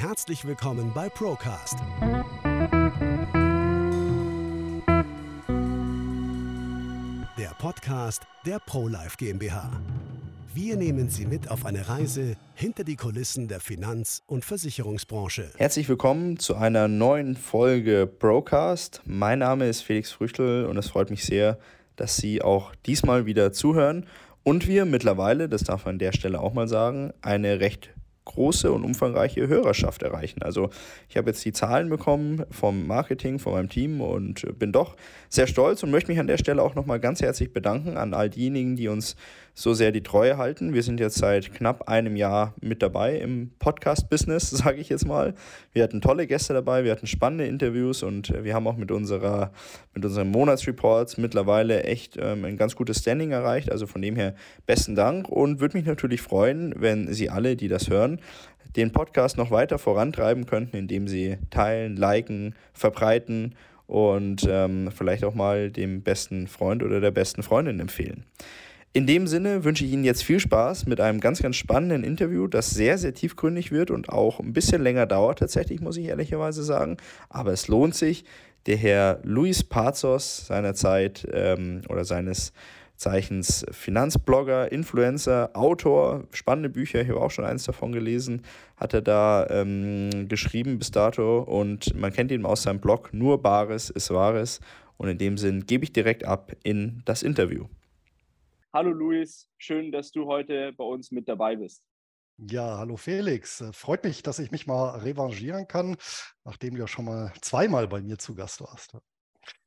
Herzlich 0.00 0.46
willkommen 0.46 0.92
bei 0.94 1.10
Procast. 1.10 1.76
Der 7.36 7.50
Podcast 7.58 8.22
der 8.46 8.60
ProLife 8.60 9.18
GmbH. 9.18 9.70
Wir 10.54 10.78
nehmen 10.78 11.10
Sie 11.10 11.26
mit 11.26 11.50
auf 11.50 11.66
eine 11.66 11.86
Reise 11.86 12.38
hinter 12.54 12.82
die 12.84 12.96
Kulissen 12.96 13.46
der 13.46 13.60
Finanz- 13.60 14.22
und 14.26 14.46
Versicherungsbranche. 14.46 15.50
Herzlich 15.58 15.86
willkommen 15.86 16.38
zu 16.38 16.56
einer 16.56 16.88
neuen 16.88 17.36
Folge 17.36 18.06
Procast. 18.06 19.02
Mein 19.04 19.40
Name 19.40 19.68
ist 19.68 19.82
Felix 19.82 20.12
Früchtel 20.12 20.64
und 20.64 20.78
es 20.78 20.88
freut 20.88 21.10
mich 21.10 21.24
sehr, 21.24 21.58
dass 21.96 22.16
Sie 22.16 22.40
auch 22.40 22.74
diesmal 22.86 23.26
wieder 23.26 23.52
zuhören 23.52 24.06
und 24.44 24.66
wir 24.66 24.86
mittlerweile, 24.86 25.50
das 25.50 25.64
darf 25.64 25.84
man 25.84 25.96
an 25.96 25.98
der 25.98 26.12
Stelle 26.12 26.40
auch 26.40 26.54
mal 26.54 26.68
sagen, 26.68 27.12
eine 27.20 27.60
recht 27.60 27.90
große 28.24 28.70
und 28.70 28.84
umfangreiche 28.84 29.48
Hörerschaft 29.48 30.02
erreichen. 30.02 30.42
Also 30.42 30.70
ich 31.08 31.16
habe 31.16 31.30
jetzt 31.30 31.44
die 31.44 31.52
Zahlen 31.52 31.88
bekommen 31.88 32.44
vom 32.50 32.86
Marketing, 32.86 33.38
von 33.38 33.54
meinem 33.54 33.68
Team 33.68 34.00
und 34.00 34.58
bin 34.58 34.72
doch 34.72 34.96
sehr 35.28 35.46
stolz 35.46 35.82
und 35.82 35.90
möchte 35.90 36.10
mich 36.10 36.20
an 36.20 36.26
der 36.26 36.38
Stelle 36.38 36.62
auch 36.62 36.74
nochmal 36.74 37.00
ganz 37.00 37.20
herzlich 37.20 37.52
bedanken 37.52 37.96
an 37.96 38.14
all 38.14 38.30
diejenigen, 38.30 38.76
die 38.76 38.88
uns 38.88 39.16
so 39.54 39.74
sehr 39.74 39.92
die 39.92 40.02
Treue 40.02 40.38
halten. 40.38 40.74
Wir 40.74 40.82
sind 40.82 41.00
jetzt 41.00 41.16
seit 41.16 41.52
knapp 41.54 41.88
einem 41.88 42.16
Jahr 42.16 42.54
mit 42.60 42.82
dabei 42.82 43.18
im 43.18 43.50
Podcast-Business, 43.58 44.50
sage 44.50 44.80
ich 44.80 44.88
jetzt 44.88 45.06
mal. 45.06 45.34
Wir 45.72 45.82
hatten 45.82 46.00
tolle 46.00 46.26
Gäste 46.26 46.52
dabei, 46.52 46.84
wir 46.84 46.92
hatten 46.92 47.06
spannende 47.06 47.46
Interviews 47.46 48.02
und 48.02 48.32
wir 48.42 48.54
haben 48.54 48.66
auch 48.66 48.76
mit, 48.76 48.90
unserer, 48.90 49.52
mit 49.94 50.04
unseren 50.04 50.30
Monatsreports 50.30 51.18
mittlerweile 51.18 51.84
echt 51.84 52.16
ähm, 52.20 52.44
ein 52.44 52.56
ganz 52.56 52.76
gutes 52.76 52.98
Standing 52.98 53.32
erreicht. 53.32 53.70
Also 53.70 53.86
von 53.86 54.02
dem 54.02 54.16
her 54.16 54.34
besten 54.66 54.94
Dank 54.94 55.28
und 55.28 55.60
würde 55.60 55.76
mich 55.76 55.86
natürlich 55.86 56.22
freuen, 56.22 56.74
wenn 56.76 57.12
Sie 57.12 57.30
alle, 57.30 57.56
die 57.56 57.68
das 57.68 57.88
hören, 57.88 58.20
den 58.76 58.92
Podcast 58.92 59.36
noch 59.36 59.50
weiter 59.50 59.78
vorantreiben 59.78 60.46
könnten, 60.46 60.76
indem 60.76 61.08
Sie 61.08 61.38
teilen, 61.50 61.96
liken, 61.96 62.54
verbreiten 62.72 63.54
und 63.86 64.46
ähm, 64.48 64.90
vielleicht 64.96 65.24
auch 65.24 65.34
mal 65.34 65.70
dem 65.70 66.02
besten 66.02 66.46
Freund 66.46 66.82
oder 66.82 67.00
der 67.00 67.10
besten 67.10 67.42
Freundin 67.42 67.80
empfehlen. 67.80 68.24
In 68.92 69.06
dem 69.06 69.28
Sinne 69.28 69.62
wünsche 69.62 69.84
ich 69.84 69.92
Ihnen 69.92 70.02
jetzt 70.02 70.24
viel 70.24 70.40
Spaß 70.40 70.86
mit 70.86 71.00
einem 71.00 71.20
ganz, 71.20 71.40
ganz 71.40 71.54
spannenden 71.54 72.02
Interview, 72.02 72.48
das 72.48 72.70
sehr, 72.70 72.98
sehr 72.98 73.14
tiefgründig 73.14 73.70
wird 73.70 73.92
und 73.92 74.08
auch 74.08 74.40
ein 74.40 74.52
bisschen 74.52 74.82
länger 74.82 75.06
dauert, 75.06 75.38
tatsächlich, 75.38 75.80
muss 75.80 75.96
ich 75.96 76.06
ehrlicherweise 76.06 76.64
sagen. 76.64 76.96
Aber 77.28 77.52
es 77.52 77.68
lohnt 77.68 77.94
sich. 77.94 78.24
Der 78.66 78.76
Herr 78.76 79.20
Luis 79.22 79.62
Pazos 79.62 80.48
seinerzeit 80.48 81.24
ähm, 81.32 81.82
oder 81.88 82.04
seines 82.04 82.52
Zeichens 82.96 83.64
Finanzblogger, 83.70 84.72
Influencer, 84.72 85.50
Autor, 85.54 86.24
spannende 86.32 86.68
Bücher, 86.68 87.00
ich 87.00 87.08
habe 87.10 87.20
auch 87.20 87.30
schon 87.30 87.44
eins 87.44 87.62
davon 87.64 87.92
gelesen, 87.92 88.42
hat 88.76 88.92
er 88.92 89.02
da 89.02 89.46
ähm, 89.50 90.26
geschrieben 90.28 90.78
bis 90.78 90.90
dato 90.90 91.38
und 91.38 91.94
man 91.94 92.12
kennt 92.12 92.32
ihn 92.32 92.44
aus 92.44 92.64
seinem 92.64 92.80
Blog 92.80 93.14
Nur 93.14 93.40
Bares 93.40 93.88
ist 93.88 94.10
Wahres 94.10 94.60
und 94.98 95.08
in 95.08 95.16
dem 95.16 95.38
Sinn 95.38 95.64
gebe 95.64 95.84
ich 95.84 95.92
direkt 95.92 96.24
ab 96.24 96.52
in 96.64 97.02
das 97.04 97.22
Interview. 97.22 97.66
Hallo 98.72 98.90
Luis, 98.92 99.48
schön, 99.58 99.90
dass 99.90 100.12
du 100.12 100.26
heute 100.26 100.72
bei 100.74 100.84
uns 100.84 101.10
mit 101.10 101.28
dabei 101.28 101.56
bist. 101.56 101.82
Ja, 102.36 102.78
hallo 102.78 102.96
Felix. 102.96 103.64
Freut 103.72 104.04
mich, 104.04 104.22
dass 104.22 104.38
ich 104.38 104.52
mich 104.52 104.68
mal 104.68 105.00
revanchieren 105.00 105.66
kann, 105.66 105.96
nachdem 106.44 106.74
du 106.74 106.80
ja 106.80 106.86
schon 106.86 107.06
mal 107.06 107.32
zweimal 107.40 107.88
bei 107.88 108.00
mir 108.00 108.16
zu 108.18 108.36
Gast 108.36 108.60
warst. 108.60 108.96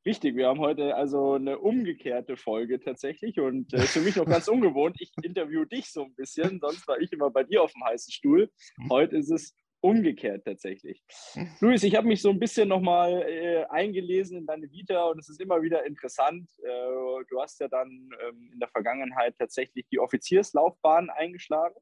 Richtig, 0.06 0.38
wir 0.38 0.48
haben 0.48 0.60
heute 0.60 0.96
also 0.96 1.34
eine 1.34 1.60
umgekehrte 1.60 2.38
Folge 2.38 2.80
tatsächlich 2.80 3.42
und 3.42 3.74
äh, 3.74 3.82
für 3.82 4.00
mich 4.00 4.16
noch 4.16 4.26
ganz 4.26 4.48
ungewohnt. 4.48 4.96
Ich 5.00 5.12
interview 5.22 5.66
dich 5.66 5.92
so 5.92 6.06
ein 6.06 6.16
bisschen, 6.16 6.62
sonst 6.62 6.88
war 6.88 6.98
ich 7.00 7.12
immer 7.12 7.30
bei 7.30 7.44
dir 7.44 7.62
auf 7.62 7.74
dem 7.74 7.84
heißen 7.84 8.14
Stuhl. 8.14 8.50
Mhm. 8.78 8.90
Heute 8.90 9.18
ist 9.18 9.32
es 9.32 9.54
umgekehrt 9.84 10.46
tatsächlich. 10.46 11.04
Mhm. 11.36 11.50
Luis, 11.60 11.84
ich 11.84 11.96
habe 11.96 12.08
mich 12.08 12.22
so 12.22 12.30
ein 12.30 12.40
bisschen 12.40 12.70
nochmal 12.70 13.22
äh, 13.28 13.66
eingelesen 13.66 14.38
in 14.38 14.46
deine 14.46 14.72
Vita 14.72 15.04
und 15.04 15.20
es 15.20 15.30
ist 15.30 15.42
immer 15.42 15.62
wieder 15.62 15.86
interessant. 15.86 16.50
Äh, 16.64 17.26
du 17.30 17.42
hast 17.42 17.60
ja 17.60 17.68
dann 17.68 17.90
ähm, 17.90 18.50
in 18.54 18.60
der 18.60 18.70
Vergangenheit 18.70 19.36
tatsächlich 19.38 19.86
die 19.92 20.00
Offizierslaufbahn 20.00 21.10
eingeschlagen, 21.10 21.76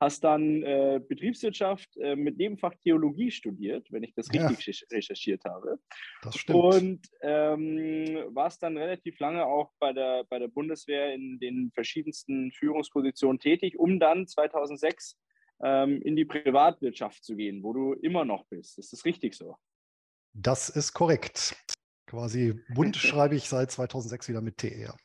hast 0.00 0.24
dann 0.24 0.62
äh, 0.62 1.02
Betriebswirtschaft 1.06 1.94
äh, 1.98 2.16
mit 2.16 2.38
Nebenfach 2.38 2.74
Theologie 2.82 3.30
studiert, 3.30 3.86
wenn 3.90 4.04
ich 4.04 4.14
das 4.14 4.32
richtig 4.32 4.66
ja, 4.66 4.96
recherchiert 4.96 5.44
habe. 5.44 5.78
Das 6.22 6.38
stimmt. 6.38 6.58
Und 6.58 7.00
ähm, 7.20 8.24
warst 8.34 8.62
dann 8.62 8.78
relativ 8.78 9.18
lange 9.18 9.44
auch 9.44 9.70
bei 9.78 9.92
der, 9.92 10.24
bei 10.30 10.38
der 10.38 10.48
Bundeswehr 10.48 11.12
in 11.12 11.38
den 11.40 11.70
verschiedensten 11.74 12.52
Führungspositionen 12.52 13.38
tätig, 13.38 13.78
um 13.78 14.00
dann 14.00 14.26
2006 14.26 15.18
ähm, 15.62 16.00
in 16.02 16.16
die 16.16 16.24
Privatwirtschaft 16.24 17.24
zu 17.24 17.36
gehen, 17.36 17.62
wo 17.62 17.72
du 17.72 17.94
immer 17.94 18.24
noch 18.24 18.44
bist. 18.46 18.78
Ist 18.78 18.92
das 18.92 19.04
richtig 19.04 19.34
so? 19.34 19.56
Das 20.32 20.68
ist 20.68 20.92
korrekt. 20.92 21.56
Quasi 22.06 22.60
bunt 22.74 22.96
schreibe 22.96 23.36
ich 23.36 23.48
seit 23.48 23.70
2006 23.70 24.28
wieder 24.28 24.40
mit 24.40 24.58
TR. 24.58 24.96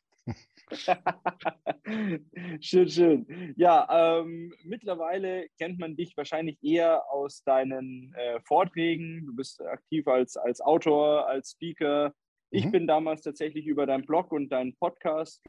schön, 2.62 2.90
schön. 2.90 3.54
Ja, 3.56 4.20
ähm, 4.20 4.54
mittlerweile 4.64 5.48
kennt 5.58 5.80
man 5.80 5.96
dich 5.96 6.16
wahrscheinlich 6.16 6.58
eher 6.62 7.10
aus 7.12 7.44
deinen 7.44 8.14
äh, 8.14 8.40
Vorträgen. 8.42 9.26
Du 9.26 9.36
bist 9.36 9.62
aktiv 9.62 10.08
als, 10.08 10.38
als 10.38 10.62
Autor, 10.62 11.28
als 11.28 11.52
Speaker. 11.52 12.14
Ich 12.52 12.66
mhm. 12.66 12.72
bin 12.72 12.88
damals 12.88 13.22
tatsächlich 13.22 13.66
über 13.66 13.86
deinen 13.86 14.06
Blog 14.06 14.32
und 14.32 14.50
deinen 14.50 14.76
Podcast 14.76 15.42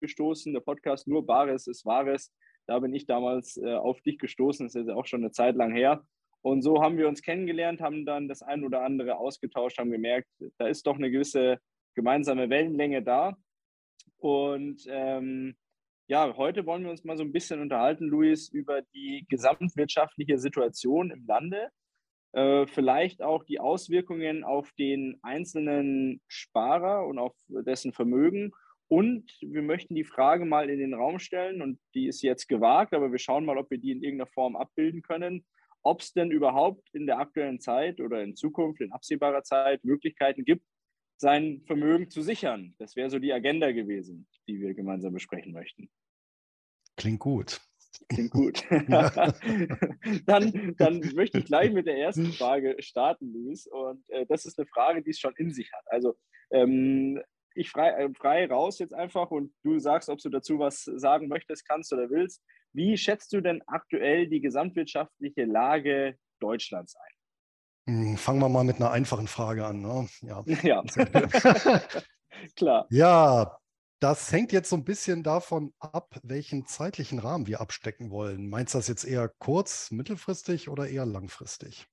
gestoßen. 0.00 0.52
Der 0.52 0.60
Podcast 0.60 1.06
Nur 1.06 1.24
Bares 1.24 1.66
ist 1.66 1.84
Wahres. 1.84 2.32
Da 2.66 2.78
bin 2.78 2.94
ich 2.94 3.06
damals 3.06 3.56
äh, 3.56 3.74
auf 3.74 4.00
dich 4.00 4.18
gestoßen, 4.18 4.66
das 4.66 4.74
ist 4.74 4.88
ja 4.88 4.94
auch 4.94 5.06
schon 5.06 5.22
eine 5.22 5.32
Zeit 5.32 5.56
lang 5.56 5.72
her. 5.72 6.04
Und 6.42 6.62
so 6.62 6.82
haben 6.82 6.98
wir 6.98 7.08
uns 7.08 7.22
kennengelernt, 7.22 7.80
haben 7.80 8.04
dann 8.04 8.28
das 8.28 8.42
ein 8.42 8.64
oder 8.64 8.82
andere 8.82 9.16
ausgetauscht, 9.16 9.78
haben 9.78 9.90
gemerkt, 9.90 10.28
da 10.58 10.66
ist 10.66 10.86
doch 10.86 10.96
eine 10.96 11.10
gewisse 11.10 11.58
gemeinsame 11.94 12.50
Wellenlänge 12.50 13.02
da. 13.02 13.36
Und 14.18 14.84
ähm, 14.88 15.56
ja, 16.06 16.36
heute 16.36 16.66
wollen 16.66 16.84
wir 16.84 16.90
uns 16.90 17.04
mal 17.04 17.16
so 17.16 17.22
ein 17.22 17.32
bisschen 17.32 17.60
unterhalten, 17.60 18.08
Luis, 18.08 18.48
über 18.48 18.82
die 18.94 19.24
gesamtwirtschaftliche 19.28 20.38
Situation 20.38 21.10
im 21.10 21.24
Lande. 21.26 21.70
Äh, 22.32 22.66
vielleicht 22.66 23.22
auch 23.22 23.44
die 23.44 23.60
Auswirkungen 23.60 24.44
auf 24.44 24.70
den 24.72 25.18
einzelnen 25.22 26.20
Sparer 26.26 27.06
und 27.06 27.18
auf 27.18 27.34
dessen 27.48 27.92
Vermögen 27.92 28.52
und 28.88 29.30
wir 29.40 29.62
möchten 29.62 29.94
die 29.94 30.04
Frage 30.04 30.44
mal 30.44 30.70
in 30.70 30.78
den 30.78 30.94
Raum 30.94 31.18
stellen, 31.18 31.62
und 31.62 31.78
die 31.94 32.06
ist 32.06 32.22
jetzt 32.22 32.48
gewagt, 32.48 32.94
aber 32.94 33.10
wir 33.10 33.18
schauen 33.18 33.44
mal, 33.44 33.58
ob 33.58 33.70
wir 33.70 33.78
die 33.78 33.90
in 33.90 34.02
irgendeiner 34.02 34.30
Form 34.30 34.56
abbilden 34.56 35.02
können, 35.02 35.44
ob 35.82 36.00
es 36.00 36.12
denn 36.12 36.30
überhaupt 36.30 36.88
in 36.94 37.06
der 37.06 37.18
aktuellen 37.18 37.60
Zeit 37.60 38.00
oder 38.00 38.22
in 38.22 38.36
Zukunft, 38.36 38.80
in 38.80 38.92
absehbarer 38.92 39.42
Zeit, 39.42 39.84
Möglichkeiten 39.84 40.44
gibt, 40.44 40.64
sein 41.16 41.62
Vermögen 41.66 42.10
zu 42.10 42.22
sichern. 42.22 42.74
Das 42.78 42.96
wäre 42.96 43.10
so 43.10 43.18
die 43.18 43.32
Agenda 43.32 43.72
gewesen, 43.72 44.26
die 44.48 44.60
wir 44.60 44.74
gemeinsam 44.74 45.12
besprechen 45.12 45.52
möchten. 45.52 45.90
Klingt 46.96 47.20
gut. 47.20 47.60
Klingt 48.08 48.32
gut. 48.32 48.64
dann, 50.26 50.74
dann 50.76 51.00
möchte 51.14 51.38
ich 51.38 51.44
gleich 51.44 51.72
mit 51.72 51.86
der 51.86 51.98
ersten 51.98 52.32
Frage 52.32 52.76
starten, 52.80 53.32
Luis. 53.32 53.66
Und 53.66 54.08
äh, 54.10 54.26
das 54.26 54.44
ist 54.46 54.58
eine 54.58 54.66
Frage, 54.66 55.02
die 55.02 55.10
es 55.10 55.20
schon 55.20 55.34
in 55.36 55.52
sich 55.52 55.72
hat. 55.72 55.84
Also 55.86 56.16
ähm, 56.50 57.20
ich 57.54 57.70
frei, 57.70 57.90
äh, 57.90 58.10
frei 58.14 58.46
raus 58.46 58.78
jetzt 58.78 58.94
einfach 58.94 59.30
und 59.30 59.52
du 59.62 59.78
sagst, 59.78 60.08
ob 60.08 60.18
du 60.18 60.28
dazu 60.28 60.58
was 60.58 60.84
sagen 60.84 61.28
möchtest, 61.28 61.66
kannst 61.66 61.92
oder 61.92 62.10
willst. 62.10 62.42
Wie 62.72 62.96
schätzt 62.96 63.32
du 63.32 63.40
denn 63.40 63.62
aktuell 63.66 64.28
die 64.28 64.40
gesamtwirtschaftliche 64.40 65.44
Lage 65.44 66.18
Deutschlands 66.40 66.96
ein? 66.96 67.14
Hm, 67.86 68.16
fangen 68.16 68.40
wir 68.40 68.48
mal 68.48 68.64
mit 68.64 68.76
einer 68.76 68.90
einfachen 68.90 69.28
Frage 69.28 69.64
an. 69.64 69.80
Ne? 69.80 70.08
Ja. 70.22 70.44
ja. 70.62 70.82
Klar. 72.56 72.86
Ja, 72.90 73.58
das 74.00 74.32
hängt 74.32 74.52
jetzt 74.52 74.70
so 74.70 74.76
ein 74.76 74.84
bisschen 74.84 75.22
davon 75.22 75.72
ab, 75.78 76.18
welchen 76.22 76.66
zeitlichen 76.66 77.18
Rahmen 77.18 77.46
wir 77.46 77.60
abstecken 77.60 78.10
wollen. 78.10 78.48
Meinst 78.48 78.74
du 78.74 78.78
das 78.78 78.88
jetzt 78.88 79.04
eher 79.04 79.30
kurz, 79.38 79.90
mittelfristig 79.90 80.68
oder 80.68 80.88
eher 80.88 81.06
langfristig? 81.06 81.86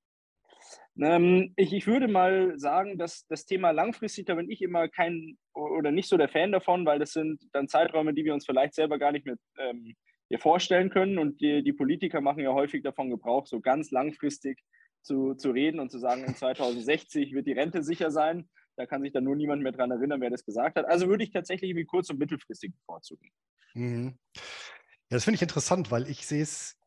Ähm, 0.99 1.53
ich, 1.55 1.73
ich 1.73 1.87
würde 1.87 2.07
mal 2.07 2.57
sagen, 2.59 2.97
dass 2.97 3.25
das 3.27 3.45
Thema 3.45 3.71
langfristig, 3.71 4.25
da 4.25 4.35
bin 4.35 4.49
ich 4.49 4.61
immer 4.61 4.89
kein 4.89 5.37
oder 5.53 5.91
nicht 5.91 6.09
so 6.09 6.17
der 6.17 6.29
Fan 6.29 6.51
davon, 6.51 6.85
weil 6.85 6.99
das 6.99 7.11
sind 7.11 7.41
dann 7.53 7.67
Zeiträume, 7.67 8.13
die 8.13 8.25
wir 8.25 8.33
uns 8.33 8.45
vielleicht 8.45 8.73
selber 8.73 8.97
gar 8.97 9.11
nicht 9.11 9.25
mehr 9.25 9.35
ähm, 9.57 9.95
vorstellen 10.37 10.89
können. 10.89 11.17
Und 11.17 11.41
die, 11.41 11.63
die, 11.63 11.73
Politiker 11.73 12.21
machen 12.21 12.43
ja 12.43 12.53
häufig 12.53 12.83
davon 12.83 13.09
Gebrauch, 13.09 13.47
so 13.47 13.59
ganz 13.59 13.91
langfristig 13.91 14.59
zu, 15.01 15.33
zu 15.33 15.51
reden 15.51 15.79
und 15.79 15.91
zu 15.91 15.99
sagen, 15.99 16.23
in 16.23 16.35
2060 16.35 17.33
wird 17.33 17.47
die 17.47 17.53
Rente 17.53 17.83
sicher 17.83 18.11
sein. 18.11 18.49
Da 18.77 18.85
kann 18.85 19.01
sich 19.01 19.11
dann 19.11 19.25
nur 19.25 19.35
niemand 19.35 19.61
mehr 19.61 19.73
dran 19.73 19.91
erinnern, 19.91 20.21
wer 20.21 20.29
das 20.29 20.45
gesagt 20.45 20.77
hat. 20.77 20.85
Also 20.85 21.07
würde 21.07 21.23
ich 21.23 21.31
tatsächlich 21.31 21.75
wie 21.75 21.85
kurz- 21.85 22.09
und 22.09 22.19
mittelfristig 22.19 22.73
bevorzugen. 22.73 23.29
Mhm. 23.73 24.17
Ja, 24.35 25.17
das 25.17 25.25
finde 25.25 25.35
ich 25.35 25.41
interessant, 25.41 25.91
weil 25.91 26.09
ich 26.09 26.25
sehe 26.25 26.43
es 26.43 26.79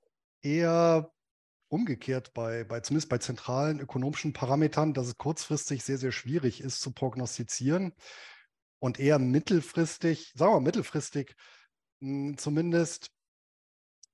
eher 0.42 1.12
umgekehrt 1.68 2.32
bei, 2.34 2.64
bei 2.64 2.80
zumindest 2.80 3.10
bei 3.10 3.18
zentralen 3.18 3.80
ökonomischen 3.80 4.32
Parametern, 4.32 4.94
dass 4.94 5.08
es 5.08 5.18
kurzfristig 5.18 5.82
sehr, 5.82 5.98
sehr 5.98 6.12
schwierig 6.12 6.60
ist 6.60 6.80
zu 6.80 6.92
prognostizieren 6.92 7.92
und 8.84 9.00
eher 9.00 9.18
mittelfristig, 9.18 10.34
sagen 10.34 10.52
wir 10.52 10.60
mal 10.60 10.66
mittelfristig, 10.66 11.34
hm, 12.02 12.36
zumindest 12.36 13.10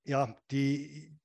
ja, 0.05 0.37
die, 0.53 1.19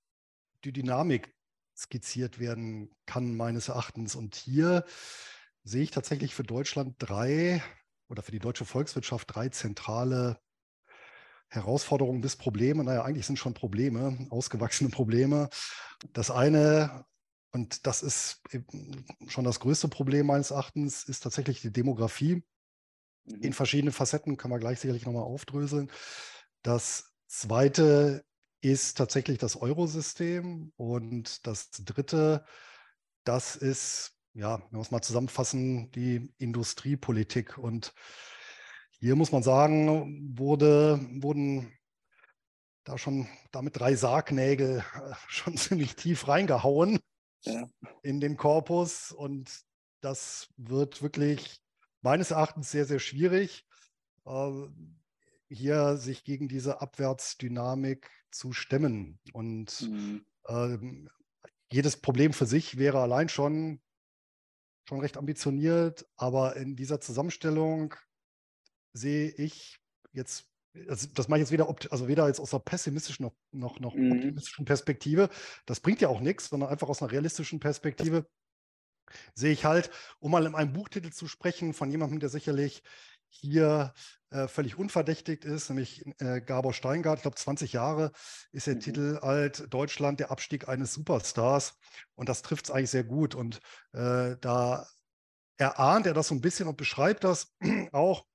die 0.64 0.72
Dynamik 0.72 1.32
skizziert 1.78 2.40
werden 2.40 2.90
kann, 3.06 3.38
meines 3.38 3.68
Erachtens. 3.68 4.16
Und 4.16 4.36
hier 4.36 4.84
sehe 5.64 5.84
ich 5.84 5.92
tatsächlich 5.92 6.34
für 6.34 6.42
Deutschland 6.42 6.96
drei 6.98 7.62
oder 8.08 8.24
für 8.24 8.32
die 8.32 8.40
deutsche 8.40 8.66
Volkswirtschaft 8.66 9.36
drei 9.36 9.50
zentrale 9.50 10.40
Herausforderungen 11.48 12.22
bis 12.22 12.38
Probleme. 12.38 12.84
Naja, 12.84 13.04
eigentlich 13.04 13.28
sind 13.28 13.38
schon 13.38 13.54
Probleme, 13.54 14.26
ausgewachsene 14.32 14.90
Probleme. 14.90 15.50
Das 16.14 16.32
eine, 16.32 17.06
und 17.52 17.86
das 17.86 18.02
ist 18.02 18.42
schon 19.28 19.46
das 19.46 19.60
größte 19.60 19.88
Problem 19.88 20.26
meines 20.26 20.50
Erachtens, 20.50 21.04
ist 21.04 21.20
tatsächlich 21.20 21.62
die 21.62 21.72
Demografie. 21.72 22.44
In 23.26 23.50
mhm. 23.50 23.54
verschiedenen 23.54 23.94
Facetten 23.94 24.38
können 24.38 24.54
wir 24.54 24.60
gleich 24.60 24.80
sicherlich 24.80 25.06
nochmal 25.06 25.24
aufdröseln. 25.24 25.92
Das 26.62 27.12
zweite 27.28 28.24
ist 28.62 28.98
tatsächlich 28.98 29.38
das 29.38 29.56
Eurosystem. 29.56 30.72
Und 30.76 31.46
das 31.46 31.72
dritte, 31.72 32.46
das 33.24 33.56
ist, 33.56 34.18
ja, 34.34 34.60
wenn 34.70 34.80
wir 34.80 34.82
es 34.82 34.92
mal 34.92 35.02
zusammenfassen, 35.02 35.92
die 35.92 36.34
Industriepolitik. 36.38 37.58
Und 37.58 37.94
hier 39.00 39.16
muss 39.16 39.32
man 39.32 39.44
sagen, 39.44 40.38
wurde, 40.38 41.00
wurden 41.22 41.72
da 42.86 42.98
schon 42.98 43.28
damit 43.52 43.80
drei 43.80 43.96
Sargnägel 43.96 44.80
äh, 44.80 45.14
schon 45.28 45.58
ziemlich 45.58 45.96
tief 45.96 46.28
reingehauen 46.28 47.00
ja. 47.42 47.70
in 48.04 48.20
den 48.20 48.38
Korpus. 48.38 49.12
Und 49.12 49.52
das 50.02 50.48
wird 50.58 51.02
wirklich 51.02 51.62
meines 52.06 52.32
Erachtens 52.32 52.72
sehr, 52.72 52.86
sehr 52.86 53.00
schwierig, 53.00 53.68
äh, 54.26 54.52
hier 55.50 55.98
sich 55.98 56.24
gegen 56.24 56.48
diese 56.48 56.80
Abwärtsdynamik 56.80 58.10
zu 58.32 58.54
stemmen. 58.54 59.20
Und 59.34 59.82
mhm. 59.82 60.26
ähm, 60.48 61.10
jedes 61.72 61.98
Problem 61.98 62.32
für 62.32 62.46
sich 62.46 62.78
wäre 62.78 63.02
allein 63.02 63.28
schon, 63.28 63.82
schon 64.88 65.00
recht 65.00 65.18
ambitioniert, 65.18 66.06
aber 66.16 66.56
in 66.56 66.76
dieser 66.76 67.02
Zusammenstellung 67.02 67.96
sehe 68.94 69.30
ich 69.32 69.80
jetzt, 70.12 70.48
also 70.88 71.08
das 71.16 71.28
mache 71.28 71.40
ich 71.40 71.46
jetzt 71.46 71.52
weder, 71.52 71.76
also 71.90 72.08
weder 72.08 72.28
jetzt 72.28 72.40
aus 72.40 72.54
einer 72.54 72.64
pessimistischen 72.64 73.26
noch, 73.26 73.36
noch, 73.52 73.80
noch 73.80 73.96
mhm. 73.96 74.12
optimistischen 74.12 74.66
Perspektive, 74.66 75.30
das 75.66 75.80
bringt 75.80 76.02
ja 76.02 76.10
auch 76.10 76.22
nichts, 76.22 76.50
sondern 76.50 76.70
einfach 76.70 76.88
aus 76.88 77.02
einer 77.02 77.12
realistischen 77.12 77.60
Perspektive 77.60 78.28
sehe 79.34 79.52
ich 79.52 79.66
halt, 79.66 79.90
um 80.20 80.32
mal 80.32 80.46
in 80.46 80.56
einem 80.56 80.74
Buchtitel 80.74 81.12
zu 81.12 81.28
sprechen 81.28 81.74
von 81.74 81.92
jemandem, 81.92 82.20
der 82.20 82.30
sicherlich 82.30 82.84
hier 83.30 83.94
äh, 84.30 84.48
völlig 84.48 84.78
unverdächtigt 84.78 85.46
ist, 85.46 85.70
nämlich 85.70 86.06
äh, 86.20 86.42
Gabor 86.42 86.74
Steingart. 86.74 87.20
Ich 87.20 87.22
glaube, 87.24 87.38
20 87.38 87.74
Jahre 87.74 88.12
ist 88.52 88.68
der 88.68 88.76
mhm. 88.76 88.80
Titel 88.80 89.20
alt, 89.22 89.74
Deutschland, 89.74 90.20
der 90.20 90.32
Abstieg 90.32 90.68
eines 90.68 90.94
Superstars. 90.94 91.78
Und 92.16 92.30
das 92.30 92.42
trifft 92.42 92.66
es 92.66 92.72
eigentlich 92.72 92.92
sehr 92.92 93.04
gut. 93.04 93.36
Und 93.36 93.60
äh, 93.94 94.38
da 94.40 94.88
erahnt 95.58 96.06
er 96.06 96.14
das 96.14 96.28
so 96.30 96.36
ein 96.36 96.42
bisschen 96.42 96.68
und 96.68 96.78
beschreibt 96.78 97.24
das 97.24 97.54
auch. 97.92 98.26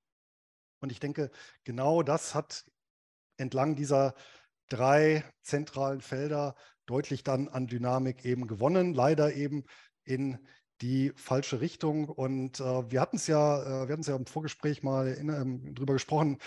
Und 0.79 0.91
ich 0.91 0.99
denke, 0.99 1.31
genau 1.63 2.03
das 2.03 2.33
hat 2.33 2.65
entlang 3.37 3.75
dieser 3.75 4.15
drei 4.69 5.23
zentralen 5.43 6.01
Felder 6.01 6.55
deutlich 6.85 7.23
dann 7.23 7.47
an 7.47 7.67
Dynamik 7.67 8.25
eben 8.25 8.47
gewonnen. 8.47 8.93
Leider 8.93 9.33
eben 9.33 9.65
in 10.03 10.39
die 10.81 11.11
falsche 11.15 11.61
Richtung. 11.61 12.09
Und 12.09 12.59
äh, 12.59 12.91
wir 12.91 13.01
hatten 13.01 13.17
es 13.17 13.27
ja, 13.27 13.61
äh, 13.61 13.87
wir 13.87 13.93
hatten 13.93 14.01
es 14.01 14.07
ja 14.07 14.15
im 14.15 14.25
Vorgespräch 14.25 14.83
mal 14.83 15.07
in, 15.07 15.29
ähm, 15.29 15.75
drüber 15.75 15.93
gesprochen, 15.93 16.39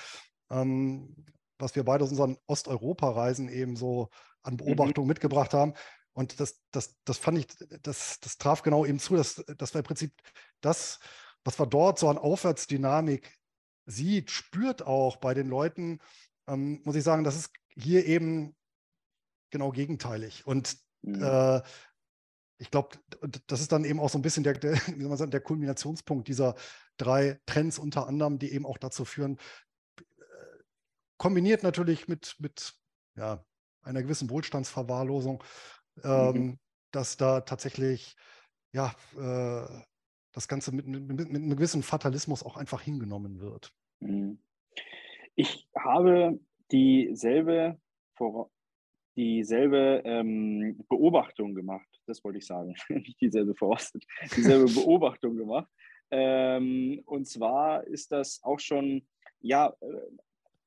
ähm, 0.50 1.14
was 1.58 1.76
wir 1.76 1.84
beide 1.84 2.04
aus 2.04 2.10
unseren 2.10 2.36
Osteuropa-Reisen 2.46 3.48
eben 3.48 3.76
so 3.76 4.10
an 4.42 4.54
mhm. 4.54 4.58
Beobachtungen 4.58 5.06
mhm. 5.06 5.10
mitgebracht 5.10 5.54
haben. 5.54 5.74
Und 6.12 6.38
das, 6.38 6.60
das, 6.70 6.96
das 7.04 7.18
fand 7.18 7.38
ich, 7.38 7.46
das, 7.82 8.20
das 8.20 8.38
traf 8.38 8.62
genau 8.62 8.84
eben 8.84 8.98
zu, 8.98 9.16
dass, 9.16 9.44
dass 9.56 9.74
wir 9.74 9.80
im 9.80 9.84
Prinzip 9.84 10.12
das, 10.60 11.00
was 11.44 11.58
wir 11.58 11.66
dort 11.66 11.98
so 11.98 12.08
an 12.08 12.18
Aufwärtsdynamik 12.18 13.36
sieht, 13.86 14.30
spürt 14.30 14.86
auch 14.86 15.16
bei 15.16 15.34
den 15.34 15.48
Leuten, 15.48 15.98
ähm, 16.46 16.80
muss 16.84 16.96
ich 16.96 17.02
sagen, 17.04 17.24
das 17.24 17.36
ist 17.36 17.50
hier 17.76 18.06
eben 18.06 18.54
genau 19.50 19.70
gegenteilig. 19.70 20.46
Und 20.46 20.76
mhm. 21.02 21.22
äh, 21.22 21.62
ich 22.64 22.70
glaube, 22.70 22.96
das 23.46 23.60
ist 23.60 23.72
dann 23.72 23.84
eben 23.84 24.00
auch 24.00 24.08
so 24.08 24.18
ein 24.18 24.22
bisschen 24.22 24.42
der, 24.42 24.54
der, 24.54 24.72
wie 24.72 25.00
soll 25.00 25.08
man 25.10 25.18
sagen, 25.18 25.30
der 25.30 25.42
Kulminationspunkt 25.42 26.28
dieser 26.28 26.54
drei 26.96 27.38
Trends 27.44 27.78
unter 27.78 28.08
anderem, 28.08 28.38
die 28.38 28.52
eben 28.52 28.64
auch 28.64 28.78
dazu 28.78 29.04
führen, 29.04 29.38
äh, 29.98 30.02
kombiniert 31.18 31.62
natürlich 31.62 32.08
mit, 32.08 32.36
mit 32.38 32.74
ja, 33.16 33.44
einer 33.82 34.02
gewissen 34.02 34.30
Wohlstandsverwahrlosung, 34.30 35.44
ähm, 36.02 36.32
mhm. 36.32 36.58
dass 36.90 37.18
da 37.18 37.42
tatsächlich 37.42 38.16
ja, 38.72 38.94
äh, 39.14 39.82
das 40.32 40.48
Ganze 40.48 40.74
mit, 40.74 40.86
mit, 40.86 41.06
mit, 41.06 41.28
einem 41.28 41.50
gewissen 41.50 41.82
Fatalismus 41.82 42.42
auch 42.42 42.56
einfach 42.56 42.80
hingenommen 42.80 43.40
wird. 43.40 43.74
Mhm. 44.00 44.38
Ich 45.36 45.68
habe 45.76 46.40
dieselbe 46.70 47.78
dieselbe 49.16 50.02
ähm, 50.04 50.84
Beobachtung 50.88 51.54
gemacht. 51.54 51.93
Das 52.06 52.22
wollte 52.24 52.38
ich 52.38 52.46
sagen, 52.46 52.74
nicht 52.88 53.20
dieselbe 53.20 53.54
Voraussetzung, 53.54 54.02
dieselbe 54.36 54.64
Beobachtung 54.74 55.36
gemacht. 55.36 55.68
Ähm, 56.10 57.02
und 57.06 57.26
zwar 57.26 57.86
ist 57.86 58.12
das 58.12 58.40
auch 58.42 58.60
schon, 58.60 59.06
ja, 59.40 59.74
äh, 59.80 59.86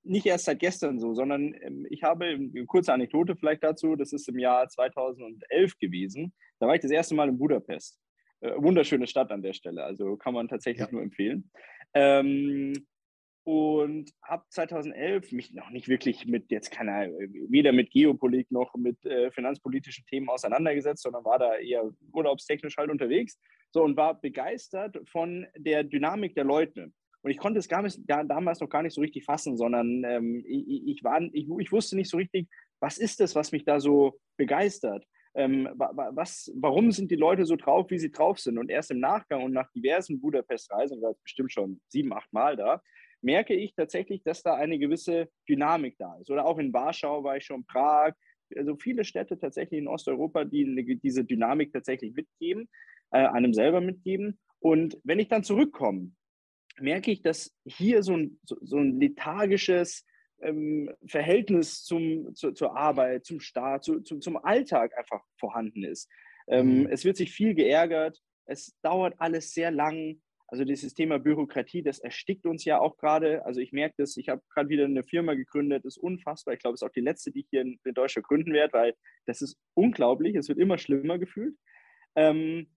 nicht 0.03 0.25
erst 0.25 0.45
seit 0.45 0.59
gestern 0.59 0.99
so, 0.99 1.13
sondern 1.13 1.53
ähm, 1.61 1.85
ich 1.89 2.03
habe 2.03 2.25
eine 2.25 2.65
kurze 2.65 2.93
Anekdote 2.93 3.35
vielleicht 3.35 3.63
dazu. 3.63 3.95
Das 3.95 4.13
ist 4.13 4.27
im 4.29 4.39
Jahr 4.39 4.67
2011 4.67 5.77
gewesen. 5.79 6.33
Da 6.59 6.67
war 6.67 6.75
ich 6.75 6.81
das 6.81 6.91
erste 6.91 7.15
Mal 7.15 7.29
in 7.29 7.37
Budapest. 7.37 7.99
Äh, 8.39 8.53
wunderschöne 8.57 9.07
Stadt 9.07 9.31
an 9.31 9.41
der 9.41 9.53
Stelle, 9.53 9.83
also 9.83 10.15
kann 10.15 10.33
man 10.33 10.47
tatsächlich 10.47 10.85
ja. 10.85 10.91
nur 10.91 11.01
empfehlen. 11.01 11.49
Ähm, 11.93 12.73
und 13.47 14.11
habe 14.23 14.43
2011 14.49 15.31
mich 15.31 15.53
noch 15.53 15.69
nicht 15.69 15.87
wirklich 15.87 16.27
mit 16.27 16.51
jetzt 16.51 16.69
keine 16.69 17.17
weder 17.47 17.71
mit 17.71 17.91
Geopolitik 17.91 18.51
noch 18.51 18.75
mit 18.75 19.05
äh, 19.05 19.31
finanzpolitischen 19.31 20.05
Themen 20.05 20.27
auseinandergesetzt, 20.27 21.01
sondern 21.01 21.23
war 21.23 21.39
da 21.39 21.55
eher 21.55 21.89
urlaubstechnisch 22.11 22.75
halt 22.75 22.91
unterwegs 22.91 23.39
so 23.71 23.83
und 23.83 23.95
war 23.95 24.19
begeistert 24.19 24.97
von 25.07 25.47
der 25.55 25.85
Dynamik 25.85 26.35
der 26.35 26.43
Leute. 26.43 26.91
Und 27.21 27.31
ich 27.31 27.37
konnte 27.37 27.59
es 27.59 27.69
gar 27.69 27.87
da, 27.99 28.25
damals 28.25 28.59
noch 28.59 28.67
gar 28.67 28.83
nicht 28.83 28.93
so 28.93 28.99
richtig 28.99 29.23
fassen, 29.23 29.55
sondern 29.55 30.03
ähm, 30.03 30.43
ich, 30.45 30.85
ich, 30.85 31.03
war, 31.05 31.21
ich, 31.31 31.47
ich 31.57 31.71
wusste 31.71 31.95
nicht 31.95 32.09
so 32.09 32.17
richtig, 32.17 32.49
was 32.81 32.97
ist 32.97 33.21
das, 33.21 33.33
was 33.33 33.53
mich 33.53 33.63
da 33.63 33.79
so 33.79 34.19
begeistert? 34.35 35.05
Ähm, 35.35 35.69
was, 35.77 36.51
warum 36.53 36.91
sind 36.91 37.11
die 37.11 37.15
Leute 37.15 37.45
so 37.45 37.55
drauf, 37.55 37.89
wie 37.91 37.99
sie 37.99 38.11
drauf 38.11 38.39
sind? 38.39 38.57
Und 38.57 38.69
erst 38.69 38.91
im 38.91 38.99
Nachgang 38.99 39.41
und 39.41 39.53
nach 39.53 39.71
diversen 39.71 40.19
Budapest-Reisen, 40.19 40.97
ich 40.97 41.03
war 41.03 41.13
bestimmt 41.23 41.53
schon 41.53 41.79
sieben, 41.87 42.11
acht 42.11 42.33
Mal 42.33 42.57
da, 42.57 42.81
merke 43.21 43.53
ich 43.53 43.73
tatsächlich, 43.73 44.23
dass 44.23 44.43
da 44.43 44.55
eine 44.55 44.79
gewisse 44.79 45.29
Dynamik 45.49 45.95
da 45.97 46.17
ist. 46.19 46.29
Oder 46.29 46.45
auch 46.45 46.57
in 46.57 46.73
Warschau 46.73 47.23
war 47.23 47.37
ich 47.37 47.45
schon, 47.45 47.65
Prag, 47.65 48.13
also 48.55 48.75
viele 48.77 49.03
Städte 49.03 49.37
tatsächlich 49.37 49.79
in 49.79 49.87
Osteuropa, 49.87 50.45
die 50.45 50.99
diese 51.01 51.25
Dynamik 51.25 51.73
tatsächlich 51.73 52.13
mitgeben, 52.13 52.69
äh, 53.11 53.17
einem 53.17 53.53
selber 53.53 53.81
mitgeben. 53.81 54.39
Und 54.59 54.97
wenn 55.03 55.19
ich 55.19 55.27
dann 55.27 55.43
zurückkomme, 55.43 56.11
merke 56.79 57.11
ich, 57.11 57.21
dass 57.21 57.53
hier 57.65 58.03
so 58.03 58.15
ein, 58.15 58.39
so, 58.43 58.57
so 58.61 58.77
ein 58.77 58.99
lethargisches 58.99 60.05
ähm, 60.41 60.91
Verhältnis 61.05 61.83
zum, 61.83 62.35
zu, 62.35 62.51
zur 62.51 62.77
Arbeit, 62.77 63.25
zum 63.25 63.39
Staat, 63.39 63.83
zu, 63.83 64.01
zu, 64.01 64.19
zum 64.19 64.37
Alltag 64.37 64.97
einfach 64.97 65.23
vorhanden 65.39 65.83
ist. 65.83 66.09
Ähm, 66.47 66.81
mhm. 66.81 66.87
Es 66.87 67.05
wird 67.05 67.17
sich 67.17 67.31
viel 67.31 67.55
geärgert, 67.55 68.21
es 68.45 68.77
dauert 68.81 69.15
alles 69.17 69.53
sehr 69.53 69.71
lang. 69.71 70.21
Also 70.49 70.63
dieses 70.63 70.93
Thema 70.93 71.19
Bürokratie, 71.19 71.83
das 71.83 71.99
erstickt 71.99 72.45
uns 72.45 72.63
ja 72.63 72.79
auch 72.79 72.95
gerade. 72.97 73.45
Also 73.45 73.59
ich 73.59 73.73
merke 73.73 73.95
das, 73.97 74.15
ich 74.15 74.29
habe 74.29 74.41
gerade 74.53 74.69
wieder 74.69 74.85
eine 74.85 75.03
Firma 75.03 75.33
gegründet, 75.33 75.83
ist 75.83 75.97
unfassbar. 75.97 76.53
Ich 76.53 76.61
glaube, 76.61 76.75
es 76.75 76.81
ist 76.81 76.87
auch 76.87 76.93
die 76.93 77.01
letzte, 77.01 77.31
die 77.31 77.41
ich 77.41 77.47
hier 77.49 77.61
in, 77.61 77.77
in 77.83 77.93
Deutschland 77.93 78.27
gründen 78.27 78.53
werde, 78.53 78.73
weil 78.73 78.95
das 79.25 79.41
ist 79.41 79.57
unglaublich, 79.73 80.35
es 80.35 80.47
wird 80.47 80.59
immer 80.59 80.77
schlimmer 80.77 81.17
gefühlt. 81.17 81.55
Ähm, 82.15 82.67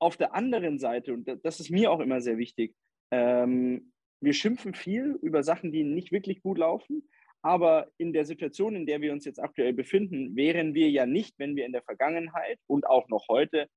auf 0.00 0.16
der 0.16 0.34
anderen 0.34 0.78
Seite, 0.78 1.12
und 1.12 1.28
das 1.44 1.60
ist 1.60 1.70
mir 1.70 1.92
auch 1.92 2.00
immer 2.00 2.20
sehr 2.20 2.38
wichtig, 2.38 2.74
ähm, 3.12 3.92
wir 4.20 4.32
schimpfen 4.32 4.74
viel 4.74 5.18
über 5.22 5.42
Sachen, 5.42 5.72
die 5.72 5.84
nicht 5.84 6.12
wirklich 6.12 6.42
gut 6.42 6.58
laufen. 6.58 7.08
Aber 7.42 7.90
in 7.96 8.12
der 8.12 8.26
Situation, 8.26 8.76
in 8.76 8.86
der 8.86 9.00
wir 9.00 9.12
uns 9.12 9.24
jetzt 9.24 9.38
aktuell 9.38 9.72
befinden, 9.72 10.36
wären 10.36 10.74
wir 10.74 10.90
ja 10.90 11.06
nicht, 11.06 11.38
wenn 11.38 11.56
wir 11.56 11.64
in 11.64 11.72
der 11.72 11.82
Vergangenheit 11.82 12.58
und 12.66 12.86
auch 12.86 13.08
noch 13.08 13.28
heute 13.28 13.68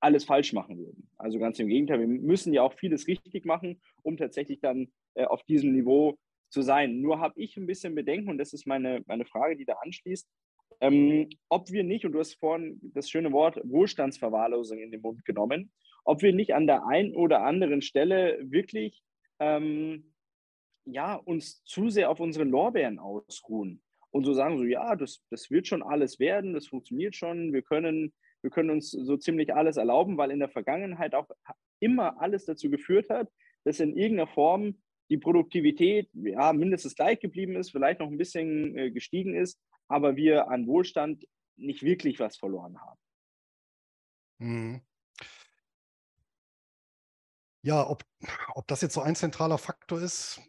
alles 0.00 0.24
falsch 0.24 0.52
machen 0.52 0.78
würden. 0.78 1.08
Also 1.16 1.38
ganz 1.38 1.58
im 1.58 1.68
Gegenteil, 1.68 2.00
wir 2.00 2.06
müssen 2.06 2.52
ja 2.52 2.62
auch 2.62 2.74
vieles 2.74 3.06
richtig 3.06 3.44
machen, 3.44 3.80
um 4.02 4.16
tatsächlich 4.16 4.60
dann 4.60 4.88
äh, 5.14 5.24
auf 5.24 5.42
diesem 5.44 5.72
Niveau 5.72 6.16
zu 6.48 6.62
sein. 6.62 7.00
Nur 7.00 7.20
habe 7.20 7.40
ich 7.40 7.56
ein 7.56 7.66
bisschen 7.66 7.94
Bedenken, 7.94 8.30
und 8.30 8.38
das 8.38 8.52
ist 8.52 8.66
meine, 8.66 9.02
meine 9.06 9.24
Frage, 9.24 9.56
die 9.56 9.64
da 9.64 9.74
anschließt, 9.82 10.28
ähm, 10.80 11.28
ob 11.48 11.70
wir 11.70 11.84
nicht, 11.84 12.04
und 12.04 12.12
du 12.12 12.18
hast 12.18 12.34
vorhin 12.34 12.78
das 12.94 13.08
schöne 13.08 13.32
Wort 13.32 13.58
Wohlstandsverwahrlosung 13.64 14.78
in 14.78 14.90
den 14.90 15.00
Mund 15.00 15.24
genommen, 15.24 15.72
ob 16.04 16.22
wir 16.22 16.32
nicht 16.32 16.54
an 16.54 16.66
der 16.66 16.86
einen 16.86 17.14
oder 17.14 17.42
anderen 17.42 17.82
Stelle 17.82 18.38
wirklich 18.42 19.02
ähm, 19.40 20.12
ja, 20.84 21.14
uns 21.14 21.64
zu 21.64 21.88
sehr 21.90 22.10
auf 22.10 22.20
unseren 22.20 22.50
Lorbeeren 22.50 22.98
ausruhen 22.98 23.82
und 24.10 24.24
so 24.24 24.32
sagen, 24.32 24.56
so 24.56 24.64
ja, 24.64 24.94
das, 24.94 25.24
das 25.30 25.50
wird 25.50 25.66
schon 25.66 25.82
alles 25.82 26.20
werden, 26.20 26.54
das 26.54 26.68
funktioniert 26.68 27.16
schon, 27.16 27.52
wir 27.52 27.62
können 27.62 28.12
wir 28.46 28.50
können 28.50 28.70
uns 28.70 28.92
so 28.92 29.16
ziemlich 29.16 29.52
alles 29.56 29.76
erlauben, 29.76 30.18
weil 30.18 30.30
in 30.30 30.38
der 30.38 30.48
Vergangenheit 30.48 31.16
auch 31.16 31.28
immer 31.80 32.20
alles 32.20 32.44
dazu 32.44 32.70
geführt 32.70 33.10
hat, 33.10 33.28
dass 33.64 33.80
in 33.80 33.96
irgendeiner 33.96 34.28
Form 34.28 34.80
die 35.10 35.18
Produktivität 35.18 36.08
ja, 36.12 36.52
mindestens 36.52 36.94
gleich 36.94 37.18
geblieben 37.18 37.56
ist, 37.56 37.72
vielleicht 37.72 37.98
noch 37.98 38.06
ein 38.06 38.18
bisschen 38.18 38.78
äh, 38.78 38.92
gestiegen 38.92 39.34
ist, 39.34 39.60
aber 39.88 40.14
wir 40.14 40.48
an 40.48 40.68
Wohlstand 40.68 41.26
nicht 41.56 41.82
wirklich 41.82 42.20
was 42.20 42.36
verloren 42.36 42.80
haben. 42.80 43.00
Mhm. 44.38 44.80
Ja, 47.62 47.90
ob, 47.90 48.04
ob 48.54 48.68
das 48.68 48.80
jetzt 48.80 48.94
so 48.94 49.00
ein 49.00 49.16
zentraler 49.16 49.58
Faktor 49.58 50.00
ist, 50.00 50.40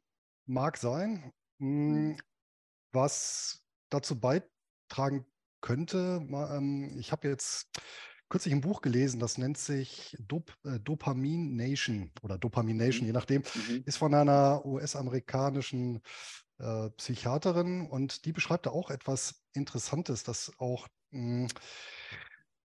mag 0.45 0.77
sein. 0.77 1.33
Mhm. 1.57 2.11
Hm, 2.11 2.17
was 2.91 3.65
dazu 3.89 4.19
beitragen 4.19 5.25
könnte, 5.67 6.25
ähm, 6.31 6.95
ich 6.97 7.11
habe 7.11 7.27
jetzt 7.27 7.67
kürzlich 8.29 8.53
ein 8.53 8.61
Buch 8.61 8.81
gelesen, 8.81 9.19
das 9.19 9.37
nennt 9.37 9.57
sich 9.57 10.15
Dop 10.19 10.53
äh, 10.63 10.79
Dopamin 10.79 11.57
Nation 11.57 12.11
oder 12.21 12.37
Dopamination, 12.37 13.01
mhm. 13.01 13.07
je 13.07 13.11
nachdem, 13.11 13.41
mhm. 13.41 13.83
ist 13.85 13.97
von 13.97 14.13
einer 14.13 14.65
US-amerikanischen 14.65 16.01
äh, 16.59 16.89
Psychiaterin 16.91 17.85
und 17.85 18.23
die 18.23 18.31
beschreibt 18.31 18.65
da 18.65 18.69
auch 18.69 18.91
etwas 18.91 19.41
Interessantes, 19.53 20.23
das 20.23 20.53
auch, 20.57 20.87
mh, 21.11 21.49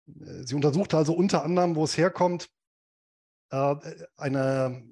hm, 0.05 0.21
äh, 0.21 0.43
sie 0.45 0.53
untersucht 0.53 0.93
also 0.93 1.13
unter 1.13 1.43
anderem, 1.43 1.75
wo 1.75 1.83
es 1.83 1.97
herkommt, 1.97 2.49
äh, 3.49 3.75
eine, 4.15 4.83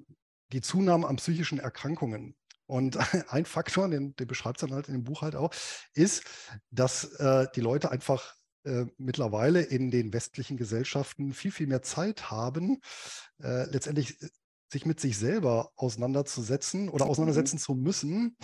die 0.52 0.60
Zunahme 0.60 1.06
an 1.06 1.16
psychischen 1.16 1.60
Erkrankungen. 1.60 2.34
Und 2.70 2.96
ein 3.32 3.44
Faktor, 3.44 3.88
den, 3.88 4.14
den 4.14 4.26
beschreibt 4.28 4.58
es 4.62 4.68
dann 4.68 4.74
halt 4.74 4.86
in 4.88 4.94
dem 4.94 5.04
Buch 5.04 5.22
halt 5.22 5.34
auch, 5.34 5.52
ist, 5.92 6.22
dass 6.70 7.04
äh, 7.14 7.48
die 7.54 7.60
Leute 7.60 7.90
einfach 7.90 8.34
äh, 8.64 8.86
mittlerweile 8.96 9.60
in 9.60 9.90
den 9.90 10.12
westlichen 10.12 10.56
Gesellschaften 10.56 11.32
viel, 11.32 11.50
viel 11.50 11.66
mehr 11.66 11.82
Zeit 11.82 12.30
haben, 12.30 12.80
äh, 13.42 13.64
letztendlich 13.64 14.22
äh, 14.22 14.28
sich 14.72 14.86
mit 14.86 15.00
sich 15.00 15.18
selber 15.18 15.72
auseinanderzusetzen 15.74 16.88
oder 16.88 17.06
mhm. 17.06 17.10
auseinandersetzen 17.10 17.56
mhm. 17.56 17.60
zu 17.60 17.74
müssen. 17.74 18.36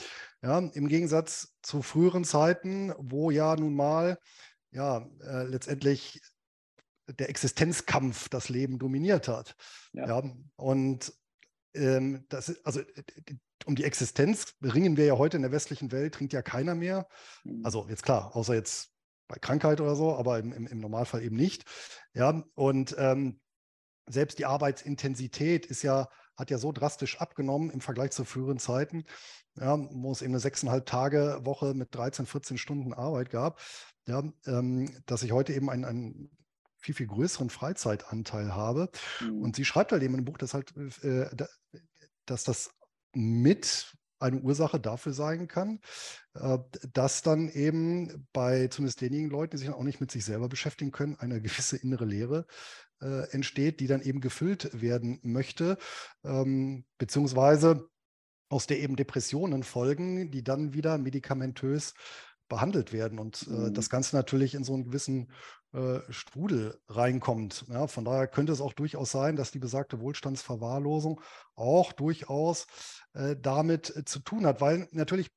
Ja, 0.42 0.58
Im 0.58 0.88
Gegensatz 0.88 1.54
zu 1.62 1.82
früheren 1.82 2.24
Zeiten, 2.24 2.92
wo 2.98 3.30
ja 3.30 3.54
nun 3.54 3.76
mal 3.76 4.18
ja, 4.72 5.08
äh, 5.20 5.44
letztendlich 5.44 6.20
der 7.08 7.28
Existenzkampf 7.28 8.28
das 8.28 8.48
Leben 8.48 8.80
dominiert 8.80 9.28
hat. 9.28 9.54
Ja. 9.92 10.20
ja 10.20 10.30
und 10.56 11.12
ähm, 11.74 12.24
das 12.28 12.56
also 12.64 12.80
um 13.64 13.74
die 13.74 13.84
Existenz 13.84 14.54
ringen 14.62 14.96
wir 14.96 15.06
ja 15.06 15.18
heute 15.18 15.36
in 15.36 15.42
der 15.42 15.52
westlichen 15.52 15.92
Welt, 15.92 16.14
trinkt 16.14 16.32
ja 16.32 16.42
keiner 16.42 16.74
mehr. 16.74 17.08
Mhm. 17.44 17.64
Also 17.64 17.86
jetzt 17.88 18.02
klar, 18.02 18.36
außer 18.36 18.54
jetzt 18.54 18.90
bei 19.28 19.38
Krankheit 19.38 19.80
oder 19.80 19.96
so, 19.96 20.14
aber 20.14 20.38
im, 20.38 20.52
im, 20.52 20.66
im 20.66 20.78
Normalfall 20.78 21.22
eben 21.22 21.36
nicht. 21.36 21.64
Ja, 22.14 22.44
und 22.54 22.94
ähm, 22.98 23.40
selbst 24.08 24.38
die 24.38 24.46
Arbeitsintensität 24.46 25.66
ist 25.66 25.82
ja, 25.82 26.08
hat 26.36 26.50
ja 26.50 26.58
so 26.58 26.70
drastisch 26.70 27.20
abgenommen 27.20 27.70
im 27.70 27.80
Vergleich 27.80 28.12
zu 28.12 28.24
früheren 28.24 28.58
Zeiten, 28.58 29.04
ja, 29.56 29.76
wo 29.78 30.12
es 30.12 30.22
eben 30.22 30.32
eine 30.32 30.40
sechseinhalb 30.40 30.86
Tage 30.86 31.40
Woche 31.42 31.74
mit 31.74 31.94
13, 31.94 32.26
14 32.26 32.58
Stunden 32.58 32.92
Arbeit 32.92 33.30
gab, 33.30 33.60
ja, 34.06 34.22
ähm, 34.46 34.90
dass 35.06 35.22
ich 35.22 35.32
heute 35.32 35.54
eben 35.54 35.70
einen, 35.70 35.84
einen 35.84 36.30
viel, 36.78 36.94
viel 36.94 37.06
größeren 37.08 37.50
Freizeitanteil 37.50 38.54
habe. 38.54 38.90
Mhm. 39.20 39.42
Und 39.42 39.56
sie 39.56 39.64
schreibt 39.64 39.90
halt 39.90 40.02
eben 40.02 40.14
im 40.14 40.24
Buch, 40.24 40.38
dass 40.38 40.54
halt, 40.54 40.72
äh, 41.02 41.28
dass 42.26 42.44
das 42.44 42.70
mit 43.16 43.96
eine 44.18 44.40
Ursache 44.40 44.80
dafür 44.80 45.12
sein 45.12 45.46
kann, 45.46 45.80
äh, 46.34 46.58
dass 46.92 47.22
dann 47.22 47.48
eben 47.50 48.26
bei 48.32 48.68
zumindest 48.68 49.00
denjenigen 49.00 49.30
Leuten, 49.30 49.52
die 49.52 49.58
sich 49.58 49.70
auch 49.70 49.82
nicht 49.82 50.00
mit 50.00 50.10
sich 50.10 50.24
selber 50.24 50.48
beschäftigen 50.48 50.90
können, 50.90 51.16
eine 51.16 51.40
gewisse 51.40 51.76
innere 51.76 52.04
Leere 52.04 52.46
äh, 53.00 53.30
entsteht, 53.30 53.80
die 53.80 53.86
dann 53.86 54.02
eben 54.02 54.20
gefüllt 54.20 54.80
werden 54.80 55.20
möchte, 55.22 55.76
ähm, 56.24 56.84
beziehungsweise 56.98 57.88
aus 58.48 58.66
der 58.66 58.80
eben 58.80 58.96
Depressionen 58.96 59.64
folgen, 59.64 60.30
die 60.30 60.44
dann 60.44 60.72
wieder 60.72 60.98
medikamentös 60.98 61.94
behandelt 62.48 62.92
werden 62.92 63.18
und 63.18 63.46
äh, 63.48 63.50
mhm. 63.50 63.74
das 63.74 63.90
Ganze 63.90 64.14
natürlich 64.16 64.54
in 64.54 64.64
so 64.64 64.74
einen 64.74 64.84
gewissen 64.84 65.32
äh, 65.76 66.00
Strudel 66.10 66.80
reinkommt. 66.88 67.66
Ja, 67.68 67.86
von 67.86 68.06
daher 68.06 68.26
könnte 68.26 68.52
es 68.52 68.62
auch 68.62 68.72
durchaus 68.72 69.10
sein, 69.10 69.36
dass 69.36 69.50
die 69.50 69.58
besagte 69.58 70.00
Wohlstandsverwahrlosung 70.00 71.20
auch 71.54 71.92
durchaus 71.92 72.66
äh, 73.12 73.36
damit 73.38 73.94
äh, 73.94 74.04
zu 74.04 74.20
tun 74.20 74.46
hat, 74.46 74.62
weil 74.62 74.88
natürlich 74.92 75.30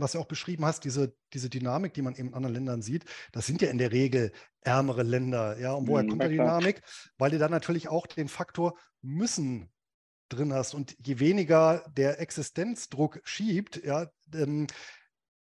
was 0.00 0.12
du 0.12 0.20
auch 0.20 0.26
beschrieben 0.26 0.64
hast, 0.64 0.84
diese, 0.84 1.12
diese 1.32 1.50
Dynamik, 1.50 1.92
die 1.92 2.02
man 2.02 2.14
eben 2.14 2.28
in 2.28 2.34
anderen 2.34 2.54
Ländern 2.54 2.82
sieht, 2.82 3.04
das 3.32 3.46
sind 3.46 3.60
ja 3.62 3.68
in 3.68 3.78
der 3.78 3.90
Regel 3.90 4.30
ärmere 4.60 5.02
Länder. 5.02 5.58
Ja, 5.58 5.72
und 5.72 5.88
woher 5.88 6.04
mhm, 6.04 6.10
kommt 6.10 6.22
die 6.22 6.28
Dynamik? 6.28 6.82
Weil 7.16 7.32
du 7.32 7.38
dann 7.38 7.50
natürlich 7.50 7.88
auch 7.88 8.06
den 8.06 8.28
Faktor 8.28 8.78
müssen 9.02 9.72
drin 10.28 10.52
hast. 10.52 10.74
Und 10.74 10.96
je 11.04 11.18
weniger 11.18 11.84
der 11.96 12.20
Existenzdruck 12.20 13.20
schiebt, 13.24 13.82
ja, 13.84 14.06
ähm, 14.32 14.68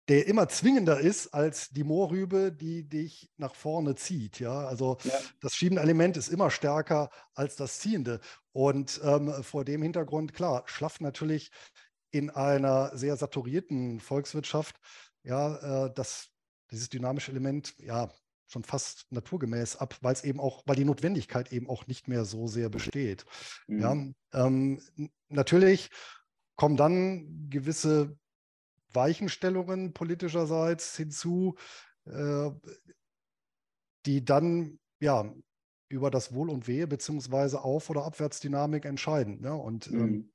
der 0.08 0.28
immer 0.28 0.48
zwingender 0.48 1.00
ist 1.00 1.34
als 1.34 1.70
die 1.70 1.84
Moorrübe, 1.84 2.52
die 2.52 2.88
dich 2.88 3.32
nach 3.38 3.56
vorne 3.56 3.96
zieht. 3.96 4.40
Ja, 4.40 4.66
also 4.68 4.98
ja. 5.04 5.14
das 5.40 5.56
schiebende 5.56 5.82
Element 5.82 6.16
ist 6.18 6.28
immer 6.28 6.52
stärker 6.52 7.10
als 7.34 7.56
das 7.56 7.80
ziehende. 7.80 8.20
Und 8.52 9.02
ähm, 9.04 9.32
vor 9.44 9.66
dem 9.66 9.82
Hintergrund, 9.82 10.34
klar, 10.34 10.64
schlafft 10.68 11.02
natürlich 11.02 11.52
in 12.12 12.30
einer 12.30 12.96
sehr 12.96 13.18
saturierten 13.18 14.00
Volkswirtschaft, 14.00 14.80
ja, 15.24 15.86
äh, 15.86 15.94
das, 15.94 16.30
dieses 16.72 16.90
dynamische 16.90 17.32
Element, 17.32 17.74
ja, 17.80 18.10
schon 18.48 18.64
fast 18.64 19.08
naturgemäß 19.10 19.78
ab, 19.78 19.98
weil 20.02 20.14
es 20.14 20.24
eben 20.24 20.40
auch, 20.40 20.62
weil 20.68 20.76
die 20.76 20.86
Notwendigkeit 20.86 21.52
eben 21.52 21.68
auch 21.68 21.88
nicht 21.88 22.08
mehr 22.08 22.26
so 22.26 22.48
sehr 22.48 22.70
besteht. 22.70 23.26
Mhm. 23.68 23.80
Ja, 23.80 24.46
ähm, 24.46 24.82
natürlich 25.30 25.90
kommen 26.56 26.78
dann 26.78 27.50
gewisse 27.50 28.18
Weichenstellungen 28.96 29.94
politischerseits 29.94 30.96
hinzu, 30.96 31.56
äh, 32.06 32.50
die 34.06 34.24
dann 34.24 34.80
ja 35.00 35.34
über 35.90 36.12
das 36.12 36.34
Wohl 36.34 36.50
und 36.50 36.68
Wehe 36.68 36.88
beziehungsweise 36.88 37.64
Auf- 37.64 37.90
oder 37.90 38.06
Abwärtsdynamik 38.06 38.86
entscheiden. 38.86 39.42
Ne? 39.42 39.54
Und 39.54 39.88
ähm, 39.88 40.32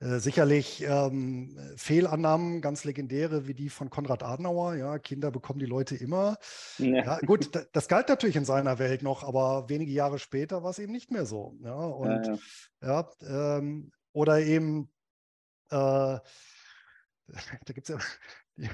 mhm. 0.00 0.06
äh, 0.06 0.18
sicherlich 0.18 0.84
ähm, 0.86 1.58
Fehlannahmen, 1.76 2.60
ganz 2.60 2.84
legendäre 2.84 3.46
wie 3.48 3.54
die 3.54 3.68
von 3.68 3.90
Konrad 3.90 4.22
Adenauer. 4.22 4.76
Ja, 4.76 4.98
Kinder 4.98 5.30
bekommen 5.30 5.58
die 5.58 5.66
Leute 5.66 5.96
immer. 5.96 6.38
Ja. 6.78 7.04
ja 7.04 7.18
gut, 7.20 7.50
das 7.72 7.88
galt 7.88 8.08
natürlich 8.08 8.36
in 8.36 8.44
seiner 8.44 8.78
Welt 8.78 9.02
noch, 9.02 9.24
aber 9.24 9.68
wenige 9.68 9.92
Jahre 9.92 10.18
später 10.18 10.62
war 10.62 10.70
es 10.70 10.78
eben 10.78 10.92
nicht 10.92 11.10
mehr 11.10 11.26
so. 11.26 11.56
Ja, 11.62 11.74
und 11.74 12.38
ja, 12.82 13.10
ja 13.20 13.56
ähm, 13.58 13.90
oder 14.12 14.40
eben 14.40 14.90
äh, 15.70 16.18
da 17.66 17.72
gibt 17.72 17.88
es 17.88 17.94
ja 17.94 17.98
die, 18.56 18.68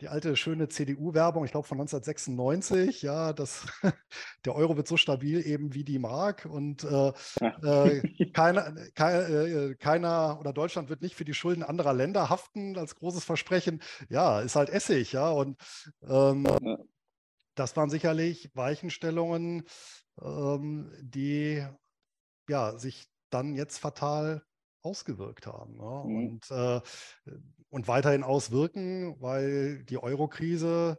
die, 0.00 0.08
alte 0.08 0.36
schöne 0.36 0.68
CDU-Werbung, 0.68 1.44
ich 1.44 1.50
glaube 1.50 1.66
von 1.66 1.80
1996, 1.80 3.02
ja, 3.02 3.32
das, 3.32 3.66
der 4.44 4.54
Euro 4.54 4.76
wird 4.76 4.88
so 4.88 4.96
stabil 4.96 5.44
eben 5.46 5.74
wie 5.74 5.84
die 5.84 5.98
Mark 5.98 6.46
und 6.46 6.84
äh, 6.84 7.12
äh, 7.40 8.30
keiner, 8.32 8.74
kein, 8.94 9.14
äh, 9.14 9.74
keiner 9.74 10.38
oder 10.40 10.52
Deutschland 10.52 10.88
wird 10.88 11.02
nicht 11.02 11.14
für 11.16 11.24
die 11.24 11.34
Schulden 11.34 11.62
anderer 11.62 11.94
Länder 11.94 12.30
haften 12.30 12.76
als 12.78 12.94
großes 12.94 13.24
Versprechen. 13.24 13.82
Ja, 14.08 14.40
ist 14.40 14.56
halt 14.56 14.70
Essig, 14.70 15.12
ja, 15.12 15.30
und 15.30 15.56
ähm, 16.02 16.46
ja. 16.46 16.76
das 17.54 17.76
waren 17.76 17.90
sicherlich 17.90 18.50
Weichenstellungen, 18.54 19.64
ähm, 20.20 20.92
die 21.00 21.66
ja, 22.48 22.78
sich 22.78 23.08
dann 23.30 23.54
jetzt 23.54 23.78
fatal 23.78 24.42
ausgewirkt 24.82 25.46
haben. 25.46 25.76
Ja? 25.78 26.04
Mhm. 26.04 26.16
Und, 26.16 26.50
äh, 26.50 26.80
und 27.70 27.88
weiterhin 27.88 28.22
auswirken, 28.22 29.20
weil 29.20 29.84
die 29.84 29.98
Euro-Krise, 29.98 30.98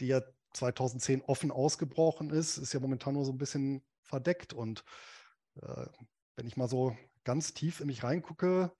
die 0.00 0.08
ja 0.08 0.22
2010 0.54 1.22
offen 1.22 1.50
ausgebrochen 1.50 2.30
ist, 2.30 2.58
ist 2.58 2.72
ja 2.72 2.80
momentan 2.80 3.14
nur 3.14 3.24
so 3.24 3.32
ein 3.32 3.38
bisschen 3.38 3.84
verdeckt. 4.02 4.52
Und 4.52 4.84
äh, 5.60 5.86
wenn 6.36 6.46
ich 6.46 6.56
mal 6.56 6.68
so 6.68 6.96
ganz 7.24 7.54
tief 7.54 7.80
in 7.80 7.88
mich 7.88 8.02
reingucke, 8.02 8.72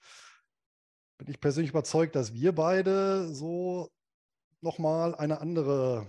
bin 1.19 1.29
ich 1.29 1.41
persönlich 1.41 1.71
überzeugt, 1.71 2.15
dass 2.15 2.35
wir 2.35 2.55
beide 2.55 3.33
so 3.35 3.91
nochmal 4.61 5.15
eine 5.15 5.41
andere 5.41 6.07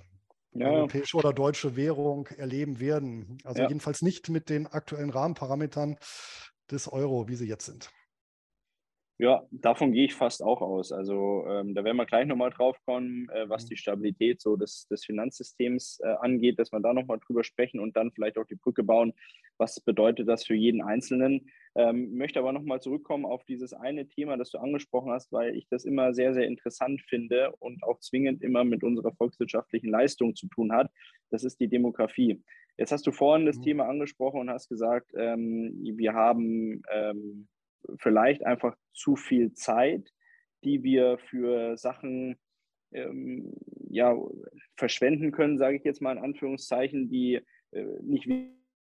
ja. 0.51 0.70
europäische 0.70 1.18
oder 1.18 1.34
deutsche 1.34 1.75
Währung 1.75 2.27
erleben 2.27 2.80
werden. 2.80 3.38
Also 3.44 3.62
ja. 3.62 3.68
jedenfalls 3.68 4.01
nicht 4.01 4.30
mit 4.30 4.50
den 4.50 4.68
aktuellen 4.68 5.10
Rahmenparametern, 5.10 5.98
des 6.72 6.92
Euro, 6.92 7.28
wie 7.28 7.36
sie 7.36 7.48
jetzt 7.48 7.66
sind. 7.66 7.92
Ja, 9.20 9.44
davon 9.50 9.94
gehe 9.94 10.06
ich 10.06 10.14
fast 10.14 10.44
auch 10.44 10.62
aus. 10.62 10.92
Also 10.92 11.44
ähm, 11.48 11.74
da 11.74 11.84
werden 11.84 11.98
wir 11.98 12.06
gleich 12.06 12.28
nochmal 12.28 12.52
drauf 12.52 12.78
kommen, 12.86 13.28
äh, 13.30 13.50
was 13.50 13.64
mhm. 13.64 13.70
die 13.70 13.78
Stabilität 13.78 14.42
so 14.42 14.56
des, 14.56 14.88
des 14.90 15.06
Finanzsystems 15.06 16.00
äh, 16.04 16.16
angeht, 16.22 16.60
dass 16.60 16.72
wir 16.72 16.80
da 16.80 16.94
nochmal 16.94 17.20
drüber 17.26 17.44
sprechen 17.44 17.80
und 17.80 17.98
dann 17.98 18.12
vielleicht 18.12 18.38
auch 18.38 18.46
die 18.46 18.56
Brücke 18.56 18.84
bauen. 18.84 19.14
Was 19.58 19.80
bedeutet 19.80 20.28
das 20.28 20.46
für 20.46 20.54
jeden 20.54 20.84
Einzelnen? 20.84 21.50
Ähm, 21.74 22.16
möchte 22.16 22.38
aber 22.38 22.52
nochmal 22.52 22.80
zurückkommen 22.80 23.26
auf 23.26 23.44
dieses 23.46 23.74
eine 23.74 24.08
Thema, 24.08 24.38
das 24.38 24.52
du 24.52 24.60
angesprochen 24.60 25.12
hast, 25.12 25.32
weil 25.32 25.56
ich 25.56 25.68
das 25.68 25.86
immer 25.86 26.14
sehr, 26.14 26.36
sehr 26.36 26.46
interessant 26.46 27.02
finde 27.02 27.56
und 27.58 27.84
auch 27.84 28.00
zwingend 28.00 28.44
immer 28.44 28.64
mit 28.66 28.84
unserer 28.84 29.14
volkswirtschaftlichen 29.14 29.90
Leistung 29.90 30.36
zu 30.36 30.48
tun 30.48 30.72
hat. 30.72 30.92
Das 31.32 31.44
ist 31.44 31.60
die 31.60 31.68
Demografie. 31.68 32.44
Jetzt 32.78 32.92
hast 32.92 33.08
du 33.08 33.12
vorhin 33.12 33.48
das 33.48 33.58
mhm. 33.58 33.64
Thema 33.64 33.88
angesprochen 33.88 34.42
und 34.42 34.52
hast 34.52 34.70
gesagt, 34.70 35.12
ähm, 35.16 35.74
wir 35.98 36.14
haben 36.14 36.84
ähm, 36.94 37.48
vielleicht 37.98 38.46
einfach 38.46 38.75
zu 38.94 39.15
viel 39.15 39.53
Zeit, 39.53 40.12
die 40.63 40.84
wir 40.84 41.17
für 41.17 41.77
Sachen 41.77 42.38
ähm, 42.91 43.53
ja, 43.89 44.15
verschwenden 44.75 45.32
können, 45.32 45.58
sage 45.58 45.77
ich 45.77 45.84
jetzt 45.84 46.01
mal 46.01 46.17
in 46.17 46.24
Anführungszeichen, 46.24 47.10
die 47.10 47.41
äh, 47.72 47.84
nicht 48.01 48.27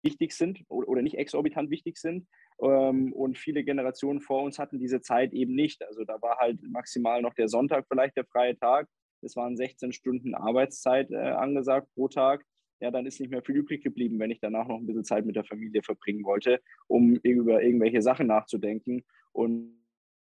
wichtig 0.04 0.34
sind 0.34 0.64
oder 0.70 1.02
nicht 1.02 1.18
exorbitant 1.18 1.70
wichtig 1.70 1.98
sind. 1.98 2.28
Ähm, 2.62 3.14
und 3.14 3.38
viele 3.38 3.64
Generationen 3.64 4.22
vor 4.22 4.44
uns 4.44 4.60
hatten 4.60 4.80
diese 4.80 5.02
Zeit 5.02 5.34
eben 5.34 5.56
nicht. 5.56 5.84
Also 5.84 6.04
da 6.04 6.22
war 6.22 6.38
halt 6.38 6.62
maximal 6.64 7.22
noch 7.22 7.34
der 7.34 7.48
Sonntag 7.48 7.86
vielleicht 7.88 8.18
der 8.18 8.26
freie 8.26 8.58
Tag. 8.58 8.88
Es 9.22 9.36
waren 9.36 9.56
16 9.56 9.94
Stunden 9.94 10.36
Arbeitszeit 10.36 11.10
äh, 11.12 11.16
angesagt 11.16 11.88
pro 11.96 12.10
Tag 12.10 12.46
ja, 12.84 12.92
dann 12.92 13.06
ist 13.06 13.22
nicht 13.22 13.30
mehr 13.30 13.42
viel 13.42 13.56
übrig 13.56 13.82
geblieben, 13.82 14.20
wenn 14.20 14.30
ich 14.30 14.42
danach 14.42 14.68
noch 14.68 14.78
ein 14.78 14.86
bisschen 14.86 15.06
Zeit 15.06 15.26
mit 15.26 15.38
der 15.38 15.46
Familie 15.46 15.82
verbringen 15.82 16.26
wollte, 16.26 16.60
um 16.88 17.16
über 17.16 17.64
irgendwelche 17.64 18.02
Sachen 18.02 18.28
nachzudenken 18.28 19.06
und, 19.32 19.74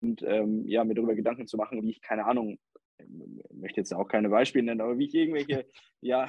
und 0.02 0.24
ähm, 0.24 0.68
ja, 0.68 0.84
mir 0.84 0.96
darüber 0.96 1.14
Gedanken 1.14 1.46
zu 1.46 1.56
machen, 1.56 1.84
wie 1.84 1.92
ich, 1.92 2.02
keine 2.02 2.26
Ahnung, 2.26 2.58
ich 2.98 3.06
möchte 3.52 3.80
jetzt 3.80 3.94
auch 3.94 4.08
keine 4.08 4.30
Beispiele 4.30 4.66
nennen, 4.66 4.82
aber 4.82 4.98
wie 4.98 5.06
ich 5.06 5.14
irgendwelche, 5.14 5.68
ja, 6.02 6.28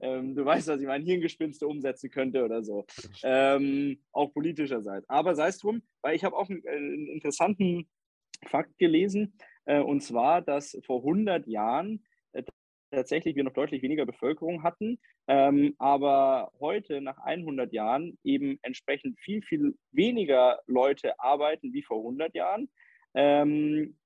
ähm, 0.00 0.34
du 0.34 0.44
weißt, 0.44 0.68
was 0.68 0.82
ich 0.82 0.86
meine, 0.86 1.02
Hirngespinste 1.02 1.66
umsetzen 1.66 2.10
könnte 2.10 2.44
oder 2.44 2.62
so. 2.62 2.84
Ähm, 3.22 4.02
auch 4.12 4.34
politischerseits. 4.34 5.08
Aber 5.08 5.34
sei 5.34 5.48
es 5.48 5.58
drum, 5.58 5.82
weil 6.02 6.14
ich 6.14 6.24
habe 6.24 6.36
auch 6.36 6.50
einen, 6.50 6.66
einen, 6.66 7.06
interessanten 7.06 7.88
Fakt 8.46 8.76
gelesen, 8.76 9.32
äh, 9.64 9.80
und 9.80 10.02
zwar, 10.02 10.42
dass 10.42 10.78
vor 10.84 10.98
100 10.98 11.46
Jahren 11.46 12.04
tatsächlich 12.90 13.36
wir 13.36 13.44
noch 13.44 13.52
deutlich 13.52 13.82
weniger 13.82 14.06
Bevölkerung 14.06 14.62
hatten, 14.62 14.98
ähm, 15.28 15.74
aber 15.78 16.52
heute 16.60 17.00
nach 17.00 17.18
100 17.18 17.72
Jahren 17.72 18.18
eben 18.24 18.58
entsprechend 18.62 19.18
viel, 19.20 19.42
viel 19.42 19.74
weniger 19.92 20.60
Leute 20.66 21.18
arbeiten 21.20 21.72
wie 21.72 21.82
vor 21.82 21.98
100 21.98 22.34
Jahren. 22.34 22.68
Ähm, 23.14 23.96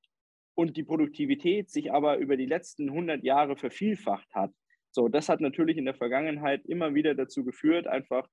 und 0.56 0.76
die 0.76 0.84
Produktivität 0.84 1.70
sich 1.70 1.92
aber 1.92 2.18
über 2.18 2.36
die 2.36 2.46
letzten 2.46 2.88
100 2.88 3.24
Jahre 3.24 3.56
vervielfacht 3.56 4.32
hat. 4.34 4.52
So, 4.92 5.08
das 5.08 5.28
hat 5.28 5.40
natürlich 5.40 5.76
in 5.76 5.84
der 5.84 5.94
Vergangenheit 5.94 6.64
immer 6.66 6.94
wieder 6.94 7.14
dazu 7.14 7.44
geführt, 7.44 7.88
einfach 7.88 8.28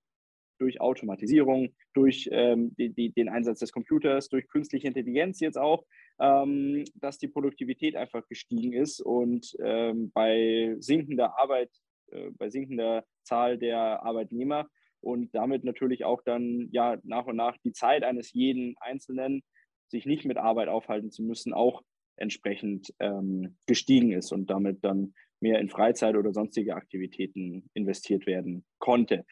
durch 0.59 0.79
Automatisierung, 0.79 1.73
durch 1.93 2.29
ähm, 2.31 2.75
die, 2.77 2.93
die, 2.93 3.11
den 3.11 3.29
Einsatz 3.29 3.59
des 3.59 3.71
Computers, 3.71 4.29
durch 4.29 4.47
künstliche 4.47 4.87
Intelligenz 4.87 5.39
jetzt 5.39 5.57
auch, 5.57 5.83
ähm, 6.21 6.85
dass 6.95 7.17
die 7.17 7.27
Produktivität 7.27 7.95
einfach 7.95 8.27
gestiegen 8.27 8.73
ist 8.73 9.01
und 9.01 9.55
ähm, 9.63 10.11
bei 10.13 10.75
sinkender 10.79 11.39
Arbeit, 11.39 11.71
äh, 12.11 12.29
bei 12.37 12.49
sinkender 12.49 13.03
Zahl 13.23 13.57
der 13.57 14.03
Arbeitnehmer 14.03 14.67
und 15.01 15.33
damit 15.33 15.63
natürlich 15.63 16.05
auch 16.05 16.21
dann 16.23 16.69
ja 16.71 16.97
nach 17.03 17.25
und 17.25 17.35
nach 17.35 17.57
die 17.65 17.73
Zeit 17.73 18.03
eines 18.03 18.31
jeden 18.33 18.75
Einzelnen, 18.79 19.41
sich 19.87 20.05
nicht 20.05 20.25
mit 20.25 20.37
Arbeit 20.37 20.69
aufhalten 20.69 21.11
zu 21.11 21.23
müssen, 21.23 21.53
auch 21.53 21.81
entsprechend 22.17 22.93
ähm, 22.99 23.57
gestiegen 23.65 24.11
ist 24.11 24.31
und 24.31 24.49
damit 24.49 24.83
dann 24.85 25.13
mehr 25.39 25.59
in 25.59 25.69
Freizeit 25.69 26.15
oder 26.15 26.33
sonstige 26.33 26.75
Aktivitäten 26.75 27.67
investiert 27.73 28.27
werden 28.27 28.63
konnte 28.77 29.25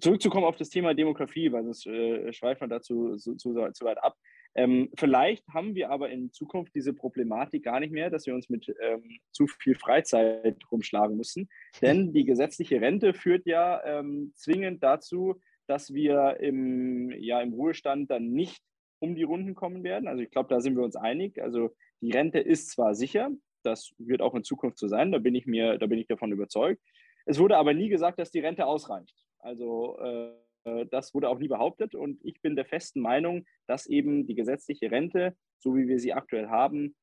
zurückzukommen 0.00 0.46
auf 0.46 0.56
das 0.56 0.70
Thema 0.70 0.94
Demografie, 0.94 1.52
weil 1.52 1.64
sonst 1.64 1.86
äh, 1.86 2.32
schweifen 2.32 2.62
wir 2.62 2.68
dazu 2.68 3.16
zu, 3.16 3.36
zu, 3.36 3.54
zu 3.72 3.84
weit 3.84 4.02
ab. 4.02 4.16
Ähm, 4.54 4.90
vielleicht 4.96 5.46
haben 5.48 5.74
wir 5.74 5.90
aber 5.90 6.10
in 6.10 6.32
Zukunft 6.32 6.74
diese 6.74 6.92
Problematik 6.92 7.64
gar 7.64 7.80
nicht 7.80 7.92
mehr, 7.92 8.10
dass 8.10 8.26
wir 8.26 8.34
uns 8.34 8.48
mit 8.48 8.74
ähm, 8.82 9.20
zu 9.30 9.46
viel 9.46 9.76
Freizeit 9.76 10.58
rumschlagen 10.70 11.16
müssen. 11.16 11.48
Denn 11.82 12.12
die 12.12 12.24
gesetzliche 12.24 12.80
Rente 12.80 13.14
führt 13.14 13.46
ja 13.46 13.82
ähm, 13.84 14.32
zwingend 14.34 14.82
dazu, 14.82 15.40
dass 15.66 15.94
wir 15.94 16.38
im, 16.40 17.12
ja, 17.12 17.40
im 17.40 17.52
Ruhestand 17.52 18.10
dann 18.10 18.32
nicht 18.32 18.60
um 18.98 19.14
die 19.14 19.22
Runden 19.22 19.54
kommen 19.54 19.84
werden. 19.84 20.08
Also 20.08 20.22
ich 20.22 20.30
glaube, 20.30 20.48
da 20.48 20.60
sind 20.60 20.76
wir 20.76 20.82
uns 20.82 20.96
einig. 20.96 21.40
Also 21.40 21.70
die 22.00 22.10
Rente 22.10 22.40
ist 22.40 22.70
zwar 22.70 22.94
sicher, 22.94 23.30
das 23.62 23.92
wird 23.98 24.20
auch 24.20 24.34
in 24.34 24.42
Zukunft 24.42 24.78
so 24.78 24.88
sein, 24.88 25.12
da 25.12 25.18
bin 25.18 25.34
ich 25.34 25.46
mir, 25.46 25.78
da 25.78 25.86
bin 25.86 25.98
ich 25.98 26.06
davon 26.06 26.32
überzeugt. 26.32 26.82
Es 27.24 27.38
wurde 27.38 27.56
aber 27.56 27.74
nie 27.74 27.88
gesagt, 27.88 28.18
dass 28.18 28.30
die 28.30 28.40
Rente 28.40 28.66
ausreicht. 28.66 29.14
Also 29.38 29.98
äh, 30.00 30.32
das 30.64 31.14
wurde 31.14 31.28
auch 31.28 31.38
nie 31.38 31.48
behauptet 31.48 31.94
und 31.94 32.18
ich 32.24 32.40
bin 32.42 32.56
der 32.56 32.66
festen 32.66 33.00
Meinung, 33.00 33.46
dass 33.66 33.86
eben 33.86 34.26
die 34.26 34.34
gesetzliche 34.34 34.90
Rente, 34.90 35.36
so 35.58 35.74
wie 35.76 35.88
wir 35.88 35.98
sie 35.98 36.12
aktuell 36.12 36.48
haben, 36.48 36.94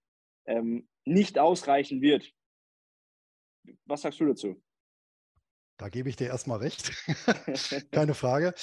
ähm, 0.45 0.87
nicht 1.05 1.39
ausreichen 1.39 2.01
wird. 2.01 2.31
Was 3.85 4.01
sagst 4.01 4.19
du 4.19 4.25
dazu? 4.25 4.61
Da 5.77 5.89
gebe 5.89 6.09
ich 6.09 6.15
dir 6.15 6.27
erstmal 6.27 6.59
recht. 6.59 6.91
Keine 7.91 8.13
Frage. 8.13 8.53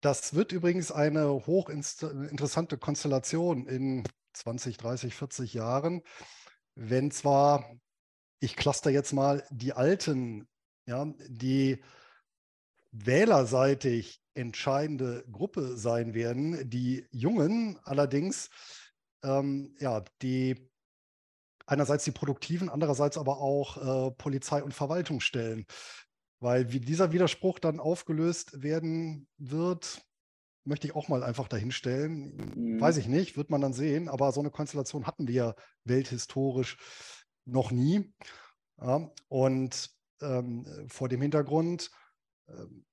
Das 0.00 0.34
wird 0.34 0.52
übrigens 0.52 0.92
eine 0.92 1.46
hochinteressante 1.46 2.78
Konstellation 2.78 3.66
in 3.66 4.04
20, 4.34 4.76
30, 4.76 5.14
40 5.14 5.54
Jahren, 5.54 6.02
wenn 6.76 7.10
zwar, 7.10 7.76
ich 8.40 8.54
cluster 8.54 8.90
jetzt 8.90 9.12
mal 9.12 9.44
die 9.50 9.72
Alten, 9.72 10.46
ja, 10.86 11.12
die 11.28 11.82
wählerseitig 12.90 14.20
entscheidende 14.34 15.24
Gruppe 15.30 15.76
sein 15.76 16.14
werden. 16.14 16.68
Die 16.70 17.06
Jungen 17.10 17.78
allerdings, 17.82 18.50
ähm, 19.22 19.74
ja, 19.78 20.04
die 20.22 20.70
einerseits 21.66 22.04
die 22.04 22.12
Produktiven, 22.12 22.68
andererseits 22.68 23.18
aber 23.18 23.40
auch 23.40 23.76
äh, 23.76 24.10
Polizei 24.12 24.62
und 24.62 24.72
Verwaltung 24.72 25.20
stellen. 25.20 25.66
Weil 26.40 26.72
wie 26.72 26.80
dieser 26.80 27.12
Widerspruch 27.12 27.58
dann 27.58 27.80
aufgelöst 27.80 28.62
werden 28.62 29.26
wird, 29.38 30.00
möchte 30.64 30.86
ich 30.86 30.94
auch 30.94 31.08
mal 31.08 31.24
einfach 31.24 31.48
dahinstellen. 31.48 32.36
Mhm. 32.54 32.80
Weiß 32.80 32.96
ich 32.96 33.08
nicht, 33.08 33.36
wird 33.36 33.50
man 33.50 33.60
dann 33.60 33.72
sehen, 33.72 34.08
aber 34.08 34.32
so 34.32 34.40
eine 34.40 34.50
Konstellation 34.50 35.06
hatten 35.06 35.26
wir 35.26 35.34
ja 35.34 35.54
welthistorisch 35.84 36.78
noch 37.44 37.70
nie. 37.70 38.12
Ja, 38.80 39.10
und 39.28 39.90
ähm, 40.20 40.64
vor 40.88 41.08
dem 41.08 41.20
Hintergrund 41.20 41.90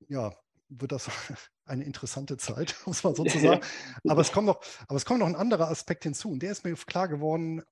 ja, 0.07 0.33
wird 0.69 0.91
das 0.91 1.09
eine 1.65 1.83
interessante 1.83 2.37
Zeit, 2.37 2.75
muss 2.85 3.03
man 3.03 3.15
sozusagen. 3.15 3.61
aber, 4.07 4.21
es 4.21 4.31
kommt 4.31 4.47
noch, 4.47 4.61
aber 4.87 4.97
es 4.97 5.05
kommt 5.05 5.19
noch 5.19 5.27
ein 5.27 5.35
anderer 5.35 5.69
Aspekt 5.69 6.03
hinzu 6.03 6.31
und 6.31 6.39
der 6.39 6.51
ist 6.51 6.63
mir 6.63 6.75
klar 6.75 7.07
geworden, 7.07 7.63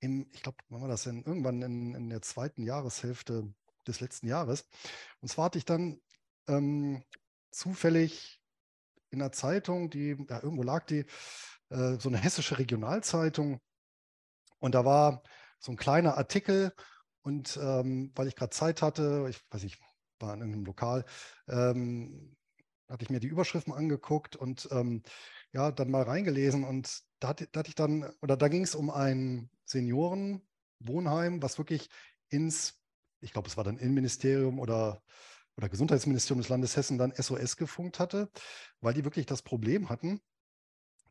im, 0.00 0.28
ich 0.32 0.42
glaube, 0.42 0.58
wann 0.68 0.82
war 0.82 0.88
das 0.88 1.04
denn? 1.04 1.24
Irgendwann 1.24 1.60
in, 1.62 1.94
in, 1.94 2.08
der 2.08 2.22
zweiten 2.22 2.62
Jahreshälfte 2.62 3.52
des 3.86 4.00
letzten 4.00 4.28
Jahres. 4.28 4.64
Und 5.20 5.28
zwar 5.28 5.46
hatte 5.46 5.58
ich 5.58 5.64
dann 5.64 6.00
ähm, 6.46 7.02
zufällig 7.50 8.40
in 9.10 9.20
einer 9.20 9.32
Zeitung, 9.32 9.90
die, 9.90 10.16
ja, 10.28 10.40
irgendwo 10.40 10.62
lag 10.62 10.86
die, 10.86 11.04
äh, 11.70 11.98
so 11.98 12.08
eine 12.08 12.18
hessische 12.18 12.58
Regionalzeitung. 12.58 13.60
Und 14.60 14.74
da 14.74 14.84
war 14.84 15.22
so 15.58 15.72
ein 15.72 15.76
kleiner 15.76 16.16
Artikel. 16.16 16.72
Und 17.22 17.58
ähm, 17.60 18.12
weil 18.14 18.28
ich 18.28 18.36
gerade 18.36 18.50
Zeit 18.50 18.82
hatte, 18.82 19.26
ich 19.28 19.40
weiß 19.50 19.64
nicht, 19.64 19.80
war 20.20 20.34
in 20.34 20.40
irgendeinem 20.40 20.64
Lokal, 20.64 21.04
ähm, 21.48 22.36
hatte 22.88 23.04
ich 23.04 23.10
mir 23.10 23.20
die 23.20 23.28
Überschriften 23.28 23.72
angeguckt 23.72 24.36
und 24.36 24.68
ähm, 24.70 25.02
ja, 25.52 25.70
dann 25.70 25.90
mal 25.90 26.02
reingelesen 26.02 26.64
und 26.64 27.02
da 27.20 27.28
hatte, 27.28 27.48
da 27.52 27.60
hatte 27.60 27.68
ich 27.68 27.74
dann, 27.74 28.10
oder 28.22 28.36
da 28.36 28.48
ging 28.48 28.62
es 28.62 28.74
um 28.74 28.90
ein 28.90 29.50
Seniorenwohnheim, 29.64 31.42
was 31.42 31.58
wirklich 31.58 31.88
ins, 32.28 32.80
ich 33.20 33.32
glaube, 33.32 33.48
es 33.48 33.56
war 33.56 33.64
dann 33.64 33.78
Innenministerium 33.78 34.58
oder, 34.58 35.02
oder 35.56 35.68
Gesundheitsministerium 35.68 36.40
des 36.40 36.48
Landes 36.48 36.76
Hessen 36.76 36.98
dann 36.98 37.12
SOS 37.12 37.56
gefunkt 37.56 37.98
hatte, 37.98 38.30
weil 38.80 38.94
die 38.94 39.04
wirklich 39.04 39.26
das 39.26 39.42
Problem 39.42 39.88
hatten, 39.88 40.20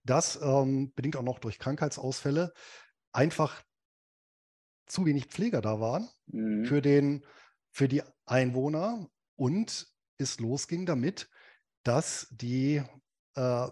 dass 0.04 0.40
ähm, 0.42 0.94
bedingt 0.96 1.18
auch 1.18 1.24
noch 1.24 1.40
durch 1.40 1.60
Krankheitsausfälle 1.60 2.54
einfach 3.12 3.62
zu 4.86 5.06
wenig 5.06 5.26
Pfleger 5.26 5.62
da 5.62 5.80
waren 5.80 6.08
mhm. 6.28 6.66
für 6.66 6.82
den 6.82 7.26
für 7.78 7.88
die 7.88 8.02
Einwohner 8.26 9.08
und 9.36 9.88
es 10.18 10.40
losging 10.40 10.88
damit, 10.88 11.30
dass 11.84 12.26
die 12.32 12.82
äh, 13.36 13.68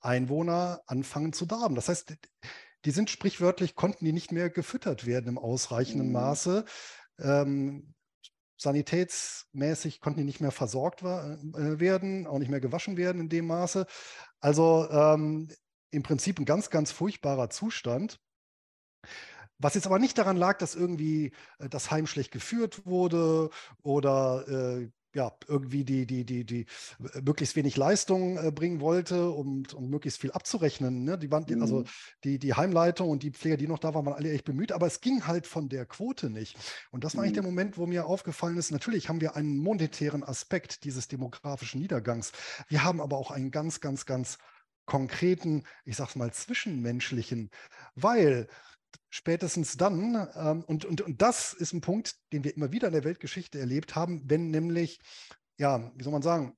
Einwohner 0.00 0.82
anfangen 0.88 1.32
zu 1.32 1.46
darben. 1.46 1.76
Das 1.76 1.88
heißt, 1.88 2.16
die 2.84 2.90
sind 2.90 3.08
sprichwörtlich, 3.08 3.76
konnten 3.76 4.04
die 4.04 4.12
nicht 4.12 4.32
mehr 4.32 4.50
gefüttert 4.50 5.06
werden 5.06 5.28
im 5.28 5.38
ausreichenden 5.38 6.08
mhm. 6.08 6.14
Maße. 6.14 6.64
Ähm, 7.20 7.94
sanitätsmäßig 8.56 10.00
konnten 10.00 10.18
die 10.18 10.26
nicht 10.26 10.40
mehr 10.40 10.50
versorgt 10.50 11.02
äh, 11.02 11.78
werden, 11.78 12.26
auch 12.26 12.40
nicht 12.40 12.50
mehr 12.50 12.60
gewaschen 12.60 12.96
werden 12.96 13.20
in 13.20 13.28
dem 13.28 13.46
Maße. 13.46 13.86
Also 14.40 14.90
ähm, 14.90 15.52
im 15.92 16.02
Prinzip 16.02 16.40
ein 16.40 16.46
ganz, 16.46 16.68
ganz 16.68 16.90
furchtbarer 16.90 17.48
Zustand. 17.50 18.18
Was 19.58 19.74
jetzt 19.74 19.86
aber 19.86 19.98
nicht 19.98 20.18
daran 20.18 20.36
lag, 20.36 20.58
dass 20.58 20.74
irgendwie 20.74 21.32
äh, 21.58 21.68
das 21.68 21.90
Heim 21.90 22.06
schlecht 22.06 22.32
geführt 22.32 22.86
wurde 22.86 23.50
oder 23.82 24.46
äh, 24.48 24.90
ja, 25.16 25.32
irgendwie 25.48 25.82
die, 25.82 26.06
die, 26.06 26.24
die, 26.24 26.44
die 26.44 26.66
äh, 27.14 27.22
möglichst 27.22 27.56
wenig 27.56 27.76
Leistung 27.76 28.36
äh, 28.36 28.52
bringen 28.52 28.80
wollte, 28.80 29.30
um, 29.30 29.62
um 29.74 29.88
möglichst 29.88 30.20
viel 30.20 30.30
abzurechnen. 30.30 31.04
Ne? 31.04 31.18
Die 31.18 31.30
waren, 31.30 31.44
also 31.44 31.56
mhm. 31.56 31.62
Also 31.62 31.84
die, 32.22 32.38
die 32.38 32.54
Heimleitung 32.54 33.08
und 33.08 33.22
die 33.22 33.30
Pfleger, 33.32 33.56
die 33.56 33.66
noch 33.66 33.78
da 33.78 33.94
waren, 33.94 34.04
waren 34.04 34.14
alle 34.14 34.30
echt 34.30 34.44
bemüht, 34.44 34.72
aber 34.72 34.86
es 34.86 35.00
ging 35.00 35.26
halt 35.26 35.46
von 35.46 35.68
der 35.68 35.86
Quote 35.86 36.28
nicht. 36.28 36.56
Und 36.90 37.02
das 37.02 37.14
war 37.14 37.22
mhm. 37.22 37.24
eigentlich 37.24 37.34
der 37.34 37.42
mhm. 37.42 37.48
Moment, 37.48 37.78
wo 37.78 37.86
mir 37.86 38.06
aufgefallen 38.06 38.58
ist, 38.58 38.70
natürlich 38.70 39.08
haben 39.08 39.22
wir 39.22 39.34
einen 39.34 39.56
monetären 39.56 40.22
Aspekt 40.22 40.84
dieses 40.84 41.08
demografischen 41.08 41.80
Niedergangs. 41.80 42.32
Wir 42.68 42.84
haben 42.84 43.00
aber 43.00 43.16
auch 43.16 43.30
einen 43.30 43.50
ganz, 43.50 43.80
ganz, 43.80 44.04
ganz 44.04 44.36
konkreten, 44.84 45.64
ich 45.84 45.96
sag's 45.96 46.14
mal, 46.14 46.32
zwischenmenschlichen, 46.32 47.50
weil 47.94 48.46
spätestens 49.10 49.76
dann, 49.76 50.28
ähm, 50.34 50.64
und, 50.64 50.84
und, 50.84 51.00
und 51.00 51.22
das 51.22 51.52
ist 51.52 51.72
ein 51.72 51.80
Punkt, 51.80 52.16
den 52.32 52.44
wir 52.44 52.54
immer 52.56 52.72
wieder 52.72 52.88
in 52.88 52.94
der 52.94 53.04
Weltgeschichte 53.04 53.58
erlebt 53.58 53.94
haben, 53.94 54.22
wenn 54.28 54.50
nämlich, 54.50 54.98
ja, 55.58 55.92
wie 55.94 56.02
soll 56.02 56.12
man 56.12 56.22
sagen, 56.22 56.56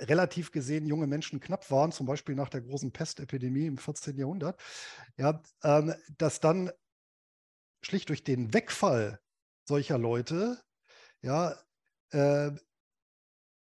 relativ 0.00 0.50
gesehen 0.50 0.86
junge 0.86 1.06
Menschen 1.06 1.40
knapp 1.40 1.70
waren, 1.70 1.92
zum 1.92 2.06
Beispiel 2.06 2.34
nach 2.34 2.48
der 2.48 2.62
großen 2.62 2.92
Pestepidemie 2.92 3.66
im 3.66 3.78
14. 3.78 4.18
Jahrhundert, 4.18 4.60
ja, 5.16 5.42
ähm, 5.62 5.94
dass 6.18 6.40
dann 6.40 6.70
schlicht 7.82 8.08
durch 8.08 8.24
den 8.24 8.52
Wegfall 8.52 9.20
solcher 9.68 9.98
Leute, 9.98 10.60
ja, 11.22 11.56
äh, 12.10 12.50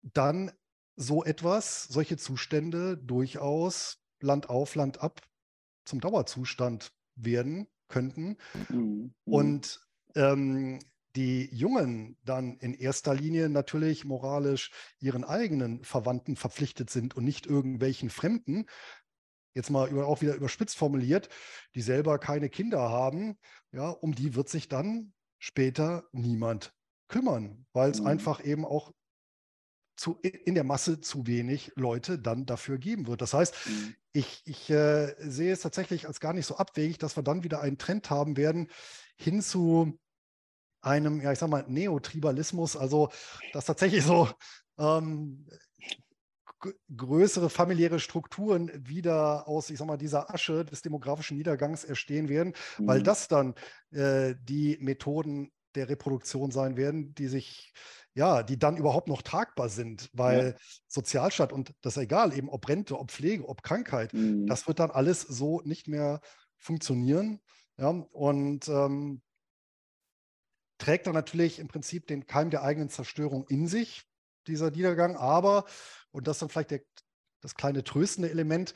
dann 0.02 0.52
so 0.96 1.24
etwas, 1.24 1.84
solche 1.84 2.16
Zustände 2.16 2.96
durchaus 2.96 3.98
Land 4.20 4.48
auf, 4.48 4.74
Land 4.74 5.00
ab 5.00 5.20
zum 5.84 6.00
Dauerzustand 6.00 6.92
werden 7.14 7.68
könnten. 7.88 8.36
Mhm. 8.68 9.14
Und 9.24 9.80
ähm, 10.14 10.78
die 11.16 11.48
Jungen 11.54 12.18
dann 12.24 12.58
in 12.58 12.74
erster 12.74 13.14
Linie 13.14 13.48
natürlich 13.48 14.04
moralisch 14.04 14.70
ihren 15.00 15.24
eigenen 15.24 15.82
Verwandten 15.82 16.36
verpflichtet 16.36 16.90
sind 16.90 17.16
und 17.16 17.24
nicht 17.24 17.46
irgendwelchen 17.46 18.10
Fremden, 18.10 18.66
jetzt 19.54 19.70
mal 19.70 19.88
über, 19.88 20.06
auch 20.06 20.20
wieder 20.20 20.34
überspitzt 20.34 20.76
formuliert, 20.76 21.30
die 21.74 21.80
selber 21.80 22.18
keine 22.18 22.50
Kinder 22.50 22.90
haben, 22.90 23.38
ja, 23.72 23.88
um 23.88 24.14
die 24.14 24.34
wird 24.34 24.50
sich 24.50 24.68
dann 24.68 25.14
später 25.38 26.04
niemand 26.12 26.74
kümmern, 27.08 27.66
weil 27.72 27.90
es 27.90 28.00
mhm. 28.00 28.08
einfach 28.08 28.44
eben 28.44 28.66
auch 28.66 28.92
zu, 29.96 30.18
in 30.20 30.54
der 30.54 30.64
Masse 30.64 31.00
zu 31.00 31.26
wenig 31.26 31.72
Leute 31.74 32.18
dann 32.18 32.44
dafür 32.44 32.76
geben 32.78 33.06
wird. 33.06 33.22
Das 33.22 33.32
heißt, 33.32 33.54
mhm. 33.66 33.94
Ich, 34.16 34.42
ich 34.46 34.70
äh, 34.70 35.14
sehe 35.18 35.52
es 35.52 35.60
tatsächlich 35.60 36.06
als 36.06 36.20
gar 36.20 36.32
nicht 36.32 36.46
so 36.46 36.56
abwegig, 36.56 36.98
dass 36.98 37.16
wir 37.16 37.22
dann 37.22 37.44
wieder 37.44 37.60
einen 37.60 37.76
Trend 37.76 38.08
haben 38.08 38.36
werden 38.36 38.68
hin 39.16 39.42
zu 39.42 39.98
einem, 40.80 41.20
ja, 41.20 41.32
ich 41.32 41.38
sag 41.38 41.50
mal, 41.50 41.64
Neotribalismus, 41.68 42.76
also 42.76 43.10
dass 43.52 43.66
tatsächlich 43.66 44.04
so 44.04 44.28
ähm, 44.78 45.46
größere 46.96 47.50
familiäre 47.50 48.00
Strukturen 48.00 48.70
wieder 48.74 49.46
aus, 49.46 49.68
ich 49.68 49.78
sag 49.78 49.86
mal, 49.86 49.98
dieser 49.98 50.32
Asche 50.32 50.64
des 50.64 50.80
demografischen 50.80 51.36
Niedergangs 51.36 51.84
erstehen 51.84 52.30
werden, 52.30 52.54
mhm. 52.78 52.86
weil 52.86 53.02
das 53.02 53.28
dann 53.28 53.54
äh, 53.90 54.34
die 54.40 54.78
Methoden 54.80 55.52
der 55.74 55.90
Reproduktion 55.90 56.50
sein 56.50 56.78
werden, 56.78 57.14
die 57.14 57.28
sich 57.28 57.74
ja, 58.16 58.42
die 58.42 58.58
dann 58.58 58.78
überhaupt 58.78 59.08
noch 59.08 59.20
tragbar 59.20 59.68
sind, 59.68 60.08
weil 60.14 60.48
ja. 60.48 60.54
Sozialstaat 60.88 61.52
und 61.52 61.74
das 61.82 61.98
ist 61.98 62.02
egal, 62.02 62.36
eben 62.36 62.48
ob 62.48 62.66
Rente, 62.66 62.98
ob 62.98 63.10
Pflege, 63.10 63.46
ob 63.46 63.62
Krankheit, 63.62 64.14
mhm. 64.14 64.46
das 64.46 64.66
wird 64.66 64.78
dann 64.78 64.90
alles 64.90 65.20
so 65.20 65.60
nicht 65.64 65.86
mehr 65.86 66.20
funktionieren. 66.56 67.40
Ja, 67.78 67.90
und 67.90 68.68
ähm, 68.68 69.20
trägt 70.78 71.06
dann 71.06 71.12
natürlich 71.12 71.58
im 71.58 71.68
Prinzip 71.68 72.06
den 72.06 72.26
Keim 72.26 72.48
der 72.48 72.62
eigenen 72.62 72.88
Zerstörung 72.88 73.46
in 73.48 73.68
sich, 73.68 74.04
dieser 74.46 74.70
Niedergang, 74.70 75.16
aber, 75.16 75.66
und 76.10 76.26
das 76.26 76.36
ist 76.36 76.42
dann 76.42 76.48
vielleicht 76.48 76.70
der, 76.70 76.80
das 77.42 77.54
kleine 77.54 77.84
tröstende 77.84 78.30
Element, 78.30 78.72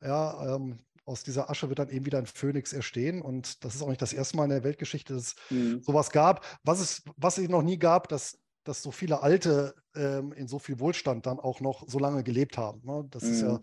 ja, 0.00 0.54
ähm, 0.54 0.78
aus 1.04 1.24
dieser 1.24 1.50
Asche 1.50 1.68
wird 1.68 1.80
dann 1.80 1.90
eben 1.90 2.06
wieder 2.06 2.18
ein 2.18 2.26
Phönix 2.26 2.72
erstehen. 2.72 3.20
Und 3.20 3.62
das 3.62 3.74
ist 3.74 3.82
auch 3.82 3.88
nicht 3.88 4.00
das 4.00 4.14
erste 4.14 4.38
Mal 4.38 4.44
in 4.44 4.50
der 4.50 4.64
Weltgeschichte, 4.64 5.12
dass 5.12 5.22
es 5.22 5.34
mhm. 5.50 5.82
sowas 5.82 6.10
gab. 6.10 6.46
Was 6.62 6.80
es, 6.80 7.02
was 7.16 7.36
es 7.36 7.48
noch 7.50 7.62
nie 7.62 7.78
gab, 7.78 8.08
dass 8.08 8.38
dass 8.64 8.82
so 8.82 8.90
viele 8.90 9.22
Alte 9.22 9.74
ähm, 9.94 10.32
in 10.32 10.48
so 10.48 10.58
viel 10.58 10.80
Wohlstand 10.80 11.26
dann 11.26 11.38
auch 11.38 11.60
noch 11.60 11.88
so 11.88 11.98
lange 11.98 12.24
gelebt 12.24 12.58
haben. 12.58 12.80
Ne? 12.84 13.06
Das 13.10 13.22
mhm. 13.22 13.30
ist 13.30 13.40
ja, 13.42 13.52
mhm. 13.54 13.60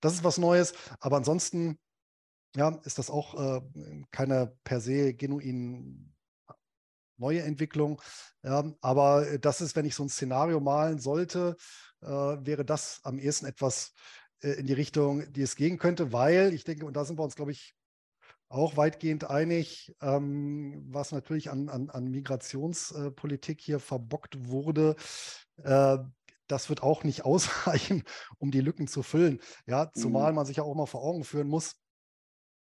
das 0.00 0.14
ist 0.14 0.24
was 0.24 0.38
Neues. 0.38 0.72
Aber 1.00 1.16
ansonsten, 1.16 1.78
ja, 2.56 2.80
ist 2.84 2.98
das 2.98 3.10
auch 3.10 3.34
äh, 3.34 3.60
keine 4.10 4.56
per 4.64 4.80
se 4.80 5.14
genuin 5.14 6.14
neue 7.16 7.42
Entwicklung. 7.42 8.00
Ja, 8.42 8.64
aber 8.80 9.38
das 9.38 9.60
ist, 9.60 9.76
wenn 9.76 9.84
ich 9.84 9.94
so 9.94 10.04
ein 10.04 10.08
Szenario 10.08 10.60
malen 10.60 10.98
sollte, 10.98 11.56
äh, 12.02 12.06
wäre 12.06 12.64
das 12.64 13.00
am 13.04 13.18
ehesten 13.18 13.46
etwas 13.46 13.92
äh, 14.40 14.52
in 14.52 14.66
die 14.66 14.72
Richtung, 14.72 15.32
die 15.32 15.42
es 15.42 15.56
gehen 15.56 15.78
könnte, 15.78 16.12
weil 16.12 16.52
ich 16.52 16.64
denke, 16.64 16.86
und 16.86 16.94
da 16.94 17.04
sind 17.04 17.18
wir 17.18 17.22
uns, 17.24 17.36
glaube 17.36 17.52
ich, 17.52 17.74
auch 18.48 18.76
weitgehend 18.76 19.24
einig, 19.30 19.94
ähm, 20.00 20.84
was 20.88 21.12
natürlich 21.12 21.50
an, 21.50 21.68
an, 21.68 21.90
an 21.90 22.10
Migrationspolitik 22.10 23.60
hier 23.60 23.80
verbockt 23.80 24.48
wurde. 24.48 24.96
Äh, 25.56 25.98
das 26.46 26.68
wird 26.68 26.82
auch 26.82 27.04
nicht 27.04 27.24
ausreichen, 27.24 28.04
um 28.38 28.50
die 28.50 28.60
Lücken 28.60 28.86
zu 28.86 29.02
füllen. 29.02 29.40
Ja, 29.66 29.90
zumal 29.92 30.32
mhm. 30.32 30.36
man 30.36 30.46
sich 30.46 30.58
ja 30.58 30.62
auch 30.62 30.74
mal 30.74 30.86
vor 30.86 31.02
Augen 31.02 31.24
führen 31.24 31.48
muss, 31.48 31.76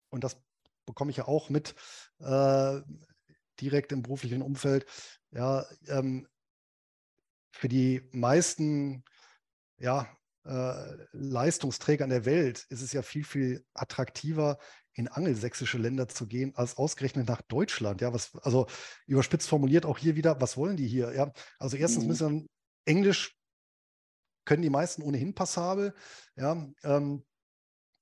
und 0.09 0.23
das 0.23 0.37
bekomme 0.85 1.09
ich 1.09 1.17
ja 1.17 1.27
auch 1.27 1.49
mit 1.49 1.73
äh, 2.19 2.81
direkt 3.59 3.91
im 3.91 4.03
beruflichen 4.03 4.43
Umfeld. 4.43 4.85
Ja, 5.31 5.65
ähm, 5.87 6.27
für 7.51 7.67
die 7.67 8.07
meisten 8.11 9.03
ja, 9.77 10.07
äh, 10.45 10.73
Leistungsträger 11.11 12.03
in 12.03 12.09
der 12.09 12.25
Welt 12.25 12.65
ist 12.69 12.81
es 12.81 12.93
ja 12.93 13.01
viel, 13.01 13.23
viel 13.23 13.65
attraktiver, 13.73 14.57
in 14.93 15.07
angelsächsische 15.07 15.77
Länder 15.77 16.07
zu 16.07 16.27
gehen, 16.27 16.53
als 16.55 16.77
ausgerechnet 16.77 17.27
nach 17.27 17.41
Deutschland. 17.41 18.01
Ja, 18.01 18.13
was, 18.13 18.35
also 18.43 18.67
überspitzt 19.07 19.49
formuliert 19.49 19.85
auch 19.85 19.97
hier 19.97 20.15
wieder, 20.15 20.39
was 20.39 20.55
wollen 20.55 20.77
die 20.77 20.87
hier? 20.87 21.13
Ja, 21.13 21.31
also 21.57 21.77
erstens 21.77 22.03
mhm. 22.03 22.09
müssen 22.09 22.49
Englisch 22.85 23.35
können 24.45 24.61
die 24.61 24.69
meisten 24.69 25.01
ohnehin 25.01 25.33
passabel. 25.33 25.95
Ja, 26.35 26.67
ähm, 26.83 27.23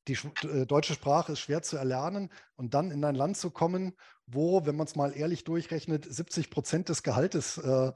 die 0.08 0.18
äh, 0.48 0.66
deutsche 0.66 0.94
Sprache 0.94 1.34
ist 1.34 1.40
schwer 1.40 1.62
zu 1.62 1.78
erlernen 1.78 2.30
und 2.56 2.74
dann 2.74 2.92
in 2.92 3.06
ein 3.06 3.16
Land 3.16 3.38
zu 3.38 3.52
kommen, 3.52 3.94
wo, 4.26 4.66
wenn 4.66 4.76
man 4.76 4.88
es 4.88 4.96
mal 4.96 5.16
ehrlich 5.16 5.44
durchrechnet, 5.44 6.12
70 6.12 6.50
Prozent 6.50 6.90
des 6.90 7.04
Gehaltes 7.04 7.58
äh, 7.58 7.92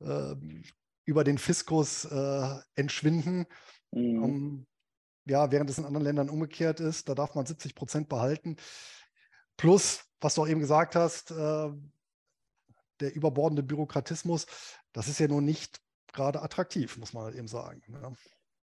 äh, 0.00 0.36
über 1.04 1.24
den 1.24 1.38
Fiskus 1.38 2.04
äh, 2.06 2.54
entschwinden. 2.74 3.46
Mhm. 3.92 4.22
Um, 4.22 4.66
ja, 5.24 5.50
während 5.52 5.70
es 5.70 5.78
in 5.78 5.84
anderen 5.84 6.04
Ländern 6.04 6.28
umgekehrt 6.28 6.80
ist, 6.80 7.08
da 7.08 7.14
darf 7.14 7.34
man 7.34 7.46
70 7.46 7.74
Prozent 7.74 8.08
behalten. 8.08 8.56
Plus, 9.56 10.04
was 10.20 10.34
du 10.34 10.42
auch 10.42 10.48
eben 10.48 10.60
gesagt 10.60 10.96
hast, 10.96 11.30
äh, 11.30 11.70
der 13.00 13.14
überbordende 13.14 13.62
Bürokratismus, 13.62 14.46
das 14.92 15.08
ist 15.08 15.20
ja 15.20 15.28
nun 15.28 15.44
nicht 15.44 15.80
gerade 16.12 16.42
attraktiv, 16.42 16.98
muss 16.98 17.12
man 17.12 17.24
halt 17.24 17.36
eben 17.36 17.48
sagen. 17.48 17.82
Ja. 17.88 18.10
Ne? 18.10 18.16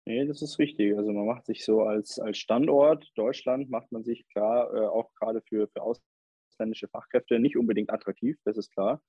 Nee, 0.09 0.25
das 0.27 0.41
ist 0.41 0.59
richtig. 0.59 0.97
Also 0.97 1.13
man 1.13 1.27
macht 1.27 1.47
sich 1.47 1.65
so 1.65 1.83
als, 1.83 2.19
als 2.21 2.39
Standort 2.39 3.11
Deutschland, 3.17 3.71
macht 3.71 3.91
man 3.91 4.05
sich 4.05 4.27
klar, 4.29 4.73
äh, 4.73 4.87
auch 4.87 5.13
gerade 5.15 5.43
für, 5.43 5.69
für 5.69 5.83
ausländische 5.83 6.89
Fachkräfte 6.89 7.41
nicht 7.41 7.57
unbedingt 7.57 7.91
attraktiv, 7.91 8.39
das 8.45 8.57
ist 8.57 8.73
klar 8.73 9.03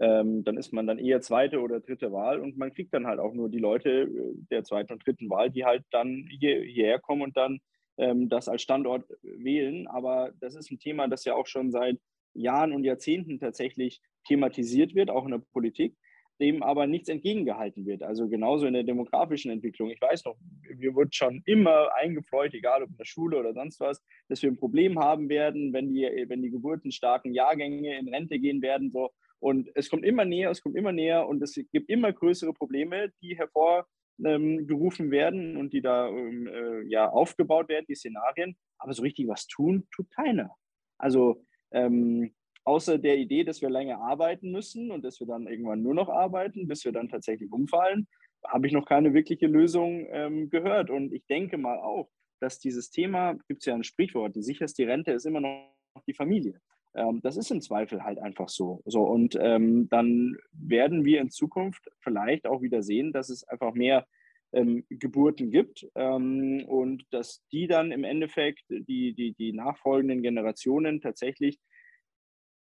ähm, 0.00 0.44
dann 0.44 0.56
ist 0.56 0.72
man 0.72 0.86
dann 0.86 0.98
eher 0.98 1.20
zweite 1.20 1.60
oder 1.60 1.80
dritte 1.80 2.10
Wahl 2.12 2.40
und 2.40 2.56
man 2.56 2.72
kriegt 2.72 2.92
dann 2.94 3.06
halt 3.06 3.20
auch 3.20 3.34
nur 3.34 3.48
die 3.48 3.58
Leute 3.58 4.02
äh, 4.02 4.34
der 4.50 4.64
zweiten 4.64 4.94
und 4.94 5.06
dritten 5.06 5.30
Wahl, 5.30 5.50
die 5.50 5.64
halt 5.64 5.84
dann 5.90 6.26
hier, 6.30 6.62
hierher 6.62 6.98
kommen 6.98 7.22
und 7.22 7.36
dann 7.36 7.60
ähm, 7.98 8.28
das 8.28 8.48
als 8.48 8.62
Standort 8.62 9.04
wählen. 9.22 9.86
Aber 9.86 10.32
das 10.40 10.56
ist 10.56 10.70
ein 10.70 10.78
Thema, 10.78 11.06
das 11.06 11.24
ja 11.24 11.34
auch 11.34 11.46
schon 11.46 11.70
seit 11.70 11.98
Jahren 12.32 12.72
und 12.72 12.84
Jahrzehnten 12.84 13.38
tatsächlich 13.38 14.00
thematisiert 14.26 14.94
wird, 14.94 15.10
auch 15.10 15.24
in 15.24 15.32
der 15.32 15.42
Politik 15.52 15.94
dem 16.40 16.62
aber 16.62 16.86
nichts 16.86 17.08
entgegengehalten 17.08 17.86
wird. 17.86 18.02
Also 18.02 18.28
genauso 18.28 18.66
in 18.66 18.72
der 18.72 18.82
demografischen 18.82 19.50
Entwicklung. 19.50 19.90
Ich 19.90 20.00
weiß 20.00 20.24
noch, 20.24 20.36
mir 20.74 20.96
wird 20.96 21.14
schon 21.14 21.42
immer 21.44 21.94
eingefleut, 21.94 22.54
egal 22.54 22.82
ob 22.82 22.90
in 22.90 22.96
der 22.96 23.04
Schule 23.04 23.38
oder 23.38 23.52
sonst 23.52 23.78
was, 23.80 24.02
dass 24.28 24.42
wir 24.42 24.50
ein 24.50 24.56
Problem 24.56 24.98
haben 24.98 25.28
werden, 25.28 25.72
wenn 25.72 25.92
die, 25.92 26.02
wenn 26.28 26.42
die 26.42 26.50
geburtenstarken 26.50 27.34
Jahrgänge 27.34 27.98
in 27.98 28.08
Rente 28.08 28.38
gehen 28.38 28.62
werden. 28.62 28.90
So. 28.90 29.10
Und 29.40 29.70
es 29.74 29.88
kommt 29.88 30.04
immer 30.04 30.24
näher, 30.24 30.50
es 30.50 30.60
kommt 30.60 30.76
immer 30.76 30.92
näher 30.92 31.26
und 31.26 31.42
es 31.42 31.54
gibt 31.72 31.88
immer 31.88 32.12
größere 32.12 32.52
Probleme, 32.52 33.10
die 33.22 33.36
hervorgerufen 33.36 35.06
ähm, 35.06 35.10
werden 35.10 35.56
und 35.56 35.72
die 35.72 35.80
da 35.80 36.08
ähm, 36.08 36.46
äh, 36.46 36.82
ja, 36.88 37.08
aufgebaut 37.08 37.68
werden, 37.68 37.86
die 37.88 37.94
Szenarien. 37.94 38.56
Aber 38.78 38.92
so 38.92 39.02
richtig 39.02 39.28
was 39.28 39.46
tun, 39.46 39.88
tut 39.94 40.10
keiner. 40.10 40.54
Also 40.98 41.44
ähm, 41.72 42.34
außer 42.64 42.98
der 42.98 43.16
Idee, 43.16 43.44
dass 43.44 43.62
wir 43.62 43.70
länger 43.70 44.00
arbeiten 44.00 44.50
müssen 44.52 44.90
und 44.90 45.04
dass 45.04 45.20
wir 45.20 45.26
dann 45.26 45.46
irgendwann 45.46 45.82
nur 45.82 45.94
noch 45.94 46.10
arbeiten, 46.10 46.68
bis 46.68 46.84
wir 46.84 46.92
dann 46.92 47.08
tatsächlich 47.08 47.50
umfallen, 47.50 48.06
habe 48.46 48.66
ich 48.66 48.72
noch 48.72 48.86
keine 48.86 49.14
wirkliche 49.14 49.46
Lösung 49.46 50.06
ähm, 50.10 50.50
gehört. 50.50 50.90
Und 50.90 51.12
ich 51.12 51.24
denke 51.26 51.56
mal 51.58 51.78
auch, 51.78 52.10
dass 52.40 52.58
dieses 52.58 52.90
Thema, 52.90 53.34
gibt 53.48 53.62
es 53.62 53.66
ja 53.66 53.74
ein 53.74 53.84
Sprichwort, 53.84 54.36
die 54.36 54.42
sicherste 54.42 54.86
Rente 54.86 55.12
ist 55.12 55.26
immer 55.26 55.40
noch 55.40 56.04
die 56.06 56.14
Familie. 56.14 56.60
Ähm, 56.94 57.20
das 57.22 57.36
ist 57.36 57.50
im 57.50 57.60
Zweifel 57.60 58.04
halt 58.04 58.18
einfach 58.18 58.48
so. 58.48 58.82
so 58.84 59.02
und 59.02 59.36
ähm, 59.40 59.88
dann 59.88 60.36
werden 60.52 61.04
wir 61.04 61.20
in 61.20 61.30
Zukunft 61.30 61.90
vielleicht 62.00 62.46
auch 62.46 62.62
wieder 62.62 62.82
sehen, 62.82 63.12
dass 63.12 63.28
es 63.28 63.46
einfach 63.46 63.74
mehr 63.74 64.06
ähm, 64.52 64.84
Geburten 64.88 65.50
gibt 65.50 65.86
ähm, 65.94 66.64
und 66.66 67.04
dass 67.10 67.44
die 67.52 67.66
dann 67.66 67.92
im 67.92 68.04
Endeffekt 68.04 68.64
die, 68.68 69.14
die, 69.14 69.34
die 69.34 69.52
nachfolgenden 69.52 70.22
Generationen 70.22 71.00
tatsächlich 71.00 71.60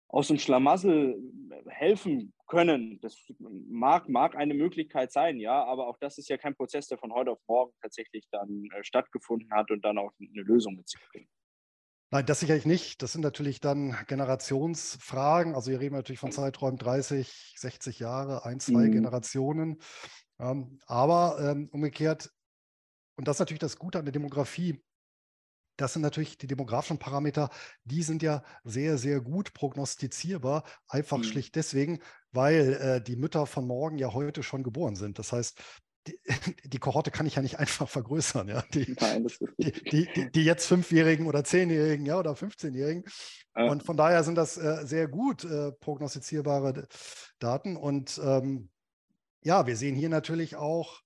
aus 0.07 0.27
dem 0.27 0.37
Schlamassel 0.37 1.19
helfen 1.67 2.33
können. 2.47 2.99
Das 3.01 3.17
mag, 3.39 4.07
mag 4.07 4.35
eine 4.35 4.53
Möglichkeit 4.53 5.11
sein, 5.11 5.39
ja, 5.39 5.63
aber 5.63 5.87
auch 5.87 5.97
das 5.99 6.17
ist 6.17 6.29
ja 6.29 6.37
kein 6.37 6.55
Prozess, 6.55 6.87
der 6.87 6.97
von 6.97 7.13
heute 7.13 7.31
auf 7.31 7.39
morgen 7.47 7.73
tatsächlich 7.81 8.25
dann 8.31 8.67
äh, 8.73 8.83
stattgefunden 8.83 9.51
hat 9.51 9.71
und 9.71 9.83
dann 9.83 9.97
auch 9.97 10.11
eine 10.19 10.41
Lösung 10.43 10.75
mit 10.75 10.87
sich 10.87 11.01
bringt. 11.11 11.29
Nein, 12.15 12.25
das 12.25 12.39
sicherlich 12.39 12.65
nicht. 12.65 13.01
Das 13.01 13.11
sind 13.11 13.19
natürlich 13.19 13.59
dann 13.59 13.93
Generationsfragen. 14.07 15.53
Also 15.53 15.69
wir 15.69 15.81
reden 15.81 15.95
natürlich 15.95 16.21
von 16.21 16.31
Zeiträumen 16.31 16.77
30, 16.77 17.55
60 17.57 17.99
Jahre, 17.99 18.45
ein, 18.45 18.61
zwei 18.61 18.87
mhm. 18.87 18.93
Generationen. 18.93 19.81
Ähm, 20.39 20.79
aber 20.87 21.37
ähm, 21.41 21.67
umgekehrt, 21.73 22.31
und 23.17 23.27
das 23.27 23.35
ist 23.35 23.39
natürlich 23.41 23.59
das 23.59 23.77
Gute 23.77 23.99
an 23.99 24.05
der 24.05 24.13
Demografie, 24.13 24.81
das 25.75 25.91
sind 25.91 26.03
natürlich 26.03 26.37
die 26.37 26.47
demografischen 26.47 26.99
Parameter, 26.99 27.49
die 27.83 28.01
sind 28.01 28.23
ja 28.23 28.43
sehr, 28.63 28.97
sehr 28.97 29.19
gut 29.19 29.53
prognostizierbar, 29.53 30.63
einfach 30.87 31.17
mhm. 31.17 31.23
schlicht 31.23 31.57
deswegen, 31.57 31.99
weil 32.31 32.75
äh, 32.75 33.01
die 33.01 33.17
Mütter 33.17 33.45
von 33.45 33.67
morgen 33.67 33.97
ja 33.97 34.13
heute 34.13 34.41
schon 34.41 34.63
geboren 34.63 34.95
sind. 34.95 35.19
Das 35.19 35.33
heißt, 35.33 35.61
die, 36.07 36.19
die, 36.69 36.79
Kohorte 36.79 37.11
kann 37.11 37.25
ich 37.25 37.35
ja 37.35 37.41
nicht 37.41 37.59
einfach 37.59 37.89
vergrößern, 37.89 38.47
ja. 38.47 38.63
Die, 38.73 38.95
Nein, 38.99 39.27
die, 39.57 39.71
die, 39.71 40.31
die, 40.31 40.43
jetzt 40.43 40.67
Fünfjährigen 40.67 41.27
oder 41.27 41.43
Zehnjährigen, 41.43 42.05
ja, 42.05 42.19
oder 42.19 42.33
15-Jährigen. 42.33 43.03
Ja. 43.55 43.71
Und 43.71 43.83
von 43.83 43.97
daher 43.97 44.23
sind 44.23 44.35
das 44.35 44.57
äh, 44.57 44.85
sehr 44.85 45.07
gut 45.07 45.43
äh, 45.43 45.71
prognostizierbare 45.71 46.87
Daten. 47.39 47.75
Und 47.75 48.19
ähm, 48.23 48.69
ja, 49.41 49.67
wir 49.67 49.77
sehen 49.77 49.95
hier 49.95 50.09
natürlich 50.09 50.55
auch 50.55 51.01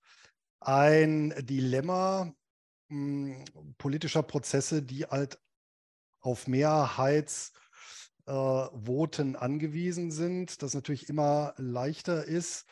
ein 0.60 1.34
Dilemma 1.40 2.32
mh, 2.88 3.36
hm, 3.36 3.44
politischer 3.78 4.22
Prozesse, 4.22 4.82
die 4.82 5.06
halt 5.06 5.38
auf 6.20 6.46
Mehrheitsvoten 6.46 9.34
äh, 9.34 9.38
angewiesen 9.38 10.10
sind, 10.10 10.62
das 10.62 10.74
natürlich 10.74 11.08
immer 11.08 11.54
leichter 11.56 12.24
ist, 12.24 12.66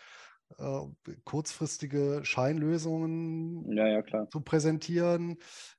äh, 0.56 1.14
kurzfristige 1.24 2.20
Scheinlösungen 2.24 3.70
ja, 3.70 3.86
ja, 3.86 4.28
zu 4.28 4.40
präsentieren 4.40 5.38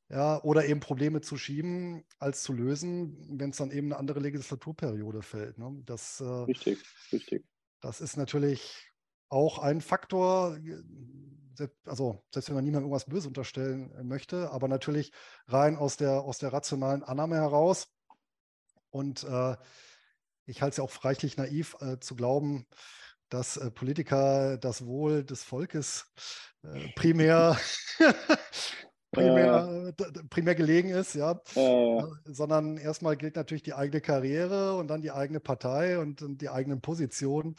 ja, 0.10 0.42
oder 0.44 0.66
eben 0.66 0.80
Probleme 0.80 1.22
zu 1.22 1.38
schieben, 1.38 2.04
als 2.18 2.44
zu 2.44 2.54
lösen, 2.54 3.18
wenn 3.40 3.52
es 3.52 3.58
dann 3.58 3.72
eben 3.72 3.88
eine 3.88 3.98
andere 3.98 4.20
Legislaturperiode 4.20 5.22
fällt. 5.22 5.58
Ne? 5.58 5.82
Das, 5.86 6.20
äh, 6.22 6.24
richtig, 6.24 6.84
richtig. 7.12 7.46
Das 7.82 8.02
ist 8.02 8.18
natürlich 8.18 8.90
auch 9.30 9.60
ein 9.60 9.82
Faktor, 9.82 10.58
also 11.86 12.24
selbst 12.34 12.50
wenn 12.50 12.56
man 12.56 12.64
niemandem 12.64 12.86
irgendwas 12.90 13.06
böse 13.06 13.28
unterstellen 13.28 13.92
äh, 13.94 14.04
möchte, 14.04 14.52
aber 14.52 14.68
natürlich 14.68 15.12
rein 15.48 15.76
aus 15.76 15.98
der, 15.98 16.22
aus 16.22 16.40
der 16.40 16.54
rationalen 16.54 17.04
Annahme 17.04 17.36
heraus. 17.36 17.88
Und 18.90 19.24
äh, 19.24 19.56
ich 20.46 20.62
halte 20.62 20.72
es 20.72 20.78
ja 20.78 20.84
auch 20.84 21.06
reichlich 21.06 21.38
naiv 21.38 21.76
äh, 21.80 22.00
zu 22.00 22.16
glauben, 22.16 22.66
dass 23.30 23.58
äh, 23.58 23.72
Politiker 23.72 24.58
das 24.58 24.86
Wohl 24.86 25.24
des 25.24 25.44
Volkes 25.44 26.12
äh, 26.64 26.90
primär, 26.96 27.58
primär, 29.12 29.94
primär 30.30 30.56
gelegen 30.56 30.90
ist, 30.90 31.16
ja. 31.16 31.40
Sondern 32.26 32.78
erstmal 32.78 33.18
gilt 33.18 33.36
natürlich 33.36 33.64
die 33.64 33.74
eigene 33.74 34.02
Karriere 34.02 34.76
und 34.76 34.88
dann 34.88 35.02
die 35.02 35.12
eigene 35.12 35.40
Partei 35.40 36.00
und, 36.00 36.22
und 36.22 36.42
die 36.42 36.50
eigenen 36.50 36.82
Positionen. 36.82 37.56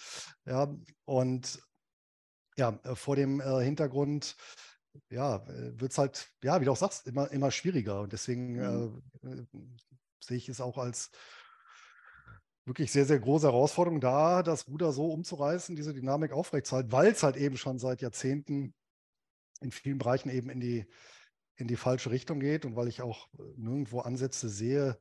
Ja. 0.47 0.75
Und 1.05 1.61
ja, 2.57 2.79
äh, 2.85 2.95
vor 2.95 3.17
dem 3.17 3.41
Hintergrund 3.41 4.37
ja, 5.09 5.47
wird 5.47 5.93
es 5.93 5.99
halt, 5.99 6.29
ja, 6.43 6.61
wie 6.61 6.65
du 6.65 6.73
auch 6.73 6.77
sagst, 6.77 7.07
immer, 7.07 7.31
immer 7.31 7.51
schwieriger. 7.51 8.01
Und 8.01 8.13
deswegen 8.13 8.55
mhm. 8.55 9.03
äh, 9.23 9.61
sehe 10.21 10.37
ich 10.37 10.49
es 10.49 10.61
auch 10.61 10.79
als 10.79 11.11
wirklich 12.65 12.93
sehr, 12.93 13.05
sehr 13.05 13.19
große 13.19 13.47
Herausforderung 13.47 14.01
da, 14.01 14.43
das 14.43 14.69
Ruder 14.69 14.93
so 14.93 15.07
umzureißen, 15.07 15.77
diese 15.77 15.95
Dynamik 15.95 16.33
aufrechtzuerhalten, 16.33 16.93
weil 16.93 17.13
es 17.13 17.23
halt 17.23 17.37
eben 17.37 17.57
schon 17.57 17.79
seit 17.79 18.03
Jahrzehnten 18.03 18.75
in 19.61 19.71
vielen 19.71 19.99
Bereichen 19.99 20.31
eben 20.31 20.51
in 20.51 20.61
die, 20.61 20.87
in 21.57 21.67
die 21.67 21.77
falsche 21.77 22.11
Richtung 22.11 22.41
geht 22.41 22.65
und 22.65 22.77
weil 22.77 22.89
ich 22.89 23.03
auch 23.03 23.29
nirgendwo 23.57 24.01
Ansätze 24.01 24.49
sehe, 24.49 24.99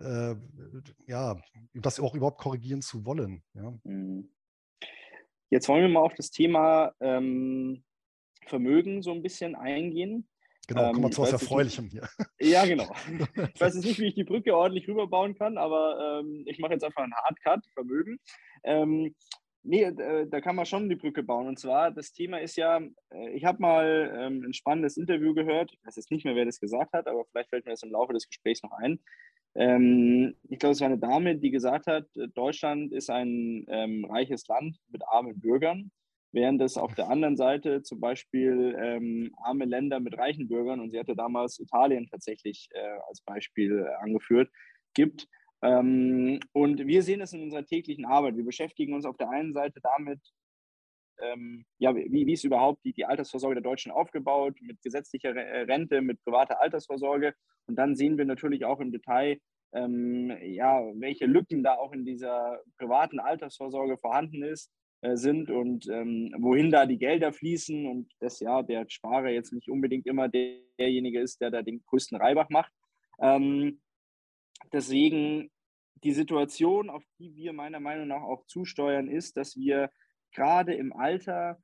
äh, 0.00 0.34
ja, 1.06 1.40
das 1.74 2.00
auch 2.00 2.14
überhaupt 2.14 2.40
korrigieren 2.40 2.82
zu 2.82 3.04
wollen. 3.04 3.42
Ja. 3.54 3.78
Mhm. 3.84 4.30
Jetzt 5.48 5.68
wollen 5.68 5.82
wir 5.82 5.88
mal 5.88 6.00
auf 6.00 6.14
das 6.14 6.30
Thema 6.30 6.92
ähm, 7.00 7.84
Vermögen 8.46 9.02
so 9.02 9.12
ein 9.12 9.22
bisschen 9.22 9.54
eingehen. 9.54 10.28
Genau, 10.66 10.90
kommen 10.90 11.02
wir 11.02 11.06
ähm, 11.06 11.12
zu 11.12 11.22
was 11.22 11.32
Erfreulichem 11.32 11.88
hier. 11.88 12.08
Ja, 12.40 12.64
genau. 12.66 12.92
Ich 13.54 13.60
weiß 13.60 13.74
jetzt 13.74 13.84
nicht, 13.84 13.98
wie 14.00 14.08
ich 14.08 14.14
die 14.14 14.24
Brücke 14.24 14.56
ordentlich 14.56 14.88
rüberbauen 14.88 15.36
kann, 15.36 15.58
aber 15.58 16.20
ähm, 16.20 16.42
ich 16.46 16.58
mache 16.58 16.72
jetzt 16.72 16.84
einfach 16.84 17.02
einen 17.02 17.14
Hardcut, 17.14 17.64
Vermögen. 17.72 18.18
Ähm, 18.64 19.14
nee, 19.62 19.82
äh, 19.82 20.26
da 20.28 20.40
kann 20.40 20.56
man 20.56 20.66
schon 20.66 20.88
die 20.88 20.96
Brücke 20.96 21.22
bauen. 21.22 21.46
Und 21.46 21.58
zwar, 21.58 21.90
das 21.90 22.12
Thema 22.12 22.38
ist 22.38 22.56
ja, 22.56 22.80
äh, 23.10 23.30
ich 23.30 23.44
habe 23.44 23.60
mal 23.60 24.12
ähm, 24.18 24.44
ein 24.44 24.52
spannendes 24.52 24.96
Interview 24.96 25.34
gehört. 25.34 25.72
Ich 25.72 25.86
weiß 25.86 25.96
jetzt 25.96 26.10
nicht 26.10 26.24
mehr, 26.24 26.34
wer 26.34 26.44
das 26.44 26.60
gesagt 26.60 26.92
hat, 26.92 27.06
aber 27.06 27.24
vielleicht 27.26 27.50
fällt 27.50 27.64
mir 27.64 27.72
das 27.72 27.82
im 27.82 27.92
Laufe 27.92 28.12
des 28.12 28.26
Gesprächs 28.26 28.62
noch 28.62 28.72
ein. 28.72 28.98
Ähm, 29.54 30.34
ich 30.48 30.58
glaube, 30.58 30.72
es 30.72 30.80
war 30.80 30.88
eine 30.88 30.98
Dame, 30.98 31.36
die 31.36 31.50
gesagt 31.50 31.86
hat, 31.86 32.06
Deutschland 32.34 32.92
ist 32.92 33.08
ein 33.08 33.66
ähm, 33.68 34.04
reiches 34.04 34.46
Land 34.48 34.78
mit 34.88 35.02
armen 35.08 35.40
Bürgern, 35.40 35.90
während 36.36 36.60
es 36.60 36.76
auf 36.76 36.94
der 36.94 37.08
anderen 37.08 37.36
Seite 37.36 37.82
zum 37.82 37.98
Beispiel 37.98 38.76
ähm, 38.78 39.34
arme 39.42 39.64
Länder 39.64 40.00
mit 40.00 40.16
reichen 40.18 40.48
Bürgern, 40.48 40.80
und 40.80 40.90
sie 40.90 40.98
hatte 40.98 41.16
damals 41.16 41.58
Italien 41.58 42.06
tatsächlich 42.08 42.68
äh, 42.72 42.98
als 43.08 43.22
Beispiel 43.22 43.88
angeführt, 44.00 44.50
gibt. 44.94 45.26
Ähm, 45.62 46.38
und 46.52 46.86
wir 46.86 47.02
sehen 47.02 47.22
es 47.22 47.32
in 47.32 47.42
unserer 47.42 47.64
täglichen 47.64 48.04
Arbeit. 48.04 48.36
Wir 48.36 48.44
beschäftigen 48.44 48.92
uns 48.94 49.06
auf 49.06 49.16
der 49.16 49.30
einen 49.30 49.54
Seite 49.54 49.80
damit, 49.82 50.20
ähm, 51.22 51.64
ja, 51.78 51.96
wie, 51.96 52.26
wie 52.26 52.32
ist 52.34 52.44
überhaupt 52.44 52.84
die, 52.84 52.92
die 52.92 53.06
Altersvorsorge 53.06 53.54
der 53.54 53.70
Deutschen 53.70 53.90
aufgebaut, 53.90 54.56
mit 54.60 54.82
gesetzlicher 54.82 55.34
äh, 55.34 55.62
Rente, 55.62 56.02
mit 56.02 56.22
privater 56.22 56.60
Altersvorsorge. 56.60 57.34
Und 57.66 57.76
dann 57.76 57.96
sehen 57.96 58.18
wir 58.18 58.26
natürlich 58.26 58.66
auch 58.66 58.80
im 58.80 58.92
Detail, 58.92 59.38
ähm, 59.72 60.36
ja, 60.42 60.82
welche 60.96 61.24
Lücken 61.24 61.62
da 61.62 61.76
auch 61.76 61.92
in 61.92 62.04
dieser 62.04 62.60
privaten 62.78 63.20
Altersvorsorge 63.20 63.96
vorhanden 63.96 64.42
ist, 64.42 64.70
äh, 64.70 64.85
sind 65.02 65.50
und 65.50 65.88
ähm, 65.88 66.34
wohin 66.38 66.70
da 66.70 66.86
die 66.86 66.98
Gelder 66.98 67.32
fließen 67.32 67.86
und 67.86 68.10
dass 68.20 68.40
ja 68.40 68.62
der 68.62 68.86
Sparer 68.88 69.30
jetzt 69.30 69.52
nicht 69.52 69.68
unbedingt 69.68 70.06
immer 70.06 70.28
der, 70.28 70.58
derjenige 70.78 71.20
ist, 71.20 71.40
der 71.40 71.50
da 71.50 71.62
den 71.62 71.84
größten 71.84 72.18
Reibach 72.18 72.48
macht. 72.48 72.72
Ähm, 73.20 73.80
deswegen 74.72 75.50
die 76.02 76.12
Situation, 76.12 76.90
auf 76.90 77.04
die 77.18 77.34
wir 77.36 77.52
meiner 77.52 77.80
Meinung 77.80 78.08
nach 78.08 78.22
auch 78.22 78.46
zusteuern, 78.46 79.08
ist, 79.08 79.36
dass 79.36 79.56
wir 79.56 79.90
gerade 80.32 80.74
im 80.74 80.92
Alter 80.92 81.58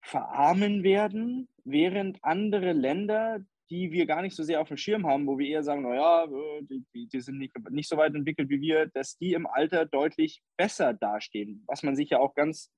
verarmen 0.00 0.82
werden, 0.82 1.48
während 1.64 2.22
andere 2.22 2.72
Länder, 2.72 3.40
die 3.70 3.92
wir 3.92 4.06
gar 4.06 4.22
nicht 4.22 4.36
so 4.36 4.42
sehr 4.42 4.60
auf 4.60 4.68
dem 4.68 4.76
Schirm 4.76 5.06
haben, 5.06 5.26
wo 5.26 5.38
wir 5.38 5.48
eher 5.48 5.62
sagen, 5.62 5.82
naja, 5.82 6.24
äh, 6.24 6.62
die, 6.62 6.84
die, 6.94 7.08
die 7.08 7.20
sind 7.20 7.38
nicht, 7.38 7.54
nicht 7.70 7.88
so 7.88 7.96
weit 7.96 8.14
entwickelt 8.14 8.50
wie 8.50 8.60
wir, 8.60 8.86
dass 8.86 9.16
die 9.16 9.32
im 9.32 9.46
Alter 9.46 9.86
deutlich 9.86 10.42
besser 10.56 10.92
dastehen, 10.92 11.64
was 11.66 11.82
man 11.82 11.96
sich 11.96 12.10
ja 12.10 12.18
auch 12.18 12.34
ganz, 12.34 12.70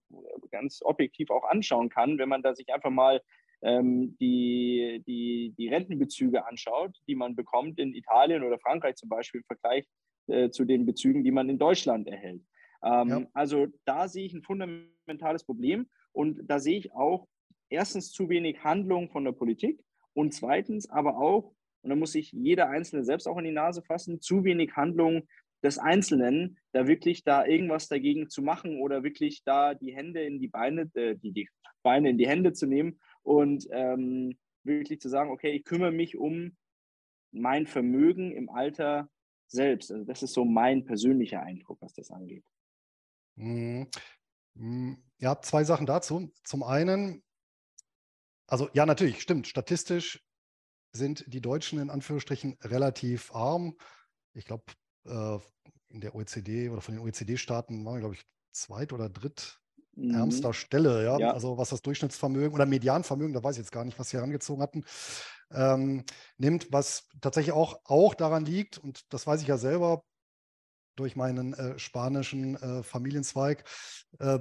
ganz 0.50 0.80
objektiv 0.82 1.30
auch 1.30 1.44
anschauen 1.44 1.88
kann, 1.88 2.18
wenn 2.18 2.28
man 2.28 2.42
da 2.42 2.54
sich 2.54 2.72
einfach 2.72 2.90
mal 2.90 3.20
ähm, 3.62 4.16
die, 4.20 5.02
die, 5.06 5.54
die 5.58 5.68
Rentenbezüge 5.68 6.46
anschaut, 6.46 6.96
die 7.08 7.14
man 7.14 7.34
bekommt 7.34 7.78
in 7.78 7.94
Italien 7.94 8.42
oder 8.42 8.58
Frankreich 8.58 8.96
zum 8.96 9.08
Beispiel 9.08 9.40
im 9.40 9.46
Vergleich 9.46 9.86
äh, 10.28 10.50
zu 10.50 10.64
den 10.64 10.86
Bezügen, 10.86 11.24
die 11.24 11.32
man 11.32 11.48
in 11.48 11.58
Deutschland 11.58 12.06
erhält. 12.06 12.42
Ähm, 12.84 13.08
ja. 13.08 13.26
Also 13.32 13.66
da 13.84 14.08
sehe 14.08 14.26
ich 14.26 14.34
ein 14.34 14.42
fundamentales 14.42 15.44
Problem 15.44 15.88
und 16.12 16.40
da 16.44 16.58
sehe 16.60 16.78
ich 16.78 16.92
auch 16.92 17.26
erstens 17.68 18.12
zu 18.12 18.28
wenig 18.28 18.62
Handlung 18.62 19.10
von 19.10 19.24
der 19.24 19.32
Politik 19.32 19.82
und 20.16 20.32
zweitens 20.32 20.88
aber 20.88 21.18
auch, 21.18 21.54
und 21.82 21.90
da 21.90 21.96
muss 21.96 22.12
sich 22.12 22.32
jeder 22.32 22.70
Einzelne 22.70 23.04
selbst 23.04 23.28
auch 23.28 23.36
in 23.36 23.44
die 23.44 23.52
Nase 23.52 23.82
fassen, 23.82 24.20
zu 24.20 24.44
wenig 24.44 24.74
Handlung 24.74 25.28
des 25.62 25.78
Einzelnen, 25.78 26.58
da 26.72 26.86
wirklich 26.86 27.22
da 27.22 27.44
irgendwas 27.44 27.88
dagegen 27.88 28.30
zu 28.30 28.42
machen 28.42 28.80
oder 28.80 29.02
wirklich 29.02 29.44
da 29.44 29.74
die 29.74 29.94
Hände 29.94 30.22
in 30.22 30.40
die 30.40 30.48
Beine, 30.48 30.90
äh, 30.94 31.16
die, 31.16 31.32
die 31.32 31.48
Beine 31.82 32.08
in 32.08 32.18
die 32.18 32.26
Hände 32.26 32.54
zu 32.54 32.66
nehmen 32.66 32.98
und 33.22 33.68
ähm, 33.70 34.38
wirklich 34.64 35.00
zu 35.00 35.10
sagen, 35.10 35.30
okay, 35.30 35.50
ich 35.50 35.64
kümmere 35.64 35.92
mich 35.92 36.16
um 36.16 36.56
mein 37.30 37.66
Vermögen 37.66 38.32
im 38.32 38.48
Alter 38.48 39.10
selbst. 39.46 39.92
Also 39.92 40.04
das 40.04 40.22
ist 40.22 40.32
so 40.32 40.46
mein 40.46 40.86
persönlicher 40.86 41.42
Eindruck, 41.42 41.78
was 41.82 41.92
das 41.92 42.10
angeht. 42.10 42.44
Mhm. 43.36 43.86
Mhm. 44.54 44.96
Ja, 45.18 45.40
zwei 45.42 45.64
Sachen 45.64 45.86
dazu. 45.86 46.32
Zum 46.42 46.62
einen, 46.62 47.22
also 48.46 48.68
ja, 48.72 48.86
natürlich, 48.86 49.20
stimmt, 49.20 49.46
statistisch 49.46 50.22
sind 50.92 51.24
die 51.26 51.40
Deutschen 51.40 51.78
in 51.78 51.90
Anführungsstrichen 51.90 52.56
relativ 52.62 53.34
arm. 53.34 53.76
Ich 54.34 54.44
glaube, 54.44 54.64
äh, 55.04 55.38
in 55.88 56.00
der 56.00 56.14
OECD 56.14 56.70
oder 56.70 56.80
von 56.80 56.94
den 56.94 57.02
OECD-Staaten 57.02 57.84
waren 57.84 57.94
wir, 57.94 58.00
glaube 58.00 58.14
ich, 58.14 58.24
zweit- 58.52 58.92
oder 58.92 59.08
drittärmster 59.08 60.48
mhm. 60.48 60.52
Stelle, 60.52 61.04
ja? 61.04 61.18
ja? 61.18 61.32
Also 61.32 61.58
was 61.58 61.70
das 61.70 61.82
Durchschnittsvermögen 61.82 62.54
oder 62.54 62.66
Medianvermögen, 62.66 63.34
da 63.34 63.42
weiß 63.42 63.56
ich 63.56 63.62
jetzt 63.62 63.72
gar 63.72 63.84
nicht, 63.84 63.98
was 63.98 64.10
sie 64.10 64.16
herangezogen 64.16 64.62
hatten, 64.62 64.84
ähm, 65.50 66.04
nimmt, 66.38 66.72
was 66.72 67.08
tatsächlich 67.20 67.52
auch, 67.52 67.80
auch 67.84 68.14
daran 68.14 68.44
liegt, 68.44 68.78
und 68.78 69.12
das 69.12 69.26
weiß 69.26 69.42
ich 69.42 69.48
ja 69.48 69.58
selber 69.58 70.04
durch 70.96 71.14
meinen 71.14 71.52
äh, 71.52 71.78
spanischen 71.78 72.56
äh, 72.56 72.82
Familienzweig, 72.82 73.64
äh, 74.18 74.38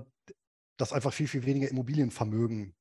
dass 0.77 0.93
einfach 0.93 1.13
viel, 1.13 1.27
viel 1.27 1.45
weniger 1.45 1.69
Immobilienvermögen 1.69 2.75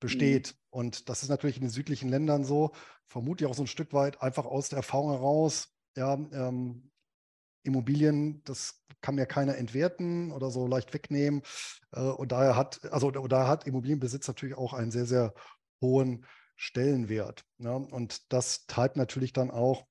besteht. 0.00 0.54
Mhm. 0.54 0.58
Und 0.70 1.08
das 1.08 1.22
ist 1.22 1.28
natürlich 1.28 1.56
in 1.56 1.62
den 1.62 1.70
südlichen 1.70 2.08
Ländern 2.08 2.44
so, 2.44 2.72
vermutlich 3.06 3.48
auch 3.48 3.54
so 3.54 3.62
ein 3.62 3.68
Stück 3.68 3.92
weit 3.92 4.22
einfach 4.22 4.44
aus 4.44 4.68
der 4.68 4.78
Erfahrung 4.78 5.10
heraus. 5.10 5.68
Ja, 5.96 6.14
ähm, 6.14 6.90
Immobilien, 7.64 8.42
das 8.44 8.84
kann 9.00 9.16
mir 9.16 9.26
keiner 9.26 9.56
entwerten 9.56 10.32
oder 10.32 10.50
so 10.50 10.66
leicht 10.66 10.94
wegnehmen. 10.94 11.42
Äh, 11.92 12.00
und 12.00 12.32
daher 12.32 12.56
hat, 12.56 12.84
also 12.92 13.10
da 13.10 13.48
hat 13.48 13.66
Immobilienbesitz 13.66 14.26
natürlich 14.28 14.56
auch 14.56 14.72
einen 14.72 14.90
sehr, 14.90 15.06
sehr 15.06 15.34
hohen 15.80 16.26
Stellenwert. 16.56 17.44
Ne? 17.58 17.72
und 17.72 18.32
das 18.32 18.66
treibt 18.66 18.96
natürlich 18.96 19.32
dann 19.32 19.50
auch 19.50 19.86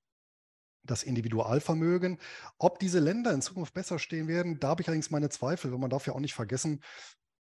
das 0.84 1.02
Individualvermögen. 1.02 2.18
Ob 2.58 2.78
diese 2.78 2.98
Länder 2.98 3.32
in 3.32 3.42
Zukunft 3.42 3.74
besser 3.74 3.98
stehen 3.98 4.28
werden, 4.28 4.60
da 4.60 4.68
habe 4.68 4.82
ich 4.82 4.88
allerdings 4.88 5.10
meine 5.10 5.28
Zweifel, 5.28 5.72
weil 5.72 5.78
man 5.78 5.90
darf 5.90 6.06
ja 6.06 6.14
auch 6.14 6.20
nicht 6.20 6.34
vergessen, 6.34 6.82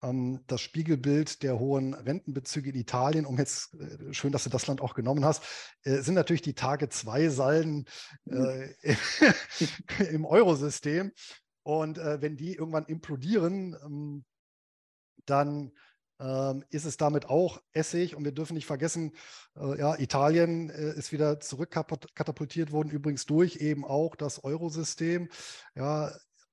das 0.01 0.61
Spiegelbild 0.61 1.41
der 1.41 1.57
hohen 1.57 1.93
Rentenbezüge 1.93 2.69
in 2.69 2.75
Italien, 2.75 3.25
um 3.25 3.37
jetzt, 3.37 3.73
äh, 3.73 4.13
schön, 4.13 4.31
dass 4.31 4.43
du 4.43 4.49
das 4.49 4.67
Land 4.67 4.79
auch 4.81 4.93
genommen 4.93 5.25
hast, 5.25 5.43
äh, 5.83 6.01
sind 6.01 6.13
natürlich 6.13 6.43
die 6.43 6.53
Tage 6.53 6.89
zwei 6.89 7.29
Salden 7.29 7.85
äh, 8.25 8.73
im 10.11 10.25
Eurosystem. 10.25 11.11
Und 11.63 11.97
äh, 11.97 12.21
wenn 12.21 12.37
die 12.37 12.53
irgendwann 12.53 12.85
implodieren, 12.85 13.75
ähm, 13.83 14.25
dann 15.25 15.71
ähm, 16.19 16.63
ist 16.69 16.85
es 16.85 16.97
damit 16.97 17.25
auch 17.25 17.61
Essig. 17.73 18.15
Und 18.15 18.23
wir 18.23 18.31
dürfen 18.31 18.53
nicht 18.53 18.65
vergessen, 18.65 19.13
äh, 19.55 19.79
ja, 19.79 19.99
Italien 19.99 20.69
äh, 20.69 20.93
ist 20.93 21.11
wieder 21.11 21.39
zurückkatapultiert 21.39 22.71
worden, 22.71 22.89
übrigens 22.89 23.25
durch 23.25 23.57
eben 23.57 23.83
auch 23.83 24.15
das 24.15 24.43
Eurosystem. 24.43 25.29
Ja, 25.75 26.11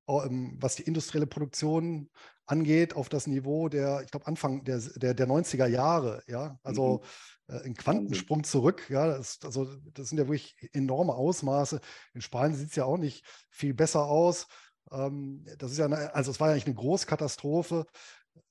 ähm, 0.09 0.57
was 0.61 0.77
die 0.77 0.83
industrielle 0.83 1.27
Produktion 1.27 2.11
angeht, 2.47 2.95
auf 2.95 3.09
das 3.09 3.27
Niveau 3.27 3.69
der, 3.69 4.03
ich 4.03 4.11
glaube, 4.11 4.27
Anfang 4.27 4.65
der, 4.65 4.79
der, 4.97 5.15
der 5.15 5.27
90er 5.27 5.67
Jahre. 5.67 6.23
Ja, 6.27 6.59
also 6.63 7.03
mhm. 7.49 7.55
äh, 7.55 7.61
ein 7.65 7.75
Quantensprung 7.75 8.45
zurück. 8.45 8.89
Ja, 8.91 9.07
das, 9.07 9.39
also, 9.45 9.67
das 9.93 10.09
sind 10.09 10.19
ja 10.19 10.27
wirklich 10.27 10.57
enorme 10.73 11.15
Ausmaße. 11.15 11.81
In 12.13 12.21
Spanien 12.21 12.57
sieht 12.57 12.71
es 12.71 12.77
ja 12.77 12.85
auch 12.85 12.99
nicht 12.99 13.25
viel 13.51 13.75
besser 13.75 14.07
aus. 14.07 14.47
Ähm, 14.91 15.45
das 15.59 15.73
ist 15.73 15.79
ja, 15.79 15.87
eine, 15.87 16.15
also 16.15 16.31
es 16.31 16.41
war 16.41 16.49
ja 16.49 16.55
nicht 16.55 16.67
eine 16.67 16.77
Großkatastrophe. 16.77 17.87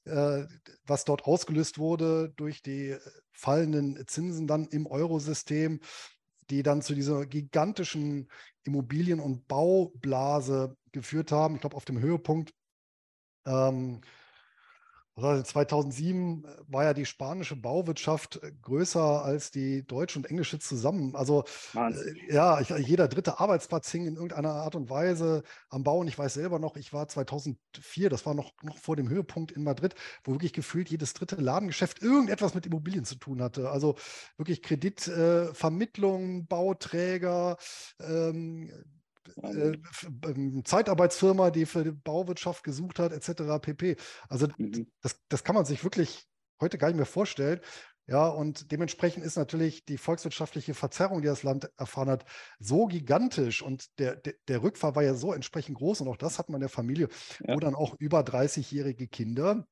Äh, 0.05 0.45
was 0.85 1.05
dort 1.05 1.23
ausgelöst 1.25 1.77
wurde 1.77 2.33
durch 2.35 2.61
die 2.61 2.95
fallenden 3.31 4.05
Zinsen 4.07 4.47
dann 4.47 4.65
im 4.67 4.85
Eurosystem, 4.85 5.79
die 6.49 6.63
dann 6.63 6.81
zu 6.81 6.93
dieser 6.93 7.25
gigantischen 7.25 8.29
Immobilien- 8.63 9.19
und 9.19 9.47
Baublase 9.47 10.75
geführt 10.91 11.31
haben. 11.31 11.55
Ich 11.55 11.61
glaube, 11.61 11.75
auf 11.75 11.85
dem 11.85 11.99
Höhepunkt 11.99 12.53
ähm, 13.45 14.01
2007 15.15 16.43
äh, 16.43 16.47
war 16.67 16.85
ja 16.85 16.93
die 16.93 17.05
spanische 17.05 17.55
Bauwirtschaft 17.55 18.41
äh, 18.41 18.51
größer 18.61 19.23
als 19.23 19.51
die 19.51 19.85
deutsche 19.85 20.17
und 20.17 20.25
englische 20.25 20.57
zusammen. 20.57 21.15
Also 21.15 21.43
äh, 21.75 22.33
ja, 22.33 22.59
ich, 22.59 22.69
jeder 22.69 23.07
dritte 23.07 23.39
Arbeitsplatz 23.39 23.91
hing 23.91 24.07
in 24.07 24.15
irgendeiner 24.15 24.53
Art 24.53 24.75
und 24.75 24.89
Weise 24.89 25.43
am 25.69 25.83
Bau. 25.83 25.99
Und 25.99 26.07
ich 26.07 26.17
weiß 26.17 26.33
selber 26.33 26.57
noch, 26.57 26.77
ich 26.77 26.93
war 26.93 27.07
2004, 27.07 28.09
das 28.09 28.25
war 28.25 28.33
noch, 28.33 28.53
noch 28.63 28.77
vor 28.77 28.95
dem 28.95 29.07
Höhepunkt 29.07 29.51
in 29.51 29.63
Madrid, 29.63 29.93
wo 30.23 30.33
wirklich 30.33 30.53
gefühlt 30.53 30.89
jedes 30.89 31.13
dritte 31.13 31.35
Ladengeschäft 31.35 32.01
irgendetwas 32.01 32.55
mit 32.55 32.65
Immobilien 32.65 33.05
zu 33.05 33.15
tun 33.15 33.41
hatte. 33.41 33.69
Also 33.69 33.95
wirklich 34.37 34.63
Kreditvermittlung, 34.63 36.39
äh, 36.39 36.43
Bauträger, 36.43 37.57
ähm, 37.99 38.71
äh, 39.41 39.77
ähm, 40.25 40.63
Zeitarbeitsfirma, 40.65 41.51
die 41.51 41.65
für 41.65 41.83
die 41.83 41.91
Bauwirtschaft 41.91 42.63
gesucht 42.63 42.99
hat, 42.99 43.11
etc. 43.11 43.59
pp. 43.61 43.95
Also 44.29 44.47
mhm. 44.57 44.87
das, 45.01 45.19
das 45.29 45.43
kann 45.43 45.55
man 45.55 45.65
sich 45.65 45.83
wirklich 45.83 46.27
heute 46.61 46.77
gar 46.77 46.87
nicht 46.87 46.97
mehr 46.97 47.05
vorstellen. 47.05 47.59
Ja, 48.05 48.27
und 48.27 48.71
dementsprechend 48.71 49.23
ist 49.23 49.37
natürlich 49.37 49.85
die 49.85 49.97
volkswirtschaftliche 49.97 50.73
Verzerrung, 50.73 51.21
die 51.21 51.27
das 51.27 51.43
Land 51.43 51.71
erfahren 51.77 52.09
hat, 52.09 52.25
so 52.59 52.85
gigantisch 52.85 53.61
und 53.61 53.97
der, 53.97 54.17
der, 54.17 54.33
der 54.49 54.61
Rückfall 54.61 54.95
war 54.95 55.03
ja 55.03 55.13
so 55.13 55.31
entsprechend 55.31 55.77
groß 55.77 56.01
und 56.01 56.09
auch 56.09 56.17
das 56.17 56.37
hat 56.37 56.49
man 56.49 56.57
in 56.57 56.63
der 56.63 56.69
Familie, 56.69 57.07
ja. 57.39 57.55
wo 57.55 57.59
dann 57.61 57.75
auch 57.75 57.95
über 57.99 58.19
30-jährige 58.19 59.07
Kinder 59.07 59.65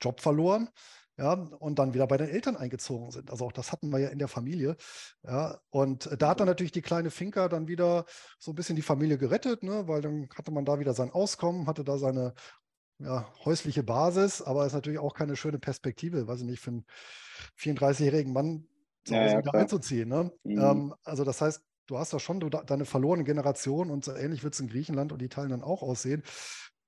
Job 0.00 0.20
verloren, 0.20 0.70
ja, 1.18 1.32
und 1.32 1.78
dann 1.78 1.94
wieder 1.94 2.06
bei 2.06 2.16
den 2.16 2.28
Eltern 2.28 2.56
eingezogen 2.56 3.10
sind. 3.10 3.30
Also 3.30 3.44
auch 3.44 3.52
das 3.52 3.70
hatten 3.70 3.90
wir 3.90 3.98
ja 3.98 4.08
in 4.08 4.18
der 4.18 4.28
Familie. 4.28 4.76
Ja, 5.22 5.60
und 5.70 6.08
da 6.18 6.30
hat 6.30 6.40
dann 6.40 6.46
natürlich 6.46 6.72
die 6.72 6.82
kleine 6.82 7.10
Finca 7.10 7.48
dann 7.48 7.68
wieder 7.68 8.06
so 8.38 8.52
ein 8.52 8.54
bisschen 8.54 8.76
die 8.76 8.82
Familie 8.82 9.18
gerettet, 9.18 9.62
ne, 9.62 9.86
weil 9.88 10.00
dann 10.00 10.28
hatte 10.34 10.50
man 10.50 10.64
da 10.64 10.78
wieder 10.78 10.94
sein 10.94 11.10
Auskommen, 11.10 11.66
hatte 11.66 11.84
da 11.84 11.98
seine 11.98 12.34
ja, 12.98 13.28
häusliche 13.44 13.82
Basis, 13.82 14.42
aber 14.42 14.64
ist 14.64 14.72
natürlich 14.72 14.98
auch 14.98 15.14
keine 15.14 15.36
schöne 15.36 15.58
Perspektive, 15.58 16.26
weiß 16.26 16.40
ich 16.40 16.46
nicht, 16.46 16.60
für 16.60 16.70
einen 16.70 16.86
34-jährigen 17.58 18.32
Mann 18.32 18.66
zu 19.04 19.14
Hause 19.14 19.34
ja, 19.34 19.38
wieder 19.38 19.54
einzuziehen. 19.54 20.08
Ne? 20.08 20.32
Mhm. 20.44 20.58
Ähm, 20.58 20.94
also 21.04 21.24
das 21.24 21.40
heißt, 21.40 21.62
du 21.86 21.98
hast 21.98 22.12
da 22.12 22.18
schon 22.18 22.40
deine 22.40 22.84
verlorene 22.84 23.24
Generation 23.24 23.90
und 23.90 24.04
so 24.04 24.14
ähnlich 24.14 24.44
wird 24.44 24.54
es 24.54 24.60
in 24.60 24.68
Griechenland 24.68 25.12
und 25.12 25.20
Italien 25.20 25.50
dann 25.50 25.62
auch 25.62 25.82
aussehen. 25.82 26.22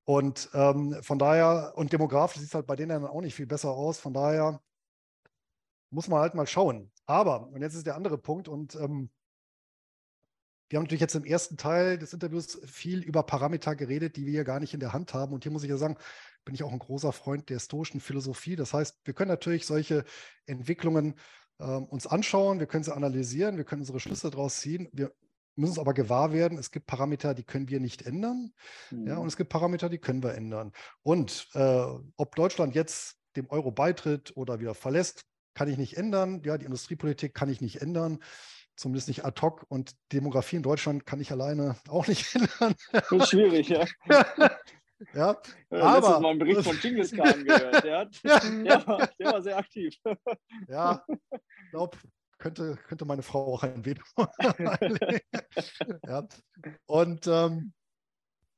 Und 0.05 0.51
ähm, 0.53 0.97
von 1.03 1.19
daher, 1.19 1.73
und 1.77 1.93
demografisch 1.93 2.41
sieht 2.41 2.49
es 2.49 2.55
halt 2.55 2.67
bei 2.67 2.77
denen 2.77 2.91
dann 2.91 3.07
auch 3.07 3.23
nicht 3.23 3.35
viel 3.35 3.47
besser 3.47 3.71
aus. 3.71 3.99
Von 3.99 4.13
daher 4.13 4.61
muss 5.91 6.09
man 6.09 6.21
halt 6.21 6.35
mal 6.35 6.47
schauen. 6.47 6.91
Aber, 7.07 7.49
und 7.49 7.63
jetzt 7.63 7.75
ist 7.75 7.87
der 7.87 7.97
andere 7.97 8.19
Punkt, 8.19 8.49
und 8.49 8.75
ähm, 8.75 9.11
wir 10.69 10.79
haben 10.79 10.85
natürlich 10.85 11.01
jetzt 11.01 11.15
im 11.15 11.25
ersten 11.25 11.57
Teil 11.57 11.99
des 11.99 12.13
Interviews 12.13 12.59
viel 12.67 13.03
über 13.03 13.23
Parameter 13.23 13.77
geredet, 13.77 14.17
die 14.17 14.27
wir 14.27 14.33
hier 14.33 14.45
gar 14.45 14.61
nicht 14.61 14.75
in 14.75 14.81
der 14.81 14.93
Hand 14.93 15.15
haben. 15.15 15.33
Und 15.33 15.45
hier 15.45 15.53
muss 15.53 15.63
ich 15.63 15.71
ja 15.71 15.77
sagen, 15.77 15.97
bin 16.45 16.55
ich 16.55 16.63
auch 16.63 16.73
ein 16.73 16.79
großer 16.79 17.13
Freund 17.13 17.49
der 17.49 17.59
stoischen 17.59 18.01
Philosophie. 18.01 18.57
Das 18.57 18.75
heißt, 18.75 19.01
wir 19.05 19.15
können 19.15 19.31
natürlich 19.31 19.67
solche 19.67 20.05
Entwicklungen 20.47 21.15
äh, 21.59 21.65
uns 21.65 22.07
anschauen, 22.07 22.61
wir 22.61 22.67
können 22.67 22.85
sie 22.85 22.95
analysieren, 22.95 23.57
wir 23.57 23.65
können 23.65 23.83
unsere 23.83 24.01
Schlüsse 24.01 24.31
daraus 24.31 24.57
ziehen. 24.57 24.89
Wir 24.93 25.15
müssen 25.57 25.73
uns 25.73 25.79
aber 25.79 25.95
gewahr 25.95 26.33
werden, 26.33 26.59
es 26.59 26.71
gibt 26.71 26.87
Parameter, 26.87 27.35
die 27.35 27.45
können 27.45 27.69
wir 27.69 27.81
nicht 27.81 28.03
ändern. 28.03 28.53
Mhm. 28.91 29.07
Ja, 29.07 29.19
und 29.19 29.27
es 29.27 29.37
gibt 29.37 29.51
Parameter, 29.51 29.89
die 29.89 29.99
können 29.99 30.23
wir 30.23 30.35
ändern. 30.35 30.73
Und 31.03 31.49
äh, 31.55 31.85
ob 32.17 32.35
Deutschland 32.37 32.75
jetzt 32.75 33.19
dem 33.37 33.51
Euro 33.51 33.71
beitritt 33.71 34.37
oder 34.37 34.61
wieder 34.61 34.75
verlässt, 34.75 35.25
kann 35.55 35.69
ich 35.69 35.79
nicht 35.79 35.97
ändern. 35.97 36.43
Ja, 36.45 36.59
die 36.59 36.67
Industriepolitik 36.67 37.35
kann 37.35 37.49
ich 37.49 37.61
nicht 37.61 37.81
ändern. 37.81 38.19
Zumindest 38.77 39.07
nicht 39.09 39.25
ad 39.25 39.41
hoc. 39.41 39.65
Und 39.69 39.95
Demografie 40.13 40.57
in 40.57 40.63
Deutschland 40.63 41.07
kann 41.07 41.21
ich 41.21 41.31
alleine 41.31 41.77
auch 41.89 42.07
nicht 42.07 42.35
ändern. 42.35 42.75
Das 42.93 43.11
ist 43.11 43.31
schwierig, 43.31 43.69
ja. 43.69 43.85
Ja, 45.13 45.37
ja 45.71 45.81
aber. 45.81 46.21
Mal 46.21 46.31
einen 46.31 46.39
Bericht 46.39 46.63
von 46.63 46.79
Genghis 46.81 47.11
Khan 47.11 47.45
gehört. 47.45 47.85
Der, 47.85 47.99
hat, 47.99 48.21
ja. 48.23 48.39
der, 48.39 48.87
war, 48.87 49.07
der 49.19 49.33
war 49.33 49.43
sehr 49.43 49.59
aktiv. 49.59 49.95
Ja, 50.69 51.05
ich 51.09 51.71
glaube, 51.71 51.99
könnte, 52.39 52.77
könnte 52.89 53.05
meine 53.05 53.23
Frau 53.23 53.55
auch 53.55 53.63
ein 53.63 53.85
Veto 53.85 54.05
ja. 56.07 56.27
Und 56.87 57.27
ähm, 57.27 57.73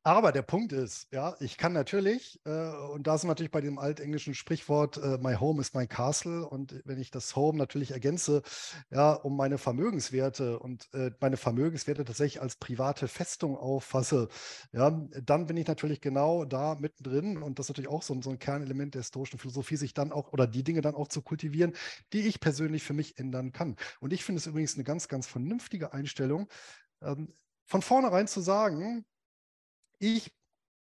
aber 0.06 0.30
der 0.30 0.42
Punkt 0.42 0.72
ist, 0.72 1.08
ja, 1.12 1.34
ich 1.40 1.58
kann 1.58 1.72
natürlich, 1.72 2.40
äh, 2.44 2.70
und 2.92 3.08
da 3.08 3.18
sind 3.18 3.26
natürlich 3.26 3.50
bei 3.50 3.60
dem 3.60 3.76
altenglischen 3.76 4.34
Sprichwort, 4.34 4.98
äh, 4.98 5.18
my 5.18 5.34
home 5.34 5.60
is 5.60 5.74
my 5.74 5.88
castle. 5.88 6.48
Und 6.48 6.80
wenn 6.84 7.00
ich 7.00 7.10
das 7.10 7.34
Home 7.34 7.58
natürlich 7.58 7.90
ergänze, 7.90 8.42
ja, 8.90 9.14
um 9.14 9.36
meine 9.36 9.58
Vermögenswerte 9.58 10.60
und 10.60 10.88
äh, 10.94 11.10
meine 11.18 11.36
Vermögenswerte 11.36 12.04
tatsächlich 12.04 12.40
als 12.40 12.54
private 12.54 13.08
Festung 13.08 13.56
auffasse, 13.56 14.28
ja, 14.70 14.92
dann 15.24 15.46
bin 15.48 15.56
ich 15.56 15.66
natürlich 15.66 16.00
genau 16.00 16.44
da 16.44 16.76
mittendrin. 16.76 17.42
Und 17.42 17.58
das 17.58 17.66
ist 17.66 17.70
natürlich 17.70 17.90
auch 17.90 18.04
so, 18.04 18.22
so 18.22 18.30
ein 18.30 18.38
Kernelement 18.38 18.94
der 18.94 19.00
historischen 19.02 19.40
Philosophie, 19.40 19.76
sich 19.76 19.92
dann 19.92 20.12
auch 20.12 20.32
oder 20.32 20.46
die 20.46 20.62
Dinge 20.62 20.82
dann 20.82 20.94
auch 20.94 21.08
zu 21.08 21.20
kultivieren, 21.20 21.72
die 22.12 22.28
ich 22.28 22.38
persönlich 22.38 22.84
für 22.84 22.94
mich 22.94 23.18
ändern 23.18 23.50
kann. 23.50 23.74
Und 23.98 24.12
ich 24.12 24.22
finde 24.22 24.38
es 24.38 24.46
übrigens 24.46 24.76
eine 24.76 24.84
ganz, 24.84 25.08
ganz 25.08 25.26
vernünftige 25.26 25.92
Einstellung, 25.92 26.48
ähm, 27.02 27.34
von 27.64 27.82
vornherein 27.82 28.28
zu 28.28 28.40
sagen, 28.40 29.04
ich 29.98 30.32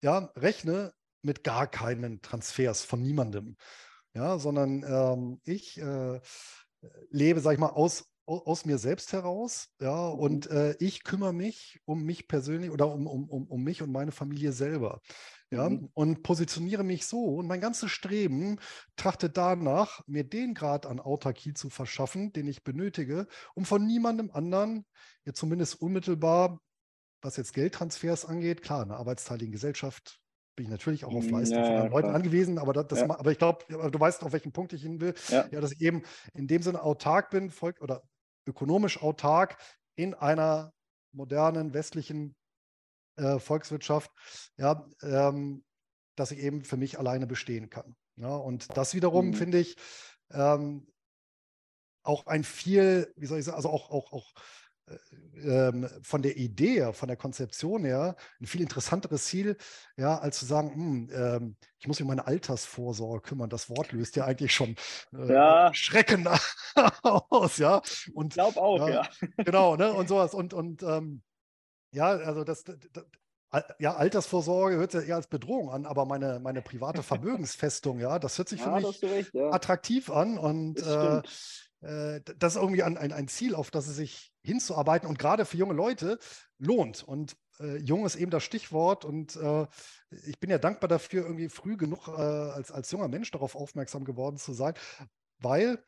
ja, 0.04 0.32
rechne 0.36 0.94
mit 1.22 1.44
gar 1.44 1.68
keinen 1.68 2.22
Transfers 2.22 2.84
von 2.84 3.02
niemandem, 3.02 3.58
ja, 4.14 4.40
sondern 4.40 4.84
ähm, 4.84 5.42
ich 5.44 5.78
äh, 5.78 6.20
lebe, 7.10 7.42
sag 7.42 7.54
ich 7.54 7.60
mal, 7.60 7.68
aus 7.68 8.06
aus 8.30 8.66
mir 8.66 8.78
selbst 8.78 9.12
heraus, 9.12 9.70
ja, 9.82 10.14
mhm. 10.14 10.20
und 10.20 10.48
äh, 10.52 10.76
ich 10.80 11.04
kümmere 11.04 11.34
mich 11.34 11.80
um 11.86 12.04
mich 12.04 12.28
persönlich 12.28 12.70
oder 12.70 12.94
um, 12.94 13.08
um, 13.08 13.28
um, 13.28 13.48
um 13.48 13.64
mich 13.64 13.82
und 13.82 13.92
meine 13.92 14.12
Familie 14.12 14.52
selber. 14.52 15.02
Ja, 15.52 15.68
mhm. 15.68 15.90
und 15.96 16.22
positioniere 16.22 16.84
mich 16.84 17.08
so 17.08 17.24
und 17.38 17.48
mein 17.48 17.60
ganzes 17.60 17.90
Streben 17.90 18.60
trachtet 18.96 19.36
danach, 19.36 20.02
mir 20.06 20.24
den 20.24 20.54
Grad 20.54 20.86
an 20.86 21.00
Autarkie 21.00 21.56
zu 21.56 21.72
verschaffen, 21.72 22.32
den 22.34 22.48
ich 22.48 22.64
benötige, 22.64 23.26
um 23.56 23.66
von 23.66 23.84
niemandem 23.84 24.30
anderen, 24.30 24.86
jetzt 25.26 25.40
zumindest 25.40 25.82
unmittelbar, 25.82 26.62
was 27.22 27.38
jetzt 27.38 27.54
Geldtransfers 27.54 28.26
angeht, 28.26 28.62
klar, 28.62 28.84
eine 28.84 28.96
arbeitsteiligen 28.96 29.52
Gesellschaft 29.52 30.20
bin 30.56 30.66
ich 30.66 30.72
natürlich 30.72 31.06
auch 31.06 31.16
auf 31.16 31.24
hm, 31.24 31.32
Leistung 31.32 31.58
ja, 31.58 31.64
von 31.64 31.74
anderen 31.74 31.92
Leuten 31.92 32.16
angewiesen, 32.16 32.58
aber, 32.58 32.74
das, 32.74 32.88
das 32.88 33.00
ja. 33.00 33.10
aber 33.10 33.32
ich 33.32 33.38
glaube, 33.38 33.64
du 33.70 33.98
weißt, 33.98 34.24
auf 34.24 34.34
welchen 34.34 34.52
Punkt 34.52 34.74
ich 34.74 34.82
hin 34.82 35.00
will. 35.00 35.14
Ja. 35.30 35.48
ja, 35.52 35.62
dass 35.62 35.72
ich 35.72 35.80
eben 35.80 36.04
in 36.34 36.48
dem 36.48 36.62
Sinne 36.62 36.84
autark 36.84 37.30
bin, 37.30 37.50
folgt 37.50 37.82
oder 37.82 38.04
ökonomisch 38.46 39.02
autark 39.02 39.56
in 39.96 40.14
einer 40.14 40.74
modernen 41.14 41.74
westlichen 41.74 42.36
äh, 43.16 43.40
Volkswirtschaft, 43.40 44.12
ja, 44.58 44.86
ähm, 45.02 45.64
dass 46.18 46.32
ich 46.32 46.40
eben 46.40 46.66
für 46.66 46.76
mich 46.76 47.00
alleine 47.00 47.26
bestehen 47.26 47.70
kann. 47.70 47.96
Ja, 48.18 48.36
und 48.36 48.76
das 48.76 48.94
wiederum 48.94 49.28
mhm. 49.28 49.34
finde 49.36 49.60
ich 49.60 49.78
ähm, 50.32 50.92
auch 52.04 52.28
ein 52.28 52.44
viel, 52.44 53.14
wie 53.16 53.28
soll 53.28 53.40
ich 53.40 53.46
sagen, 53.46 53.56
also 53.56 53.70
auch, 53.70 53.90
auch, 53.92 54.12
auch 54.12 54.34
von 56.02 56.22
der 56.22 56.38
Idee, 56.38 56.92
von 56.94 57.08
der 57.08 57.18
Konzeption 57.18 57.86
her 57.86 58.16
ein 58.42 58.46
viel 58.46 58.62
interessanteres 58.62 59.26
Ziel, 59.26 59.58
ja, 59.96 60.18
als 60.18 60.40
zu 60.40 60.46
sagen, 60.46 60.74
hm, 60.74 61.10
ähm, 61.14 61.56
ich 61.80 61.88
muss 61.88 62.00
mich 62.00 62.04
um 62.04 62.10
meine 62.10 62.28
Altersvorsorge 62.28 63.22
kümmern. 63.22 63.50
Das 63.50 63.70
Wort 63.70 63.92
löst 63.92 64.16
ja 64.16 64.26
eigentlich 64.26 64.54
schon 64.54 64.76
äh, 65.14 65.34
ja. 65.34 65.74
Schrecken 65.74 66.28
aus, 67.04 67.58
ja. 67.58 67.82
Und, 68.14 68.34
ich 68.34 68.34
glaube 68.34 68.60
auch, 68.62 68.80
ja, 68.80 69.04
ja. 69.04 69.10
Genau, 69.38 69.76
ne? 69.76 69.94
Und 69.94 70.10
sowas. 70.10 70.34
Und, 70.34 70.54
und 70.54 70.84
ähm, 70.84 71.22
ja, 71.92 72.08
also 72.10 72.44
das, 72.44 72.64
das, 72.64 73.06
ja, 73.80 73.96
Altersvorsorge 73.96 74.76
hört 74.78 74.92
sich 74.92 75.02
ja 75.02 75.08
eher 75.08 75.16
als 75.16 75.28
Bedrohung 75.28 75.72
an, 75.72 75.86
aber 75.86 76.06
meine, 76.06 76.40
meine 76.40 76.62
private 76.62 77.02
Vermögensfestung, 77.02 78.00
ja, 78.00 78.20
das 78.20 78.38
hört 78.38 78.50
sich 78.50 78.62
für 78.62 78.72
mich 78.72 79.02
recht, 79.02 79.34
ja. 79.34 79.52
attraktiv 79.52 80.12
an. 80.12 80.38
Und 80.38 80.80
äh, 80.82 81.22
äh, 81.82 82.22
das 82.38 82.56
ist 82.56 82.62
irgendwie 82.62 82.84
ein, 82.84 82.98
ein, 82.98 83.12
ein, 83.12 83.28
Ziel, 83.28 83.56
auf 83.56 83.72
das 83.72 83.88
es 83.88 83.96
sich 83.96 84.29
hinzuarbeiten 84.42 85.08
und 85.08 85.20
gerade 85.20 85.46
für 85.46 85.58
junge 85.58 85.74
Leute 85.74 86.20
lohnt. 86.58 87.04
Und 87.04 87.38
äh, 87.60 87.78
jung 87.78 88.06
ist 88.06 88.16
eben 88.16 88.32
das 88.32 88.44
Stichwort 88.44 89.06
und 89.06 89.36
äh, 89.36 89.68
ich 90.26 90.40
bin 90.40 90.50
ja 90.50 90.58
dankbar 90.58 90.88
dafür, 90.88 91.24
irgendwie 91.24 91.50
früh 91.50 91.78
genug 91.78 92.08
äh, 92.08 92.12
als, 92.12 92.72
als 92.72 92.92
junger 92.92 93.08
Mensch 93.08 93.32
darauf 93.32 93.56
aufmerksam 93.56 94.06
geworden 94.06 94.38
zu 94.38 94.54
sein, 94.54 94.74
weil 95.40 95.84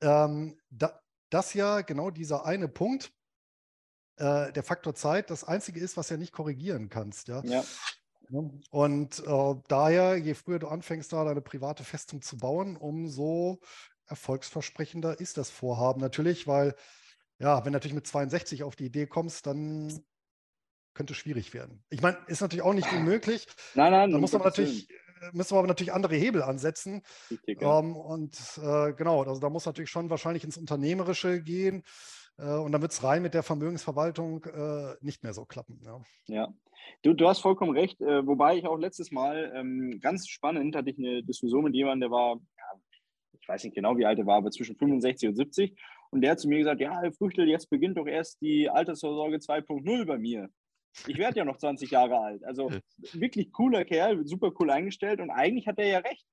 ähm, 0.00 0.58
da, 0.70 1.00
das 1.30 1.54
ja 1.54 1.80
genau 1.80 2.10
dieser 2.10 2.44
eine 2.44 2.68
Punkt, 2.68 3.12
äh, 4.16 4.52
der 4.52 4.62
Faktor 4.62 4.94
Zeit, 4.94 5.30
das 5.30 5.44
einzige 5.44 5.80
ist, 5.80 5.96
was 5.96 6.08
ja 6.08 6.16
nicht 6.16 6.32
korrigieren 6.32 6.88
kannst. 6.88 7.28
Ja. 7.28 7.42
ja. 7.44 7.64
Und 8.70 9.20
äh, 9.26 9.54
daher, 9.68 10.16
je 10.16 10.34
früher 10.34 10.58
du 10.58 10.68
anfängst, 10.68 11.12
da 11.12 11.24
deine 11.24 11.42
private 11.42 11.84
Festung 11.84 12.22
zu 12.22 12.36
bauen, 12.36 12.76
umso 12.76 13.60
erfolgsversprechender 14.06 15.20
ist 15.20 15.36
das 15.36 15.50
Vorhaben 15.50 16.00
natürlich, 16.00 16.46
weil, 16.46 16.74
ja, 17.38 17.58
wenn 17.58 17.72
du 17.72 17.76
natürlich 17.76 17.94
mit 17.94 18.06
62 18.06 18.62
auf 18.62 18.76
die 18.76 18.86
Idee 18.86 19.06
kommst, 19.06 19.46
dann 19.46 20.04
könnte 20.94 21.12
es 21.12 21.18
schwierig 21.18 21.52
werden. 21.54 21.82
Ich 21.90 22.00
meine, 22.00 22.16
ist 22.28 22.40
natürlich 22.40 22.62
auch 22.62 22.72
nicht 22.72 22.90
unmöglich. 22.92 23.46
Nein, 23.74 23.92
nein, 23.92 24.10
da 24.12 24.18
muss 24.18 24.32
man 24.32 24.42
natürlich, 24.42 24.88
äh, 24.90 25.30
müssen 25.32 25.52
wir 25.54 25.58
aber 25.58 25.68
natürlich 25.68 25.92
andere 25.92 26.14
Hebel 26.14 26.42
ansetzen. 26.42 27.02
Richtig, 27.30 27.60
ja. 27.60 27.80
ähm, 27.80 27.96
und 27.96 28.36
äh, 28.62 28.92
genau, 28.92 29.22
also 29.22 29.40
da 29.40 29.50
muss 29.50 29.66
natürlich 29.66 29.90
schon 29.90 30.10
wahrscheinlich 30.10 30.44
ins 30.44 30.56
Unternehmerische 30.56 31.42
gehen. 31.42 31.82
Äh, 32.38 32.54
und 32.54 32.72
dann 32.72 32.82
wird 32.82 32.92
es 32.92 33.02
rein 33.02 33.22
mit 33.22 33.34
der 33.34 33.42
Vermögensverwaltung 33.42 34.44
äh, 34.44 34.94
nicht 35.00 35.22
mehr 35.22 35.34
so 35.34 35.44
klappen. 35.44 35.80
Ja. 35.84 36.00
ja. 36.26 36.54
Du, 37.02 37.14
du 37.14 37.28
hast 37.28 37.40
vollkommen 37.40 37.76
recht. 37.76 38.00
Äh, 38.00 38.26
wobei 38.26 38.56
ich 38.56 38.66
auch 38.66 38.76
letztes 38.76 39.10
Mal 39.10 39.52
ähm, 39.54 39.98
ganz 40.00 40.28
spannend 40.28 40.76
hatte 40.76 40.90
ich 40.90 40.98
eine 40.98 41.22
Diskussion 41.22 41.64
mit 41.64 41.74
jemandem, 41.74 42.08
der 42.08 42.10
war 42.10 42.36
ja, 42.36 42.80
ich 43.40 43.48
weiß 43.48 43.64
nicht 43.64 43.74
genau, 43.74 43.96
wie 43.96 44.06
alt 44.06 44.18
er 44.18 44.26
war, 44.26 44.36
aber 44.36 44.50
zwischen 44.50 44.76
65 44.76 45.28
und 45.28 45.36
70. 45.36 45.76
Und 46.14 46.20
der 46.20 46.30
hat 46.30 46.38
zu 46.38 46.46
mir 46.46 46.58
gesagt, 46.58 46.80
ja, 46.80 47.00
Herr 47.00 47.12
Früchtel, 47.12 47.48
jetzt 47.48 47.68
beginnt 47.70 47.98
doch 47.98 48.06
erst 48.06 48.40
die 48.40 48.70
Altersvorsorge 48.70 49.38
2.0 49.38 50.04
bei 50.04 50.16
mir. 50.16 50.48
Ich 51.08 51.18
werde 51.18 51.38
ja 51.38 51.44
noch 51.44 51.56
20 51.56 51.90
Jahre 51.90 52.20
alt. 52.20 52.44
Also 52.44 52.70
wirklich 53.14 53.50
cooler 53.50 53.84
Kerl, 53.84 54.24
super 54.24 54.52
cool 54.60 54.70
eingestellt 54.70 55.18
und 55.18 55.30
eigentlich 55.30 55.66
hat 55.66 55.80
er 55.80 55.88
ja 55.88 55.98
recht. 55.98 56.24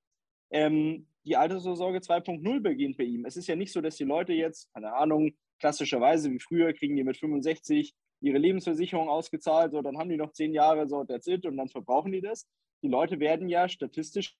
Ähm, 0.51 1.07
die 1.25 1.35
Altersvorsorge 1.35 1.97
2.0 1.97 2.59
beginnt 2.59 2.97
bei 2.97 3.05
ihm. 3.05 3.25
Es 3.25 3.37
ist 3.37 3.47
ja 3.47 3.55
nicht 3.55 3.73
so, 3.73 3.81
dass 3.81 3.95
die 3.95 4.03
Leute 4.03 4.33
jetzt, 4.33 4.71
keine 4.71 4.93
Ahnung, 4.93 5.31
klassischerweise 5.59 6.29
wie 6.29 6.39
früher 6.39 6.73
kriegen 6.73 6.95
die 6.95 7.03
mit 7.03 7.17
65 7.17 7.95
ihre 8.21 8.37
Lebensversicherung 8.37 9.09
ausgezahlt, 9.09 9.71
so 9.71 9.81
dann 9.81 9.97
haben 9.97 10.09
die 10.09 10.17
noch 10.17 10.31
zehn 10.31 10.53
Jahre, 10.53 10.87
so 10.87 11.05
that's 11.05 11.25
it 11.25 11.43
und 11.47 11.57
dann 11.57 11.69
verbrauchen 11.69 12.11
die 12.11 12.21
das. 12.21 12.47
Die 12.83 12.87
Leute 12.87 13.19
werden 13.19 13.49
ja 13.49 13.67
statistisch 13.67 14.37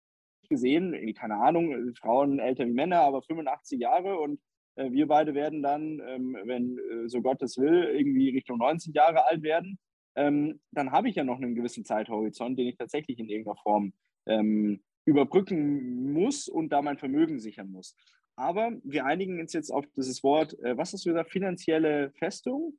gesehen, 0.49 1.15
keine 1.15 1.37
Ahnung, 1.37 1.95
Frauen 1.95 2.37
älter 2.37 2.67
wie 2.67 2.73
Männer, 2.73 2.99
aber 2.99 3.23
85 3.23 3.79
Jahre 3.79 4.19
und 4.19 4.39
wir 4.75 5.07
beide 5.07 5.33
werden 5.33 5.61
dann, 5.61 6.01
ähm, 6.05 6.37
wenn 6.45 6.77
äh, 6.77 7.09
so 7.09 7.21
Gottes 7.21 7.57
will, 7.57 7.83
irgendwie 7.83 8.29
Richtung 8.29 8.57
90 8.57 8.93
Jahre 8.93 9.25
alt 9.25 9.43
werden. 9.43 9.77
Ähm, 10.15 10.59
dann 10.71 10.91
habe 10.91 11.09
ich 11.09 11.15
ja 11.15 11.23
noch 11.23 11.37
einen 11.37 11.55
gewissen 11.55 11.85
Zeithorizont, 11.85 12.57
den 12.57 12.67
ich 12.67 12.77
tatsächlich 12.77 13.19
in 13.19 13.29
irgendeiner 13.29 13.57
Form 13.57 13.93
ähm, 14.27 14.81
überbrücken 15.05 16.13
muss 16.13 16.47
und 16.47 16.69
da 16.69 16.81
mein 16.81 16.97
Vermögen 16.97 17.39
sichern 17.39 17.71
muss. 17.71 17.95
Aber 18.35 18.71
wir 18.83 19.05
einigen 19.05 19.39
uns 19.39 19.53
jetzt 19.53 19.71
auf 19.71 19.85
dieses 19.95 20.23
Wort, 20.23 20.57
äh, 20.59 20.77
was 20.77 20.93
hast 20.93 21.05
du 21.05 21.09
gesagt, 21.09 21.31
finanzielle 21.31 22.11
Festung 22.17 22.77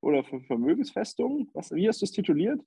oder 0.00 0.24
Vermögensfestung? 0.24 1.50
Was, 1.54 1.70
wie 1.72 1.88
hast 1.88 2.00
du 2.00 2.04
es 2.04 2.12
tituliert? 2.12 2.60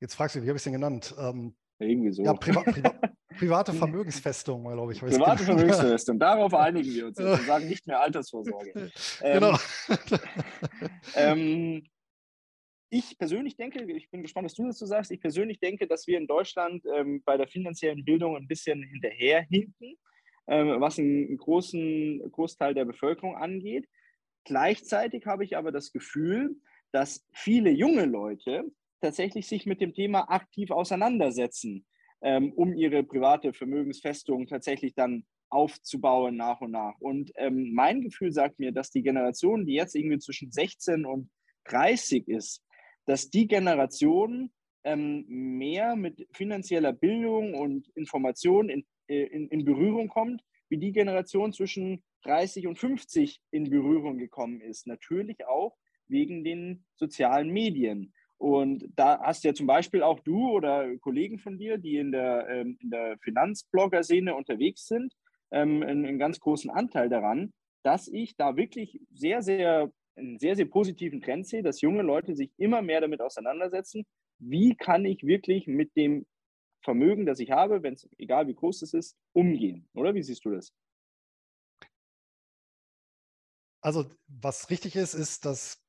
Jetzt 0.00 0.14
fragst 0.14 0.36
du, 0.36 0.42
wie 0.42 0.48
habe 0.48 0.56
ich 0.56 0.60
es 0.60 0.64
denn 0.64 0.74
genannt? 0.74 1.14
Ähm, 1.18 1.56
irgendwie 1.78 2.12
so. 2.12 2.22
Ja, 2.22 2.34
priva 2.34 2.62
priva 2.62 2.94
private 3.38 3.72
Vermögensfestung, 3.72 4.64
glaube 4.64 4.92
ich. 4.92 5.00
Private 5.00 5.44
Vermögensfestung, 5.44 6.18
darauf 6.18 6.54
einigen 6.54 6.92
wir 6.92 7.06
uns 7.06 7.18
jetzt. 7.18 7.28
Wir 7.28 7.36
sagen 7.46 7.68
nicht 7.68 7.86
mehr 7.86 8.00
Altersvorsorge. 8.00 8.90
genau. 9.20 9.56
Ähm, 11.14 11.86
ich 12.90 13.18
persönlich 13.18 13.56
denke, 13.56 13.82
ich 13.92 14.10
bin 14.10 14.22
gespannt, 14.22 14.46
was 14.46 14.54
du 14.54 14.66
dazu 14.66 14.86
sagst, 14.86 15.10
ich 15.10 15.20
persönlich 15.20 15.58
denke, 15.58 15.86
dass 15.86 16.06
wir 16.06 16.18
in 16.18 16.26
Deutschland 16.26 16.84
ähm, 16.94 17.22
bei 17.24 17.36
der 17.36 17.48
finanziellen 17.48 18.04
Bildung 18.04 18.36
ein 18.36 18.46
bisschen 18.46 18.82
hinterherhinken, 18.82 19.96
ähm, 20.46 20.80
was 20.80 20.98
einen 20.98 21.36
großen 21.36 22.30
Großteil 22.30 22.74
der 22.74 22.84
Bevölkerung 22.84 23.36
angeht. 23.36 23.88
Gleichzeitig 24.44 25.26
habe 25.26 25.44
ich 25.44 25.56
aber 25.56 25.72
das 25.72 25.92
Gefühl, 25.92 26.56
dass 26.92 27.26
viele 27.32 27.70
junge 27.70 28.04
Leute 28.04 28.64
tatsächlich 29.00 29.46
sich 29.48 29.66
mit 29.66 29.80
dem 29.80 29.92
Thema 29.92 30.30
aktiv 30.30 30.70
auseinandersetzen, 30.70 31.84
ähm, 32.26 32.52
um 32.54 32.74
ihre 32.74 33.04
private 33.04 33.52
Vermögensfestung 33.52 34.48
tatsächlich 34.48 34.94
dann 34.94 35.24
aufzubauen 35.48 36.36
nach 36.36 36.60
und 36.60 36.72
nach. 36.72 36.98
Und 36.98 37.30
ähm, 37.36 37.72
mein 37.72 38.00
Gefühl 38.00 38.32
sagt 38.32 38.58
mir, 38.58 38.72
dass 38.72 38.90
die 38.90 39.02
Generation, 39.02 39.64
die 39.64 39.74
jetzt 39.74 39.94
irgendwie 39.94 40.18
zwischen 40.18 40.50
16 40.50 41.06
und 41.06 41.30
30 41.66 42.26
ist, 42.26 42.64
dass 43.04 43.30
die 43.30 43.46
Generation 43.46 44.50
ähm, 44.82 45.24
mehr 45.28 45.94
mit 45.94 46.26
finanzieller 46.32 46.92
Bildung 46.92 47.54
und 47.54 47.88
Information 47.94 48.70
in, 48.70 48.84
äh, 49.06 49.22
in, 49.26 49.46
in 49.48 49.64
Berührung 49.64 50.08
kommt, 50.08 50.42
wie 50.68 50.78
die 50.78 50.90
Generation 50.90 51.52
zwischen 51.52 52.02
30 52.24 52.66
und 52.66 52.76
50 52.76 53.40
in 53.52 53.70
Berührung 53.70 54.18
gekommen 54.18 54.60
ist. 54.60 54.88
Natürlich 54.88 55.46
auch 55.46 55.76
wegen 56.08 56.42
den 56.42 56.84
sozialen 56.96 57.50
Medien. 57.50 58.12
Und 58.38 58.88
da 58.96 59.20
hast 59.20 59.44
ja 59.44 59.54
zum 59.54 59.66
Beispiel 59.66 60.02
auch 60.02 60.20
du 60.20 60.50
oder 60.50 60.96
Kollegen 60.98 61.38
von 61.38 61.56
dir, 61.58 61.78
die 61.78 61.96
in 61.96 62.12
der, 62.12 62.46
ähm, 62.48 62.78
der 62.82 63.16
Finanzblogger-Szene 63.18 64.34
unterwegs 64.34 64.86
sind, 64.86 65.14
ähm, 65.50 65.82
einen, 65.82 66.04
einen, 66.04 66.18
ganz 66.18 66.38
großen 66.40 66.70
Anteil 66.70 67.08
daran, 67.08 67.52
dass 67.82 68.08
ich 68.08 68.36
da 68.36 68.56
wirklich 68.56 69.00
sehr, 69.10 69.42
sehr, 69.42 69.90
einen 70.16 70.38
sehr, 70.38 70.56
sehr 70.56 70.66
positiven 70.66 71.20
Trend 71.22 71.46
sehe, 71.46 71.62
dass 71.62 71.80
junge 71.80 72.02
Leute 72.02 72.34
sich 72.34 72.50
immer 72.58 72.82
mehr 72.82 73.00
damit 73.00 73.22
auseinandersetzen, 73.22 74.04
wie 74.38 74.74
kann 74.74 75.04
ich 75.04 75.24
wirklich 75.24 75.66
mit 75.66 75.96
dem 75.96 76.26
Vermögen, 76.82 77.26
das 77.26 77.40
ich 77.40 77.50
habe, 77.50 77.82
wenn 77.82 77.94
es 77.94 78.08
egal 78.18 78.46
wie 78.48 78.54
groß 78.54 78.82
es 78.82 78.92
ist, 78.92 79.16
umgehen. 79.32 79.88
Oder 79.94 80.14
wie 80.14 80.22
siehst 80.22 80.44
du 80.44 80.50
das? 80.50 80.72
Also, 83.80 84.10
was 84.26 84.68
richtig 84.68 84.96
ist, 84.96 85.14
ist, 85.14 85.44
dass 85.44 85.85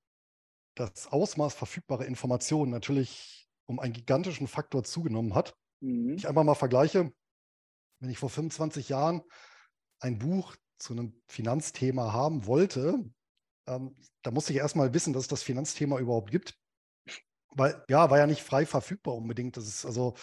das 0.80 1.08
Ausmaß 1.08 1.54
verfügbarer 1.54 2.06
Informationen 2.06 2.72
natürlich 2.72 3.48
um 3.66 3.80
einen 3.80 3.94
gigantischen 3.94 4.48
Faktor 4.48 4.84
zugenommen 4.84 5.36
hat. 5.36 5.56
Mhm. 5.82 6.14
Ich 6.14 6.28
einfach 6.28 6.44
mal 6.44 6.56
vergleiche, 6.56 7.12
wenn 8.00 8.10
ich 8.10 8.18
vor 8.18 8.30
25 8.30 8.90
Jahren 8.90 9.22
ein 10.00 10.20
Buch 10.20 10.56
zu 10.78 10.94
einem 10.94 11.20
Finanzthema 11.28 12.14
haben 12.14 12.46
wollte, 12.46 13.04
ähm, 13.68 13.96
da 14.22 14.32
musste 14.32 14.54
ich 14.54 14.60
erstmal 14.60 14.94
wissen, 14.94 15.14
dass 15.14 15.24
es 15.24 15.28
das 15.28 15.44
Finanzthema 15.44 16.00
überhaupt 16.00 16.32
gibt. 16.32 16.58
Weil, 17.50 17.84
ja, 17.90 18.10
war 18.10 18.20
ja 18.20 18.28
nicht 18.28 18.44
frei 18.44 18.66
verfügbar 18.66 19.16
unbedingt. 19.16 19.58
Das 19.58 19.68
ist 19.68 19.86
also, 19.86 20.14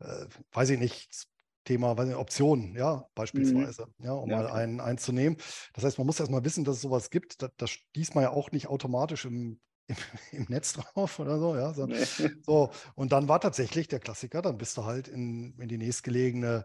äh, 0.00 0.26
weiß 0.52 0.70
ich 0.70 0.78
nicht, 0.78 1.26
Thema 1.64 1.94
nicht, 2.02 2.16
Optionen, 2.16 2.74
ja, 2.74 3.06
beispielsweise, 3.14 3.86
mhm. 3.98 4.04
ja, 4.04 4.12
um 4.12 4.30
ja, 4.30 4.36
mal 4.36 4.50
einen 4.50 4.80
einzunehmen. 4.80 5.38
Das 5.74 5.84
heißt, 5.84 5.98
man 5.98 6.06
muss 6.06 6.20
erstmal 6.20 6.44
wissen, 6.44 6.64
dass 6.64 6.76
es 6.76 6.82
sowas 6.82 7.10
gibt. 7.10 7.42
Das, 7.42 7.50
das 7.56 7.70
schließt 7.70 8.14
man 8.14 8.24
ja 8.24 8.30
auch 8.30 8.52
nicht 8.52 8.68
automatisch 8.68 9.24
im, 9.24 9.60
im, 9.88 9.96
im 10.32 10.46
Netz 10.48 10.74
drauf 10.74 11.18
oder 11.18 11.38
so, 11.38 11.56
ja. 11.56 11.74
So, 11.74 11.86
nee. 11.86 12.04
so, 12.46 12.70
und 12.94 13.12
dann 13.12 13.28
war 13.28 13.40
tatsächlich 13.40 13.88
der 13.88 14.00
Klassiker, 14.00 14.42
dann 14.42 14.58
bist 14.58 14.76
du 14.76 14.84
halt 14.84 15.08
in, 15.08 15.58
in 15.58 15.68
die 15.68 15.78
nächstgelegene 15.78 16.64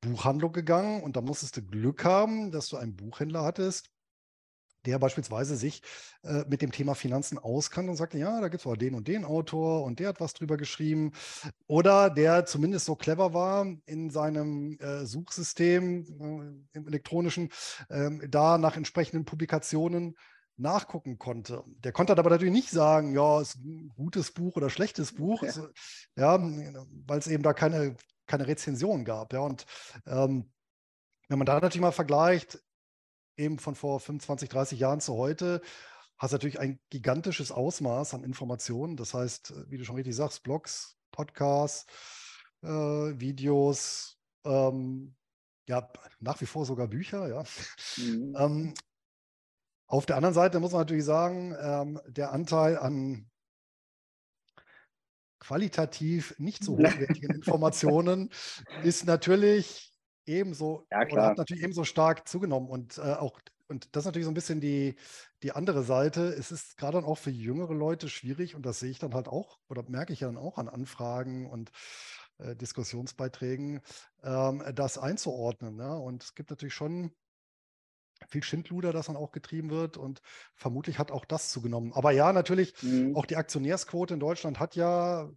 Buchhandlung 0.00 0.52
gegangen 0.52 1.02
und 1.02 1.16
da 1.16 1.20
musstest 1.20 1.56
du 1.56 1.62
Glück 1.62 2.04
haben, 2.04 2.50
dass 2.50 2.68
du 2.68 2.76
einen 2.76 2.96
Buchhändler 2.96 3.42
hattest, 3.42 3.90
der 4.84 4.98
beispielsweise 4.98 5.56
sich 5.56 5.80
äh, 6.24 6.44
mit 6.46 6.60
dem 6.60 6.70
Thema 6.70 6.94
Finanzen 6.94 7.38
auskannt 7.38 7.88
und 7.88 7.96
sagt, 7.96 8.12
ja, 8.12 8.40
da 8.40 8.48
gibt 8.48 8.60
es 8.60 8.66
aber 8.66 8.76
den 8.76 8.94
und 8.94 9.08
den 9.08 9.24
Autor 9.24 9.82
und 9.82 9.98
der 9.98 10.08
hat 10.08 10.20
was 10.20 10.34
drüber 10.34 10.58
geschrieben. 10.58 11.12
Oder 11.66 12.10
der 12.10 12.44
zumindest 12.44 12.84
so 12.84 12.94
clever 12.94 13.32
war 13.32 13.66
in 13.86 14.10
seinem 14.10 14.78
äh, 14.80 15.06
Suchsystem 15.06 16.04
äh, 16.72 16.76
im 16.76 16.86
elektronischen, 16.86 17.50
ähm, 17.88 18.22
da 18.28 18.58
nach 18.58 18.76
entsprechenden 18.76 19.24
Publikationen 19.24 20.16
nachgucken 20.56 21.18
konnte. 21.18 21.64
Der 21.78 21.92
konnte 21.92 22.12
aber 22.12 22.30
natürlich 22.30 22.52
nicht 22.52 22.70
sagen, 22.70 23.14
ja, 23.14 23.40
ist 23.40 23.56
ein 23.56 23.92
gutes 23.96 24.32
Buch 24.32 24.56
oder 24.56 24.70
schlechtes 24.70 25.12
Buch, 25.14 25.42
ja, 25.42 25.48
also, 25.48 25.68
ja 26.16 26.38
weil 27.06 27.18
es 27.18 27.26
eben 27.26 27.42
da 27.42 27.52
keine, 27.52 27.96
keine 28.26 28.46
Rezension 28.46 29.04
gab. 29.04 29.32
Ja, 29.32 29.40
und 29.40 29.66
ähm, 30.06 30.52
wenn 31.28 31.38
man 31.38 31.46
da 31.46 31.54
natürlich 31.54 31.80
mal 31.80 31.92
vergleicht, 31.92 32.62
eben 33.36 33.58
von 33.58 33.74
vor 33.74 33.98
25, 34.00 34.48
30 34.48 34.78
Jahren 34.78 35.00
zu 35.00 35.14
heute, 35.14 35.60
hast 36.18 36.32
du 36.32 36.36
natürlich 36.36 36.60
ein 36.60 36.78
gigantisches 36.90 37.50
Ausmaß 37.50 38.14
an 38.14 38.24
Informationen. 38.24 38.96
Das 38.96 39.14
heißt, 39.14 39.70
wie 39.70 39.78
du 39.78 39.84
schon 39.84 39.96
richtig 39.96 40.14
sagst, 40.14 40.42
Blogs, 40.42 40.96
Podcasts, 41.10 41.86
äh, 42.62 42.68
Videos, 42.68 44.18
ähm, 44.44 45.16
ja, 45.66 45.90
nach 46.20 46.40
wie 46.40 46.46
vor 46.46 46.66
sogar 46.66 46.88
Bücher, 46.88 47.28
ja. 47.28 47.44
Mhm. 47.96 48.36
ähm, 48.38 48.74
auf 49.86 50.06
der 50.06 50.16
anderen 50.16 50.34
Seite 50.34 50.60
muss 50.60 50.72
man 50.72 50.80
natürlich 50.80 51.04
sagen, 51.04 51.54
ähm, 51.60 52.00
der 52.06 52.32
Anteil 52.32 52.78
an 52.78 53.30
qualitativ 55.40 56.34
nicht 56.38 56.64
so 56.64 56.78
hochwertigen 56.78 57.34
Informationen 57.34 58.30
ist 58.82 59.04
natürlich 59.04 59.92
ebenso 60.26 60.86
ja, 60.90 61.02
oder 61.10 61.26
hat 61.26 61.38
natürlich 61.38 61.62
ebenso 61.62 61.84
stark 61.84 62.26
zugenommen 62.26 62.68
und 62.70 62.98
äh, 62.98 63.12
auch 63.12 63.40
und 63.66 63.96
das 63.96 64.02
ist 64.02 64.06
natürlich 64.06 64.26
so 64.26 64.30
ein 64.30 64.34
bisschen 64.34 64.60
die, 64.60 64.94
die 65.42 65.52
andere 65.52 65.84
Seite. 65.84 66.26
Es 66.26 66.52
ist 66.52 66.76
gerade 66.76 66.98
dann 66.98 67.04
auch 67.06 67.16
für 67.16 67.30
jüngere 67.30 67.72
Leute 67.72 68.10
schwierig 68.10 68.54
und 68.54 68.66
das 68.66 68.78
sehe 68.78 68.90
ich 68.90 68.98
dann 68.98 69.14
halt 69.14 69.26
auch 69.26 69.58
oder 69.68 69.82
merke 69.88 70.12
ich 70.12 70.20
ja 70.20 70.26
dann 70.26 70.36
auch 70.36 70.58
an 70.58 70.68
Anfragen 70.68 71.48
und 71.48 71.70
äh, 72.38 72.54
Diskussionsbeiträgen, 72.56 73.80
ähm, 74.22 74.62
das 74.74 74.98
einzuordnen. 74.98 75.76
Ne? 75.76 75.96
Und 75.98 76.24
es 76.24 76.34
gibt 76.34 76.50
natürlich 76.50 76.74
schon 76.74 77.12
viel 78.28 78.42
Schindluder, 78.42 78.92
das 78.92 79.06
dann 79.06 79.16
auch 79.16 79.32
getrieben 79.32 79.70
wird 79.70 79.96
und 79.96 80.20
vermutlich 80.54 80.98
hat 80.98 81.10
auch 81.10 81.24
das 81.24 81.50
zugenommen. 81.50 81.92
Aber 81.92 82.10
ja, 82.10 82.32
natürlich, 82.32 82.74
mhm. 82.82 83.16
auch 83.16 83.26
die 83.26 83.36
Aktionärsquote 83.36 84.14
in 84.14 84.20
Deutschland 84.20 84.58
hat 84.58 84.76
ja 84.76 85.30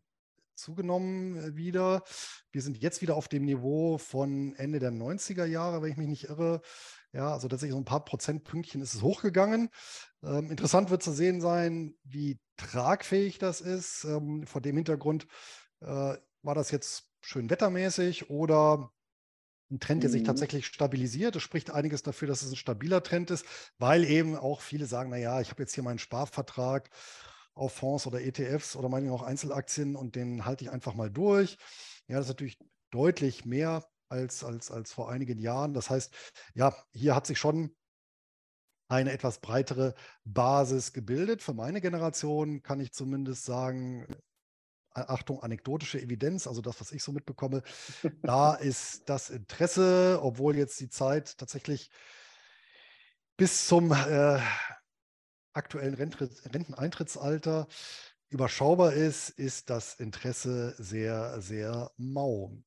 zugenommen 0.57 1.38
äh, 1.38 1.55
wieder. 1.55 2.03
Wir 2.51 2.61
sind 2.61 2.78
jetzt 2.78 3.01
wieder 3.01 3.15
auf 3.15 3.28
dem 3.28 3.45
Niveau 3.45 3.97
von 3.97 4.55
Ende 4.55 4.80
der 4.80 4.91
90er 4.91 5.45
Jahre, 5.45 5.82
wenn 5.82 5.91
ich 5.91 5.97
mich 5.97 6.07
nicht 6.07 6.23
irre. 6.25 6.61
Ja, 7.13 7.32
also 7.32 7.47
tatsächlich 7.47 7.73
so 7.73 7.80
ein 7.80 7.86
paar 7.86 8.03
Prozentpünktchen 8.03 8.82
ist 8.82 8.93
es 8.93 9.01
hochgegangen. 9.01 9.69
Ähm, 10.23 10.51
interessant 10.51 10.89
wird 10.89 11.03
zu 11.03 11.11
sehen 11.11 11.39
sein, 11.39 11.95
wie 12.03 12.39
tragfähig 12.57 13.38
das 13.38 13.61
ist. 13.61 14.03
Ähm, 14.03 14.45
vor 14.45 14.61
dem 14.61 14.75
Hintergrund 14.75 15.28
äh, 15.80 16.15
war 16.41 16.55
das 16.55 16.71
jetzt 16.71 17.05
schön 17.21 17.49
wettermäßig 17.49 18.30
oder 18.30 18.91
ein 19.70 19.80
Trend, 19.80 20.03
der 20.03 20.09
sich 20.09 20.22
mhm. 20.22 20.28
tatsächlich 20.28 20.65
stabilisiert. 20.65 21.36
Es 21.36 21.43
spricht 21.43 21.72
einiges 21.72 22.03
dafür, 22.03 22.28
dass 22.28 22.41
es 22.41 22.51
ein 22.51 22.55
stabiler 22.55 23.03
Trend 23.03 23.32
ist, 23.32 23.45
weil 23.78 24.03
eben 24.05 24.36
auch 24.36 24.61
viele 24.61 24.86
sagen, 24.86 25.09
naja, 25.09 25.41
ich 25.41 25.49
habe 25.49 25.61
jetzt 25.63 25.74
hier 25.74 25.84
meinen 25.84 25.99
Sparvertrag 25.99 26.89
auf 27.53 27.74
Fonds 27.74 28.07
oder 28.07 28.22
ETFs 28.22 28.76
oder 28.76 28.88
meinetwegen 28.88 29.15
auch 29.15 29.24
Einzelaktien 29.24 29.95
und 29.95 30.15
den 30.15 30.45
halte 30.45 30.63
ich 30.63 30.72
einfach 30.72 30.93
mal 30.93 31.09
durch. 31.09 31.57
Ja, 32.07 32.18
das 32.18 32.28
ist 32.28 32.30
natürlich 32.30 32.59
deutlich 32.91 33.45
mehr 33.45 33.86
als, 34.09 34.43
als, 34.43 34.72
als 34.72 34.93
vor 34.93 35.09
einigen 35.09 35.39
Jahren. 35.39 35.74
Das 35.74 35.89
heißt, 35.89 36.13
ja, 36.53 36.76
hier 36.93 37.15
hat 37.15 37.28
sich 37.28 37.39
schon 37.39 37.76
eine 38.89 39.11
etwas 39.11 39.39
breitere 39.39 39.95
Basis 40.24 40.93
gebildet. 40.93 41.41
Für 41.41 41.53
meine 41.53 41.82
Generation 41.82 42.61
kann 42.63 42.80
ich 42.80 42.93
zumindest 42.93 43.43
sagen, 43.43 44.07
Achtung, 45.06 45.41
anekdotische 45.41 46.02
Evidenz, 46.02 46.48
also 46.48 46.62
das, 46.62 46.80
was 46.82 46.91
ich 46.91 47.04
so 47.04 47.12
mitbekomme, 47.12 47.64
da 48.24 48.56
ist 48.56 49.10
das 49.10 49.30
Interesse, 49.30 50.20
obwohl 50.22 50.56
jetzt 50.56 50.80
die 50.80 50.89
Zeit 50.89 51.38
tatsächlich 51.38 51.89
bis 53.38 53.68
zum 53.68 53.91
äh, 53.91 54.39
aktuellen 55.54 55.93
Renteneintrittsalter 55.93 57.68
überschaubar 58.30 58.93
ist, 58.93 59.30
ist 59.30 59.70
das 59.70 59.95
Interesse 59.95 60.76
sehr, 60.78 61.41
sehr 61.41 61.91
mau. 61.98 62.58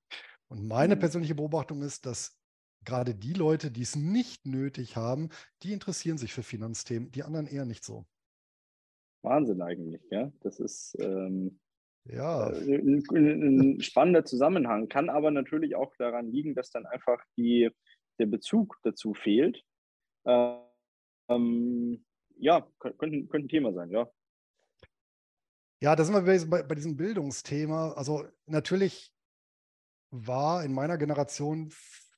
Und 0.48 0.66
meine 0.66 0.96
mhm. 0.96 1.00
persönliche 1.00 1.34
Beobachtung 1.34 1.82
ist, 1.82 2.06
dass 2.06 2.36
gerade 2.84 3.14
die 3.14 3.34
Leute, 3.34 3.70
die 3.70 3.82
es 3.82 3.96
nicht 3.96 4.46
nötig 4.46 4.96
haben, 4.96 5.28
die 5.62 5.72
interessieren 5.72 6.18
sich 6.18 6.32
für 6.32 6.42
Finanzthemen, 6.42 7.10
die 7.10 7.22
anderen 7.22 7.46
eher 7.46 7.66
nicht 7.66 7.84
so. 7.84 8.06
Wahnsinn 9.22 9.60
eigentlich, 9.60 10.02
ja. 10.10 10.32
Das 10.40 10.60
ist 10.60 10.96
ähm, 10.98 11.60
ja. 12.12 12.50
Äh, 12.50 12.76
ein, 12.76 13.04
ein, 13.12 13.80
spannender 13.80 14.24
Zusammenhang, 14.24 14.88
kann 14.88 15.08
aber 15.08 15.30
natürlich 15.30 15.76
auch 15.76 15.94
daran 15.96 16.30
liegen, 16.30 16.54
dass 16.54 16.70
dann 16.70 16.86
einfach 16.86 17.22
die, 17.36 17.70
der 18.18 18.26
Bezug 18.26 18.78
dazu 18.82 19.14
fehlt. 19.14 19.62
Ähm, 20.26 22.04
ja, 22.36 22.66
könnte, 22.78 23.26
könnte 23.26 23.46
ein 23.46 23.48
Thema 23.48 23.72
sein, 23.72 23.90
ja. 23.90 24.10
Ja, 25.82 25.96
da 25.96 26.04
sind 26.04 26.14
wir 26.14 26.46
bei, 26.50 26.62
bei 26.62 26.74
diesem 26.74 26.96
Bildungsthema. 26.96 27.92
Also 27.92 28.24
natürlich 28.46 29.14
war 30.10 30.64
in 30.64 30.74
meiner 30.74 30.98
Generation 30.98 31.72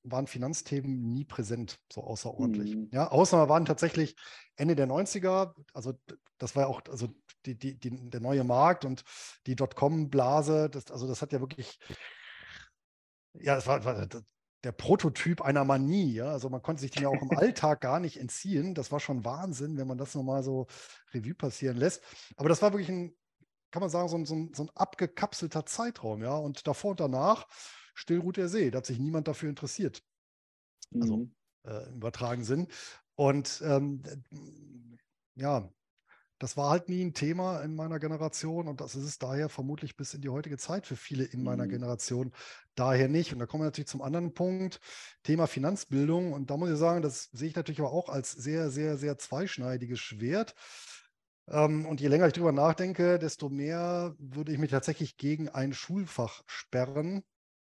waren 0.05 0.27
Finanzthemen 0.27 1.13
nie 1.13 1.25
präsent, 1.25 1.79
so 1.93 2.03
außerordentlich. 2.03 2.75
Mhm. 2.75 2.91
Ja, 2.93 3.09
Ausnahme 3.09 3.49
waren 3.49 3.65
tatsächlich 3.65 4.17
Ende 4.57 4.75
der 4.75 4.89
90er, 4.89 5.55
also 5.73 5.95
das 6.39 6.57
war 6.57 6.65
ja 6.65 6.69
auch 6.69 6.83
also 6.89 7.09
die, 7.47 7.57
die, 7.57 7.79
die, 7.79 8.11
der 8.11 8.21
neue 8.21 8.45
Markt 8.45 8.85
und 8.85 9.05
die 9.47 9.57
Dotcom-Blase, 9.57 10.71
das, 10.71 10.91
also 10.91 11.07
das 11.07 11.23
hat 11.23 11.33
ja 11.33 11.41
wirklich, 11.41 11.79
ja, 13.35 13.55
das 13.55 13.67
war, 13.67 13.85
war 13.85 14.09
der 14.65 14.73
Prototyp 14.73 15.43
einer 15.43 15.65
Manie. 15.65 16.15
Ja? 16.15 16.31
Also 16.31 16.49
man 16.49 16.63
konnte 16.63 16.81
sich 16.81 16.91
den 16.91 17.03
ja 17.03 17.09
auch 17.09 17.23
im 17.23 17.31
Alltag 17.37 17.81
gar 17.81 18.01
nicht 18.01 18.19
entziehen. 18.19 18.75
Das 18.75 18.93
war 18.93 19.01
schon 19.01 19.25
Wahnsinn, 19.25 19.77
wenn 19.77 19.89
man 19.89 19.99
das 19.99 20.15
nochmal 20.15 20.43
so 20.43 20.67
Revue 21.13 21.35
passieren 21.35 21.77
lässt. 21.77 22.03
Aber 22.37 22.49
das 22.49 22.63
war 22.63 22.73
wirklich 22.73 22.89
ein, 22.89 23.17
kann 23.71 23.81
man 23.81 23.91
sagen, 23.91 24.09
so 24.09 24.17
ein, 24.17 24.25
so 24.25 24.35
ein, 24.35 24.53
so 24.55 24.65
ein 24.65 24.71
abgekapselter 24.75 25.67
Zeitraum. 25.67 26.23
Ja? 26.23 26.37
Und 26.37 26.67
davor 26.67 26.93
und 26.93 27.01
danach 27.01 27.47
still 28.03 28.19
ruht 28.19 28.37
der 28.37 28.49
See. 28.49 28.71
Da 28.71 28.79
hat 28.79 28.87
sich 28.87 28.99
niemand 28.99 29.29
dafür 29.29 29.49
interessiert. 29.49 30.03
Also 30.95 31.19
mhm. 31.19 31.35
äh, 31.65 31.89
im 31.89 31.97
übertragenen 31.97 32.45
Sinn. 32.45 32.69
Und 33.15 33.63
ähm, 33.65 34.03
ja, 35.37 35.69
das 36.39 36.57
war 36.57 36.71
halt 36.71 36.89
nie 36.89 37.05
ein 37.05 37.15
Thema 37.15 37.61
in 37.61 37.77
meiner 37.77 38.01
Generation 38.01 38.67
und 38.67 38.81
das 38.81 38.97
ist 38.97 39.05
es 39.05 39.19
daher 39.19 39.49
vermutlich 39.49 39.97
bis 39.97 40.13
in 40.13 40.23
die 40.23 40.29
heutige 40.29 40.59
Zeit 40.59 40.89
für 40.89 40.97
viele 40.97 41.23
in 41.23 41.45
meiner 41.45 41.67
mhm. 41.67 41.71
Generation 41.71 42.33
daher 42.75 43.09
nicht. 43.09 43.33
Und 43.33 43.39
da 43.39 43.47
kommen 43.47 43.63
wir 43.63 43.67
natürlich 43.67 43.89
zum 43.89 44.03
anderen 44.03 44.35
Punkt, 44.35 44.81
Thema 45.23 45.47
Finanzbildung. 45.47 46.33
Und 46.33 46.51
da 46.51 46.57
muss 46.57 46.71
ich 46.71 46.79
sagen, 46.79 47.01
das 47.01 47.31
sehe 47.33 47.49
ich 47.49 47.55
natürlich 47.55 47.81
aber 47.81 47.93
auch 47.93 48.09
als 48.09 48.33
sehr, 48.33 48.71
sehr, 48.71 48.97
sehr 48.97 49.19
zweischneidiges 49.19 50.01
Schwert. 50.01 50.57
Ähm, 51.49 51.87
und 51.87 52.01
je 52.01 52.09
länger 52.09 52.27
ich 52.27 52.33
drüber 52.33 52.53
nachdenke, 52.53 53.21
desto 53.21 53.49
mehr 53.49 54.17
würde 54.19 54.53
ich 54.53 54.59
mich 54.59 54.71
tatsächlich 54.71 55.17
gegen 55.17 55.49
ein 55.49 55.73
Schulfach 55.73 56.43
sperren. 56.47 57.23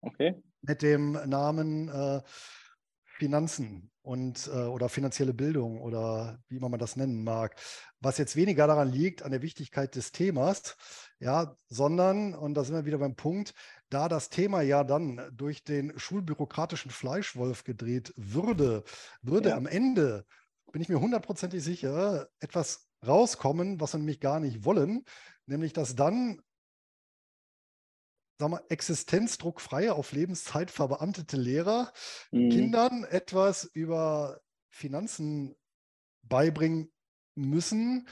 Okay. 0.05 0.41
Mit 0.61 0.81
dem 0.81 1.11
Namen 1.11 1.89
äh, 1.89 2.21
Finanzen 3.17 3.91
und 4.01 4.47
äh, 4.47 4.65
oder 4.65 4.89
finanzielle 4.89 5.33
Bildung 5.33 5.81
oder 5.81 6.37
wie 6.47 6.59
man 6.59 6.77
das 6.77 6.95
nennen 6.95 7.23
mag. 7.23 7.55
Was 7.99 8.17
jetzt 8.17 8.35
weniger 8.35 8.67
daran 8.67 8.91
liegt, 8.91 9.23
an 9.23 9.31
der 9.31 9.41
Wichtigkeit 9.41 9.95
des 9.95 10.11
Themas, 10.11 10.75
ja, 11.19 11.55
sondern, 11.67 12.33
und 12.35 12.53
da 12.53 12.63
sind 12.63 12.75
wir 12.75 12.85
wieder 12.85 12.99
beim 12.99 13.15
Punkt, 13.15 13.53
da 13.89 14.07
das 14.09 14.29
Thema 14.29 14.61
ja 14.61 14.83
dann 14.83 15.21
durch 15.33 15.63
den 15.63 15.97
schulbürokratischen 15.97 16.91
Fleischwolf 16.91 17.63
gedreht 17.63 18.13
würde, 18.15 18.83
würde 19.21 19.49
ja. 19.49 19.57
am 19.57 19.65
Ende, 19.65 20.25
bin 20.71 20.81
ich 20.81 20.89
mir 20.89 20.99
hundertprozentig 20.99 21.63
sicher, 21.63 22.27
etwas 22.39 22.89
rauskommen, 23.05 23.79
was 23.79 23.93
wir 23.93 23.99
nämlich 23.99 24.19
gar 24.19 24.39
nicht 24.39 24.65
wollen, 24.65 25.05
nämlich 25.45 25.73
dass 25.73 25.95
dann 25.95 26.41
sag 28.37 28.49
mal, 28.49 28.61
existenzdruckfreie, 28.69 29.93
auf 29.93 30.11
Lebenszeit 30.11 30.71
verbeamtete 30.71 31.37
Lehrer 31.37 31.93
mhm. 32.31 32.49
Kindern 32.49 33.03
etwas 33.05 33.63
über 33.63 34.41
Finanzen 34.69 35.55
beibringen 36.23 36.91
müssen, 37.35 38.09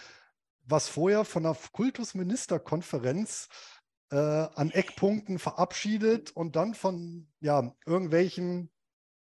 was 0.65 0.87
vorher 0.87 1.25
von 1.25 1.43
der 1.43 1.57
Kultusministerkonferenz 1.71 3.49
äh, 4.11 4.15
an 4.15 4.71
Eckpunkten 4.71 5.39
verabschiedet 5.39 6.31
und 6.31 6.55
dann 6.55 6.73
von 6.73 7.27
ja, 7.39 7.75
irgendwelchen 7.85 8.71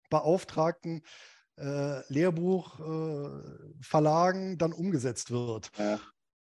Beauftragten 0.09 1.03
äh, 1.57 2.01
Lehrbuchverlagen 2.11 4.53
äh, 4.53 4.57
dann 4.57 4.73
umgesetzt 4.73 5.31
wird. 5.31 5.71
Ja. 5.77 6.01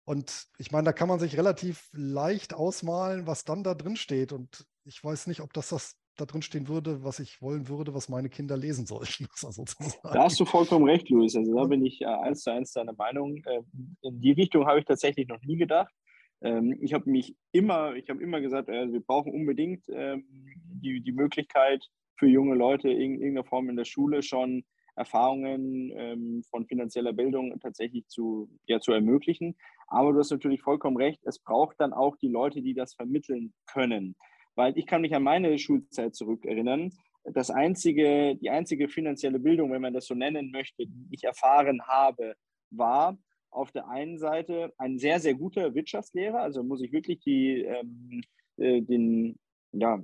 Und 0.08 0.46
ich 0.56 0.72
meine, 0.72 0.86
da 0.86 0.94
kann 0.94 1.06
man 1.06 1.18
sich 1.18 1.36
relativ 1.36 1.90
leicht 1.92 2.54
ausmalen, 2.54 3.26
was 3.26 3.44
dann 3.44 3.62
da 3.62 3.74
drin 3.74 3.94
steht. 3.94 4.32
Und 4.32 4.64
ich 4.86 5.04
weiß 5.04 5.26
nicht, 5.26 5.42
ob 5.42 5.52
das 5.52 5.68
das 5.68 5.98
da 6.16 6.24
drin 6.24 6.40
stehen 6.40 6.66
würde, 6.66 7.04
was 7.04 7.20
ich 7.20 7.42
wollen 7.42 7.68
würde, 7.68 7.92
was 7.92 8.08
meine 8.08 8.30
Kinder 8.30 8.56
lesen 8.56 8.86
sollten. 8.86 9.28
da 10.02 10.24
hast 10.24 10.40
du 10.40 10.46
vollkommen 10.46 10.86
recht, 10.86 11.10
Luis. 11.10 11.36
Also 11.36 11.54
da 11.54 11.64
bin 11.64 11.84
ich 11.84 12.00
äh, 12.00 12.06
eins 12.06 12.40
zu 12.40 12.50
eins 12.50 12.72
deiner 12.72 12.94
Meinung. 12.94 13.36
Äh, 13.44 13.60
in 14.00 14.18
die 14.18 14.32
Richtung 14.32 14.66
habe 14.66 14.78
ich 14.78 14.86
tatsächlich 14.86 15.28
noch 15.28 15.42
nie 15.42 15.58
gedacht. 15.58 15.92
Ähm, 16.40 16.78
ich 16.80 16.94
habe 16.94 17.10
mich 17.10 17.36
immer, 17.52 17.94
ich 17.94 18.08
habe 18.08 18.22
immer 18.22 18.40
gesagt, 18.40 18.70
äh, 18.70 18.90
wir 18.90 19.00
brauchen 19.00 19.30
unbedingt 19.30 19.84
ähm, 19.90 20.24
die, 20.72 21.02
die 21.02 21.12
Möglichkeit 21.12 21.84
für 22.16 22.28
junge 22.28 22.54
Leute 22.54 22.88
in 22.88 23.20
irgendeiner 23.20 23.44
Form 23.44 23.68
in 23.68 23.76
der 23.76 23.84
Schule 23.84 24.22
schon 24.22 24.64
Erfahrungen 24.98 25.92
ähm, 25.96 26.42
von 26.50 26.66
finanzieller 26.66 27.12
Bildung 27.12 27.58
tatsächlich 27.60 28.06
zu, 28.08 28.50
ja, 28.66 28.80
zu 28.80 28.92
ermöglichen. 28.92 29.56
Aber 29.86 30.12
du 30.12 30.18
hast 30.18 30.30
natürlich 30.30 30.60
vollkommen 30.60 30.96
recht, 30.96 31.20
es 31.24 31.38
braucht 31.38 31.80
dann 31.80 31.92
auch 31.92 32.16
die 32.16 32.28
Leute, 32.28 32.60
die 32.60 32.74
das 32.74 32.94
vermitteln 32.94 33.54
können. 33.66 34.16
Weil 34.54 34.76
ich 34.76 34.86
kann 34.86 35.02
mich 35.02 35.14
an 35.14 35.22
meine 35.22 35.58
Schulzeit 35.58 36.14
zurückerinnern. 36.14 36.90
Das 37.24 37.50
einzige, 37.50 38.36
die 38.36 38.50
einzige 38.50 38.88
finanzielle 38.88 39.38
Bildung, 39.38 39.70
wenn 39.70 39.82
man 39.82 39.94
das 39.94 40.06
so 40.06 40.14
nennen 40.14 40.50
möchte, 40.50 40.86
die 40.86 41.08
ich 41.10 41.24
erfahren 41.24 41.82
habe, 41.86 42.34
war 42.70 43.16
auf 43.50 43.70
der 43.72 43.88
einen 43.88 44.18
Seite 44.18 44.72
ein 44.78 44.98
sehr, 44.98 45.20
sehr 45.20 45.34
guter 45.34 45.74
Wirtschaftslehrer. 45.74 46.40
Also 46.40 46.62
muss 46.62 46.82
ich 46.82 46.92
wirklich 46.92 47.20
die, 47.20 47.62
ähm, 47.62 48.22
äh, 48.56 48.82
den, 48.82 49.38
ja, 49.72 50.02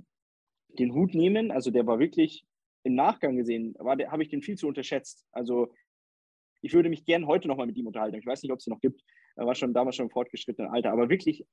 den 0.79 0.95
Hut 0.95 1.15
nehmen. 1.15 1.51
Also 1.51 1.71
der 1.71 1.87
war 1.87 1.99
wirklich 1.99 2.45
im 2.85 2.95
Nachgang 2.95 3.37
gesehen, 3.37 3.75
habe 3.81 4.23
ich 4.23 4.29
den 4.29 4.43
viel 4.43 4.57
zu 4.57 4.69
unterschätzt. 4.69 5.27
Also 5.33 5.73
ich 6.63 6.73
würde 6.73 6.89
mich 6.89 7.05
gern 7.05 7.27
heute 7.27 7.49
nochmal 7.49 7.67
mit 7.67 7.77
ihm 7.77 7.87
unterhalten. 7.87 8.17
Ich 8.17 8.27
weiß 8.27 8.43
nicht, 8.43 8.53
ob 8.53 8.59
es 8.59 8.67
ihn 8.67 8.73
noch 8.73 8.81
gibt. 8.81 9.03
Er 9.37 9.47
war 9.47 9.55
schon 9.55 9.75
damals 9.75 9.97
schon 9.97 10.07
im 10.07 10.11
fortgeschrittenen 10.11 10.71
Alter, 10.71 10.93
aber 10.93 11.11
wirklich 11.11 11.45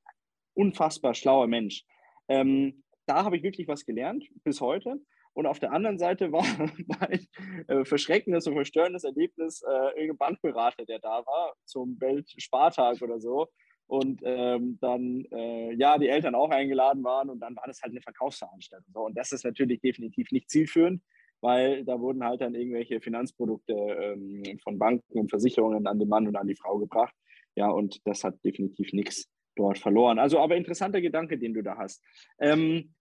unfassbar 0.53 1.13
schlauer 1.13 1.47
Mensch. 1.47 1.83
Ähm, 2.27 2.83
da 3.07 3.23
habe 3.23 3.35
ich 3.35 3.43
wirklich 3.43 3.67
was 3.67 3.85
gelernt 3.85 4.25
bis 4.43 4.61
heute. 4.61 5.01
Und 5.33 5.45
auf 5.45 5.59
der 5.59 5.71
anderen 5.71 5.97
Seite 5.97 6.31
war, 6.31 6.43
war 6.87 7.09
ein 7.09 7.27
äh, 7.67 7.85
verschreckendes 7.85 8.47
und 8.47 8.53
verstörendes 8.53 9.03
Erlebnis 9.03 9.61
äh, 9.61 9.99
irgendein 9.99 10.17
Bankberater, 10.17 10.85
der 10.85 10.99
da 10.99 11.25
war 11.25 11.55
zum 11.65 11.99
Weltspartag 11.99 13.01
oder 13.01 13.19
so. 13.19 13.47
Und 13.87 14.21
ähm, 14.23 14.77
dann, 14.79 15.25
äh, 15.31 15.73
ja, 15.73 15.97
die 15.97 16.07
Eltern 16.07 16.35
auch 16.35 16.49
eingeladen 16.49 17.03
waren 17.03 17.29
und 17.29 17.41
dann 17.41 17.57
war 17.57 17.67
das 17.67 17.81
halt 17.81 17.91
eine 17.91 18.01
Verkaufsveranstaltung. 18.01 18.93
So. 18.93 19.01
Und 19.01 19.17
das 19.17 19.33
ist 19.33 19.43
natürlich 19.43 19.81
definitiv 19.81 20.31
nicht 20.31 20.49
zielführend, 20.49 21.01
weil 21.41 21.83
da 21.85 21.99
wurden 21.99 22.23
halt 22.23 22.41
dann 22.41 22.55
irgendwelche 22.55 23.01
Finanzprodukte 23.01 23.73
ähm, 23.73 24.59
von 24.63 24.77
Banken 24.77 25.19
und 25.19 25.29
Versicherungen 25.29 25.87
an 25.87 25.99
den 25.99 26.07
Mann 26.07 26.27
und 26.27 26.35
an 26.35 26.47
die 26.47 26.55
Frau 26.55 26.77
gebracht. 26.77 27.13
Ja, 27.55 27.69
und 27.69 27.99
das 28.05 28.23
hat 28.23 28.35
definitiv 28.45 28.93
nichts 28.93 29.27
dort 29.55 29.79
verloren. 29.79 30.19
Also, 30.19 30.39
aber 30.39 30.55
interessanter 30.55 31.01
Gedanke, 31.01 31.37
den 31.37 31.53
du 31.53 31.61
da 31.61 31.77
hast. 31.77 32.01
Ähm, 32.39 32.93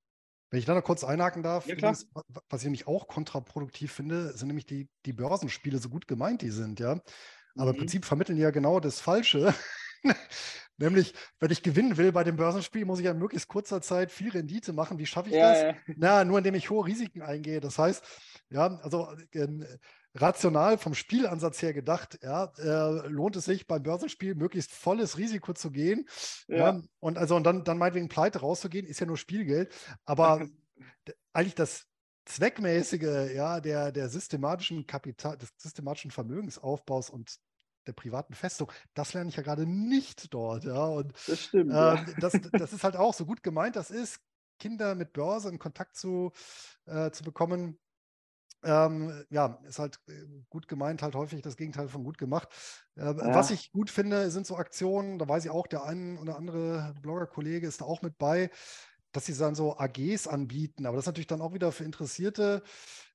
wenn 0.50 0.58
ich 0.58 0.64
da 0.64 0.74
noch 0.74 0.82
kurz 0.82 1.04
einhaken 1.04 1.44
darf, 1.44 1.66
ja, 1.66 1.74
übrigens, 1.74 2.10
was 2.48 2.62
ich 2.62 2.64
nämlich 2.64 2.88
auch 2.88 3.06
kontraproduktiv 3.06 3.92
finde, 3.92 4.32
sind 4.32 4.48
nämlich 4.48 4.66
die, 4.66 4.88
die 5.06 5.12
Börsenspiele, 5.12 5.78
so 5.78 5.88
gut 5.88 6.08
gemeint 6.08 6.42
die 6.42 6.50
sind, 6.50 6.80
ja. 6.80 7.00
Aber 7.54 7.66
mhm. 7.66 7.70
im 7.70 7.76
Prinzip 7.76 8.04
vermitteln 8.04 8.36
die 8.36 8.42
ja 8.42 8.50
genau 8.50 8.80
das 8.80 9.00
Falsche. 9.00 9.54
Nämlich, 10.80 11.12
wenn 11.38 11.50
ich 11.50 11.62
gewinnen 11.62 11.98
will 11.98 12.10
bei 12.10 12.24
dem 12.24 12.36
Börsenspiel, 12.36 12.86
muss 12.86 13.00
ich 13.00 13.04
ja 13.04 13.10
in 13.10 13.18
möglichst 13.18 13.48
kurzer 13.48 13.82
Zeit 13.82 14.10
viel 14.10 14.30
Rendite 14.30 14.72
machen. 14.72 14.98
Wie 14.98 15.04
schaffe 15.04 15.28
ich 15.28 15.34
ja, 15.34 15.52
das? 15.52 15.62
Ja. 15.62 15.94
Na, 15.96 16.24
nur 16.24 16.38
indem 16.38 16.54
ich 16.54 16.70
hohe 16.70 16.86
Risiken 16.86 17.20
eingehe. 17.20 17.60
Das 17.60 17.78
heißt, 17.78 18.02
ja, 18.48 18.78
also 18.82 19.08
äh, 19.32 19.46
rational 20.14 20.78
vom 20.78 20.94
Spielansatz 20.94 21.60
her 21.60 21.74
gedacht, 21.74 22.18
ja, 22.22 22.50
äh, 22.56 23.08
lohnt 23.08 23.36
es 23.36 23.44
sich 23.44 23.66
beim 23.66 23.82
Börsenspiel 23.82 24.34
möglichst 24.34 24.72
volles 24.72 25.18
Risiko 25.18 25.52
zu 25.52 25.70
gehen. 25.70 26.08
Ja. 26.48 26.56
ja 26.56 26.82
und 26.98 27.18
also 27.18 27.36
und 27.36 27.44
dann, 27.44 27.62
dann 27.62 27.76
meinetwegen 27.76 28.08
pleite 28.08 28.40
rauszugehen, 28.40 28.86
ist 28.86 29.00
ja 29.00 29.06
nur 29.06 29.18
Spielgeld. 29.18 29.74
Aber 30.06 30.46
eigentlich 31.34 31.54
das 31.54 31.86
Zweckmäßige, 32.24 33.34
ja, 33.34 33.60
der, 33.60 33.92
der 33.92 34.08
systematischen 34.08 34.86
Kapital, 34.86 35.36
des 35.36 35.50
systematischen 35.56 36.10
Vermögensaufbaus 36.10 37.10
und 37.10 37.36
der 37.90 38.02
privaten 38.02 38.34
Festung, 38.34 38.70
das 38.94 39.12
lerne 39.12 39.30
ich 39.30 39.36
ja 39.36 39.42
gerade 39.42 39.66
nicht 39.66 40.32
dort, 40.32 40.64
ja. 40.64 40.84
Und 40.84 41.12
das 41.26 41.40
stimmt. 41.40 41.70
Äh, 41.70 41.74
ja. 41.74 42.04
das, 42.20 42.38
das 42.52 42.72
ist 42.72 42.84
halt 42.84 42.96
auch 42.96 43.14
so 43.14 43.26
gut 43.26 43.42
gemeint, 43.42 43.76
das 43.76 43.90
ist, 43.90 44.20
Kinder 44.58 44.94
mit 44.94 45.12
Börse 45.12 45.48
in 45.48 45.58
Kontakt 45.58 45.96
zu, 45.96 46.32
äh, 46.86 47.10
zu 47.10 47.24
bekommen, 47.24 47.78
ähm, 48.62 49.24
ja, 49.30 49.58
ist 49.66 49.78
halt 49.78 50.00
äh, 50.06 50.26
gut 50.50 50.68
gemeint, 50.68 51.02
halt 51.02 51.14
häufig 51.14 51.40
das 51.42 51.56
Gegenteil 51.56 51.88
von 51.88 52.04
gut 52.04 52.18
gemacht. 52.18 52.48
Äh, 52.94 53.06
ja. 53.06 53.34
Was 53.34 53.50
ich 53.50 53.72
gut 53.72 53.90
finde, 53.90 54.30
sind 54.30 54.46
so 54.46 54.56
Aktionen, 54.56 55.18
da 55.18 55.26
weiß 55.26 55.46
ich 55.46 55.50
auch, 55.50 55.66
der 55.66 55.84
ein 55.84 56.18
oder 56.18 56.36
andere 56.36 56.94
Blogger-Kollege 57.00 57.66
ist 57.66 57.80
da 57.80 57.86
auch 57.86 58.02
mit 58.02 58.18
bei, 58.18 58.50
dass 59.12 59.26
sie 59.26 59.36
dann 59.36 59.54
so 59.54 59.78
AGs 59.78 60.28
anbieten. 60.28 60.86
Aber 60.86 60.96
das 60.96 61.04
ist 61.04 61.08
natürlich 61.08 61.26
dann 61.26 61.40
auch 61.40 61.54
wieder 61.54 61.72
für 61.72 61.84
interessierte 61.84 62.62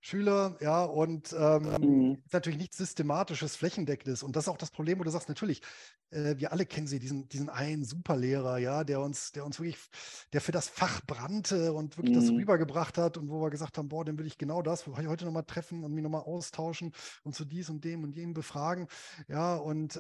Schüler, 0.06 0.56
ja, 0.62 0.84
und 0.84 1.36
ähm, 1.36 1.64
mhm. 1.80 2.18
ist 2.24 2.34
natürlich 2.34 2.60
nichts 2.60 2.78
Systematisches, 2.78 3.56
Flächendeckendes. 3.56 4.22
Und 4.22 4.36
das 4.36 4.44
ist 4.44 4.50
auch 4.50 4.58
das 4.58 4.70
Problem, 4.70 5.00
wo 5.00 5.04
du 5.04 5.10
sagst, 5.10 5.30
natürlich, 5.30 5.64
äh, 6.12 6.36
wir 6.38 6.52
alle 6.52 6.68
kennen 6.68 6.86
sie, 6.86 7.00
diesen, 7.00 7.28
diesen 7.28 7.50
einen 7.50 7.84
Superlehrer, 7.84 8.60
ja, 8.60 8.84
der 8.84 9.02
uns, 9.02 9.32
der 9.32 9.44
uns 9.44 9.60
wirklich, 9.60 9.80
der 10.32 10.42
für 10.42 10.52
das 10.52 10.70
Fach 10.70 11.02
brannte 11.08 11.74
und 11.74 11.98
wirklich 11.98 12.16
mhm. 12.16 12.22
das 12.22 12.30
rübergebracht 12.30 13.00
hat 13.00 13.18
und 13.18 13.32
wo 13.32 13.42
wir 13.42 13.50
gesagt 13.50 13.80
haben, 13.80 13.90
boah, 13.90 14.06
den 14.06 14.20
will 14.20 14.28
ich 14.28 14.38
genau 14.38 14.62
das, 14.62 14.86
will 14.86 14.94
ich 15.02 15.08
heute 15.08 15.26
nochmal 15.26 15.44
treffen 15.44 15.84
und 15.84 15.92
mich 15.92 16.04
nochmal 16.04 16.22
austauschen 16.22 16.94
und 17.24 17.34
zu 17.34 17.44
dies 17.44 17.72
und 17.72 17.84
dem 17.84 18.04
und 18.04 18.16
jenem 18.16 18.36
befragen. 18.36 18.88
Ja, 19.28 19.56
und 19.56 19.96
äh, 19.96 20.00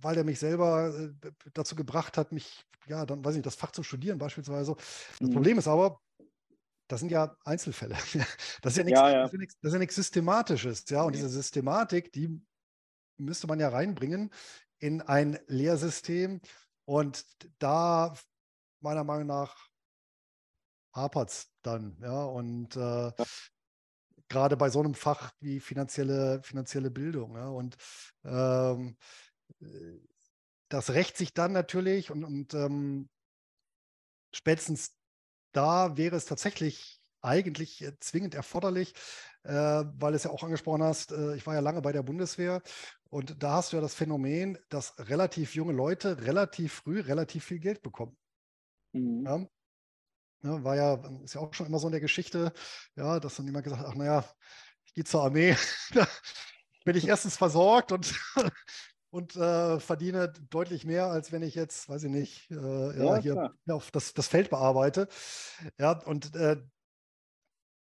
weil 0.00 0.14
der 0.16 0.24
mich 0.24 0.40
selber 0.40 0.92
äh, 0.92 1.30
dazu 1.54 1.76
gebracht 1.76 2.18
hat, 2.18 2.32
mich, 2.32 2.64
ja, 2.88 3.06
dann 3.06 3.24
weiß 3.24 3.34
ich 3.34 3.38
nicht, 3.38 3.46
das 3.46 3.54
Fach 3.54 3.70
zu 3.70 3.84
studieren 3.84 4.18
beispielsweise. 4.18 4.74
Das 5.20 5.28
mhm. 5.28 5.34
Problem 5.34 5.56
ist 5.56 5.68
aber, 5.68 6.00
das 6.90 7.00
sind 7.00 7.12
ja 7.12 7.36
Einzelfälle. 7.44 7.94
Das 8.62 8.72
ist 8.72 8.78
ja 8.78 8.84
nichts, 8.84 9.00
ja, 9.00 9.10
ja. 9.10 9.22
Das 9.22 9.32
ist 9.62 9.72
ja 9.72 9.78
nichts, 9.78 9.94
Systematisches. 9.94 10.84
Ja, 10.88 11.02
und 11.02 11.14
diese 11.14 11.28
Systematik, 11.28 12.12
die 12.12 12.40
müsste 13.16 13.46
man 13.46 13.60
ja 13.60 13.68
reinbringen 13.68 14.30
in 14.78 15.00
ein 15.00 15.38
Lehrsystem. 15.46 16.40
Und 16.84 17.24
da, 17.58 18.14
meiner 18.80 19.04
Meinung 19.04 19.28
nach, 19.28 19.56
hapert 20.92 21.30
es 21.30 21.52
dann. 21.62 21.96
Ja, 22.02 22.24
und 22.24 22.74
äh, 22.76 23.12
gerade 24.28 24.56
bei 24.56 24.68
so 24.68 24.80
einem 24.80 24.94
Fach 24.94 25.32
wie 25.38 25.60
finanzielle, 25.60 26.42
finanzielle 26.42 26.90
Bildung. 26.90 27.36
Ja, 27.36 27.48
und 27.48 27.76
ähm, 28.24 28.96
das 30.68 30.90
rächt 30.90 31.16
sich 31.16 31.34
dann 31.34 31.52
natürlich 31.52 32.10
und, 32.10 32.24
und 32.24 32.54
ähm, 32.54 33.08
spätestens 34.32 34.99
da 35.52 35.96
wäre 35.96 36.16
es 36.16 36.24
tatsächlich 36.26 37.00
eigentlich 37.22 37.82
äh, 37.82 37.98
zwingend 38.00 38.34
erforderlich, 38.34 38.94
äh, 39.42 39.52
weil 39.52 40.14
es 40.14 40.24
ja 40.24 40.30
auch 40.30 40.42
angesprochen 40.42 40.82
hast, 40.82 41.12
äh, 41.12 41.36
ich 41.36 41.46
war 41.46 41.54
ja 41.54 41.60
lange 41.60 41.82
bei 41.82 41.92
der 41.92 42.02
Bundeswehr 42.02 42.62
und 43.10 43.42
da 43.42 43.54
hast 43.54 43.72
du 43.72 43.76
ja 43.76 43.82
das 43.82 43.94
Phänomen, 43.94 44.58
dass 44.68 44.94
relativ 44.98 45.54
junge 45.54 45.72
Leute 45.72 46.22
relativ 46.22 46.74
früh 46.74 47.00
relativ 47.00 47.44
viel 47.44 47.58
Geld 47.58 47.82
bekommen. 47.82 48.16
Mhm. 48.92 49.24
Ja? 49.24 49.46
Ja, 50.42 50.64
war 50.64 50.76
ja, 50.76 50.94
ist 51.22 51.34
ja 51.34 51.40
auch 51.42 51.52
schon 51.52 51.66
immer 51.66 51.78
so 51.78 51.88
in 51.88 51.92
der 51.92 52.00
Geschichte, 52.00 52.52
ja, 52.96 53.20
dass 53.20 53.36
dann 53.36 53.46
jemand 53.46 53.64
gesagt 53.64 53.82
hat, 53.82 53.90
ach 53.90 53.94
naja, 53.94 54.24
ich 54.86 54.94
gehe 54.94 55.04
zur 55.04 55.22
Armee, 55.22 55.54
da 55.92 56.08
bin 56.84 56.96
ich 56.96 57.06
erstens 57.06 57.36
versorgt 57.36 57.92
und 57.92 58.14
und 59.10 59.36
äh, 59.36 59.80
verdiene 59.80 60.32
deutlich 60.50 60.84
mehr, 60.84 61.06
als 61.06 61.32
wenn 61.32 61.42
ich 61.42 61.54
jetzt, 61.54 61.88
weiß 61.88 62.04
ich 62.04 62.10
nicht, 62.10 62.50
äh, 62.50 62.54
ja, 62.54 63.18
ja, 63.18 63.52
hier 63.64 63.74
auf 63.74 63.90
das, 63.90 64.14
das 64.14 64.28
Feld 64.28 64.50
bearbeite. 64.50 65.08
Ja, 65.78 65.92
und 66.04 66.34
äh, 66.36 66.56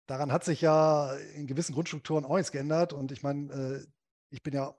daran 0.08 0.32
hat 0.32 0.44
sich 0.44 0.62
ja 0.62 1.14
in 1.34 1.48
gewissen 1.48 1.74
Grundstrukturen 1.74 2.26
auch 2.26 2.36
nichts 2.36 2.52
geändert. 2.52 2.94
Und 2.94 3.12
ich 3.12 3.24
meine, 3.24 3.54
äh, 3.54 3.86
ich 4.30 4.44
bin 4.44 4.54
ja 4.54 4.76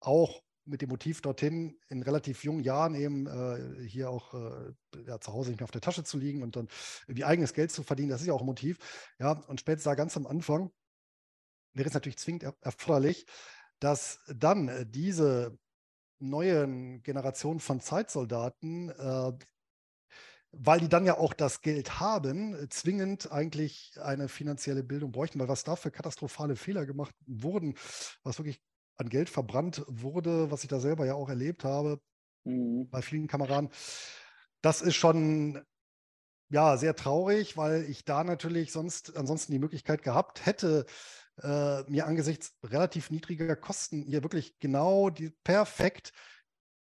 auch 0.00 0.42
mit 0.64 0.82
dem 0.82 0.90
Motiv 0.90 1.22
dorthin 1.22 1.80
in 1.88 2.02
relativ 2.02 2.44
jungen 2.44 2.62
Jahren 2.62 2.94
eben 2.94 3.26
äh, 3.26 3.88
hier 3.88 4.10
auch 4.10 4.34
äh, 4.34 4.74
ja, 5.06 5.18
zu 5.18 5.32
Hause 5.32 5.50
nicht 5.50 5.60
mehr 5.60 5.64
auf 5.64 5.70
der 5.70 5.80
Tasche 5.80 6.04
zu 6.04 6.18
liegen 6.18 6.42
und 6.42 6.56
dann 6.56 6.68
irgendwie 7.06 7.24
eigenes 7.24 7.54
Geld 7.54 7.72
zu 7.72 7.82
verdienen. 7.82 8.10
Das 8.10 8.20
ist 8.20 8.26
ja 8.26 8.34
auch 8.34 8.40
ein 8.40 8.46
Motiv. 8.46 8.78
Ja, 9.18 9.32
und 9.32 9.60
spätestens 9.60 9.90
da 9.90 9.94
ganz 9.94 10.16
am 10.16 10.26
Anfang 10.26 10.70
wäre 11.74 11.88
es 11.88 11.94
natürlich 11.94 12.18
zwingend 12.18 12.44
erforderlich, 12.60 13.26
dass 13.80 14.20
dann 14.28 14.90
diese 14.90 15.58
neuen 16.18 17.02
Generation 17.02 17.60
von 17.60 17.80
Zeitsoldaten, 17.80 18.90
äh, 18.90 19.32
weil 20.52 20.80
die 20.80 20.88
dann 20.88 21.04
ja 21.04 21.18
auch 21.18 21.34
das 21.34 21.60
Geld 21.60 22.00
haben, 22.00 22.54
äh, 22.54 22.68
zwingend 22.68 23.30
eigentlich 23.30 23.92
eine 24.00 24.28
finanzielle 24.28 24.82
Bildung 24.82 25.12
bräuchten, 25.12 25.38
weil 25.38 25.48
was 25.48 25.64
da 25.64 25.76
für 25.76 25.90
katastrophale 25.90 26.56
Fehler 26.56 26.86
gemacht 26.86 27.14
wurden, 27.26 27.74
was 28.22 28.38
wirklich 28.38 28.60
an 28.96 29.08
Geld 29.08 29.28
verbrannt 29.28 29.84
wurde, 29.86 30.50
was 30.50 30.62
ich 30.64 30.68
da 30.68 30.80
selber 30.80 31.06
ja 31.06 31.14
auch 31.14 31.28
erlebt 31.28 31.64
habe 31.64 32.00
mhm. 32.44 32.88
bei 32.90 33.02
vielen 33.02 33.28
Kameraden, 33.28 33.70
das 34.60 34.82
ist 34.82 34.96
schon 34.96 35.62
ja, 36.50 36.76
sehr 36.78 36.96
traurig, 36.96 37.56
weil 37.56 37.84
ich 37.84 38.04
da 38.04 38.24
natürlich 38.24 38.72
sonst 38.72 39.16
ansonsten 39.16 39.52
die 39.52 39.58
Möglichkeit 39.58 40.02
gehabt 40.02 40.46
hätte, 40.46 40.86
äh, 41.42 41.82
mir 41.88 42.06
angesichts 42.06 42.56
relativ 42.64 43.10
niedriger 43.10 43.56
Kosten 43.56 44.02
hier 44.02 44.22
wirklich 44.22 44.58
genau 44.58 45.10
die 45.10 45.30
perfekt 45.44 46.12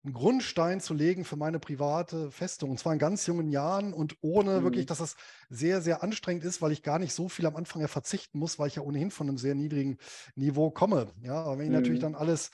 einen 0.03 0.15
Grundstein 0.15 0.81
zu 0.81 0.95
legen 0.95 1.25
für 1.25 1.37
meine 1.37 1.59
private 1.59 2.31
Festung. 2.31 2.71
Und 2.71 2.79
zwar 2.79 2.95
in 2.95 2.99
ganz 2.99 3.27
jungen 3.27 3.51
Jahren 3.51 3.93
und 3.93 4.17
ohne 4.23 4.61
mhm. 4.61 4.65
wirklich, 4.65 4.87
dass 4.87 4.99
das 4.99 5.17
sehr, 5.51 5.83
sehr 5.83 6.03
anstrengend 6.03 6.45
ist, 6.45 6.63
weil 6.63 6.73
ich 6.73 6.83
gar 6.83 6.99
nicht 6.99 7.13
so 7.13 7.29
viel 7.29 7.47
am 7.47 7.57
Anfang 7.57 7.83
ja 7.83 7.89
verzichten 7.89 8.39
muss, 8.39 8.59
weil 8.59 8.69
ich 8.69 8.77
ja 8.77 8.83
ohnehin 8.83 9.11
von 9.11 9.29
einem 9.29 9.37
sehr 9.37 9.55
niedrigen 9.55 9.99
Niveau 10.35 10.71
komme. 10.71 11.13
Ja, 11.23 11.43
aber 11.43 11.59
wenn 11.59 11.67
ich 11.67 11.71
mhm. 11.71 11.77
natürlich 11.77 12.01
dann 12.01 12.15
alles 12.15 12.51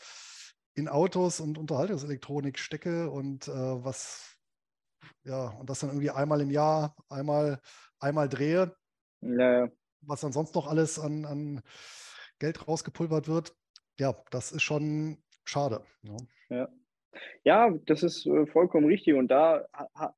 in 0.74 0.88
Autos 0.88 1.40
und 1.40 1.57
Unterhaltungselektronik 1.57 2.59
stecke 2.59 3.11
und 3.11 3.49
äh, 3.49 3.53
was, 3.53 4.36
ja, 5.22 5.49
und 5.51 5.70
das 5.70 5.80
dann 5.80 5.90
irgendwie 5.90 6.11
einmal 6.11 6.40
im 6.40 6.51
Jahr, 6.51 6.97
einmal, 7.09 7.61
einmal 8.01 8.28
drehe, 8.28 8.74
ja. 9.22 9.68
Was 10.07 10.21
dann 10.21 10.33
sonst 10.33 10.55
noch 10.55 10.67
alles 10.67 10.99
an, 10.99 11.25
an 11.25 11.63
Geld 12.39 12.67
rausgepulvert 12.67 13.29
wird, 13.29 13.55
ja, 13.99 14.15
das 14.31 14.53
ist 14.53 14.63
schon 14.63 15.19
schade. 15.45 15.85
Ja. 16.03 16.17
ja. 16.51 16.69
Ja, 17.45 17.71
das 17.87 18.03
ist 18.03 18.27
äh, 18.27 18.47
vollkommen 18.47 18.87
richtig. 18.87 19.15
Und 19.15 19.29
da 19.29 19.67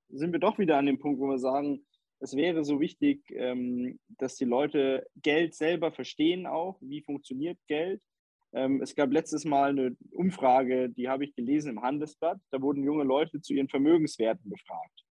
sind 0.09 0.33
wir 0.33 0.41
doch 0.41 0.59
wieder 0.59 0.79
an 0.79 0.87
dem 0.87 0.99
Punkt, 0.99 1.21
wo 1.21 1.29
wir 1.29 1.39
sagen, 1.39 1.87
es 2.21 2.35
wäre 2.35 2.65
so 2.65 2.81
wichtig, 2.81 3.23
ähm, 3.31 3.99
dass 4.19 4.35
die 4.37 4.45
Leute 4.45 5.07
Geld 5.23 5.55
selber 5.55 5.93
verstehen 5.93 6.47
auch, 6.47 6.79
wie 6.81 7.03
funktioniert 7.03 7.59
Geld. 7.69 8.03
Ähm, 8.53 8.83
es 8.83 8.95
gab 8.95 9.13
letztes 9.13 9.45
Mal 9.45 9.71
eine 9.71 9.97
Umfrage, 10.11 10.89
die 10.89 11.09
habe 11.09 11.25
ich 11.25 11.35
gelesen 11.35 11.71
im 11.71 11.83
Handelsblatt. 11.83 12.41
Da 12.51 12.61
wurden 12.61 12.83
junge 12.83 13.05
Leute 13.05 13.41
zu 13.41 13.55
ihren 13.55 13.69
Vermögenswerten 13.69 14.51
befragt. 14.51 15.05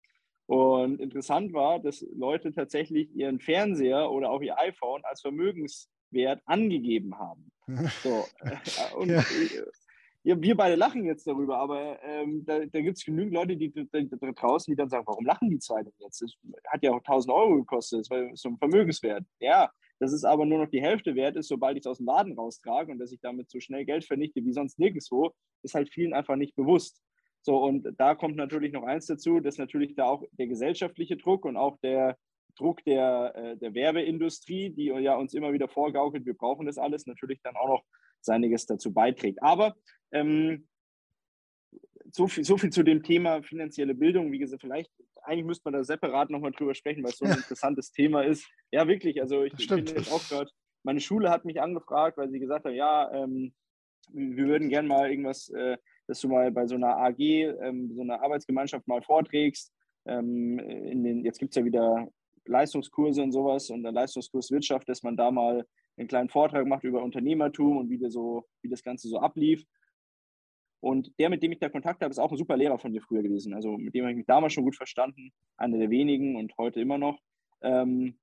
Und 0.47 1.01
interessant 1.01 1.53
war, 1.53 1.80
dass 1.80 2.07
Leute 2.14 2.53
tatsächlich 2.53 3.14
ihren 3.14 3.40
Fernseher 3.40 4.11
oder 4.11 4.30
auch 4.30 4.40
ihr 4.42 4.59
iPhone 4.59 5.03
als 5.05 5.20
Vermögenswert 5.20 6.40
angegeben 6.47 7.18
haben. 7.18 7.51
So, 8.05 8.24
äh, 8.42 8.94
und 8.94 9.11
ja 9.11 9.24
ja, 10.26 10.42
wir 10.42 10.57
beide 10.57 10.74
lachen 10.74 11.05
jetzt 11.05 11.24
darüber, 11.28 11.59
aber 11.59 12.03
ähm, 12.03 12.44
da, 12.44 12.59
da 12.59 12.80
gibt 12.80 12.99
es 12.99 13.05
genügend 13.05 13.32
Leute, 13.32 13.57
die, 13.57 13.70
die, 13.70 13.88
die, 13.88 14.34
draußen, 14.34 14.72
die 14.72 14.76
dann 14.76 14.88
sagen, 14.88 15.07
warum 15.07 15.24
lachen 15.24 15.49
die 15.49 15.61
zwei 15.61 15.84
denn 15.84 15.92
jetzt? 16.01 16.20
Das 16.20 16.32
hat 16.66 16.82
ja 16.82 16.90
auch 16.90 16.97
1000 16.97 17.32
Euro 17.32 17.55
gekostet, 17.59 18.01
das 18.01 18.11
war 18.11 18.28
so 18.34 18.49
ein 18.49 18.59
Vermögenswert. 18.59 19.24
Ja, 19.38 19.70
das 20.01 20.12
ist 20.12 20.24
aber 20.24 20.44
nur 20.44 20.59
noch 20.59 20.68
die 20.68 20.82
Hälfte 20.82 21.14
wert 21.14 21.36
ist, 21.36 21.47
sobald 21.47 21.76
ich 21.76 21.82
es 21.82 21.86
aus 21.86 21.99
dem 21.99 22.07
Laden 22.07 22.32
raustrage 22.32 22.90
und 22.90 22.99
dass 22.99 23.12
ich 23.12 23.20
damit 23.20 23.49
so 23.49 23.61
schnell 23.61 23.84
Geld 23.84 24.05
vernichte 24.05 24.44
wie 24.44 24.53
sonst 24.53 24.80
nirgendwo, 24.80 25.32
ist 25.62 25.76
halt 25.76 25.90
vielen 25.90 26.12
einfach 26.12 26.34
nicht 26.34 26.57
bewusst. 26.57 27.01
So, 27.47 27.59
und 27.59 27.86
da 27.97 28.16
kommt 28.16 28.34
natürlich 28.34 28.72
noch 28.72 28.82
eins 28.82 29.07
dazu, 29.07 29.38
dass 29.38 29.57
natürlich 29.57 29.94
da 29.94 30.07
auch 30.07 30.24
der 30.32 30.49
gesellschaftliche 30.49 31.16
Druck 31.16 31.44
und 31.44 31.57
auch 31.57 31.78
der 31.78 32.18
Druck 32.57 32.82
der, 32.82 33.36
äh, 33.36 33.57
der 33.57 33.72
Werbeindustrie, 33.72 34.70
die 34.70 34.86
ja 34.86 35.14
uns 35.14 35.32
immer 35.32 35.53
wieder 35.53 35.68
vorgaukelt, 35.68 36.26
wir 36.26 36.34
brauchen 36.34 36.66
das 36.66 36.76
alles, 36.76 37.07
natürlich 37.07 37.40
dann 37.42 37.55
auch 37.55 37.68
noch 37.68 37.84
seiniges 38.20 38.66
dazu 38.66 38.92
beiträgt. 38.92 39.40
Aber 39.44 39.76
ähm, 40.11 40.66
so, 42.11 42.26
viel, 42.26 42.42
so 42.42 42.59
viel 42.59 42.70
zu 42.70 42.82
dem 42.82 43.05
Thema 43.05 43.44
finanzielle 43.44 43.94
Bildung. 43.94 44.32
Wie 44.32 44.40
gesagt, 44.40 44.62
vielleicht, 44.62 44.90
eigentlich 45.22 45.47
müsste 45.47 45.70
man 45.70 45.74
da 45.74 45.84
separat 45.84 46.30
nochmal 46.30 46.51
drüber 46.51 46.74
sprechen, 46.74 47.05
weil 47.05 47.12
es 47.12 47.18
so 47.18 47.26
ein 47.26 47.36
interessantes 47.36 47.92
Thema 47.92 48.22
ist. 48.22 48.44
Ja, 48.72 48.88
wirklich. 48.88 49.20
Also 49.20 49.44
ich, 49.44 49.55
ich 49.57 49.68
bin 49.68 49.86
jetzt 49.86 50.12
auch 50.12 50.28
gerade, 50.28 50.51
meine 50.82 50.99
Schule 50.99 51.30
hat 51.30 51.44
mich 51.44 51.61
angefragt, 51.61 52.18
weil 52.18 52.28
sie 52.28 52.40
gesagt 52.40 52.64
haben, 52.64 52.74
ja, 52.74 53.09
ähm, 53.12 53.55
wir 54.12 54.49
würden 54.49 54.68
gerne 54.68 54.88
mal 54.88 55.09
irgendwas, 55.09 55.49
äh, 55.51 55.76
dass 56.07 56.20
du 56.20 56.28
mal 56.28 56.50
bei 56.50 56.66
so 56.66 56.74
einer 56.74 56.96
AG, 56.96 57.18
ähm, 57.18 57.92
so 57.94 58.02
einer 58.02 58.22
Arbeitsgemeinschaft 58.22 58.86
mal 58.86 59.02
vorträgst. 59.02 59.72
Ähm, 60.07 60.59
in 60.59 61.02
den, 61.04 61.24
jetzt 61.24 61.38
gibt 61.38 61.50
es 61.50 61.57
ja 61.57 61.64
wieder 61.64 62.09
Leistungskurse 62.44 63.22
und 63.22 63.32
sowas 63.32 63.70
und 63.70 63.82
der 63.82 63.92
Leistungskurs 63.92 64.50
Wirtschaft, 64.50 64.88
dass 64.88 65.02
man 65.02 65.16
da 65.16 65.30
mal 65.30 65.66
einen 65.96 66.09
kleinen 66.09 66.28
Vortrag 66.28 66.66
macht 66.66 66.84
über 66.84 67.02
Unternehmertum 67.02 67.78
und 67.78 67.90
wie, 67.90 67.98
so, 68.11 68.46
wie 68.62 68.68
das 68.68 68.82
Ganze 68.82 69.09
so 69.09 69.18
ablief. 69.18 69.64
Und 70.80 71.12
der, 71.18 71.30
mit 71.30 71.42
dem 71.42 71.52
ich 71.52 71.59
da 71.59 71.68
Kontakt 71.68 72.02
habe, 72.02 72.11
ist 72.11 72.18
auch 72.18 72.30
ein 72.30 72.36
super 72.36 72.57
Lehrer 72.57 72.78
von 72.78 72.92
mir 72.92 73.00
früher 73.00 73.22
gewesen. 73.22 73.54
Also 73.54 73.76
mit 73.76 73.94
dem 73.94 74.04
habe 74.04 74.12
ich 74.12 74.18
mich 74.18 74.26
damals 74.26 74.52
schon 74.52 74.64
gut 74.64 74.76
verstanden, 74.76 75.32
einer 75.57 75.78
der 75.78 75.90
wenigen 75.90 76.36
und 76.36 76.57
heute 76.59 76.80
immer 76.80 76.98
noch. 76.98 77.18
Ähm, 77.62 78.18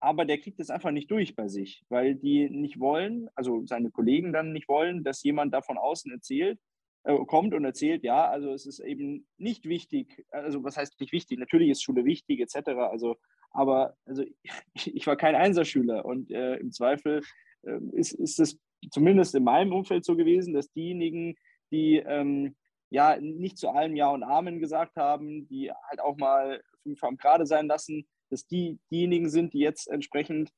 aber 0.00 0.24
der 0.24 0.38
kriegt 0.38 0.60
es 0.60 0.70
einfach 0.70 0.90
nicht 0.90 1.10
durch 1.10 1.36
bei 1.36 1.48
sich, 1.48 1.84
weil 1.88 2.14
die 2.14 2.48
nicht 2.50 2.80
wollen, 2.80 3.28
also 3.34 3.64
seine 3.66 3.90
Kollegen 3.90 4.32
dann 4.32 4.52
nicht 4.52 4.68
wollen, 4.68 5.04
dass 5.04 5.22
jemand 5.22 5.54
da 5.54 5.62
von 5.62 5.78
außen 5.78 6.10
erzählt, 6.12 6.58
äh, 7.06 7.24
kommt 7.26 7.54
und 7.54 7.64
erzählt, 7.64 8.02
ja, 8.02 8.28
also 8.28 8.52
es 8.52 8.66
ist 8.66 8.80
eben 8.80 9.26
nicht 9.38 9.64
wichtig, 9.64 10.26
also 10.30 10.64
was 10.64 10.76
heißt 10.76 10.98
nicht 10.98 11.12
wichtig, 11.12 11.38
natürlich 11.38 11.70
ist 11.70 11.82
Schule 11.82 12.04
wichtig 12.04 12.40
etc., 12.40 12.70
also 12.90 13.16
aber 13.50 13.96
also 14.04 14.24
ich, 14.74 14.86
ich 14.94 15.06
war 15.06 15.16
kein 15.16 15.36
Einserschüler 15.36 16.04
und 16.04 16.32
äh, 16.32 16.56
im 16.56 16.72
Zweifel 16.72 17.22
äh, 17.62 17.78
ist, 17.92 18.12
ist 18.12 18.40
es 18.40 18.58
zumindest 18.90 19.36
in 19.36 19.44
meinem 19.44 19.72
Umfeld 19.72 20.04
so 20.04 20.16
gewesen, 20.16 20.52
dass 20.52 20.72
diejenigen, 20.72 21.36
die 21.70 21.98
ähm, 21.98 22.56
ja 22.90 23.16
nicht 23.20 23.56
zu 23.58 23.68
allem 23.68 23.94
Ja 23.94 24.10
und 24.10 24.24
Amen 24.24 24.58
gesagt 24.58 24.96
haben, 24.96 25.46
die 25.46 25.70
halt 25.70 26.00
auch 26.00 26.16
mal 26.16 26.60
fünf 26.82 27.02
am 27.04 27.16
Gerade 27.16 27.46
sein 27.46 27.68
lassen, 27.68 28.06
dass 28.30 28.46
die 28.46 28.80
diejenigen 28.90 29.28
sind, 29.30 29.54
die 29.54 29.60
jetzt 29.60 29.88
entsprechend 29.88 30.50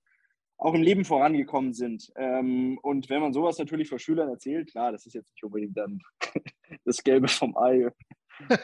auch 0.59 0.75
im 0.75 0.83
Leben 0.83 1.05
vorangekommen 1.05 1.73
sind. 1.73 2.13
Ähm, 2.17 2.79
und 2.83 3.09
wenn 3.09 3.21
man 3.21 3.33
sowas 3.33 3.59
natürlich 3.59 3.89
vor 3.89 3.99
Schülern 3.99 4.29
erzählt, 4.29 4.71
klar, 4.71 4.93
das 4.93 5.07
ist 5.07 5.15
jetzt 5.15 5.31
nicht 5.33 5.45
unbedingt 5.45 5.77
dann 5.77 6.01
das 6.85 7.03
Gelbe 7.03 7.29
vom 7.29 7.57
Ei. 7.57 7.91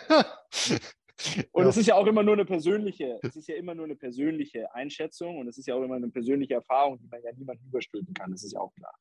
Und 1.53 1.67
es 1.67 1.77
ist 1.77 1.87
ja 1.87 1.95
auch 1.95 2.07
immer 2.07 2.23
nur 2.23 2.35
eine 2.35 2.45
persönliche, 2.45 3.19
es 3.23 3.37
ist 3.37 3.49
ja 3.49 3.55
immer 3.55 3.75
nur 3.75 3.85
eine 3.85 3.95
persönliche 3.95 4.75
Einschätzung 4.75 5.39
und 5.39 5.49
es 5.49 5.57
ist 5.57 5.67
ja 5.67 5.75
auch 5.75 5.83
immer 5.83 5.95
eine 5.95 6.09
persönliche 6.09 6.55
Erfahrung, 6.55 6.99
die 6.99 7.07
man 7.07 7.23
ja 7.23 7.33
niemandem 7.33 7.67
überstülpen 7.69 8.13
kann, 8.13 8.33
das 8.33 8.43
ist 8.43 8.53
ja 8.53 8.61
auch 8.61 8.75
klar. 8.75 8.95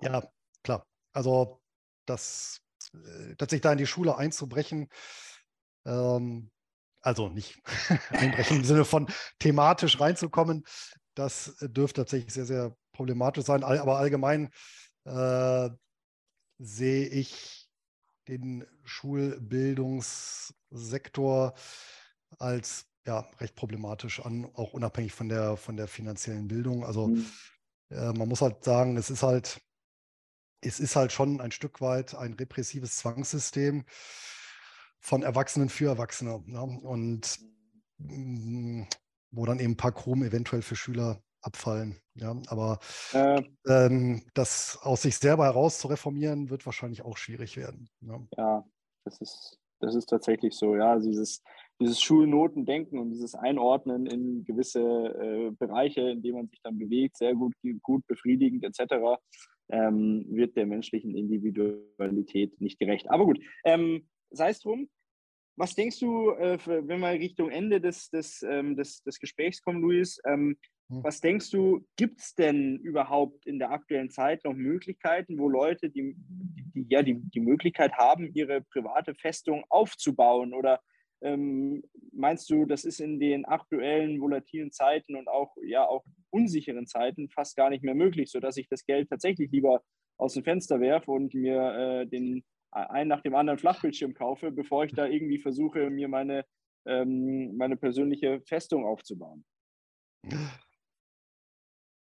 Ja, 0.00 0.22
klar. 0.62 0.86
Also 1.12 1.60
das 2.06 2.62
äh, 2.94 3.34
tatsächlich 3.36 3.62
da 3.62 3.72
in 3.72 3.78
die 3.78 3.86
Schule 3.86 4.16
einzubrechen, 4.16 4.88
ähm, 5.84 6.50
also 7.02 7.28
nicht 7.28 7.60
einbrechen 8.10 8.58
im 8.58 8.64
Sinne 8.64 8.84
von 8.84 9.08
thematisch 9.40 10.00
reinzukommen, 10.00 10.64
das 11.14 11.56
dürfte 11.60 12.02
tatsächlich 12.02 12.32
sehr, 12.32 12.46
sehr 12.46 12.76
problematisch 12.92 13.44
sein. 13.44 13.64
Aber 13.64 13.98
allgemein 13.98 14.50
äh, 15.04 15.68
sehe 16.58 17.08
ich 17.08 17.68
den 18.28 18.64
Schulbildungssektor 18.84 21.54
als 22.38 22.86
ja, 23.06 23.28
recht 23.38 23.54
problematisch 23.54 24.20
an, 24.20 24.46
auch 24.54 24.72
unabhängig 24.72 25.12
von 25.12 25.28
der, 25.28 25.58
von 25.58 25.76
der 25.76 25.88
finanziellen 25.88 26.48
Bildung. 26.48 26.84
Also 26.84 27.08
mhm. 27.08 27.26
äh, 27.90 28.12
man 28.12 28.28
muss 28.28 28.40
halt 28.40 28.64
sagen, 28.64 28.96
es 28.96 29.10
ist 29.10 29.22
halt, 29.22 29.60
es 30.62 30.80
ist 30.80 30.96
halt 30.96 31.12
schon 31.12 31.38
ein 31.40 31.52
Stück 31.52 31.82
weit 31.82 32.14
ein 32.14 32.32
repressives 32.32 32.96
Zwangssystem 32.96 33.84
von 35.00 35.22
Erwachsenen 35.22 35.68
für 35.68 35.88
Erwachsene. 35.88 36.42
Ja? 36.46 36.60
Und 36.60 37.38
mh, 37.98 38.16
mm, 38.16 38.86
wo 39.34 39.44
dann 39.46 39.58
eben 39.58 39.72
ein 39.72 39.76
paar 39.76 39.92
Chrom 39.92 40.22
eventuell 40.22 40.62
für 40.62 40.76
Schüler 40.76 41.22
abfallen. 41.44 41.96
Ja, 42.14 42.36
aber 42.46 42.78
äh, 43.12 43.42
ähm, 43.66 44.22
das 44.34 44.78
aus 44.82 45.02
sich 45.02 45.16
selber 45.16 45.44
heraus 45.44 45.78
zu 45.78 45.88
reformieren, 45.88 46.48
wird 46.50 46.64
wahrscheinlich 46.64 47.02
auch 47.02 47.16
schwierig 47.16 47.56
werden. 47.56 47.88
Ja, 48.00 48.20
ja 48.36 48.64
das, 49.04 49.20
ist, 49.20 49.58
das 49.80 49.94
ist 49.94 50.06
tatsächlich 50.06 50.54
so. 50.54 50.76
Ja, 50.76 50.92
also 50.92 51.08
dieses, 51.08 51.42
dieses 51.80 52.00
Schulnotendenken 52.00 52.98
und 52.98 53.10
dieses 53.10 53.34
Einordnen 53.34 54.06
in 54.06 54.44
gewisse 54.44 54.80
äh, 54.80 55.50
Bereiche, 55.50 56.02
in 56.02 56.22
denen 56.22 56.36
man 56.36 56.48
sich 56.48 56.60
dann 56.62 56.78
bewegt, 56.78 57.16
sehr 57.16 57.34
gut, 57.34 57.52
gut 57.82 58.06
befriedigend 58.06 58.64
etc., 58.64 59.20
ähm, 59.70 60.26
wird 60.28 60.56
der 60.56 60.66
menschlichen 60.66 61.16
Individualität 61.16 62.60
nicht 62.60 62.78
gerecht. 62.78 63.10
Aber 63.10 63.24
gut, 63.24 63.40
ähm, 63.64 64.08
sei 64.30 64.50
es 64.50 64.60
drum. 64.60 64.88
Was 65.56 65.74
denkst 65.74 66.00
du, 66.00 66.30
äh, 66.30 66.58
wenn 66.66 67.00
wir 67.00 67.10
Richtung 67.12 67.50
Ende 67.50 67.80
des, 67.80 68.10
des, 68.10 68.42
ähm, 68.42 68.76
des, 68.76 69.02
des 69.02 69.18
Gesprächs 69.18 69.62
kommen, 69.62 69.82
Luis? 69.82 70.20
Ähm, 70.26 70.56
hm. 70.88 71.04
Was 71.04 71.20
denkst 71.20 71.50
du, 71.50 71.86
gibt 71.96 72.20
es 72.20 72.34
denn 72.34 72.78
überhaupt 72.78 73.46
in 73.46 73.58
der 73.58 73.70
aktuellen 73.70 74.10
Zeit 74.10 74.44
noch 74.44 74.54
Möglichkeiten, 74.54 75.38
wo 75.38 75.48
Leute 75.48 75.90
die, 75.90 76.14
die, 76.16 76.86
ja, 76.90 77.02
die, 77.02 77.14
die 77.14 77.40
Möglichkeit 77.40 77.92
haben, 77.94 78.30
ihre 78.34 78.62
private 78.62 79.14
Festung 79.14 79.64
aufzubauen? 79.68 80.54
Oder 80.54 80.80
ähm, 81.22 81.82
meinst 82.12 82.50
du, 82.50 82.66
das 82.66 82.84
ist 82.84 83.00
in 83.00 83.18
den 83.18 83.44
aktuellen 83.44 84.20
volatilen 84.20 84.72
Zeiten 84.72 85.16
und 85.16 85.28
auch, 85.28 85.56
ja, 85.64 85.86
auch 85.86 86.04
unsicheren 86.30 86.86
Zeiten 86.86 87.30
fast 87.30 87.56
gar 87.56 87.70
nicht 87.70 87.82
mehr 87.84 87.94
möglich, 87.94 88.30
sodass 88.30 88.56
ich 88.56 88.68
das 88.68 88.84
Geld 88.84 89.08
tatsächlich 89.08 89.50
lieber 89.50 89.82
aus 90.18 90.34
dem 90.34 90.44
Fenster 90.44 90.80
werfe 90.80 91.10
und 91.10 91.32
mir 91.32 92.02
äh, 92.02 92.06
den 92.06 92.44
einen 92.74 93.08
nach 93.08 93.22
dem 93.22 93.34
anderen 93.34 93.58
Flachbildschirm 93.58 94.14
kaufe, 94.14 94.50
bevor 94.50 94.84
ich 94.84 94.92
da 94.92 95.06
irgendwie 95.06 95.38
versuche, 95.38 95.90
mir 95.90 96.08
meine, 96.08 96.44
ähm, 96.86 97.56
meine 97.56 97.76
persönliche 97.76 98.40
Festung 98.42 98.84
aufzubauen? 98.84 99.44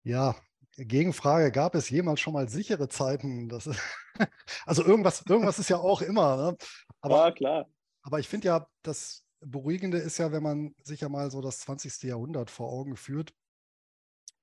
Ja, 0.03 0.35
Gegenfrage, 0.77 1.53
gab 1.53 1.75
es 1.75 1.91
jemals 1.91 2.21
schon 2.21 2.33
mal 2.33 2.49
sichere 2.49 2.89
Zeiten? 2.89 3.49
Das 3.49 3.67
ist, 3.67 3.81
also 4.67 4.85
irgendwas, 4.85 5.25
irgendwas 5.29 5.59
ist 5.59 5.69
ja 5.69 5.77
auch 5.77 6.03
immer. 6.03 6.37
Ne? 6.37 6.57
Aber, 7.01 7.27
ja, 7.27 7.31
klar. 7.33 7.71
Aber 8.03 8.19
ich 8.19 8.29
finde 8.29 8.49
ja, 8.49 8.67
dass 8.83 9.25
Beruhigende 9.41 9.99
ist 9.99 10.19
ja, 10.19 10.33
wenn 10.33 10.43
man 10.43 10.75
sich 10.83 11.01
ja 11.01 11.09
mal 11.09 11.31
so 11.31 11.41
das 11.41 11.61
20. 11.61 12.03
Jahrhundert 12.05 12.51
vor 12.51 12.73
Augen 12.73 12.97
führt 12.97 13.35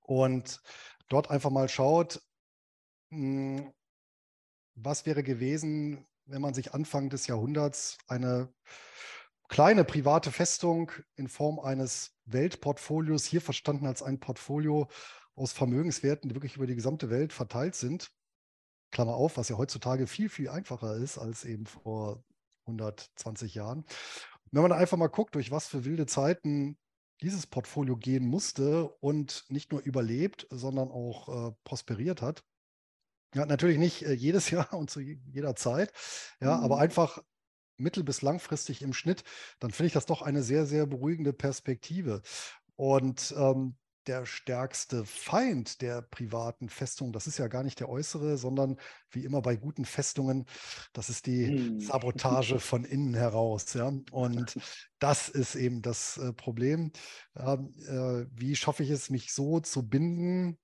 und 0.01 0.61
dort 1.07 1.29
einfach 1.29 1.49
mal 1.49 1.69
schaut, 1.69 2.21
hm, 3.09 3.73
was 4.75 5.05
wäre 5.05 5.23
gewesen, 5.23 6.05
wenn 6.29 6.41
man 6.41 6.53
sich 6.53 6.73
Anfang 6.73 7.09
des 7.09 7.27
Jahrhunderts 7.27 7.97
eine 8.07 8.53
kleine 9.47 9.83
private 9.83 10.31
Festung 10.31 10.91
in 11.15 11.27
Form 11.27 11.59
eines 11.59 12.11
Weltportfolios, 12.25 13.25
hier 13.25 13.41
verstanden 13.41 13.87
als 13.87 14.03
ein 14.03 14.19
Portfolio 14.19 14.87
aus 15.35 15.53
Vermögenswerten, 15.53 16.29
die 16.29 16.35
wirklich 16.35 16.55
über 16.55 16.67
die 16.67 16.75
gesamte 16.75 17.09
Welt 17.09 17.33
verteilt 17.33 17.75
sind. 17.75 18.11
Klammer 18.91 19.15
auf, 19.15 19.37
was 19.37 19.49
ja 19.49 19.57
heutzutage 19.57 20.07
viel, 20.07 20.29
viel 20.29 20.49
einfacher 20.49 20.95
ist 20.95 21.17
als 21.17 21.45
eben 21.45 21.65
vor 21.65 22.23
120 22.65 23.55
Jahren. 23.55 23.85
wenn 24.51 24.61
man 24.61 24.71
einfach 24.71 24.97
mal 24.97 25.07
guckt, 25.07 25.35
durch 25.35 25.51
was 25.51 25.67
für 25.67 25.85
wilde 25.85 26.05
Zeiten 26.05 26.77
dieses 27.21 27.47
Portfolio 27.47 27.97
gehen 27.97 28.25
musste 28.25 28.89
und 28.99 29.45
nicht 29.49 29.71
nur 29.71 29.81
überlebt, 29.81 30.47
sondern 30.49 30.89
auch 30.89 31.49
äh, 31.49 31.55
prosperiert 31.63 32.21
hat. 32.21 32.43
Ja, 33.35 33.45
natürlich 33.45 33.77
nicht 33.77 34.03
äh, 34.03 34.13
jedes 34.13 34.49
Jahr 34.51 34.73
und 34.73 34.89
zu 34.89 34.99
jeder 34.99 35.55
Zeit, 35.55 35.93
ja, 36.41 36.57
mhm. 36.57 36.63
aber 36.63 36.79
einfach 36.79 37.19
mittel- 37.77 38.03
bis 38.03 38.21
langfristig 38.21 38.81
im 38.81 38.93
Schnitt, 38.93 39.23
dann 39.59 39.71
finde 39.71 39.87
ich 39.87 39.93
das 39.93 40.05
doch 40.05 40.21
eine 40.21 40.43
sehr, 40.43 40.65
sehr 40.65 40.85
beruhigende 40.85 41.33
Perspektive. 41.33 42.21
Und 42.75 43.33
ähm, 43.37 43.77
der 44.07 44.25
stärkste 44.25 45.05
Feind 45.05 45.81
der 45.81 46.01
privaten 46.01 46.69
Festung, 46.69 47.13
das 47.13 47.27
ist 47.27 47.37
ja 47.37 47.47
gar 47.47 47.63
nicht 47.63 47.79
der 47.79 47.89
äußere, 47.89 48.37
sondern 48.37 48.77
wie 49.11 49.23
immer 49.23 49.41
bei 49.41 49.55
guten 49.55 49.85
Festungen, 49.85 50.45
das 50.93 51.09
ist 51.09 51.27
die 51.27 51.47
hm. 51.47 51.79
Sabotage 51.79 52.59
von 52.59 52.85
innen 52.85 53.13
heraus. 53.13 53.73
Ja? 53.73 53.93
Und 54.11 54.57
das 54.99 55.29
ist 55.29 55.55
eben 55.55 55.81
das 55.81 56.17
äh, 56.17 56.33
Problem. 56.33 56.91
Ähm, 57.35 57.73
äh, 57.87 58.25
wie 58.31 58.55
schaffe 58.55 58.83
ich 58.83 58.89
es, 58.89 59.09
mich 59.09 59.31
so 59.31 59.59
zu 59.59 59.87
binden, 59.87 60.57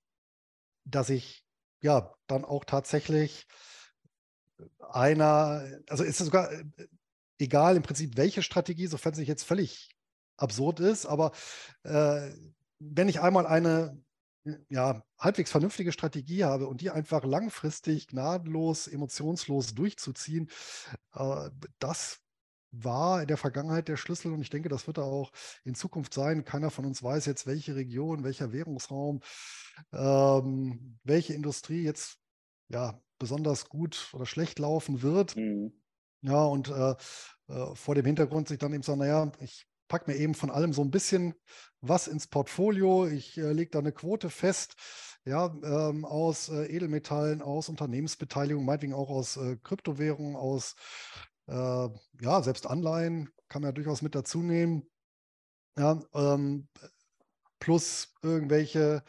dass 0.84 1.08
ich 1.08 1.45
ja 1.80 2.14
dann 2.26 2.44
auch 2.44 2.64
tatsächlich 2.64 3.46
einer, 4.80 5.64
also 5.88 6.04
ist 6.04 6.20
es 6.20 6.26
sogar 6.26 6.50
äh, 6.52 6.64
egal 7.38 7.76
im 7.76 7.82
Prinzip 7.82 8.16
welche 8.16 8.42
Strategie, 8.42 8.86
sofern 8.86 9.14
sie 9.14 9.24
jetzt 9.24 9.44
völlig 9.44 9.90
absurd 10.36 10.80
ist, 10.80 11.06
aber 11.06 11.32
äh, 11.82 12.30
wenn 12.78 13.08
ich 13.08 13.20
einmal 13.20 13.46
eine 13.46 13.98
ja, 14.68 15.02
halbwegs 15.18 15.50
vernünftige 15.50 15.92
Strategie 15.92 16.44
habe 16.44 16.68
und 16.68 16.80
die 16.80 16.90
einfach 16.90 17.24
langfristig, 17.24 18.08
gnadenlos, 18.08 18.86
emotionslos 18.86 19.74
durchzuziehen, 19.74 20.48
äh, 21.14 21.50
das 21.78 22.20
war 22.82 23.20
in 23.22 23.28
der 23.28 23.36
Vergangenheit 23.36 23.88
der 23.88 23.96
Schlüssel 23.96 24.32
und 24.32 24.40
ich 24.40 24.50
denke, 24.50 24.68
das 24.68 24.86
wird 24.86 24.98
er 24.98 25.04
auch 25.04 25.32
in 25.64 25.74
Zukunft 25.74 26.14
sein. 26.14 26.44
Keiner 26.44 26.70
von 26.70 26.84
uns 26.84 27.02
weiß 27.02 27.26
jetzt, 27.26 27.46
welche 27.46 27.76
Region, 27.76 28.24
welcher 28.24 28.52
Währungsraum, 28.52 29.20
ähm, 29.92 30.98
welche 31.04 31.34
Industrie 31.34 31.82
jetzt 31.82 32.18
ja 32.68 33.00
besonders 33.18 33.68
gut 33.68 34.10
oder 34.12 34.26
schlecht 34.26 34.58
laufen 34.58 35.02
wird. 35.02 35.36
Mhm. 35.36 35.72
Ja, 36.22 36.44
und 36.44 36.68
äh, 36.68 36.94
äh, 37.48 37.74
vor 37.74 37.94
dem 37.94 38.04
Hintergrund 38.04 38.48
sich 38.48 38.58
dann 38.58 38.72
eben 38.72 38.82
sagen, 38.82 39.00
naja, 39.00 39.30
ich 39.40 39.66
packe 39.88 40.10
mir 40.10 40.16
eben 40.16 40.34
von 40.34 40.50
allem 40.50 40.72
so 40.72 40.82
ein 40.82 40.90
bisschen 40.90 41.34
was 41.80 42.08
ins 42.08 42.26
Portfolio. 42.26 43.06
Ich 43.06 43.38
äh, 43.38 43.52
lege 43.52 43.70
da 43.70 43.78
eine 43.78 43.92
Quote 43.92 44.30
fest, 44.30 44.74
ja, 45.24 45.54
ähm, 45.62 46.04
aus 46.04 46.48
äh, 46.48 46.66
Edelmetallen, 46.66 47.42
aus 47.42 47.68
Unternehmensbeteiligung, 47.68 48.64
meinetwegen 48.64 48.94
auch 48.94 49.10
aus 49.10 49.36
äh, 49.36 49.56
Kryptowährungen, 49.62 50.36
aus, 50.36 50.74
ja, 51.48 52.42
selbst 52.42 52.66
Anleihen 52.66 53.30
kann 53.48 53.62
man 53.62 53.68
ja 53.68 53.72
durchaus 53.72 54.02
mit 54.02 54.14
dazu 54.14 54.42
nehmen. 54.42 54.88
Ja, 55.78 56.00
ähm, 56.14 56.68
plus 57.58 58.14
irgendwelche 58.22 59.04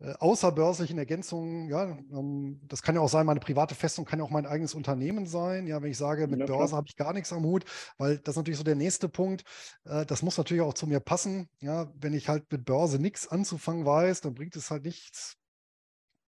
äh, 0.00 0.12
außerbörslichen 0.20 0.96
Ergänzungen, 0.96 1.68
ja, 1.68 1.84
ähm, 1.84 2.60
das 2.68 2.82
kann 2.82 2.94
ja 2.94 3.00
auch 3.00 3.08
sein, 3.08 3.26
meine 3.26 3.40
private 3.40 3.74
Festung 3.74 4.04
kann 4.04 4.20
ja 4.20 4.24
auch 4.24 4.30
mein 4.30 4.46
eigenes 4.46 4.74
Unternehmen 4.74 5.26
sein. 5.26 5.66
Ja, 5.66 5.82
wenn 5.82 5.90
ich 5.90 5.98
sage, 5.98 6.28
mit 6.28 6.38
ja, 6.38 6.46
Börse 6.46 6.76
habe 6.76 6.86
ich 6.88 6.96
gar 6.96 7.12
nichts 7.12 7.32
am 7.32 7.44
Hut, 7.44 7.64
weil 7.96 8.18
das 8.18 8.34
ist 8.34 8.36
natürlich 8.36 8.58
so 8.58 8.64
der 8.64 8.76
nächste 8.76 9.08
Punkt. 9.08 9.42
Äh, 9.84 10.06
das 10.06 10.22
muss 10.22 10.38
natürlich 10.38 10.62
auch 10.62 10.74
zu 10.74 10.86
mir 10.86 11.00
passen. 11.00 11.48
Ja, 11.60 11.90
wenn 11.96 12.14
ich 12.14 12.28
halt 12.28 12.50
mit 12.52 12.64
Börse 12.64 13.00
nichts 13.00 13.26
anzufangen 13.26 13.84
weiß, 13.84 14.20
dann 14.20 14.34
bringt 14.34 14.54
es 14.54 14.70
halt 14.70 14.84
nichts, 14.84 15.36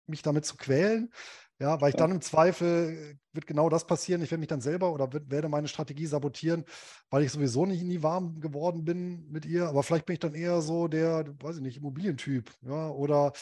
mich 0.06 0.22
damit 0.22 0.46
zu 0.46 0.56
quälen. 0.56 1.12
Ja, 1.60 1.80
weil 1.80 1.90
ich 1.90 1.96
dann 1.96 2.12
im 2.12 2.20
Zweifel 2.20 3.18
wird 3.32 3.46
genau 3.46 3.68
das 3.68 3.84
passieren. 3.84 4.22
Ich 4.22 4.30
werde 4.30 4.38
mich 4.40 4.48
dann 4.48 4.60
selber 4.60 4.92
oder 4.92 5.12
wird, 5.12 5.28
werde 5.30 5.48
meine 5.48 5.66
Strategie 5.66 6.06
sabotieren, 6.06 6.64
weil 7.10 7.24
ich 7.24 7.32
sowieso 7.32 7.66
nicht 7.66 7.82
nie 7.82 8.02
warm 8.02 8.40
geworden 8.40 8.84
bin 8.84 9.28
mit 9.30 9.44
ihr. 9.44 9.66
Aber 9.68 9.82
vielleicht 9.82 10.06
bin 10.06 10.14
ich 10.14 10.20
dann 10.20 10.34
eher 10.34 10.60
so 10.62 10.86
der, 10.86 11.24
weiß 11.40 11.56
ich 11.56 11.62
nicht, 11.62 11.78
Immobilientyp, 11.78 12.52
ja, 12.62 12.90
oder, 12.90 13.32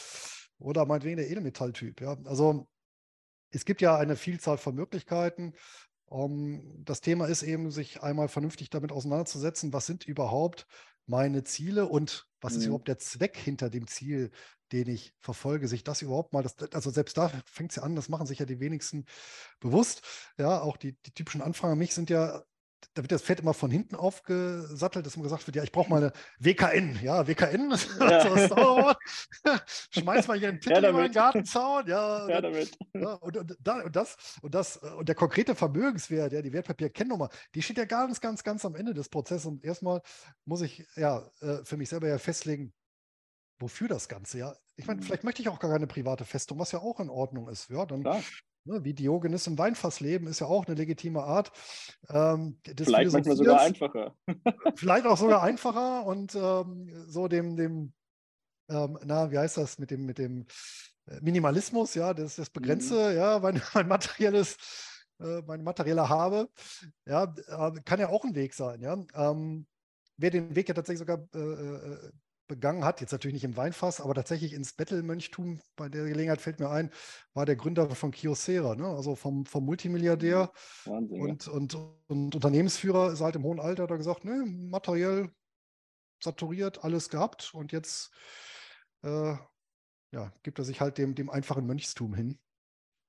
oder 0.58 0.86
meinetwegen 0.86 1.18
der 1.18 1.30
Edelmetalltyp. 1.30 2.00
Ja, 2.00 2.16
also 2.24 2.66
es 3.50 3.64
gibt 3.66 3.82
ja 3.82 3.96
eine 3.96 4.16
Vielzahl 4.16 4.58
von 4.58 4.74
Möglichkeiten. 4.74 5.52
Um, 6.06 6.32
ähm, 6.32 6.84
das 6.84 7.00
Thema 7.00 7.26
ist 7.26 7.42
eben, 7.42 7.70
sich 7.70 8.02
einmal 8.02 8.28
vernünftig 8.28 8.70
damit 8.70 8.92
auseinanderzusetzen, 8.92 9.72
was 9.72 9.86
sind 9.86 10.06
überhaupt 10.06 10.66
meine 11.06 11.44
Ziele 11.44 11.86
und 11.86 12.26
was 12.40 12.54
mhm. 12.54 12.58
ist 12.58 12.66
überhaupt 12.66 12.88
der 12.88 12.98
Zweck 12.98 13.36
hinter 13.36 13.70
dem 13.70 13.86
Ziel, 13.86 14.30
den 14.72 14.88
ich 14.88 15.14
verfolge, 15.20 15.68
sich 15.68 15.84
das 15.84 16.02
überhaupt 16.02 16.32
mal, 16.32 16.42
das, 16.42 16.56
also 16.72 16.90
selbst 16.90 17.16
da 17.16 17.30
fängt 17.44 17.70
es 17.70 17.76
ja 17.76 17.82
an, 17.82 17.94
das 17.94 18.08
machen 18.08 18.26
sich 18.26 18.40
ja 18.40 18.46
die 18.46 18.60
wenigsten 18.60 19.04
bewusst. 19.60 20.02
Ja, 20.38 20.60
auch 20.60 20.76
die, 20.76 20.92
die 21.02 21.12
typischen 21.12 21.42
Anfragen 21.42 21.72
an 21.72 21.78
mich 21.78 21.94
sind 21.94 22.10
ja 22.10 22.42
da 22.94 23.02
wird 23.02 23.12
das 23.12 23.22
Pferd 23.22 23.40
immer 23.40 23.54
von 23.54 23.70
hinten 23.70 23.94
aufgesattelt, 23.94 25.06
dass 25.06 25.16
immer 25.16 25.24
gesagt 25.24 25.46
wird, 25.46 25.56
ja, 25.56 25.62
ich 25.62 25.72
brauche 25.72 25.90
mal 25.90 26.02
eine 26.02 26.12
WKN. 26.38 26.98
Ja, 27.02 27.26
WKN, 27.26 27.74
ja. 28.00 28.96
Schmeiß 29.90 30.28
mal 30.28 30.38
hier 30.38 30.48
einen 30.48 30.60
Titel 30.60 30.82
ja, 30.82 30.90
über 30.90 31.02
den 31.02 31.12
Gartenzaun. 31.12 31.86
Ja, 31.86 32.28
ja 32.28 32.40
damit. 32.40 32.76
Ja, 32.94 33.14
und, 33.14 33.36
und, 33.36 33.68
und, 33.68 33.96
das, 33.96 34.16
und 34.42 34.54
das, 34.54 34.76
und 34.78 35.08
der 35.08 35.14
konkrete 35.14 35.54
Vermögenswert, 35.54 36.32
ja, 36.32 36.42
die 36.42 36.52
Wertpapierkennnummer, 36.52 37.28
die 37.54 37.62
steht 37.62 37.78
ja 37.78 37.84
ganz, 37.84 38.20
ganz, 38.20 38.42
ganz 38.42 38.64
am 38.64 38.74
Ende 38.74 38.94
des 38.94 39.08
Prozesses. 39.08 39.46
Und 39.46 39.64
erstmal 39.64 40.02
muss 40.44 40.62
ich 40.62 40.86
ja 40.96 41.28
äh, 41.40 41.64
für 41.64 41.76
mich 41.76 41.88
selber 41.88 42.08
ja 42.08 42.18
festlegen, 42.18 42.72
wofür 43.58 43.88
das 43.88 44.08
Ganze, 44.08 44.38
ja. 44.38 44.54
Ich 44.76 44.86
meine, 44.86 45.00
mhm. 45.00 45.04
vielleicht 45.04 45.24
möchte 45.24 45.42
ich 45.42 45.48
auch 45.48 45.58
gar 45.58 45.70
keine 45.70 45.86
private 45.86 46.24
Festung, 46.24 46.58
was 46.58 46.72
ja 46.72 46.80
auch 46.80 47.00
in 47.00 47.08
Ordnung 47.08 47.48
ist. 47.48 47.70
Ja, 47.70 47.86
dann 47.86 48.02
Klar. 48.02 48.22
Ne, 48.66 48.84
wie 48.84 48.94
Diogenes 48.94 49.46
im 49.46 49.56
Weinfass 49.58 50.00
leben, 50.00 50.26
ist 50.26 50.40
ja 50.40 50.48
auch 50.48 50.66
eine 50.66 50.74
legitime 50.74 51.22
Art. 51.22 51.52
Ähm, 52.08 52.58
vielleicht 52.64 53.12
manchmal 53.12 53.36
sogar 53.36 53.60
einfacher. 53.60 54.14
vielleicht 54.76 55.06
auch 55.06 55.16
sogar 55.16 55.42
einfacher 55.44 56.04
und 56.04 56.34
ähm, 56.34 57.04
so 57.06 57.28
dem, 57.28 57.56
dem 57.56 57.92
ähm, 58.68 58.98
na, 59.04 59.30
wie 59.30 59.38
heißt 59.38 59.56
das, 59.56 59.78
mit 59.78 59.90
dem, 59.90 60.04
mit 60.06 60.18
dem 60.18 60.46
äh, 61.06 61.20
Minimalismus, 61.20 61.94
ja, 61.94 62.12
das, 62.14 62.36
das 62.36 62.50
Begrenze, 62.50 63.10
mhm. 63.10 63.16
ja, 63.16 63.38
mein, 63.38 63.62
mein 63.74 63.88
materielles, 63.88 64.56
äh, 65.20 65.42
mein 65.46 65.62
materieller 65.62 66.08
Habe, 66.08 66.48
ja, 67.06 67.24
äh, 67.46 67.80
kann 67.84 68.00
ja 68.00 68.08
auch 68.08 68.24
ein 68.24 68.34
Weg 68.34 68.54
sein, 68.54 68.80
ja. 68.80 68.96
Ähm, 69.14 69.66
wer 70.16 70.30
den 70.30 70.54
Weg 70.54 70.68
ja 70.68 70.74
tatsächlich 70.74 70.98
sogar 70.98 71.26
äh, 71.34 71.38
äh 71.38 72.10
begangen 72.46 72.84
hat, 72.84 73.00
jetzt 73.00 73.12
natürlich 73.12 73.34
nicht 73.34 73.44
im 73.44 73.56
Weinfass, 73.56 74.00
aber 74.00 74.14
tatsächlich 74.14 74.52
ins 74.52 74.72
Bettelmönchtum, 74.72 75.60
bei 75.76 75.88
der 75.88 76.04
Gelegenheit 76.04 76.40
fällt 76.40 76.60
mir 76.60 76.70
ein, 76.70 76.90
war 77.34 77.46
der 77.46 77.56
Gründer 77.56 77.90
von 77.90 78.10
Kyocera, 78.10 78.74
ne? 78.74 78.86
also 78.86 79.16
vom, 79.16 79.46
vom 79.46 79.64
Multimilliardär 79.64 80.52
mhm. 80.84 80.90
Wahnsinn, 80.90 81.20
und, 81.20 81.48
und, 81.48 81.74
und 82.06 82.34
Unternehmensführer, 82.34 83.12
ist 83.12 83.20
halt 83.20 83.36
im 83.36 83.44
hohen 83.44 83.60
Alter, 83.60 83.84
hat 83.84 83.90
er 83.90 83.98
gesagt, 83.98 84.24
ne, 84.24 84.44
materiell 84.46 85.30
saturiert, 86.22 86.84
alles 86.84 87.08
gehabt 87.08 87.52
und 87.54 87.72
jetzt 87.72 88.12
äh, 89.02 89.34
ja, 90.12 90.32
gibt 90.42 90.58
er 90.58 90.64
sich 90.64 90.80
halt 90.80 90.98
dem, 90.98 91.14
dem 91.14 91.30
einfachen 91.30 91.66
Mönchstum 91.66 92.14
hin. 92.14 92.38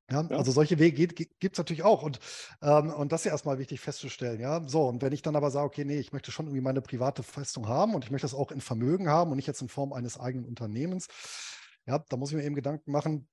Ja, 0.09 0.21
ja, 0.21 0.37
also 0.37 0.53
solche 0.53 0.79
Wege 0.79 1.07
gibt 1.07 1.53
es 1.53 1.57
natürlich 1.57 1.83
auch. 1.83 2.01
Und, 2.01 2.19
ähm, 2.61 2.91
und 2.91 3.11
das 3.11 3.21
ist 3.21 3.25
ja 3.25 3.31
erstmal 3.31 3.59
wichtig 3.59 3.81
festzustellen. 3.81 4.39
Ja, 4.39 4.65
so. 4.65 4.87
Und 4.87 5.01
wenn 5.01 5.11
ich 5.11 5.21
dann 5.21 5.35
aber 5.35 5.51
sage, 5.51 5.65
okay, 5.65 5.83
nee, 5.83 5.99
ich 5.99 6.13
möchte 6.13 6.31
schon 6.31 6.45
irgendwie 6.45 6.61
meine 6.61 6.81
private 6.81 7.23
Festung 7.23 7.67
haben 7.67 7.93
und 7.93 8.05
ich 8.05 8.11
möchte 8.11 8.25
das 8.25 8.33
auch 8.33 8.51
in 8.51 8.61
Vermögen 8.61 9.09
haben 9.09 9.31
und 9.31 9.37
nicht 9.37 9.47
jetzt 9.47 9.61
in 9.61 9.67
Form 9.67 9.91
eines 9.91 10.17
eigenen 10.17 10.45
Unternehmens, 10.45 11.07
ja, 11.85 11.99
da 11.99 12.17
muss 12.17 12.31
ich 12.31 12.37
mir 12.37 12.43
eben 12.43 12.55
Gedanken 12.55 12.91
machen, 12.91 13.27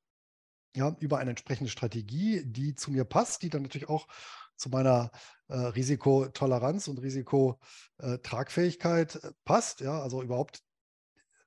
ja, 0.77 0.97
über 0.99 1.19
eine 1.19 1.31
entsprechende 1.31 1.71
Strategie, 1.71 2.43
die 2.45 2.75
zu 2.75 2.91
mir 2.91 3.05
passt, 3.05 3.43
die 3.43 3.51
dann 3.51 3.63
natürlich 3.63 3.89
auch 3.89 4.09
zu 4.57 4.69
meiner 4.69 5.13
äh, 5.49 5.57
Risikotoleranz 5.57 6.89
und 6.89 6.99
Risikotragfähigkeit 6.99 9.17
äh, 9.17 9.33
passt. 9.45 9.81
Ja, 9.81 10.01
also 10.01 10.23
überhaupt 10.23 10.63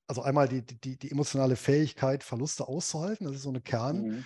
also 0.07 0.21
einmal 0.21 0.47
die, 0.47 0.61
die, 0.61 0.97
die 0.97 1.11
emotionale 1.11 1.57
Fähigkeit, 1.57 2.23
Verluste 2.23 2.67
auszuhalten. 2.67 3.25
Das 3.25 3.35
ist 3.35 3.43
so 3.43 3.49
eine 3.49 3.61
Kern, 3.61 4.03
mhm. 4.03 4.25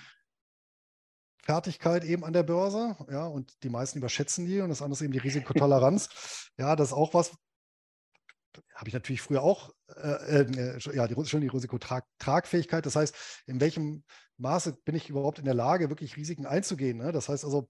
Fertigkeit 1.44 2.04
eben 2.04 2.24
an 2.24 2.34
der 2.34 2.44
Börse, 2.44 2.96
ja, 3.10 3.26
und 3.26 3.64
die 3.64 3.70
meisten 3.70 3.98
überschätzen 3.98 4.46
die 4.46 4.62
und 4.62 4.70
das 4.70 4.82
andere 4.82 4.98
ist 4.98 5.02
eben 5.02 5.14
die 5.14 5.20
Risikotoleranz. 5.20 6.50
ja, 6.58 6.76
das 6.76 6.90
ist 6.90 6.94
auch 6.94 7.14
was, 7.14 7.32
habe 8.76 8.88
ich 8.88 8.94
natürlich 8.94 9.22
früher 9.22 9.42
auch, 9.42 9.72
äh, 9.96 10.42
äh, 10.42 10.80
ja, 10.94 11.08
die, 11.08 11.26
schon 11.26 11.42
die 11.42 11.48
Risikotragfähigkeit. 11.48 12.86
Das 12.86 12.96
heißt, 12.96 13.44
in 13.48 13.60
welchem 13.60 14.04
Maße 14.38 14.78
bin 14.86 14.96
ich 14.96 15.10
überhaupt 15.10 15.40
in 15.40 15.46
der 15.46 15.54
Lage, 15.54 15.90
wirklich 15.90 16.18
Risiken 16.18 16.46
einzugehen? 16.46 16.98
Ne? 16.98 17.12
Das 17.12 17.30
heißt 17.30 17.46
also, 17.46 17.70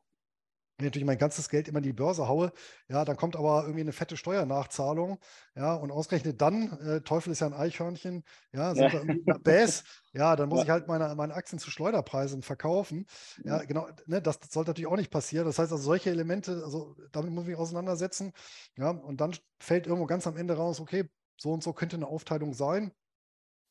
wenn 0.81 0.87
ich 0.87 0.91
natürlich 0.91 1.05
mein 1.05 1.17
ganzes 1.17 1.49
Geld 1.49 1.67
immer 1.67 1.77
in 1.77 1.83
die 1.83 1.93
Börse 1.93 2.27
haue, 2.27 2.51
ja, 2.87 3.05
dann 3.05 3.15
kommt 3.15 3.35
aber 3.35 3.61
irgendwie 3.61 3.81
eine 3.81 3.91
fette 3.91 4.17
Steuernachzahlung, 4.17 5.19
ja, 5.55 5.73
und 5.75 5.91
ausgerechnet 5.91 6.41
dann, 6.41 6.79
äh, 6.79 7.01
Teufel 7.01 7.31
ist 7.31 7.41
ja 7.41 7.47
ein 7.47 7.53
Eichhörnchen, 7.53 8.23
ja, 8.51 8.73
sind 8.73 8.83
ja. 8.85 8.93
wir 8.93 8.99
irgendwie 9.01 9.33
Bass, 9.43 9.83
ja, 10.13 10.35
dann 10.35 10.49
muss 10.49 10.59
ja. 10.59 10.63
ich 10.63 10.69
halt 10.71 10.87
meine, 10.87 11.13
meine 11.15 11.35
Aktien 11.35 11.59
zu 11.59 11.69
Schleuderpreisen 11.69 12.41
verkaufen. 12.41 13.05
Ja, 13.43 13.57
ja 13.57 13.65
genau, 13.65 13.87
ne, 14.07 14.21
das, 14.21 14.39
das, 14.39 14.51
sollte 14.51 14.71
natürlich 14.71 14.89
auch 14.89 14.97
nicht 14.97 15.11
passieren. 15.11 15.45
Das 15.45 15.59
heißt 15.59 15.71
also, 15.71 15.83
solche 15.83 16.09
Elemente, 16.09 16.61
also 16.63 16.95
damit 17.11 17.31
muss 17.31 17.43
ich 17.43 17.49
mich 17.49 17.57
auseinandersetzen, 17.57 18.33
ja, 18.77 18.89
und 18.89 19.21
dann 19.21 19.35
fällt 19.59 19.85
irgendwo 19.87 20.07
ganz 20.07 20.25
am 20.25 20.37
Ende 20.37 20.55
raus, 20.55 20.79
okay, 20.79 21.09
so 21.37 21.51
und 21.53 21.63
so 21.63 21.73
könnte 21.73 21.95
eine 21.95 22.07
Aufteilung 22.07 22.53
sein 22.53 22.91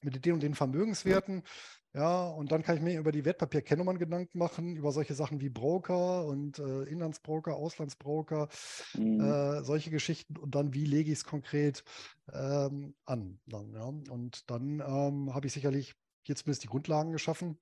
mit 0.03 0.25
den 0.25 0.35
und 0.35 0.43
den 0.43 0.55
Vermögenswerten. 0.55 1.43
Ja, 1.93 2.29
und 2.29 2.53
dann 2.53 2.63
kann 2.63 2.77
ich 2.77 2.83
mir 2.83 2.99
über 3.01 3.11
die 3.11 3.25
Wertpapierkennnummern 3.25 3.99
Gedanken 3.99 4.39
machen, 4.39 4.77
über 4.77 4.93
solche 4.93 5.15
Sachen 5.15 5.41
wie 5.41 5.49
Broker 5.49 6.25
und 6.25 6.61
äh, 6.61 6.85
Inlandsbroker, 6.85 7.57
Auslandsbroker, 7.57 8.49
mhm. 8.95 9.21
äh, 9.21 9.65
solche 9.65 9.91
Geschichten 9.91 10.37
und 10.37 10.55
dann, 10.55 10.73
wie 10.73 10.85
lege 10.85 11.11
ich 11.11 11.19
es 11.19 11.25
konkret 11.25 11.83
ähm, 12.33 12.95
an. 13.07 13.41
Dann, 13.47 13.75
ja. 13.75 13.87
Und 14.13 14.49
dann 14.51 14.79
ähm, 14.79 15.35
habe 15.35 15.49
ich 15.49 15.53
sicherlich 15.53 15.97
jetzt 16.27 16.43
zumindest 16.43 16.63
die 16.63 16.69
Grundlagen 16.69 17.11
geschaffen. 17.11 17.59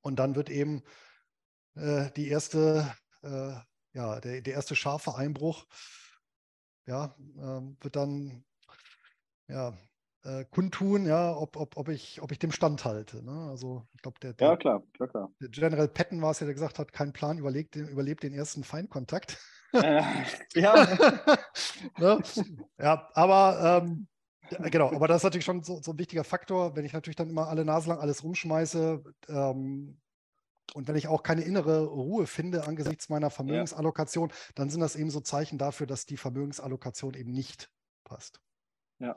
Und 0.00 0.18
dann 0.18 0.34
wird 0.34 0.50
eben 0.50 0.82
äh, 1.76 2.10
die 2.16 2.26
erste, 2.26 2.92
äh, 3.22 3.54
ja, 3.92 4.20
der, 4.20 4.40
der 4.40 4.54
erste 4.54 4.74
scharfe 4.74 5.14
Einbruch, 5.14 5.66
ja, 6.86 7.14
ähm, 7.38 7.76
wird 7.80 7.94
dann 7.94 8.44
ja, 9.46 9.76
äh, 10.24 10.44
kundtun, 10.50 11.06
ja, 11.06 11.34
ob, 11.34 11.56
ob, 11.56 11.76
ob, 11.76 11.88
ich, 11.88 12.22
ob 12.22 12.32
ich 12.32 12.38
dem 12.38 12.52
standhalte. 12.52 13.24
Ne? 13.24 13.48
Also 13.50 13.86
ich 13.94 14.02
glaube, 14.02 14.20
der, 14.20 14.32
der, 14.34 14.48
ja, 14.48 14.56
klar, 14.56 14.82
klar, 14.92 15.08
klar. 15.08 15.32
Der 15.40 15.48
General 15.48 15.88
Patton 15.88 16.22
war 16.22 16.30
es 16.30 16.40
ja, 16.40 16.46
der 16.46 16.54
gesagt 16.54 16.78
hat, 16.78 16.92
kein 16.92 17.12
Plan 17.12 17.38
überlebt 17.38 17.74
den, 17.74 17.88
überlebt 17.88 18.22
den 18.22 18.32
ersten 18.32 18.64
Feindkontakt. 18.64 19.38
Äh, 19.72 20.02
ja. 20.54 20.86
ne? 21.98 22.22
ja, 22.78 23.08
aber 23.14 23.82
ähm, 23.82 24.06
genau, 24.70 24.92
aber 24.92 25.08
das 25.08 25.18
ist 25.18 25.24
natürlich 25.24 25.44
schon 25.44 25.62
so, 25.62 25.80
so, 25.82 25.92
ein 25.92 25.98
wichtiger 25.98 26.24
Faktor, 26.24 26.76
wenn 26.76 26.84
ich 26.84 26.92
natürlich 26.92 27.16
dann 27.16 27.30
immer 27.30 27.48
alle 27.48 27.64
Nase 27.64 27.88
lang 27.88 27.98
alles 27.98 28.22
rumschmeiße 28.22 29.02
ähm, 29.28 29.98
und 30.74 30.88
wenn 30.88 30.96
ich 30.96 31.08
auch 31.08 31.22
keine 31.22 31.42
innere 31.42 31.84
Ruhe 31.84 32.26
finde 32.26 32.66
angesichts 32.66 33.08
meiner 33.08 33.30
Vermögensallokation, 33.30 34.28
ja. 34.28 34.34
dann 34.54 34.70
sind 34.70 34.80
das 34.80 34.96
eben 34.96 35.10
so 35.10 35.20
Zeichen 35.20 35.58
dafür, 35.58 35.86
dass 35.86 36.06
die 36.06 36.16
Vermögensallokation 36.16 37.14
eben 37.14 37.32
nicht 37.32 37.70
passt. 38.04 38.40
Ja, 38.98 39.16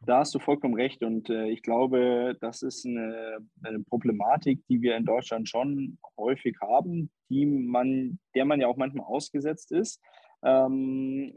da 0.00 0.18
hast 0.18 0.34
du 0.34 0.38
vollkommen 0.38 0.74
recht 0.74 1.02
und 1.02 1.30
äh, 1.30 1.48
ich 1.48 1.62
glaube, 1.62 2.36
das 2.40 2.62
ist 2.62 2.86
eine, 2.86 3.38
eine, 3.62 3.80
Problematik, 3.80 4.64
die 4.68 4.82
wir 4.82 4.96
in 4.96 5.04
Deutschland 5.04 5.48
schon 5.48 5.98
häufig 6.18 6.56
haben, 6.60 7.10
die 7.30 7.46
man, 7.46 8.18
der 8.34 8.44
man 8.44 8.60
ja 8.60 8.66
auch 8.66 8.76
manchmal 8.76 9.06
ausgesetzt 9.06 9.72
ist. 9.72 10.00
Ähm, 10.44 11.36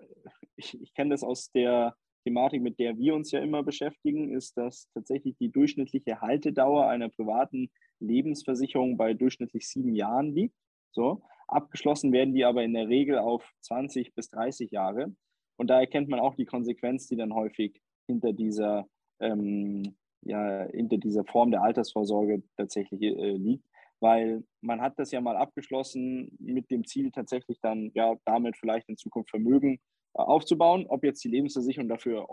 ich, 0.56 0.80
ich 0.82 0.94
kenne 0.94 1.12
das 1.12 1.24
aus 1.24 1.52
der 1.52 1.96
Thematik, 2.26 2.62
mit 2.62 2.80
der 2.80 2.98
wir 2.98 3.14
uns 3.14 3.32
ja 3.32 3.40
immer 3.40 3.62
beschäftigen, 3.62 4.34
ist, 4.34 4.58
dass 4.58 4.90
tatsächlich 4.94 5.38
die 5.38 5.52
durchschnittliche 5.52 6.22
Haltedauer 6.22 6.88
einer 6.88 7.10
privaten 7.10 7.70
Lebensversicherung 8.00 8.98
bei 8.98 9.14
durchschnittlich 9.14 9.68
sieben 9.68 9.94
Jahren 9.94 10.34
liegt. 10.34 10.56
So. 10.92 11.22
Abgeschlossen 11.48 12.12
werden 12.12 12.34
die 12.34 12.44
aber 12.44 12.64
in 12.64 12.74
der 12.74 12.88
Regel 12.88 13.20
auf 13.20 13.48
20 13.62 14.16
bis 14.16 14.30
30 14.32 14.72
Jahre. 14.72 15.14
Und 15.58 15.70
da 15.70 15.80
erkennt 15.80 16.10
man 16.10 16.20
auch 16.20 16.36
die 16.36 16.46
Konsequenz, 16.46 17.08
die 17.08 17.16
dann 17.16 17.34
häufig 17.34 17.80
hinter 18.08 18.34
dieser, 18.34 18.88
ähm, 19.20 19.96
ja, 20.22 20.68
hinter 20.72 20.98
dieser 20.98 21.24
Form 21.24 21.52
der 21.52 21.64
Altersvorsorge 21.64 22.44
tatsächlich 22.58 23.02
äh, 23.02 23.32
liegt. 23.34 23.66
Weil 24.00 24.44
man 24.62 24.82
hat 24.82 25.00
das 25.00 25.12
ja 25.12 25.22
mal 25.22 25.38
abgeschlossen 25.38 26.36
mit 26.40 26.70
dem 26.70 26.86
Ziel, 26.86 27.12
tatsächlich 27.12 27.60
dann 27.62 27.92
ja 27.94 28.16
damit 28.26 28.58
vielleicht 28.58 28.90
in 28.90 28.98
Zukunft 28.98 29.30
Vermögen 29.30 29.80
äh, 30.14 30.22
aufzubauen. 30.22 30.86
Ob 30.88 31.04
jetzt 31.04 31.24
die 31.24 31.30
Lebensversicherung 31.30 31.88
dafür 31.88 32.28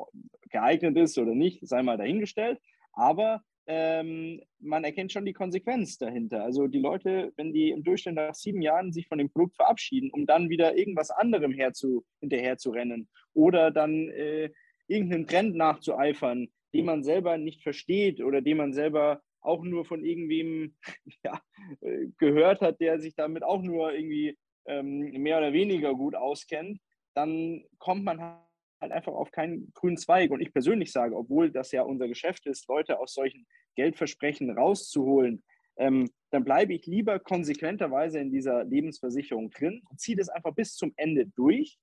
geeignet 0.51 0.97
ist 0.97 1.19
oder 1.19 1.35
nicht, 1.35 1.67
sei 1.67 1.83
mal 1.83 1.99
dahingestellt. 1.99 2.61
Aber 2.93 3.43
ähm, 3.67 4.41
man 4.59 4.83
erkennt 4.83 5.13
schon 5.13 5.25
die 5.25 5.33
Konsequenz 5.33 5.97
dahinter. 5.97 6.43
Also 6.43 6.67
die 6.67 6.81
Leute, 6.81 7.33
wenn 7.37 7.53
die 7.53 7.71
im 7.71 7.85
Durchschnitt 7.85 8.17
nach 8.17 8.35
sieben 8.35 8.61
Jahren 8.61 8.93
sich 8.93 9.07
von 9.07 9.19
dem 9.19 9.31
Produkt 9.31 9.57
verabschieden, 9.57 10.11
um 10.13 10.27
dann 10.27 10.51
wieder 10.51 10.77
irgendwas 10.77 11.11
anderem 11.11 11.53
herzu, 11.53 12.05
hinterher 12.21 12.59
zu 12.59 12.71
rennen 12.71 13.09
oder 13.35 13.71
dann 13.71 14.09
äh, 14.09 14.51
irgendeinen 14.93 15.27
Trend 15.27 15.57
nachzueifern, 15.57 16.49
den 16.75 16.85
man 16.85 17.03
selber 17.03 17.39
nicht 17.39 17.63
versteht 17.63 18.21
oder 18.21 18.41
den 18.41 18.57
man 18.57 18.73
selber 18.73 19.23
auch 19.41 19.63
nur 19.63 19.85
von 19.85 20.05
irgendwem 20.05 20.75
ja, 21.25 21.41
äh, 21.81 22.07
gehört 22.19 22.61
hat, 22.61 22.81
der 22.81 23.01
sich 23.01 23.15
damit 23.15 23.43
auch 23.43 23.63
nur 23.63 23.93
irgendwie 23.93 24.39
ähm, 24.67 25.11
mehr 25.23 25.39
oder 25.39 25.53
weniger 25.53 25.95
gut 25.95 26.15
auskennt, 26.15 26.79
dann 27.15 27.65
kommt 27.79 28.05
man 28.05 28.21
halt 28.21 28.93
einfach 28.93 29.13
auf 29.13 29.31
keinen 29.31 29.73
grünen 29.75 29.97
Zweig. 29.97 30.31
Und 30.31 30.41
ich 30.41 30.53
persönlich 30.53 30.93
sage, 30.93 31.17
obwohl 31.17 31.51
das 31.51 31.73
ja 31.73 31.83
unser 31.83 32.09
Geschäft 32.09 32.47
ist, 32.47 32.69
Leute 32.69 32.99
aus 32.99 33.15
solchen 33.15 33.47
Geldversprechen 33.77 34.51
rauszuholen, 34.51 35.43
ähm, 35.77 36.11
dann 36.31 36.45
bleibe 36.45 36.75
ich 36.75 36.87
lieber 36.87 37.19
konsequenterweise 37.19 38.19
in 38.19 38.31
dieser 38.31 38.65
Lebensversicherung 38.65 39.51
drin 39.51 39.83
und 39.89 40.01
ziehe 40.01 40.17
das 40.17 40.29
einfach 40.29 40.55
bis 40.55 40.75
zum 40.75 40.93
Ende 40.97 41.27
durch 41.27 41.79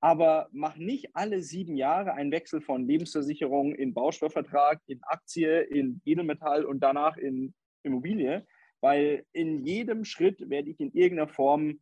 aber 0.00 0.48
mach 0.52 0.76
nicht 0.76 1.14
alle 1.14 1.42
sieben 1.42 1.76
Jahre 1.76 2.14
einen 2.14 2.30
Wechsel 2.30 2.60
von 2.60 2.86
Lebensversicherung 2.86 3.74
in 3.74 3.94
Bausparvertrag, 3.94 4.80
in 4.86 5.02
Aktie, 5.02 5.60
in 5.62 6.00
Edelmetall 6.04 6.64
und 6.64 6.80
danach 6.80 7.16
in 7.16 7.54
Immobilie, 7.82 8.46
weil 8.80 9.24
in 9.32 9.64
jedem 9.64 10.04
Schritt 10.04 10.48
werde 10.48 10.70
ich 10.70 10.78
in 10.78 10.92
irgendeiner 10.92 11.28
Form 11.28 11.80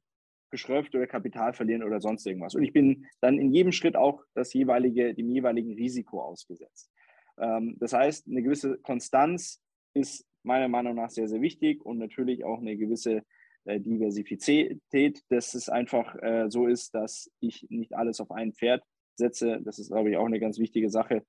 geschröpft 0.51 0.95
oder 0.95 1.07
Kapital 1.07 1.53
verlieren 1.53 1.83
oder 1.83 2.01
sonst 2.01 2.27
irgendwas. 2.27 2.55
Und 2.55 2.63
ich 2.63 2.73
bin 2.73 3.07
dann 3.21 3.39
in 3.39 3.53
jedem 3.53 3.73
Schritt 3.73 3.97
auch 3.97 4.23
das 4.35 4.53
jeweilige, 4.55 5.15
dem 5.15 5.29
jeweiligen 5.29 5.75
Risiko 5.75 6.23
ausgesetzt. 6.23 6.91
Ähm, 7.39 7.77
das 7.81 7.93
heißt, 7.93 8.27
eine 8.29 8.43
gewisse 8.43 8.79
Konstanz 8.79 9.61
ist 9.93 10.27
meiner 10.43 10.69
Meinung 10.69 10.95
nach 10.95 11.11
sehr, 11.11 11.29
sehr 11.29 11.41
wichtig 11.41 11.85
und 11.85 11.99
natürlich 11.99 12.45
auch 12.45 12.61
eine 12.61 12.77
gewisse 12.77 13.23
äh, 13.67 13.81
Diversifizität, 13.81 15.23
dass 15.29 15.55
es 15.55 15.69
einfach 15.69 16.15
äh, 16.23 16.51
so 16.51 16.67
ist, 16.67 16.95
dass 16.95 17.31
ich 17.41 17.67
nicht 17.69 17.95
alles 17.95 18.21
auf 18.21 18.31
ein 18.31 18.53
Pferd 18.53 18.83
setze. 19.17 19.61
Das 19.63 19.79
ist, 19.79 19.91
glaube 19.91 20.11
ich, 20.11 20.17
auch 20.17 20.27
eine 20.27 20.41
ganz 20.41 20.59
wichtige 20.59 20.91
Sache, 20.91 21.25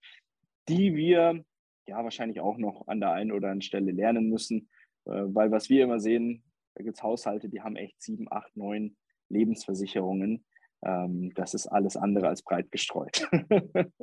die 0.67 0.95
wir 0.95 1.43
ja 1.87 2.03
wahrscheinlich 2.03 2.39
auch 2.39 2.57
noch 2.57 2.87
an 2.87 2.99
der 2.99 3.11
einen 3.11 3.31
oder 3.31 3.47
anderen 3.47 3.61
Stelle 3.61 3.91
lernen 3.91 4.29
müssen, 4.29 4.69
äh, 5.05 5.23
weil 5.27 5.51
was 5.51 5.69
wir 5.69 5.83
immer 5.83 5.99
sehen, 5.99 6.43
da 6.75 6.83
gibt 6.83 6.97
es 6.97 7.03
Haushalte, 7.03 7.49
die 7.49 7.61
haben 7.61 7.75
echt 7.75 8.01
sieben, 8.01 8.27
acht, 8.31 8.55
neun 8.55 8.97
Lebensversicherungen. 9.29 10.45
Ähm, 10.85 11.31
das 11.33 11.53
ist 11.53 11.67
alles 11.67 11.97
andere 11.97 12.27
als 12.27 12.43
breit 12.43 12.71
gestreut. 12.71 13.27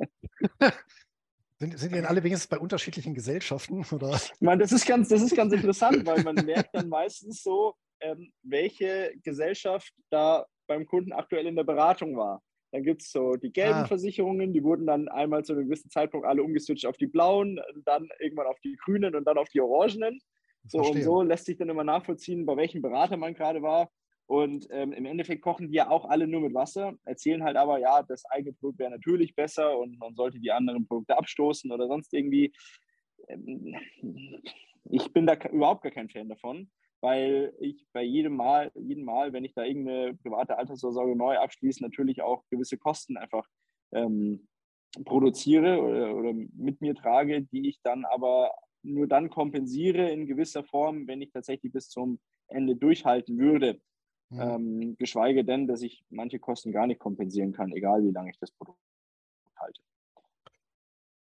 Sind, 1.57 1.79
sind 1.79 1.93
die 1.93 1.95
denn 1.95 2.05
alle 2.05 2.21
wenigstens 2.21 2.49
bei 2.49 2.59
unterschiedlichen 2.59 3.13
Gesellschaften? 3.13 3.85
Oder? 3.89 4.13
Ich 4.15 4.41
meine, 4.41 4.61
das 4.61 4.73
ist 4.73 4.85
ganz, 4.85 5.07
das 5.07 5.21
ist 5.21 5.37
ganz 5.37 5.53
interessant, 5.53 6.05
weil 6.05 6.21
man 6.21 6.35
merkt 6.35 6.75
dann 6.75 6.89
meistens 6.89 7.43
so, 7.43 7.75
ähm, 8.01 8.31
welche 8.43 9.13
Gesellschaft 9.23 9.93
da 10.09 10.45
beim 10.67 10.85
Kunden 10.85 11.13
aktuell 11.13 11.47
in 11.47 11.55
der 11.55 11.63
Beratung 11.63 12.15
war. 12.15 12.41
Dann 12.71 12.83
gibt 12.83 13.03
es 13.03 13.11
so 13.11 13.35
die 13.35 13.53
gelben 13.53 13.79
ah. 13.79 13.85
Versicherungen, 13.85 14.51
die 14.51 14.63
wurden 14.63 14.85
dann 14.85 15.07
einmal 15.07 15.45
zu 15.45 15.53
einem 15.53 15.65
gewissen 15.65 15.89
Zeitpunkt 15.89 16.27
alle 16.27 16.43
umgeswitcht 16.43 16.85
auf 16.85 16.97
die 16.97 17.07
blauen, 17.07 17.59
dann 17.85 18.09
irgendwann 18.19 18.47
auf 18.47 18.59
die 18.59 18.75
grünen 18.75 19.15
und 19.15 19.25
dann 19.25 19.37
auf 19.37 19.49
die 19.49 19.61
orangenen. 19.61 20.19
So 20.67 20.79
Verstehe. 20.79 20.97
und 20.97 21.03
so 21.03 21.21
lässt 21.21 21.45
sich 21.45 21.57
dann 21.57 21.69
immer 21.69 21.83
nachvollziehen, 21.83 22.45
bei 22.45 22.57
welchem 22.57 22.81
Berater 22.81 23.17
man 23.17 23.33
gerade 23.33 23.61
war. 23.61 23.89
Und 24.27 24.67
ähm, 24.71 24.91
im 24.91 25.05
Endeffekt 25.05 25.43
kochen 25.43 25.67
die 25.67 25.75
ja 25.75 25.89
auch 25.89 26.05
alle 26.05 26.27
nur 26.27 26.41
mit 26.41 26.55
Wasser, 26.55 26.95
erzählen 27.05 27.43
halt 27.43 27.57
aber, 27.57 27.77
ja, 27.77 28.01
das 28.01 28.25
eigene 28.25 28.53
Produkt 28.53 28.79
wäre 28.79 28.89
natürlich 28.89 29.35
besser 29.35 29.77
und 29.77 29.99
man 29.99 30.15
sollte 30.15 30.39
die 30.39 30.51
anderen 30.51 30.87
Produkte 30.87 31.17
abstoßen 31.17 31.71
oder 31.71 31.87
sonst 31.87 32.11
irgendwie. 32.11 32.51
Ähm, 33.27 33.75
ich 34.89 35.13
bin 35.13 35.27
da 35.27 35.35
überhaupt 35.51 35.83
gar 35.83 35.91
kein 35.91 36.09
Fan 36.09 36.27
davon 36.27 36.69
weil 37.01 37.53
ich 37.59 37.85
bei 37.93 38.03
jedem 38.03 38.35
Mal, 38.35 38.71
jedem 38.75 39.05
Mal, 39.05 39.33
wenn 39.33 39.45
ich 39.45 39.53
da 39.53 39.63
irgendeine 39.63 40.15
private 40.15 40.57
Altersvorsorge 40.57 41.15
neu 41.15 41.37
abschließe, 41.37 41.83
natürlich 41.83 42.21
auch 42.21 42.43
gewisse 42.49 42.77
Kosten 42.77 43.17
einfach 43.17 43.47
ähm, 43.91 44.47
produziere 45.03 45.81
oder, 45.81 46.15
oder 46.15 46.33
mit 46.33 46.81
mir 46.81 46.95
trage, 46.95 47.43
die 47.43 47.67
ich 47.67 47.79
dann 47.83 48.05
aber 48.05 48.51
nur 48.83 49.07
dann 49.07 49.29
kompensiere 49.29 50.09
in 50.11 50.27
gewisser 50.27 50.63
Form, 50.63 51.07
wenn 51.07 51.21
ich 51.21 51.31
tatsächlich 51.31 51.73
bis 51.73 51.89
zum 51.89 52.19
Ende 52.47 52.75
durchhalten 52.75 53.37
würde. 53.37 53.81
Mhm. 54.29 54.39
Ähm, 54.39 54.95
geschweige 54.97 55.43
denn, 55.43 55.67
dass 55.67 55.81
ich 55.81 56.03
manche 56.09 56.39
Kosten 56.39 56.71
gar 56.71 56.87
nicht 56.87 56.99
kompensieren 56.99 57.51
kann, 57.51 57.71
egal 57.71 58.03
wie 58.03 58.11
lange 58.11 58.31
ich 58.31 58.39
das 58.39 58.51
Produkt 58.51 58.79
halte. 59.57 59.81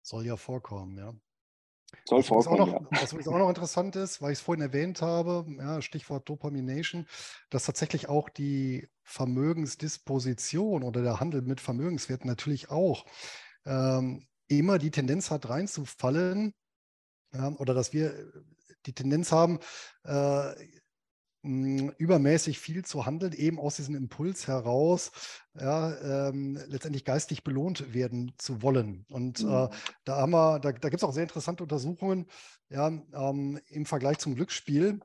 Soll 0.02 0.26
ja 0.26 0.36
vorkommen, 0.36 0.96
ja. 0.98 1.14
Soll 2.04 2.18
was, 2.18 2.46
auch 2.46 2.58
noch, 2.58 2.68
ja. 2.68 2.80
was 2.90 3.28
auch 3.28 3.38
noch 3.38 3.48
interessant 3.48 3.96
ist, 3.96 4.22
weil 4.22 4.32
ich 4.32 4.38
es 4.38 4.44
vorhin 4.44 4.62
erwähnt 4.62 5.02
habe, 5.02 5.46
ja, 5.58 5.82
Stichwort 5.82 6.28
Dopamination, 6.28 7.06
dass 7.50 7.64
tatsächlich 7.64 8.08
auch 8.08 8.28
die 8.28 8.88
Vermögensdisposition 9.02 10.82
oder 10.82 11.02
der 11.02 11.20
Handel 11.20 11.42
mit 11.42 11.60
Vermögenswerten 11.60 12.28
natürlich 12.28 12.70
auch 12.70 13.04
ähm, 13.64 14.26
immer 14.48 14.78
die 14.78 14.90
Tendenz 14.90 15.30
hat, 15.30 15.48
reinzufallen 15.48 16.54
ja, 17.32 17.48
oder 17.58 17.74
dass 17.74 17.92
wir 17.92 18.32
die 18.86 18.94
Tendenz 18.94 19.32
haben, 19.32 19.58
äh, 20.04 20.52
übermäßig 21.42 22.58
viel 22.58 22.84
zu 22.84 23.06
handeln, 23.06 23.32
eben 23.32 23.58
aus 23.58 23.76
diesem 23.76 23.94
Impuls 23.94 24.46
heraus, 24.46 25.10
ja, 25.58 26.28
ähm, 26.28 26.58
letztendlich 26.66 27.04
geistig 27.06 27.44
belohnt 27.44 27.94
werden 27.94 28.32
zu 28.36 28.62
wollen. 28.62 29.06
Und 29.08 29.40
äh, 29.40 29.44
mhm. 29.44 29.50
äh, 29.50 29.68
da 30.04 30.16
haben 30.16 30.32
wir, 30.32 30.58
da, 30.60 30.72
da 30.72 30.88
gibt 30.90 31.02
es 31.02 31.04
auch 31.08 31.14
sehr 31.14 31.22
interessante 31.22 31.62
Untersuchungen 31.62 32.26
ja, 32.68 32.88
ähm, 32.88 33.58
im 33.68 33.86
Vergleich 33.86 34.18
zum 34.18 34.34
Glücksspiel. 34.34 35.00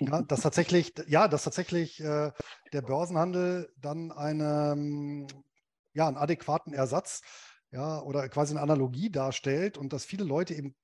Ja, 0.00 0.22
dass 0.22 0.40
tatsächlich, 0.42 0.94
ja, 1.06 1.28
dass 1.28 1.44
tatsächlich 1.44 2.00
äh, 2.00 2.32
der 2.72 2.82
Börsenhandel 2.82 3.70
dann 3.76 4.10
eine, 4.10 5.26
ja, 5.92 6.08
einen 6.08 6.16
adäquaten 6.16 6.72
Ersatz 6.72 7.20
ja, 7.72 8.00
oder 8.00 8.28
quasi 8.30 8.52
eine 8.52 8.62
Analogie 8.62 9.10
darstellt 9.10 9.76
und 9.76 9.92
dass 9.92 10.06
viele 10.06 10.24
Leute 10.24 10.54
eben 10.54 10.74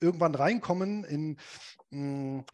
irgendwann 0.00 0.34
reinkommen 0.34 1.04
in, 1.04 1.38
hm, 1.90 2.44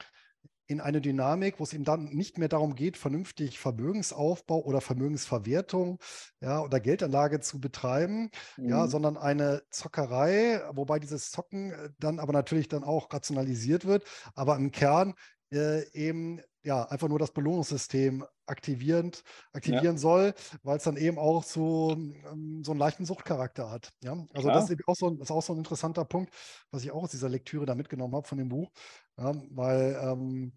in 0.66 0.80
eine 0.80 1.00
Dynamik, 1.00 1.60
wo 1.60 1.64
es 1.64 1.72
eben 1.72 1.84
dann 1.84 2.04
nicht 2.06 2.38
mehr 2.38 2.48
darum 2.48 2.74
geht, 2.74 2.96
vernünftig 2.96 3.58
Vermögensaufbau 3.58 4.62
oder 4.62 4.80
Vermögensverwertung 4.80 5.98
ja, 6.40 6.60
oder 6.60 6.80
Geldanlage 6.80 7.40
zu 7.40 7.60
betreiben, 7.60 8.30
mhm. 8.56 8.68
ja, 8.68 8.86
sondern 8.86 9.16
eine 9.16 9.62
Zockerei, 9.70 10.62
wobei 10.72 10.98
dieses 10.98 11.30
Zocken 11.30 11.72
äh, 11.72 11.90
dann 11.98 12.18
aber 12.18 12.32
natürlich 12.32 12.68
dann 12.68 12.84
auch 12.84 13.12
rationalisiert 13.12 13.84
wird, 13.84 14.04
aber 14.34 14.56
im 14.56 14.70
Kern 14.70 15.14
äh, 15.52 15.88
eben 15.92 16.40
ja 16.64 16.84
einfach 16.88 17.08
nur 17.08 17.18
das 17.18 17.30
Belohnungssystem 17.32 18.24
aktivierend, 18.46 19.22
aktivieren 19.52 19.96
ja. 19.96 19.98
soll, 19.98 20.34
weil 20.62 20.78
es 20.78 20.84
dann 20.84 20.96
eben 20.96 21.18
auch 21.18 21.44
so, 21.44 21.92
ähm, 21.92 22.62
so 22.64 22.72
einen 22.72 22.80
leichten 22.80 23.04
Suchtcharakter 23.04 23.70
hat. 23.70 23.92
Ja? 24.02 24.26
Also 24.32 24.48
das 24.48 24.70
ist, 24.70 24.80
auch 24.86 24.96
so, 24.96 25.10
das 25.10 25.28
ist 25.28 25.30
auch 25.30 25.42
so 25.42 25.52
ein 25.52 25.58
interessanter 25.58 26.04
Punkt, 26.04 26.34
was 26.70 26.82
ich 26.82 26.90
auch 26.90 27.04
aus 27.04 27.10
dieser 27.10 27.28
Lektüre 27.28 27.66
da 27.66 27.74
mitgenommen 27.74 28.14
habe 28.14 28.26
von 28.26 28.38
dem 28.38 28.48
Buch, 28.48 28.70
ja? 29.18 29.32
weil 29.50 29.98
ähm, 30.02 30.52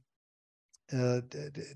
äh, 0.88 1.22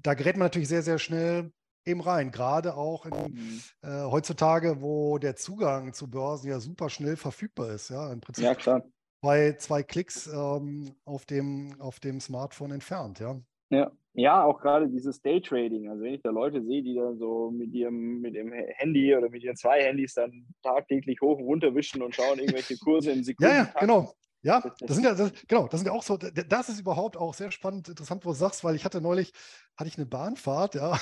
da 0.01 0.13
gerät 0.13 0.37
man 0.37 0.45
natürlich 0.45 0.69
sehr, 0.69 0.83
sehr 0.83 0.97
schnell 0.97 1.51
eben 1.85 2.01
rein, 2.01 2.31
gerade 2.31 2.75
auch 2.75 3.05
in, 3.05 3.33
mhm. 3.33 3.61
äh, 3.81 4.03
heutzutage, 4.03 4.81
wo 4.81 5.17
der 5.17 5.35
Zugang 5.35 5.93
zu 5.93 6.09
Börsen 6.09 6.49
ja 6.49 6.59
super 6.59 6.89
schnell 6.89 7.17
verfügbar 7.17 7.71
ist. 7.71 7.89
Ja, 7.89 8.11
im 8.11 8.21
Prinzip 8.21 8.45
ja, 8.45 8.55
klar. 8.55 8.83
bei 9.21 9.53
zwei 9.53 9.83
Klicks 9.83 10.27
ähm, 10.27 10.95
auf, 11.05 11.25
dem, 11.25 11.79
auf 11.81 11.99
dem 11.99 12.19
Smartphone 12.19 12.71
entfernt. 12.71 13.19
Ja. 13.19 13.41
Ja, 13.71 13.91
ja, 14.13 14.43
auch 14.43 14.59
gerade 14.59 14.89
dieses 14.89 15.21
Daytrading. 15.21 15.89
Also 15.89 16.03
wenn 16.03 16.13
ich 16.13 16.21
da 16.21 16.29
Leute 16.29 16.61
sehe, 16.61 16.83
die 16.83 16.95
dann 16.95 17.17
so 17.17 17.49
mit 17.49 17.73
ihrem, 17.73 18.19
mit 18.19 18.35
ihrem 18.35 18.51
Handy 18.51 19.15
oder 19.15 19.29
mit 19.29 19.41
ihren 19.43 19.55
zwei 19.55 19.81
Handys 19.81 20.13
dann 20.13 20.45
tagtäglich 20.61 21.21
hoch 21.21 21.39
und 21.39 21.45
runter 21.45 21.73
wischen 21.73 22.01
und 22.01 22.13
schauen 22.13 22.39
irgendwelche 22.39 22.77
Kurse 22.77 23.11
in 23.11 23.23
Sekunden. 23.23 23.53
Ja, 23.53 23.63
ja, 23.63 23.79
genau. 23.79 24.13
Ja, 24.43 24.59
das 24.79 24.95
sind 24.95 25.03
ja, 25.05 25.13
das, 25.13 25.31
genau, 25.47 25.67
das 25.67 25.79
sind 25.79 25.87
ja 25.87 25.93
auch 25.93 26.01
so, 26.01 26.17
das 26.17 26.69
ist 26.69 26.79
überhaupt 26.79 27.15
auch 27.15 27.35
sehr 27.35 27.51
spannend, 27.51 27.89
interessant, 27.89 28.25
was 28.25 28.39
du 28.39 28.39
sagst, 28.39 28.63
weil 28.63 28.75
ich 28.75 28.85
hatte 28.85 28.99
neulich, 28.99 29.33
hatte 29.77 29.87
ich 29.87 29.97
eine 29.97 30.07
Bahnfahrt, 30.07 30.73
ja, 30.73 30.99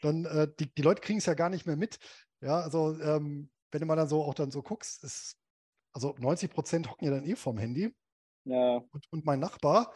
dann, 0.00 0.24
äh, 0.24 0.48
die, 0.58 0.72
die 0.74 0.80
Leute 0.80 1.02
kriegen 1.02 1.18
es 1.18 1.26
ja 1.26 1.34
gar 1.34 1.50
nicht 1.50 1.66
mehr 1.66 1.76
mit, 1.76 1.98
ja, 2.40 2.60
also 2.60 2.98
ähm, 3.02 3.50
wenn 3.70 3.80
du 3.80 3.86
mal 3.86 3.96
dann 3.96 4.08
so 4.08 4.22
auch 4.22 4.32
dann 4.32 4.50
so 4.50 4.62
guckst, 4.62 5.04
ist, 5.04 5.36
also 5.92 6.14
90 6.18 6.50
Prozent 6.50 6.90
hocken 6.90 7.04
ja 7.04 7.10
dann 7.10 7.26
eh 7.26 7.36
vom 7.36 7.58
Handy. 7.58 7.94
Ja. 8.44 8.76
Und, 8.76 9.06
und 9.10 9.26
mein 9.26 9.40
Nachbar, 9.40 9.92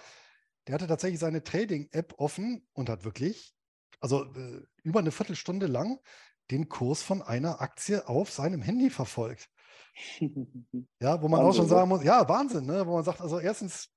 der 0.70 0.74
hatte 0.76 0.86
tatsächlich 0.86 1.18
seine 1.18 1.42
Trading-App 1.42 2.14
offen 2.18 2.64
und 2.74 2.88
hat 2.88 3.04
wirklich, 3.04 3.52
also 3.98 4.22
äh, 4.34 4.62
über 4.84 5.00
eine 5.00 5.10
Viertelstunde 5.10 5.66
lang, 5.66 5.98
den 6.52 6.68
Kurs 6.68 7.02
von 7.02 7.22
einer 7.22 7.60
Aktie 7.60 8.08
auf 8.08 8.30
seinem 8.30 8.62
Handy 8.62 8.88
verfolgt. 8.90 9.50
Ja, 11.00 11.20
wo 11.20 11.28
man 11.28 11.40
Wahnsinn, 11.40 11.50
auch 11.50 11.54
schon 11.56 11.68
sagen 11.68 11.88
muss, 11.88 12.04
ja, 12.04 12.28
Wahnsinn, 12.28 12.66
ne? 12.66 12.86
wo 12.86 12.94
man 12.94 13.04
sagt, 13.04 13.20
also 13.20 13.40
erstens, 13.40 13.88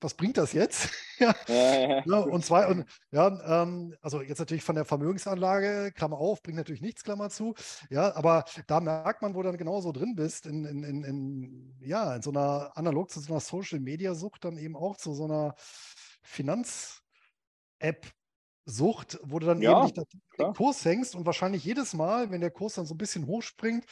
was 0.00 0.14
bringt 0.14 0.38
das 0.38 0.52
jetzt? 0.52 0.90
ja. 1.18 1.34
Ja, 1.48 2.02
ja. 2.04 2.18
Und 2.18 2.44
zwei, 2.44 2.66
und 2.66 2.84
ja, 3.10 3.62
ähm, 3.62 3.94
also 4.00 4.22
jetzt 4.22 4.38
natürlich 4.38 4.64
von 4.64 4.74
der 4.74 4.84
Vermögensanlage, 4.84 5.92
Klammer 5.94 6.18
auf, 6.18 6.42
bringt 6.42 6.56
natürlich 6.58 6.82
nichts, 6.82 7.04
Klammer 7.04 7.30
zu. 7.30 7.54
Ja, 7.90 8.14
aber 8.16 8.44
da 8.66 8.80
merkt 8.80 9.22
man, 9.22 9.34
wo 9.34 9.42
du 9.42 9.48
dann 9.48 9.58
genauso 9.58 9.92
drin 9.92 10.14
bist, 10.14 10.46
in, 10.46 10.64
in, 10.64 10.84
in, 10.84 11.04
in, 11.04 11.76
ja, 11.80 12.16
in 12.16 12.22
so 12.22 12.30
einer, 12.30 12.72
analog 12.76 13.10
zu 13.10 13.20
so 13.20 13.32
einer 13.32 13.40
Social 13.40 13.80
Media 13.80 14.14
Sucht, 14.14 14.44
dann 14.44 14.56
eben 14.58 14.76
auch 14.76 14.96
zu 14.96 15.14
so 15.14 15.24
einer 15.24 15.54
Finanz-App 16.22 18.06
Sucht, 18.70 19.18
wo 19.22 19.38
du 19.38 19.46
dann 19.46 19.62
ja, 19.62 19.72
eben 19.72 19.82
nicht 19.84 19.96
den 19.96 20.52
Kurs 20.54 20.84
hängst 20.84 21.16
und 21.16 21.24
wahrscheinlich 21.24 21.64
jedes 21.64 21.94
Mal, 21.94 22.30
wenn 22.30 22.42
der 22.42 22.50
Kurs 22.50 22.74
dann 22.74 22.84
so 22.84 22.94
ein 22.94 22.98
bisschen 22.98 23.26
hochspringt, 23.26 23.86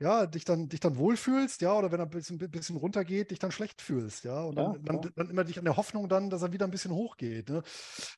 ja, 0.00 0.26
dich 0.26 0.46
dann, 0.46 0.70
dich 0.70 0.80
dann 0.80 0.96
wohlfühlst, 0.96 1.60
ja, 1.60 1.76
oder 1.76 1.92
wenn 1.92 2.00
er 2.00 2.06
ein 2.06 2.10
bisschen, 2.10 2.38
bisschen 2.38 2.76
runtergeht, 2.76 3.30
dich 3.30 3.38
dann 3.38 3.50
schlecht 3.50 3.82
fühlst, 3.82 4.24
ja. 4.24 4.42
Und 4.42 4.56
dann, 4.56 4.72
ja, 4.72 4.78
dann, 4.82 5.12
dann, 5.14 5.30
immer 5.30 5.44
dich 5.44 5.58
an 5.58 5.66
der 5.66 5.76
Hoffnung 5.76 6.08
dann, 6.08 6.30
dass 6.30 6.42
er 6.42 6.52
wieder 6.52 6.66
ein 6.66 6.70
bisschen 6.70 6.92
hochgeht. 6.92 7.50
Ne? 7.50 7.62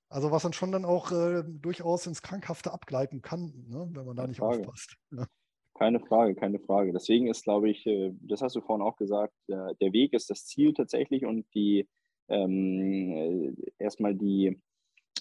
Also 0.08 0.30
was 0.30 0.44
dann 0.44 0.52
schon 0.52 0.70
dann 0.70 0.84
auch 0.84 1.10
äh, 1.10 1.42
durchaus 1.46 2.06
ins 2.06 2.22
Krankhafte 2.22 2.72
abgleiten 2.72 3.20
kann, 3.20 3.52
ne? 3.66 3.88
wenn 3.90 4.06
man 4.06 4.16
da 4.16 4.26
nicht 4.28 4.38
Frage. 4.38 4.60
aufpasst. 4.60 4.96
Ja. 5.10 5.26
Keine 5.76 5.98
Frage, 5.98 6.36
keine 6.36 6.60
Frage. 6.60 6.92
Deswegen 6.92 7.26
ist, 7.26 7.42
glaube 7.42 7.68
ich, 7.68 7.84
äh, 7.86 8.12
das 8.20 8.40
hast 8.40 8.54
du 8.54 8.60
vorhin 8.60 8.86
auch 8.86 8.96
gesagt, 8.96 9.34
der, 9.48 9.74
der 9.80 9.92
Weg 9.92 10.12
ist 10.12 10.30
das 10.30 10.46
Ziel 10.46 10.72
tatsächlich 10.74 11.26
und 11.26 11.52
die 11.54 11.88
ähm, 12.28 13.56
äh, 13.58 13.72
erstmal 13.78 14.14
die 14.14 14.60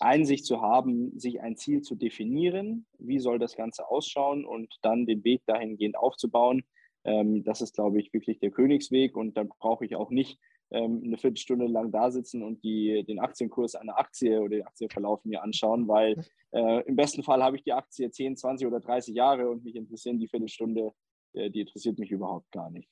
Einsicht 0.03 0.45
zu 0.45 0.61
haben, 0.61 1.17
sich 1.17 1.41
ein 1.41 1.55
Ziel 1.55 1.81
zu 1.81 1.95
definieren, 1.95 2.85
wie 2.99 3.19
soll 3.19 3.39
das 3.39 3.55
Ganze 3.55 3.87
ausschauen 3.87 4.45
und 4.45 4.77
dann 4.81 5.05
den 5.05 5.23
Weg 5.23 5.43
dahingehend 5.45 5.97
aufzubauen. 5.97 6.63
Ähm, 7.03 7.43
das 7.43 7.61
ist, 7.61 7.75
glaube 7.75 7.99
ich, 7.99 8.13
wirklich 8.13 8.39
der 8.39 8.51
Königsweg 8.51 9.15
und 9.17 9.35
dann 9.37 9.49
brauche 9.49 9.85
ich 9.85 9.95
auch 9.95 10.09
nicht 10.09 10.39
ähm, 10.71 11.01
eine 11.05 11.17
Viertelstunde 11.17 11.67
lang 11.67 11.91
da 11.91 12.11
sitzen 12.11 12.43
und 12.43 12.63
die, 12.63 13.03
den 13.03 13.19
Aktienkurs 13.19 13.75
einer 13.75 13.97
Aktie 13.97 14.39
oder 14.39 14.57
den 14.57 14.67
Aktienverlauf 14.67 15.23
mir 15.25 15.43
anschauen, 15.43 15.87
weil 15.87 16.25
äh, 16.51 16.83
im 16.87 16.95
besten 16.95 17.23
Fall 17.23 17.43
habe 17.43 17.57
ich 17.57 17.63
die 17.63 17.73
Aktie 17.73 18.09
10, 18.09 18.37
20 18.37 18.67
oder 18.67 18.79
30 18.79 19.15
Jahre 19.15 19.49
und 19.49 19.63
mich 19.63 19.75
interessieren 19.75 20.19
die 20.19 20.27
Viertelstunde, 20.27 20.93
äh, 21.33 21.49
die 21.49 21.61
interessiert 21.61 21.99
mich 21.99 22.11
überhaupt 22.11 22.51
gar 22.51 22.69
nicht. 22.69 22.89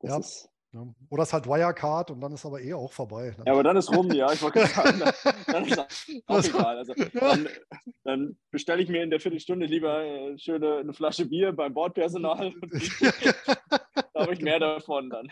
Das 0.00 0.10
ja. 0.10 0.18
ist 0.18 0.50
ja. 0.72 0.86
Oder 1.08 1.22
es 1.22 1.28
ist 1.28 1.32
halt 1.32 1.46
Wirecard 1.46 2.10
und 2.10 2.20
dann 2.20 2.32
ist 2.32 2.46
aber 2.46 2.60
eh 2.60 2.74
auch 2.74 2.92
vorbei. 2.92 3.34
Ne? 3.36 3.44
Ja, 3.46 3.52
aber 3.52 3.62
dann 3.62 3.76
ist 3.76 3.94
rum, 3.94 4.10
ja. 4.12 4.32
Ich 4.32 4.42
wollte 4.42 4.66
sagen, 4.66 5.00
dann 5.46 5.64
ist 5.64 5.78
auch 5.78 6.44
egal. 6.44 6.78
Also, 6.78 6.94
dann, 6.94 7.48
dann 8.04 8.36
bestelle 8.50 8.82
ich 8.82 8.88
mir 8.88 9.02
in 9.02 9.10
der 9.10 9.20
Viertelstunde 9.20 9.66
lieber 9.66 10.04
äh, 10.04 10.38
schöne 10.38 10.76
eine 10.76 10.92
Flasche 10.92 11.26
Bier 11.26 11.52
beim 11.52 11.74
Bordpersonal. 11.74 12.52
da 14.14 14.20
habe 14.20 14.34
ich 14.34 14.40
mehr 14.40 14.58
davon 14.58 15.10
dann. 15.10 15.28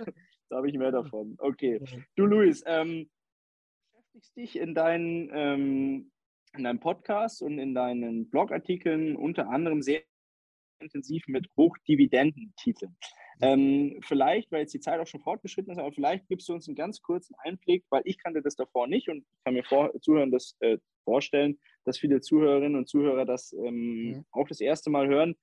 Da 0.49 0.57
habe 0.57 0.69
ich 0.69 0.77
mehr 0.77 0.93
davon. 0.93 1.37
Okay. 1.39 1.81
Du, 2.17 2.27
Luis, 2.27 2.63
ähm, 2.67 3.09
beschäftigst 4.19 4.37
dich 4.37 4.57
in 4.57 4.75
deinen, 4.75 5.31
ähm, 5.33 6.11
in 6.57 6.65
deinem 6.65 6.81
Podcast 6.81 7.43
und 7.43 7.59
in 7.59 7.75
deinen 7.75 8.29
Blogartikeln 8.31 9.17
unter 9.17 9.49
anderem 9.49 9.83
sehr 9.83 10.03
intensiv 10.81 11.27
mit 11.29 11.49
Hochdividendentiteln. 11.57 12.97
Ähm, 13.41 14.01
vielleicht, 14.03 14.51
weil 14.51 14.61
jetzt 14.61 14.75
die 14.75 14.81
Zeit 14.81 15.01
auch 15.01 15.07
schon 15.07 15.21
fortgeschritten 15.21 15.73
ist, 15.73 15.79
aber 15.79 15.93
vielleicht 15.93 16.27
gibst 16.29 16.49
du 16.49 16.55
uns 16.55 16.67
einen 16.67 16.75
ganz 16.75 17.01
kurzen 17.03 17.35
Einblick, 17.45 17.85
weil 17.91 18.03
ich 18.05 18.19
kannte 18.19 18.43
das 18.43 18.57
davor 18.57 18.89
nicht 18.89 19.09
und 19.09 19.25
kann 19.45 19.55
mir 19.55 19.65
vor, 19.65 19.93
zuhören, 20.01 20.31
das 20.31 20.57
äh, 20.61 20.79
vorstellen, 21.05 21.59
dass 21.85 21.99
viele 21.99 22.21
Zuhörerinnen 22.21 22.77
und 22.77 22.89
Zuhörer 22.89 23.25
das 23.25 23.53
ähm, 23.53 24.11
mhm. 24.11 24.25
auch 24.33 24.49
das 24.49 24.61
erste 24.61 24.91
Mal 24.91 25.09
hören. 25.09 25.37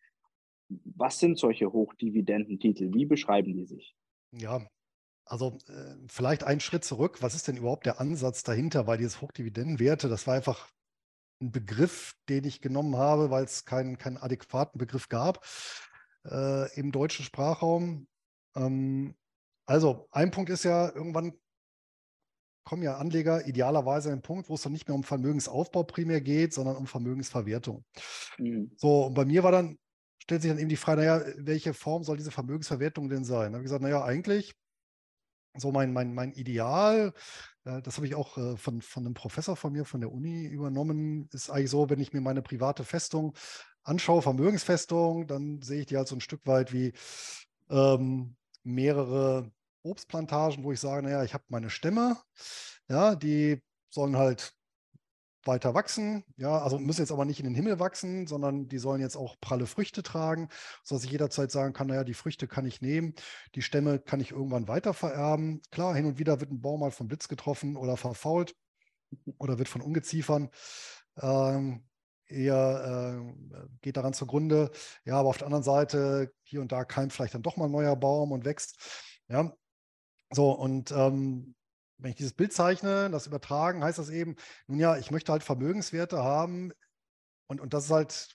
Was 0.67 1.19
sind 1.19 1.37
solche 1.37 1.71
Hochdividendentitel? 1.71 2.93
Wie 2.93 3.05
beschreiben 3.05 3.53
die 3.53 3.65
sich? 3.65 3.95
Ja, 4.31 4.67
also 5.25 5.57
äh, 5.69 5.95
vielleicht 6.07 6.43
einen 6.43 6.59
Schritt 6.59 6.83
zurück. 6.83 7.21
Was 7.21 7.35
ist 7.35 7.47
denn 7.47 7.57
überhaupt 7.57 7.85
der 7.85 8.01
Ansatz 8.01 8.43
dahinter? 8.43 8.87
Weil 8.87 8.97
dieses 8.97 9.21
Hochdividendenwerte, 9.21 10.09
das 10.09 10.27
war 10.27 10.35
einfach 10.35 10.69
ein 11.41 11.51
Begriff, 11.51 12.15
den 12.29 12.43
ich 12.45 12.61
genommen 12.61 12.97
habe, 12.97 13.29
weil 13.29 13.43
es 13.43 13.65
keinen, 13.65 13.97
keinen 13.97 14.17
adäquaten 14.17 14.79
Begriff 14.79 15.07
gab 15.07 15.45
äh, 16.29 16.79
im 16.79 16.91
deutschen 16.91 17.25
Sprachraum. 17.25 18.07
Ähm, 18.55 19.15
also 19.65 20.07
ein 20.11 20.31
Punkt 20.31 20.49
ist 20.49 20.63
ja, 20.63 20.93
irgendwann 20.93 21.33
kommen 22.65 22.81
ja 22.81 22.97
Anleger 22.97 23.47
idealerweise 23.47 24.09
an 24.09 24.17
den 24.17 24.21
Punkt, 24.23 24.49
wo 24.49 24.55
es 24.55 24.63
dann 24.63 24.73
nicht 24.73 24.87
mehr 24.87 24.95
um 24.95 25.03
Vermögensaufbau 25.03 25.83
primär 25.83 26.19
geht, 26.19 26.53
sondern 26.53 26.75
um 26.75 26.87
Vermögensverwertung. 26.87 27.85
Mhm. 28.37 28.71
So, 28.75 29.05
und 29.05 29.13
bei 29.13 29.23
mir 29.23 29.43
war 29.43 29.51
dann, 29.51 29.77
stellt 30.21 30.41
sich 30.41 30.49
dann 30.49 30.59
eben 30.59 30.69
die 30.69 30.75
Frage, 30.75 31.01
naja, 31.01 31.23
welche 31.37 31.73
Form 31.73 32.03
soll 32.03 32.17
diese 32.17 32.31
Vermögensverwertung 32.31 33.07
denn 33.07 33.23
sein? 33.23 33.51
Da 33.51 33.57
habe 33.57 33.63
ich 33.63 33.65
gesagt, 33.65 33.83
naja, 33.83 34.03
eigentlich 34.03 34.55
so 35.57 35.71
mein, 35.71 35.93
mein, 35.93 36.13
mein 36.13 36.33
Ideal, 36.33 37.13
äh, 37.65 37.81
das 37.81 37.97
habe 37.97 38.07
ich 38.07 38.15
auch 38.15 38.37
äh, 38.37 38.57
von, 38.57 38.81
von 38.81 39.05
einem 39.05 39.13
Professor 39.13 39.55
von 39.55 39.71
mir 39.71 39.85
von 39.85 40.01
der 40.01 40.11
Uni 40.11 40.45
übernommen, 40.45 41.29
ist 41.31 41.49
eigentlich 41.49 41.69
so, 41.69 41.89
wenn 41.89 41.99
ich 41.99 42.13
mir 42.13 42.21
meine 42.21 42.41
private 42.41 42.83
Festung 42.83 43.33
anschaue, 43.85 44.21
Vermögensfestung, 44.21 45.27
dann 45.27 45.61
sehe 45.61 45.81
ich 45.81 45.85
die 45.85 45.97
halt 45.97 46.07
so 46.07 46.15
ein 46.15 46.21
Stück 46.21 46.41
weit 46.45 46.73
wie 46.73 46.93
ähm, 47.69 48.35
mehrere 48.63 49.51
Obstplantagen, 49.83 50.63
wo 50.63 50.71
ich 50.71 50.79
sage, 50.79 51.03
naja, 51.03 51.23
ich 51.23 51.33
habe 51.33 51.43
meine 51.47 51.69
Stämme, 51.69 52.17
ja, 52.89 53.15
die 53.15 53.61
sollen 53.89 54.17
halt 54.17 54.53
weiter 55.45 55.75
wachsen, 55.75 56.23
ja, 56.37 56.57
also 56.57 56.79
müssen 56.79 57.01
jetzt 57.01 57.11
aber 57.11 57.23
nicht 57.23 57.39
in 57.39 57.45
den 57.45 57.53
Himmel 57.53 57.79
wachsen, 57.79 58.25
sondern 58.25 58.67
die 58.67 58.79
sollen 58.79 58.99
jetzt 58.99 59.15
auch 59.15 59.35
pralle 59.39 59.67
Früchte 59.67 60.01
tragen, 60.01 60.49
sodass 60.83 61.03
ich 61.03 61.11
jederzeit 61.11 61.51
sagen 61.51 61.73
kann, 61.73 61.87
naja, 61.87 62.03
die 62.03 62.15
Früchte 62.15 62.47
kann 62.47 62.65
ich 62.65 62.81
nehmen, 62.81 63.13
die 63.53 63.61
Stämme 63.61 63.99
kann 63.99 64.19
ich 64.19 64.31
irgendwann 64.31 64.67
weiter 64.67 64.95
vererben. 64.95 65.61
Klar, 65.69 65.93
hin 65.95 66.07
und 66.07 66.17
wieder 66.17 66.39
wird 66.39 66.51
ein 66.51 66.61
Baum 66.61 66.79
mal 66.79 66.89
vom 66.89 67.07
Blitz 67.07 67.27
getroffen 67.27 67.77
oder 67.77 67.95
verfault, 67.95 68.55
oder 69.37 69.59
wird 69.59 69.69
von 69.69 69.81
Ungeziefern 69.81 70.49
ähm, 71.21 71.85
eher 72.27 73.23
äh, 73.53 73.67
geht 73.81 73.97
daran 73.97 74.13
zugrunde. 74.13 74.71
Ja, 75.05 75.17
aber 75.19 75.29
auf 75.29 75.37
der 75.37 75.47
anderen 75.47 75.63
Seite, 75.63 76.31
hier 76.43 76.61
und 76.61 76.71
da 76.71 76.85
keimt 76.85 77.13
vielleicht 77.13 77.33
dann 77.33 77.43
doch 77.43 77.57
mal 77.57 77.65
ein 77.65 77.71
neuer 77.71 77.95
Baum 77.95 78.31
und 78.31 78.45
wächst. 78.45 78.77
Ja, 79.27 79.51
so 80.31 80.51
und 80.51 80.91
ähm, 80.91 81.55
wenn 81.97 82.11
ich 82.11 82.17
dieses 82.17 82.33
Bild 82.33 82.53
zeichne, 82.53 83.09
das 83.09 83.27
übertragen, 83.27 83.83
heißt 83.83 83.99
das 83.99 84.09
eben, 84.09 84.35
nun 84.67 84.79
ja, 84.79 84.97
ich 84.97 85.11
möchte 85.11 85.31
halt 85.31 85.43
Vermögenswerte 85.43 86.23
haben 86.23 86.71
und, 87.47 87.61
und 87.61 87.73
das 87.73 87.85
ist 87.85 87.91
halt 87.91 88.34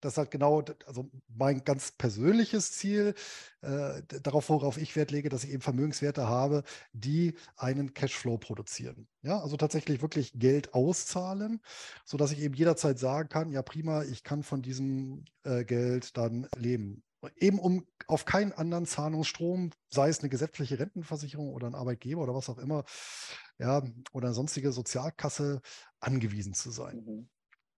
das 0.00 0.14
ist 0.14 0.18
halt 0.18 0.30
genau 0.30 0.62
also 0.86 1.10
mein 1.28 1.64
ganz 1.64 1.92
persönliches 1.92 2.72
Ziel, 2.72 3.14
äh, 3.62 4.02
darauf, 4.22 4.48
worauf 4.48 4.78
ich 4.78 4.94
Wert 4.96 5.10
lege, 5.10 5.28
dass 5.28 5.44
ich 5.44 5.50
eben 5.50 5.62
Vermögenswerte 5.62 6.28
habe, 6.28 6.62
die 6.92 7.34
einen 7.56 7.94
Cashflow 7.94 8.38
produzieren. 8.38 9.08
Ja, 9.22 9.40
also 9.40 9.56
tatsächlich 9.56 10.02
wirklich 10.02 10.32
Geld 10.34 10.74
auszahlen, 10.74 11.60
sodass 12.04 12.32
ich 12.32 12.40
eben 12.40 12.54
jederzeit 12.54 12.98
sagen 12.98 13.28
kann, 13.28 13.50
ja 13.50 13.62
prima, 13.62 14.04
ich 14.04 14.22
kann 14.22 14.42
von 14.42 14.62
diesem 14.62 15.24
äh, 15.44 15.64
Geld 15.64 16.16
dann 16.16 16.48
leben. 16.56 17.02
Eben 17.36 17.58
um 17.58 17.86
auf 18.06 18.24
keinen 18.24 18.52
anderen 18.52 18.86
Zahlungsstrom, 18.86 19.70
sei 19.88 20.08
es 20.08 20.20
eine 20.20 20.28
gesetzliche 20.28 20.78
Rentenversicherung 20.78 21.52
oder 21.52 21.66
ein 21.66 21.74
Arbeitgeber 21.74 22.22
oder 22.22 22.34
was 22.34 22.48
auch 22.48 22.58
immer, 22.58 22.84
ja, 23.58 23.82
oder 24.12 24.28
eine 24.28 24.34
sonstige 24.34 24.70
Sozialkasse 24.70 25.60
angewiesen 25.98 26.54
zu 26.54 26.70
sein. 26.70 27.04
Mhm. 27.04 27.28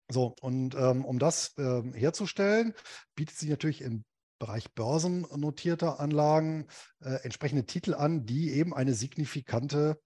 So, 0.10 0.36
und 0.42 0.76
ähm, 0.76 1.04
um 1.04 1.20
das 1.20 1.54
ähm, 1.58 1.94
herzustellen, 1.94 2.74
bietet 3.16 3.38
sich 3.38 3.50
natürlich 3.50 3.82
im 3.82 4.06
Bereich 4.40 4.72
börsennotierter 4.74 6.00
Anlagen 6.00 6.68
äh, 7.02 7.16
entsprechende 7.24 7.66
Titel 7.66 7.94
an, 7.94 8.26
die 8.26 8.52
eben 8.54 8.74
eine 8.74 8.94
signifikante 8.94 10.00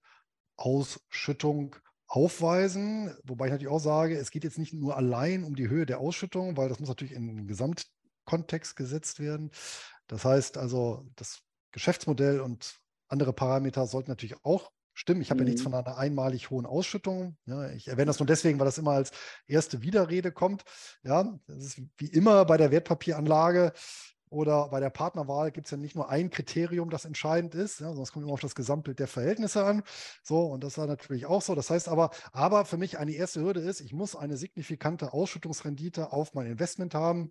Ausschüttung 0.56 1.76
aufweisen. 2.06 3.14
Wobei 3.24 3.46
ich 3.46 3.52
natürlich 3.52 3.72
auch 3.72 3.78
sage, 3.78 4.16
es 4.16 4.30
geht 4.30 4.44
jetzt 4.44 4.58
nicht 4.58 4.74
nur 4.74 4.96
allein 4.96 5.44
um 5.44 5.54
die 5.54 5.68
Höhe 5.68 5.86
der 5.86 6.00
Ausschüttung, 6.00 6.56
weil 6.56 6.68
das 6.68 6.80
muss 6.80 6.88
natürlich 6.88 7.14
in 7.14 7.26
den 7.26 7.46
Gesamtkontext 7.46 8.74
gesetzt 8.74 9.20
werden. 9.20 9.50
Das 10.08 10.24
heißt 10.24 10.58
also, 10.58 11.06
das 11.16 11.42
Geschäftsmodell 11.72 12.40
und 12.40 12.80
andere 13.08 13.32
Parameter 13.32 13.86
sollten 13.86 14.10
natürlich 14.10 14.36
auch 14.44 14.70
stimmen. 14.94 15.20
Ich 15.22 15.30
habe 15.30 15.40
mhm. 15.40 15.46
ja 15.46 15.50
nichts 15.52 15.66
mhm. 15.66 15.72
von 15.72 15.74
einer 15.74 15.98
einmalig 15.98 16.50
hohen 16.50 16.66
Ausschüttung. 16.66 17.36
Ja, 17.46 17.70
ich 17.70 17.88
erwähne 17.88 18.06
das 18.06 18.18
nur 18.18 18.26
deswegen, 18.26 18.58
weil 18.58 18.66
das 18.66 18.78
immer 18.78 18.92
als 18.92 19.10
erste 19.46 19.82
Widerrede 19.82 20.32
kommt. 20.32 20.64
Ja, 21.02 21.38
das 21.46 21.64
ist 21.64 21.82
wie 21.96 22.06
immer 22.06 22.44
bei 22.44 22.56
der 22.56 22.70
Wertpapieranlage 22.70 23.72
oder 24.32 24.68
bei 24.68 24.80
der 24.80 24.88
Partnerwahl 24.88 25.52
gibt 25.52 25.66
es 25.66 25.72
ja 25.72 25.76
nicht 25.76 25.94
nur 25.94 26.08
ein 26.08 26.30
Kriterium, 26.30 26.88
das 26.88 27.04
entscheidend 27.04 27.54
ist, 27.54 27.80
ja, 27.80 27.88
sondern 27.88 28.04
es 28.04 28.12
kommt 28.12 28.24
immer 28.24 28.32
auf 28.32 28.40
das 28.40 28.54
Gesamtbild 28.54 28.98
der 28.98 29.06
Verhältnisse 29.06 29.62
an. 29.62 29.82
So, 30.22 30.46
und 30.46 30.64
das 30.64 30.78
war 30.78 30.86
natürlich 30.86 31.26
auch 31.26 31.42
so. 31.42 31.54
Das 31.54 31.68
heißt 31.68 31.86
aber, 31.88 32.10
aber 32.32 32.64
für 32.64 32.78
mich 32.78 32.98
eine 32.98 33.12
erste 33.12 33.42
Hürde 33.42 33.60
ist, 33.60 33.80
ich 33.80 33.92
muss 33.92 34.16
eine 34.16 34.38
signifikante 34.38 35.12
Ausschüttungsrendite 35.12 36.12
auf 36.14 36.32
mein 36.32 36.46
Investment 36.46 36.94
haben. 36.94 37.30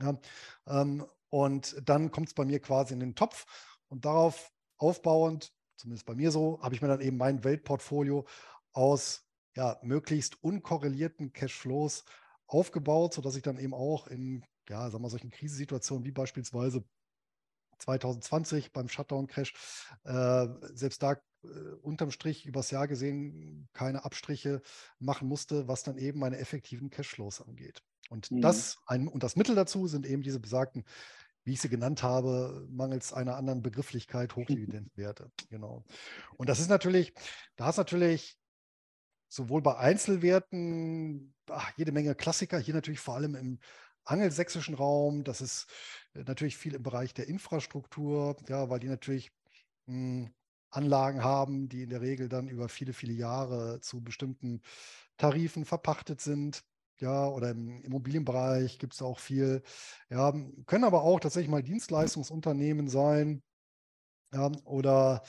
Ja, 0.00 0.18
ähm, 0.66 1.04
und 1.28 1.76
dann 1.86 2.10
kommt 2.10 2.28
es 2.28 2.34
bei 2.34 2.46
mir 2.46 2.60
quasi 2.60 2.94
in 2.94 3.00
den 3.00 3.14
Topf 3.14 3.44
und 3.88 4.06
darauf 4.06 4.50
aufbauend 4.78 5.52
zumindest 5.78 6.06
bei 6.06 6.14
mir 6.14 6.30
so, 6.30 6.60
habe 6.62 6.74
ich 6.74 6.82
mir 6.82 6.88
dann 6.88 7.00
eben 7.00 7.16
mein 7.16 7.44
Weltportfolio 7.44 8.26
aus 8.72 9.24
ja, 9.56 9.78
möglichst 9.82 10.42
unkorrelierten 10.42 11.32
Cashflows 11.32 12.04
aufgebaut, 12.46 13.14
sodass 13.14 13.36
ich 13.36 13.42
dann 13.42 13.58
eben 13.58 13.74
auch 13.74 14.06
in, 14.06 14.44
ja, 14.68 14.90
sagen 14.90 15.02
wir, 15.02 15.10
solchen 15.10 15.30
Krisensituationen 15.30 16.04
wie 16.04 16.12
beispielsweise 16.12 16.84
2020 17.78 18.72
beim 18.72 18.88
Shutdown-Crash, 18.88 19.54
äh, 20.04 20.46
selbst 20.74 21.02
da 21.02 21.12
äh, 21.44 21.48
unterm 21.82 22.10
Strich 22.10 22.46
übers 22.46 22.70
Jahr 22.70 22.88
gesehen 22.88 23.68
keine 23.72 24.04
Abstriche 24.04 24.62
machen 24.98 25.28
musste, 25.28 25.68
was 25.68 25.82
dann 25.84 25.98
eben 25.98 26.18
meine 26.18 26.38
effektiven 26.38 26.90
Cashflows 26.90 27.40
angeht. 27.40 27.82
Und 28.10 28.30
mhm. 28.30 28.40
das 28.40 28.78
ein, 28.86 29.06
und 29.06 29.22
das 29.22 29.36
Mittel 29.36 29.54
dazu 29.54 29.86
sind 29.86 30.06
eben 30.06 30.22
diese 30.22 30.40
besagten 30.40 30.84
wie 31.48 31.54
ich 31.54 31.62
sie 31.62 31.70
genannt 31.70 32.02
habe, 32.02 32.66
mangels 32.70 33.14
einer 33.14 33.36
anderen 33.36 33.62
Begrifflichkeit 33.62 34.36
Hochdividendenwerte. 34.36 35.32
Genau. 35.50 35.82
Und 36.36 36.50
das 36.50 36.60
ist 36.60 36.68
natürlich, 36.68 37.14
da 37.56 37.70
ist 37.70 37.78
natürlich 37.78 38.36
sowohl 39.28 39.62
bei 39.62 39.78
Einzelwerten 39.78 41.34
ach, 41.48 41.72
jede 41.78 41.90
Menge 41.90 42.14
Klassiker, 42.14 42.58
hier 42.58 42.74
natürlich 42.74 43.00
vor 43.00 43.14
allem 43.14 43.34
im 43.34 43.58
angelsächsischen 44.04 44.74
Raum. 44.74 45.24
Das 45.24 45.40
ist 45.40 45.66
äh, 46.12 46.22
natürlich 46.24 46.58
viel 46.58 46.74
im 46.74 46.82
Bereich 46.82 47.14
der 47.14 47.28
Infrastruktur, 47.28 48.36
ja, 48.46 48.68
weil 48.68 48.80
die 48.80 48.88
natürlich 48.88 49.30
mh, 49.86 50.26
hm, 50.26 50.34
Anlagen 50.70 51.24
haben, 51.24 51.70
die 51.70 51.84
in 51.84 51.88
der 51.88 52.02
Regel 52.02 52.28
dann 52.28 52.48
über 52.48 52.68
viele, 52.68 52.92
viele 52.92 53.14
Jahre 53.14 53.80
zu 53.80 54.02
bestimmten 54.02 54.60
Tarifen 55.16 55.64
verpachtet 55.64 56.20
sind 56.20 56.62
ja, 57.00 57.28
oder 57.28 57.50
im 57.50 57.82
Immobilienbereich 57.82 58.78
gibt 58.78 58.94
es 58.94 59.02
auch 59.02 59.18
viel. 59.18 59.62
Ja, 60.10 60.32
können 60.66 60.84
aber 60.84 61.02
auch 61.02 61.20
tatsächlich 61.20 61.50
mal 61.50 61.62
Dienstleistungsunternehmen 61.62 62.88
sein 62.88 63.42
ja, 64.32 64.50
oder 64.64 65.22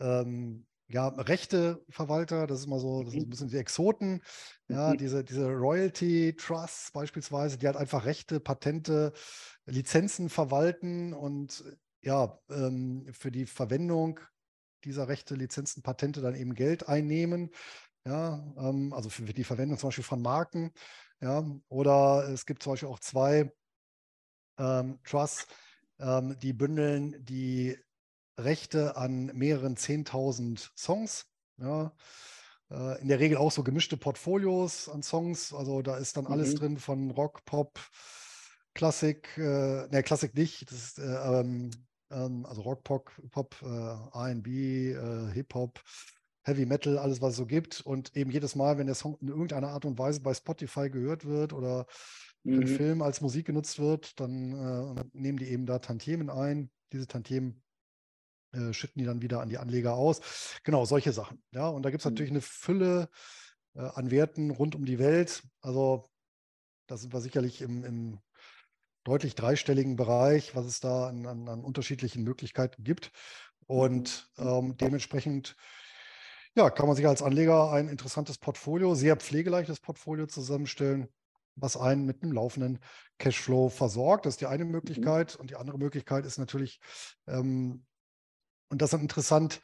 ähm, 0.00 0.66
ja, 0.88 1.08
Rechteverwalter, 1.08 2.46
das 2.46 2.60
ist 2.60 2.66
immer 2.66 2.78
so, 2.78 3.02
das 3.02 3.14
ist 3.14 3.20
ein 3.20 3.26
mhm. 3.26 3.30
bisschen 3.30 3.48
die 3.48 3.56
Exoten, 3.56 4.20
ja, 4.68 4.90
mhm. 4.90 4.98
diese, 4.98 5.24
diese 5.24 5.48
Royalty 5.48 6.36
Trusts 6.36 6.90
beispielsweise, 6.92 7.58
die 7.58 7.66
halt 7.66 7.76
einfach 7.76 8.04
Rechte, 8.04 8.38
Patente, 8.38 9.12
Lizenzen 9.66 10.28
verwalten 10.28 11.14
und 11.14 11.64
ja, 12.02 12.38
ähm, 12.50 13.06
für 13.12 13.30
die 13.30 13.46
Verwendung 13.46 14.20
dieser 14.84 15.08
Rechte, 15.08 15.34
Lizenzen, 15.34 15.82
Patente 15.82 16.20
dann 16.20 16.34
eben 16.34 16.54
Geld 16.54 16.86
einnehmen. 16.86 17.50
Ja, 18.06 18.44
ähm, 18.58 18.92
also 18.92 19.08
für 19.08 19.24
die 19.24 19.44
Verwendung 19.44 19.78
zum 19.78 19.88
Beispiel 19.88 20.04
von 20.04 20.20
Marken. 20.20 20.72
Ja, 21.20 21.44
oder 21.68 22.28
es 22.28 22.44
gibt 22.44 22.62
zum 22.62 22.72
Beispiel 22.72 22.88
auch 22.88 22.98
zwei 22.98 23.50
ähm, 24.58 24.98
Trusts, 25.04 25.46
ähm, 25.98 26.38
die 26.40 26.52
bündeln 26.52 27.24
die 27.24 27.78
Rechte 28.38 28.96
an 28.96 29.26
mehreren 29.26 29.76
10.000 29.76 30.70
Songs. 30.76 31.26
Ja, 31.56 31.94
äh, 32.70 33.00
in 33.00 33.08
der 33.08 33.20
Regel 33.20 33.38
auch 33.38 33.52
so 33.52 33.62
gemischte 33.62 33.96
Portfolios 33.96 34.88
an 34.88 35.02
Songs. 35.02 35.52
Also 35.52 35.82
da 35.82 35.96
ist 35.96 36.16
dann 36.16 36.26
alles 36.26 36.54
mhm. 36.54 36.58
drin 36.58 36.78
von 36.78 37.10
Rock, 37.10 37.44
Pop, 37.44 37.80
Klassik, 38.74 39.36
äh, 39.38 39.86
ne, 39.88 40.02
Klassik 40.02 40.34
nicht, 40.34 40.70
das 40.70 40.78
ist, 40.78 40.98
äh, 40.98 41.40
ähm, 41.40 41.70
ähm 42.10 42.44
also 42.44 42.62
Rock, 42.62 42.82
Pop, 42.82 43.10
Pop 43.30 43.56
äh, 43.62 43.66
RB, 43.66 44.46
äh, 44.48 45.32
Hip-Hop, 45.32 45.80
Heavy 46.44 46.66
Metal, 46.66 46.98
alles, 46.98 47.20
was 47.20 47.32
es 47.32 47.36
so 47.38 47.46
gibt. 47.46 47.80
Und 47.80 48.16
eben 48.16 48.30
jedes 48.30 48.54
Mal, 48.54 48.78
wenn 48.78 48.86
der 48.86 48.94
Song 48.94 49.16
in 49.20 49.28
irgendeiner 49.28 49.70
Art 49.70 49.84
und 49.84 49.98
Weise 49.98 50.20
bei 50.20 50.34
Spotify 50.34 50.90
gehört 50.90 51.24
wird 51.24 51.52
oder 51.52 51.86
mhm. 52.42 52.66
für 52.66 52.66
Film 52.66 53.02
als 53.02 53.20
Musik 53.20 53.46
genutzt 53.46 53.78
wird, 53.78 54.20
dann 54.20 54.52
äh, 54.52 55.04
nehmen 55.12 55.38
die 55.38 55.48
eben 55.48 55.66
da 55.66 55.78
Tantiemen 55.78 56.30
ein. 56.30 56.70
Diese 56.92 57.06
Tantiemen 57.06 57.62
äh, 58.52 58.72
schütten 58.72 59.00
die 59.00 59.06
dann 59.06 59.22
wieder 59.22 59.40
an 59.40 59.48
die 59.48 59.58
Anleger 59.58 59.94
aus. 59.94 60.20
Genau, 60.62 60.84
solche 60.84 61.12
Sachen. 61.12 61.42
Ja, 61.52 61.68
und 61.68 61.82
da 61.82 61.90
gibt 61.90 62.02
es 62.02 62.04
mhm. 62.04 62.12
natürlich 62.12 62.32
eine 62.32 62.42
Fülle 62.42 63.08
äh, 63.74 63.80
an 63.80 64.10
Werten 64.10 64.50
rund 64.50 64.74
um 64.74 64.84
die 64.84 64.98
Welt. 64.98 65.42
Also 65.60 66.10
da 66.86 66.98
sind 66.98 67.12
wir 67.12 67.20
sicherlich 67.20 67.62
im, 67.62 67.84
im 67.84 68.20
deutlich 69.04 69.34
dreistelligen 69.34 69.96
Bereich, 69.96 70.54
was 70.54 70.66
es 70.66 70.80
da 70.80 71.08
an, 71.08 71.26
an, 71.26 71.48
an 71.48 71.64
unterschiedlichen 71.64 72.22
Möglichkeiten 72.22 72.84
gibt. 72.84 73.12
Und 73.66 74.30
mhm. 74.36 74.46
ähm, 74.46 74.76
dementsprechend 74.76 75.56
ja, 76.54 76.70
kann 76.70 76.86
man 76.86 76.96
sich 76.96 77.06
als 77.06 77.22
Anleger 77.22 77.72
ein 77.72 77.88
interessantes 77.88 78.38
Portfolio, 78.38 78.94
sehr 78.94 79.16
pflegeleichtes 79.16 79.80
Portfolio 79.80 80.26
zusammenstellen, 80.26 81.08
was 81.56 81.76
einen 81.76 82.06
mit 82.06 82.22
einem 82.22 82.32
laufenden 82.32 82.78
Cashflow 83.18 83.68
versorgt. 83.68 84.26
Das 84.26 84.34
ist 84.34 84.40
die 84.40 84.46
eine 84.46 84.64
mhm. 84.64 84.72
Möglichkeit. 84.72 85.36
Und 85.36 85.50
die 85.50 85.56
andere 85.56 85.78
Möglichkeit 85.78 86.24
ist 86.26 86.38
natürlich, 86.38 86.80
ähm, 87.26 87.84
und 88.68 88.82
das 88.82 88.92
ist 88.92 89.00
interessant, 89.00 89.60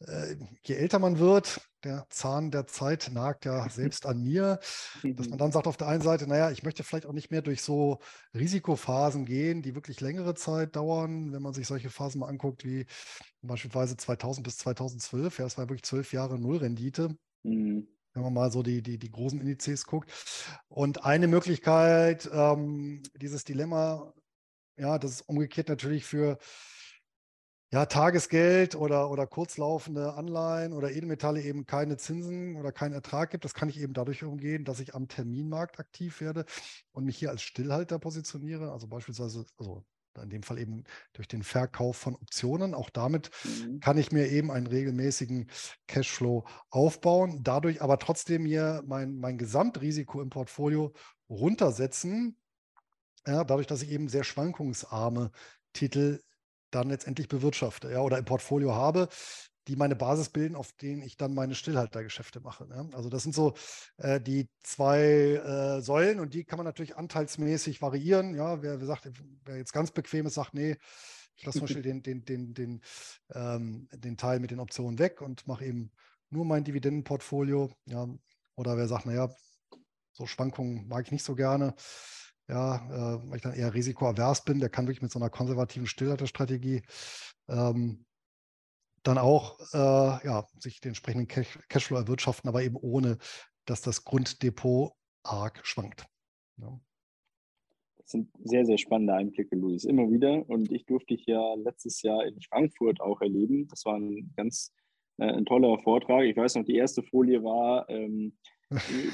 äh, 0.00 0.36
je 0.62 0.74
älter 0.74 0.98
man 0.98 1.18
wird, 1.18 1.60
der 1.84 2.06
Zahn 2.08 2.50
der 2.50 2.66
Zeit 2.66 3.10
nagt 3.12 3.44
ja 3.44 3.68
selbst 3.70 4.06
an 4.06 4.22
mir, 4.22 4.58
dass 5.02 5.28
man 5.28 5.38
dann 5.38 5.52
sagt 5.52 5.66
auf 5.66 5.76
der 5.76 5.88
einen 5.88 6.02
Seite, 6.02 6.26
naja, 6.26 6.50
ich 6.50 6.62
möchte 6.62 6.82
vielleicht 6.82 7.06
auch 7.06 7.12
nicht 7.12 7.30
mehr 7.30 7.42
durch 7.42 7.62
so 7.62 8.00
Risikophasen 8.34 9.24
gehen, 9.24 9.62
die 9.62 9.74
wirklich 9.74 10.00
längere 10.00 10.34
Zeit 10.34 10.76
dauern. 10.76 11.32
Wenn 11.32 11.42
man 11.42 11.54
sich 11.54 11.66
solche 11.66 11.90
Phasen 11.90 12.20
mal 12.20 12.28
anguckt, 12.28 12.64
wie 12.64 12.86
beispielsweise 13.42 13.96
2000 13.96 14.44
bis 14.44 14.58
2012, 14.58 15.38
ja, 15.38 15.46
es 15.46 15.58
war 15.58 15.68
wirklich 15.68 15.84
zwölf 15.84 16.12
Jahre 16.12 16.38
Nullrendite. 16.38 17.16
Mhm. 17.42 17.88
Wenn 18.14 18.22
man 18.22 18.32
mal 18.32 18.52
so 18.52 18.62
die, 18.62 18.80
die, 18.80 18.96
die 18.96 19.10
großen 19.10 19.40
Indizes 19.40 19.86
guckt. 19.86 20.12
Und 20.68 21.04
eine 21.04 21.26
Möglichkeit, 21.26 22.30
ähm, 22.32 23.02
dieses 23.16 23.42
Dilemma, 23.42 24.14
ja, 24.76 24.98
das 24.98 25.10
ist 25.12 25.22
umgekehrt 25.22 25.68
natürlich 25.68 26.04
für 26.04 26.38
ja, 27.74 27.86
Tagesgeld 27.86 28.76
oder, 28.76 29.10
oder 29.10 29.26
kurzlaufende 29.26 30.14
Anleihen 30.14 30.72
oder 30.72 30.92
Edelmetalle 30.92 31.42
eben 31.42 31.66
keine 31.66 31.96
Zinsen 31.96 32.54
oder 32.54 32.70
keinen 32.70 32.92
Ertrag 32.92 33.30
gibt. 33.30 33.44
Das 33.44 33.52
kann 33.52 33.68
ich 33.68 33.80
eben 33.80 33.94
dadurch 33.94 34.22
umgehen, 34.22 34.64
dass 34.64 34.78
ich 34.78 34.94
am 34.94 35.08
Terminmarkt 35.08 35.80
aktiv 35.80 36.20
werde 36.20 36.44
und 36.92 37.04
mich 37.04 37.18
hier 37.18 37.30
als 37.30 37.42
Stillhalter 37.42 37.98
positioniere. 37.98 38.70
Also 38.70 38.86
beispielsweise, 38.86 39.44
also 39.58 39.84
in 40.22 40.30
dem 40.30 40.44
Fall 40.44 40.60
eben 40.60 40.84
durch 41.14 41.26
den 41.26 41.42
Verkauf 41.42 41.96
von 41.96 42.14
Optionen. 42.14 42.74
Auch 42.74 42.90
damit 42.90 43.32
mhm. 43.42 43.80
kann 43.80 43.98
ich 43.98 44.12
mir 44.12 44.28
eben 44.28 44.52
einen 44.52 44.68
regelmäßigen 44.68 45.50
Cashflow 45.88 46.44
aufbauen, 46.70 47.40
dadurch 47.42 47.82
aber 47.82 47.98
trotzdem 47.98 48.46
hier 48.46 48.84
mein, 48.86 49.16
mein 49.16 49.36
Gesamtrisiko 49.36 50.22
im 50.22 50.30
Portfolio 50.30 50.92
runtersetzen, 51.28 52.36
ja, 53.26 53.42
dadurch, 53.42 53.66
dass 53.66 53.82
ich 53.82 53.90
eben 53.90 54.06
sehr 54.06 54.22
schwankungsarme 54.22 55.32
Titel 55.72 56.20
dann 56.74 56.88
letztendlich 56.88 57.28
bewirtschafte 57.28 57.90
ja, 57.90 58.00
oder 58.00 58.18
im 58.18 58.24
Portfolio 58.24 58.74
habe, 58.74 59.08
die 59.68 59.76
meine 59.76 59.96
Basis 59.96 60.28
bilden, 60.28 60.56
auf 60.56 60.72
denen 60.72 61.02
ich 61.02 61.16
dann 61.16 61.34
meine 61.34 61.54
Stillhaltergeschäfte 61.54 62.40
mache. 62.40 62.66
Ja. 62.70 62.86
Also 62.92 63.08
das 63.08 63.22
sind 63.22 63.34
so 63.34 63.54
äh, 63.96 64.20
die 64.20 64.48
zwei 64.62 65.00
äh, 65.00 65.80
Säulen 65.80 66.20
und 66.20 66.34
die 66.34 66.44
kann 66.44 66.58
man 66.58 66.66
natürlich 66.66 66.96
anteilsmäßig 66.96 67.80
variieren. 67.80 68.34
Ja, 68.34 68.62
wer, 68.62 68.80
wer, 68.80 68.86
sagt, 68.86 69.10
wer 69.44 69.56
jetzt 69.56 69.72
ganz 69.72 69.90
bequem 69.90 70.26
ist, 70.26 70.34
sagt, 70.34 70.54
nee, 70.54 70.76
ich 71.36 71.44
lasse 71.46 71.58
zum 71.58 71.66
Beispiel 71.66 71.82
den, 71.82 72.02
den, 72.02 72.24
den, 72.24 72.54
den, 72.54 72.80
ähm, 73.32 73.88
den 73.92 74.16
Teil 74.16 74.40
mit 74.40 74.50
den 74.50 74.60
Optionen 74.60 74.98
weg 74.98 75.22
und 75.22 75.46
mache 75.46 75.64
eben 75.64 75.90
nur 76.30 76.44
mein 76.44 76.64
Dividendenportfolio. 76.64 77.70
Ja. 77.86 78.06
Oder 78.56 78.76
wer 78.76 78.86
sagt, 78.86 79.06
naja, 79.06 79.30
so 80.12 80.26
Schwankungen 80.26 80.86
mag 80.88 81.06
ich 81.06 81.12
nicht 81.12 81.24
so 81.24 81.34
gerne 81.34 81.74
ja, 82.48 82.76
äh, 82.76 83.28
weil 83.28 83.36
ich 83.36 83.42
dann 83.42 83.54
eher 83.54 83.72
risikoavers 83.72 84.44
bin, 84.44 84.60
der 84.60 84.68
kann 84.68 84.86
wirklich 84.86 85.02
mit 85.02 85.12
so 85.12 85.18
einer 85.18 85.30
konservativen 85.30 85.86
Stillhalterstrategie 85.86 86.82
ähm, 87.48 88.04
dann 89.02 89.18
auch 89.18 89.58
äh, 89.72 90.26
ja, 90.26 90.46
sich 90.58 90.80
den 90.80 90.90
entsprechenden 90.90 91.28
Cash 91.28 91.58
Cashflow 91.68 91.96
erwirtschaften, 91.96 92.48
aber 92.48 92.62
eben 92.62 92.76
ohne, 92.76 93.18
dass 93.66 93.82
das 93.82 94.04
Grunddepot 94.04 94.92
arg 95.22 95.60
schwankt. 95.64 96.06
Ja. 96.56 96.80
Das 97.98 98.10
sind 98.10 98.30
sehr, 98.42 98.66
sehr 98.66 98.76
spannende 98.76 99.14
Einblicke, 99.14 99.56
Luis, 99.56 99.84
immer 99.84 100.10
wieder. 100.10 100.48
Und 100.48 100.70
ich 100.70 100.84
durfte 100.84 101.14
dich 101.14 101.24
ja 101.26 101.54
letztes 101.54 102.02
Jahr 102.02 102.26
in 102.26 102.40
Frankfurt 102.42 103.00
auch 103.00 103.20
erleben. 103.22 103.66
Das 103.68 103.84
war 103.86 103.96
ein 103.96 104.32
ganz 104.36 104.74
äh, 105.18 105.24
ein 105.24 105.46
toller 105.46 105.78
Vortrag. 105.78 106.24
Ich 106.24 106.36
weiß 106.36 106.56
noch, 106.56 106.64
die 106.64 106.76
erste 106.76 107.02
Folie 107.02 107.42
war 107.42 107.88
ähm, 107.88 108.36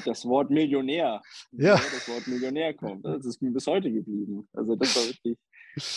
das 0.05 0.25
Wort 0.25 0.49
Millionär. 0.49 1.21
Ja. 1.51 1.75
Das 1.75 2.07
Wort 2.09 2.27
Millionär 2.27 2.73
kommt. 2.73 3.05
Das 3.05 3.25
ist 3.25 3.41
mir 3.41 3.51
bis 3.51 3.67
heute 3.67 3.91
geblieben. 3.91 4.47
Also 4.53 4.75
das 4.75 4.95
war 4.95 5.03
wirklich, 5.07 5.37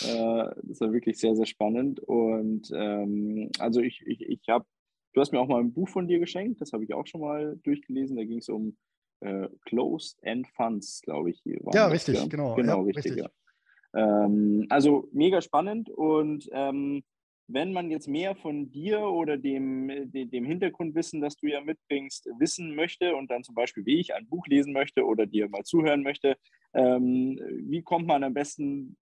äh, 0.03 0.61
das 0.63 0.81
war 0.81 0.93
wirklich 0.93 1.19
sehr, 1.19 1.35
sehr 1.35 1.45
spannend. 1.45 1.99
Und 1.99 2.69
ähm, 2.73 3.49
also 3.59 3.81
ich, 3.81 4.01
ich, 4.05 4.21
ich 4.21 4.41
habe, 4.49 4.65
du 5.13 5.21
hast 5.21 5.31
mir 5.31 5.39
auch 5.39 5.47
mal 5.47 5.59
ein 5.59 5.73
Buch 5.73 5.89
von 5.89 6.07
dir 6.07 6.19
geschenkt, 6.19 6.61
das 6.61 6.73
habe 6.73 6.83
ich 6.83 6.93
auch 6.93 7.07
schon 7.07 7.21
mal 7.21 7.57
durchgelesen. 7.63 8.17
Da 8.17 8.23
ging 8.23 8.39
es 8.39 8.49
um 8.49 8.77
äh, 9.21 9.47
Closed 9.65 10.17
End 10.23 10.47
Funds, 10.55 11.01
glaube 11.01 11.31
ich. 11.31 11.41
Hier 11.43 11.59
ja, 11.73 11.85
das, 11.85 11.93
richtig, 11.93 12.15
ja? 12.15 12.27
genau. 12.27 12.55
Genau, 12.55 12.79
ja, 12.79 12.85
richtig. 12.85 13.05
richtig. 13.13 13.23
Ja. 13.23 14.25
Ähm, 14.25 14.65
also 14.69 15.07
mega 15.13 15.41
spannend 15.41 15.89
und 15.89 16.49
ähm, 16.51 17.03
wenn 17.47 17.73
man 17.73 17.91
jetzt 17.91 18.07
mehr 18.07 18.35
von 18.35 18.71
dir 18.71 19.01
oder 19.01 19.37
dem, 19.37 20.11
dem 20.11 20.45
Hintergrundwissen, 20.45 21.21
das 21.21 21.35
du 21.35 21.45
ja 21.47 21.61
mitbringst, 21.61 22.27
wissen 22.39 22.73
möchte 22.75 23.15
und 23.15 23.29
dann 23.29 23.43
zum 23.43 23.53
Beispiel 23.55 23.85
wie 23.85 23.99
ich 23.99 24.15
ein 24.15 24.27
Buch 24.27 24.47
lesen 24.47 24.73
möchte 24.73 25.05
oder 25.05 25.25
dir 25.25 25.49
mal 25.49 25.63
zuhören 25.63 26.03
möchte, 26.03 26.37
ähm, 26.73 27.39
wie 27.67 27.83
kommt 27.83 28.07
man 28.07 28.23
am 28.23 28.33
besten 28.33 28.95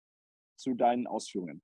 zu 0.56 0.74
deinen 0.74 1.06
Ausführungen? 1.06 1.62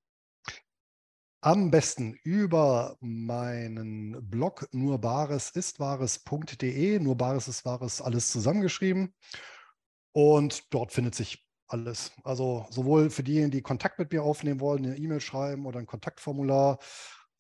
Am 1.41 1.71
besten 1.71 2.19
über 2.25 2.97
meinen 3.01 4.29
Blog 4.29 4.67
nurbaresistwahres.de. 4.73 6.99
Nur 6.99 7.17
Bares 7.17 7.47
ist 7.47 7.65
Wahres, 7.65 8.03
alles 8.03 8.33
zusammengeschrieben. 8.33 9.15
Und 10.13 10.75
dort 10.75 10.91
findet 10.91 11.15
sich 11.15 11.48
alles. 11.69 12.13
Also 12.25 12.67
sowohl 12.71 13.11
für 13.11 13.23
diejenigen, 13.23 13.51
die 13.51 13.63
Kontakt 13.63 13.99
mit 13.99 14.13
mir 14.13 14.23
aufnehmen 14.23 14.61
wollen, 14.61 14.85
eine 14.85 14.97
E-Mail 14.97 15.21
schreiben 15.21 15.67
oder 15.67 15.79
ein 15.79 15.87
Kontaktformular, 15.87 16.79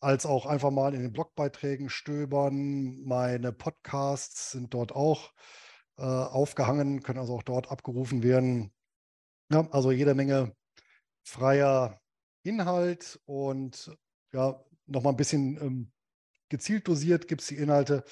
als 0.00 0.26
auch 0.26 0.46
einfach 0.46 0.70
mal 0.70 0.94
in 0.94 1.02
den 1.02 1.12
Blogbeiträgen 1.12 1.88
stöbern. 1.90 3.02
Meine 3.04 3.52
Podcasts 3.52 4.52
sind 4.52 4.74
dort 4.74 4.92
auch 4.92 5.32
äh, 5.98 6.02
aufgehangen, 6.02 7.02
können 7.02 7.18
also 7.18 7.34
auch 7.34 7.42
dort 7.42 7.70
abgerufen 7.70 8.22
werden. 8.22 8.72
Ja, 9.50 9.68
also 9.70 9.90
jede 9.90 10.14
Menge 10.14 10.54
freier 11.24 12.00
Inhalt 12.42 13.20
und 13.26 13.96
ja, 14.32 14.62
nochmal 14.86 15.14
ein 15.14 15.16
bisschen 15.16 15.56
ähm, 15.60 15.92
gezielt 16.48 16.86
dosiert 16.88 17.28
gibt 17.28 17.42
es 17.42 17.48
die 17.48 17.56
Inhalte. 17.56 18.04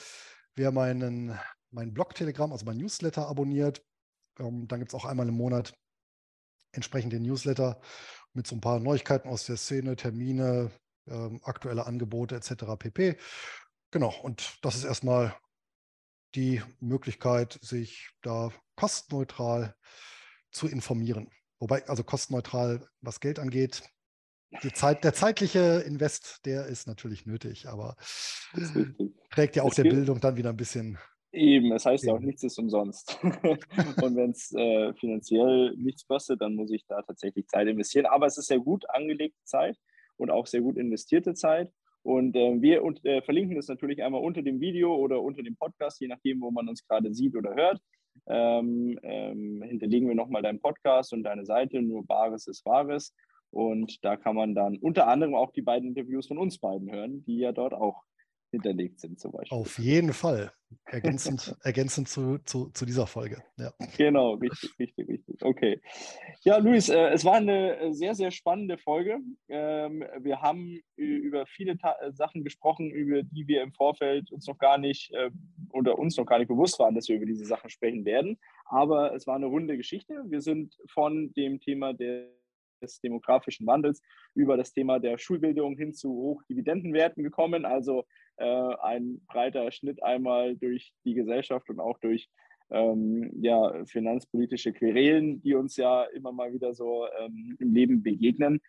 Wer 0.55 0.73
meinen, 0.73 1.39
meinen 1.71 1.95
Blog-Telegramm, 1.95 2.53
also 2.53 2.65
mein 2.65 2.79
Newsletter 2.79 3.29
abonniert, 3.29 3.85
ähm, 4.39 4.67
dann 4.69 4.81
gibt 4.81 4.93
es 4.93 4.95
auch 4.95 5.05
einmal 5.05 5.29
im 5.29 5.35
Monat 5.35 5.75
entsprechend 6.73 7.13
den 7.13 7.23
Newsletter 7.23 7.81
mit 8.33 8.47
so 8.47 8.55
ein 8.57 8.61
paar 8.61 8.81
Neuigkeiten 8.81 9.29
aus 9.29 9.47
der 9.47 9.57
Szene, 9.57 9.97
Termine, 9.97 10.71
ähm, 11.09 11.41
aktuelle 11.43 11.87
Angebote 11.87 12.37
etc. 12.37 12.77
pp. 12.79 13.17
Genau, 13.91 14.15
und 14.23 14.59
das 14.63 14.77
ist 14.77 14.85
erstmal 14.85 15.35
die 16.35 16.63
Möglichkeit, 16.81 17.59
sich 17.63 18.11
da 18.23 18.51
kostenneutral 18.75 19.75
zu 20.51 20.69
informieren. 20.69 21.31
Wobei, 21.59 21.87
also 21.89 22.05
kostenneutral, 22.05 22.87
was 23.01 23.21
Geld 23.21 23.39
angeht, 23.39 23.83
Zeit, 24.75 25.05
der 25.05 25.13
zeitliche 25.13 25.83
Invest, 25.87 26.45
der 26.45 26.67
ist 26.67 26.87
natürlich 26.87 27.27
nötig, 27.27 27.69
aber 27.69 27.97
trägt 29.31 29.57
ja 29.57 29.63
auch 29.63 29.75
der 29.75 29.85
Bildung 29.85 30.21
dann 30.21 30.37
wieder 30.37 30.51
ein 30.51 30.57
bisschen 30.57 30.99
Eben, 31.37 31.71
es 31.73 31.85
heißt 31.85 32.05
ja 32.05 32.15
auch, 32.15 32.21
nichts 32.21 32.43
ist 32.43 32.59
umsonst. 32.59 33.19
und 33.23 34.17
wenn 34.17 34.31
es 34.31 34.53
äh, 34.55 34.95
finanziell 34.95 35.75
nichts 35.77 36.07
kostet, 36.07 36.41
dann 36.41 36.55
muss 36.55 36.71
ich 36.71 36.87
da 36.87 37.03
tatsächlich 37.03 37.47
Zeit 37.49 37.69
investieren. 37.69 38.07
Aber 38.07 38.27
es 38.27 38.39
ist 38.39 38.47
sehr 38.47 38.59
gut 38.59 38.89
angelegte 38.89 39.43
Zeit 39.45 39.77
und 40.17 40.31
auch 40.31 40.47
sehr 40.47 40.63
gut 40.63 40.79
investierte 40.79 41.35
Zeit. 41.35 41.71
Und 42.03 42.37
äh, 42.37 42.63
wir 42.63 42.83
und, 42.83 43.05
äh, 43.05 43.21
verlinken 43.21 43.57
das 43.57 43.69
natürlich 43.69 44.03
einmal 44.03 44.23
unter 44.23 44.41
dem 44.41 44.61
Video 44.61 44.95
oder 44.95 45.21
unter 45.21 45.43
dem 45.43 45.57
Podcast, 45.57 46.01
je 46.01 46.09
nachdem, 46.09 46.41
wo 46.41 46.51
man 46.51 46.69
uns 46.69 46.87
gerade 46.87 47.13
sieht 47.13 47.37
oder 47.37 47.55
hört. 47.55 47.81
Ähm, 48.27 48.99
ähm, 49.03 49.63
hinterlegen 49.63 50.09
wir 50.09 50.15
nochmal 50.15 50.41
deinen 50.41 50.61
Podcast 50.61 51.13
und 51.13 51.23
deine 51.23 51.45
Seite, 51.45 51.83
nur 51.83 52.07
Bares 52.07 52.47
ist 52.47 52.65
Wahres. 52.65 53.15
Und 53.51 54.03
da 54.05 54.17
kann 54.17 54.37
man 54.37 54.55
dann 54.55 54.79
unter 54.79 55.07
anderem 55.07 55.35
auch 55.35 55.51
die 55.51 55.63
beiden 55.63 55.91
Interviews 55.91 56.29
von 56.29 56.39
uns 56.39 56.59
beiden 56.59 56.91
hören, 56.91 57.25
die 57.25 57.39
ja 57.39 57.53
dort 57.53 57.75
auch 57.75 58.05
hinterlegt 58.57 59.01
sind 59.01 59.19
zum 59.20 59.33
Beispiel. 59.33 59.57
Auf 59.57 59.78
jeden 59.78 60.12
Fall. 60.12 60.53
Ergänzend, 60.87 61.57
ergänzend 61.62 62.09
zu, 62.09 62.39
zu, 62.39 62.70
zu, 62.70 62.85
dieser 62.85 63.07
Folge. 63.07 63.43
Ja. 63.57 63.73
Genau, 63.97 64.35
richtig, 64.35 64.70
richtig, 64.78 65.09
richtig. 65.09 65.43
Okay. 65.43 65.81
Ja, 66.43 66.59
Luis, 66.59 66.89
äh, 66.89 67.09
es 67.11 67.24
war 67.24 67.35
eine 67.35 67.78
äh, 67.78 67.93
sehr, 67.93 68.15
sehr 68.15 68.31
spannende 68.31 68.77
Folge. 68.77 69.19
Ähm, 69.49 70.05
wir 70.20 70.41
haben 70.43 70.81
über 70.97 71.47
viele 71.47 71.78
Ta 71.78 71.97
äh, 72.01 72.12
Sachen 72.12 72.43
gesprochen, 72.43 72.91
über 72.91 73.23
die 73.23 73.47
wir 73.47 73.62
im 73.62 73.73
Vorfeld 73.73 74.33
uns 74.33 74.47
noch 74.47 74.59
gar 74.59 74.78
nicht 74.78 75.12
äh, 75.12 75.31
oder 75.73 75.99
uns 75.99 76.16
noch 76.16 76.27
gar 76.27 76.39
nicht 76.39 76.49
bewusst 76.49 76.78
waren, 76.78 76.95
dass 76.95 77.09
wir 77.09 77.16
über 77.16 77.27
diese 77.27 77.45
Sachen 77.45 77.70
sprechen 77.70 78.05
werden. 78.05 78.39
Aber 78.65 79.15
es 79.15 79.27
war 79.27 79.37
eine 79.37 79.47
runde 79.47 79.77
Geschichte. 79.77 80.24
Wir 80.27 80.41
sind 80.41 80.77
von 80.89 81.33
dem 81.35 81.61
Thema 81.61 81.93
der 81.95 82.28
des 82.81 83.01
demografischen 83.01 83.66
Wandels 83.66 84.03
über 84.35 84.57
das 84.57 84.73
Thema 84.73 84.99
der 84.99 85.19
Schulbildung 85.19 85.77
hin 85.77 85.95
zu 85.95 86.11
Hochdividendenwerten 86.11 87.23
gekommen. 87.23 87.65
Also 87.65 88.05
ein 88.45 89.21
breiter 89.27 89.71
Schnitt 89.73 90.03
einmal 90.03 90.57
durch 90.57 90.93
die 91.05 91.15
Gesellschaft 91.15 91.69
und 91.71 91.81
auch 91.81 91.99
durch 91.99 92.29
ähm, 92.71 93.31
ja, 93.41 93.85
finanzpolitische 93.85 94.73
Querelen, 94.73 95.41
die 95.43 95.55
uns 95.55 95.77
ja 95.77 96.05
immer 96.05 96.33
mal 96.33 96.53
wieder 96.53 96.75
so 96.75 97.07
ähm, 97.19 97.57
im 97.61 97.73
Leben 97.73 98.03
begegnen. 98.03 98.61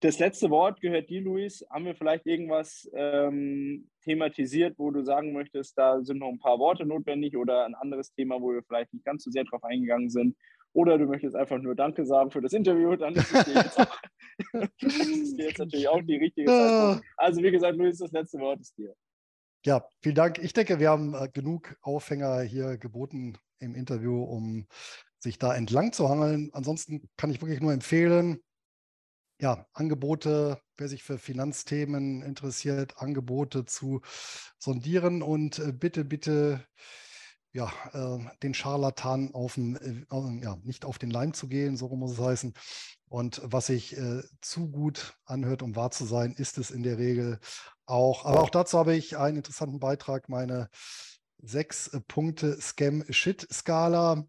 Das 0.00 0.20
letzte 0.20 0.48
Wort 0.50 0.80
gehört 0.80 1.10
dir, 1.10 1.20
Luis. 1.20 1.66
Haben 1.70 1.86
wir 1.86 1.96
vielleicht 1.96 2.24
irgendwas 2.26 2.88
ähm, 2.94 3.90
thematisiert, 4.04 4.78
wo 4.78 4.92
du 4.92 5.02
sagen 5.02 5.32
möchtest, 5.32 5.76
da 5.76 6.00
sind 6.04 6.18
noch 6.18 6.28
ein 6.28 6.38
paar 6.38 6.60
Worte 6.60 6.86
notwendig 6.86 7.36
oder 7.36 7.64
ein 7.64 7.74
anderes 7.74 8.12
Thema, 8.12 8.40
wo 8.40 8.52
wir 8.52 8.62
vielleicht 8.62 8.92
nicht 8.94 9.04
ganz 9.04 9.24
so 9.24 9.30
sehr 9.32 9.42
drauf 9.42 9.64
eingegangen 9.64 10.08
sind? 10.08 10.36
Oder 10.72 10.98
du 10.98 11.06
möchtest 11.06 11.34
einfach 11.34 11.58
nur 11.58 11.74
Danke 11.74 12.04
sagen 12.04 12.30
für 12.30 12.40
das 12.40 12.52
Interview, 12.52 12.94
dann 12.96 13.14
ist 13.14 13.32
es 13.32 13.44
dir 13.44 13.54
jetzt, 13.54 13.78
auch, 13.80 13.98
jetzt 15.36 15.58
natürlich 15.58 15.88
auch 15.88 16.02
die 16.02 16.16
richtige 16.16 16.46
Zeit. 16.46 17.02
Also 17.16 17.42
wie 17.42 17.50
gesagt, 17.50 17.76
Luis, 17.76 17.98
das 17.98 18.12
letzte 18.12 18.38
Wort 18.38 18.60
ist 18.60 18.76
dir. 18.76 18.94
Ja, 19.64 19.84
vielen 20.02 20.14
Dank. 20.14 20.38
Ich 20.38 20.52
denke, 20.52 20.78
wir 20.78 20.90
haben 20.90 21.14
äh, 21.14 21.28
genug 21.32 21.76
Aufhänger 21.82 22.42
hier 22.42 22.78
geboten 22.78 23.38
im 23.58 23.74
Interview, 23.74 24.22
um 24.22 24.66
sich 25.18 25.38
da 25.38 25.54
entlang 25.54 25.92
zu 25.92 26.08
hangeln. 26.08 26.50
Ansonsten 26.52 27.08
kann 27.16 27.30
ich 27.30 27.40
wirklich 27.42 27.60
nur 27.60 27.72
empfehlen, 27.72 28.40
ja, 29.40 29.66
Angebote, 29.72 30.60
wer 30.76 30.88
sich 30.88 31.02
für 31.04 31.18
Finanzthemen 31.18 32.22
interessiert, 32.22 32.98
Angebote 32.98 33.64
zu 33.64 34.00
sondieren 34.58 35.22
und 35.22 35.58
äh, 35.58 35.72
bitte, 35.72 36.04
bitte 36.04 36.66
ja, 37.58 37.72
äh, 37.92 38.24
den 38.42 38.54
Scharlatan 38.54 39.34
auf 39.34 39.54
den, 39.54 39.76
äh, 39.76 40.44
ja, 40.44 40.56
nicht 40.62 40.84
auf 40.84 40.98
den 40.98 41.10
Leim 41.10 41.34
zu 41.34 41.48
gehen, 41.48 41.76
so 41.76 41.88
muss 41.88 42.12
es 42.12 42.20
heißen. 42.20 42.54
Und 43.08 43.40
was 43.44 43.66
sich 43.66 43.96
äh, 43.96 44.22
zu 44.40 44.70
gut 44.70 45.16
anhört, 45.24 45.62
um 45.62 45.74
wahr 45.74 45.90
zu 45.90 46.04
sein, 46.04 46.32
ist 46.32 46.56
es 46.58 46.70
in 46.70 46.82
der 46.84 46.98
Regel 46.98 47.40
auch. 47.84 48.24
Aber 48.24 48.42
auch 48.42 48.50
dazu 48.50 48.78
habe 48.78 48.94
ich 48.94 49.16
einen 49.16 49.38
interessanten 49.38 49.80
Beitrag, 49.80 50.28
meine 50.28 50.68
sechs 51.42 51.90
Punkte 52.06 52.60
Scam-Shit-Skala. 52.60 54.24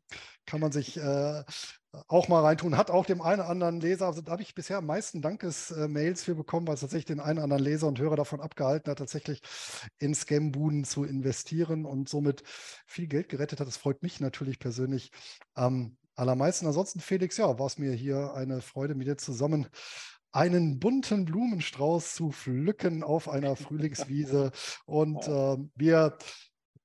Kann 0.46 0.60
man 0.60 0.72
sich 0.72 0.98
äh, 0.98 1.44
auch 2.08 2.28
mal 2.28 2.42
reintun. 2.42 2.78
Hat 2.78 2.92
auch 2.92 3.06
dem 3.06 3.22
einen 3.22 3.42
oder 3.42 3.50
anderen 3.50 3.82
Leser, 3.82 4.08
also 4.08 4.22
da 4.22 4.34
habe 4.34 4.42
ich 4.42 4.54
bisher 4.54 4.78
am 4.78 4.86
meisten 4.86 5.22
Dankesmails 5.22 6.24
für 6.24 6.36
bekommen, 6.36 6.68
weil 6.68 6.76
es 6.76 6.82
tatsächlich 6.82 7.06
den 7.06 7.20
einen 7.20 7.40
oder 7.40 7.46
anderen 7.46 7.64
Leser 7.64 7.88
und 7.88 8.00
Hörer 8.00 8.16
davon 8.16 8.42
abgehalten 8.42 8.92
hat, 8.92 9.00
tatsächlich 9.00 9.42
in 9.98 10.14
Scam-Buden 10.14 10.84
zu 10.84 11.04
investieren 11.04 11.86
und 11.86 12.08
somit 12.08 12.44
viel 12.86 13.08
Geld 13.08 13.30
gerettet 13.30 13.60
hat. 13.60 13.68
Das 13.68 13.78
freut 13.78 14.04
mich 14.04 14.20
natürlich 14.20 14.60
persönlich 14.60 15.12
am 15.56 15.98
allermeisten. 16.16 16.68
Ansonsten, 16.68 17.00
Felix, 17.00 17.38
ja, 17.38 17.58
war 17.58 17.66
es 17.66 17.78
mir 17.78 17.94
hier 17.94 18.34
eine 18.34 18.62
Freude, 18.62 18.94
mit 18.94 19.08
dir 19.08 19.18
zusammen 19.18 19.68
einen 20.32 20.80
bunten 20.80 21.26
Blumenstrauß 21.26 22.14
zu 22.14 22.32
pflücken 22.32 23.04
auf 23.04 23.30
einer 23.30 23.56
Frühlingswiese. 23.56 24.52
Und 24.86 25.28
äh, 25.28 25.58
wir 25.76 26.18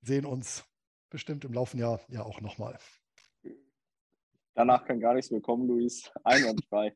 sehen 0.02 0.24
uns 0.24 0.64
bestimmt 1.10 1.44
im 1.44 1.52
laufenden 1.52 1.86
Jahr 1.86 2.00
ja 2.08 2.22
auch 2.22 2.40
nochmal. 2.40 2.78
Danach 4.54 4.84
kann 4.84 5.00
gar 5.00 5.14
nichts 5.14 5.30
mehr 5.30 5.40
kommen, 5.40 5.66
Luis. 5.66 6.10
Einwandfrei. 6.22 6.94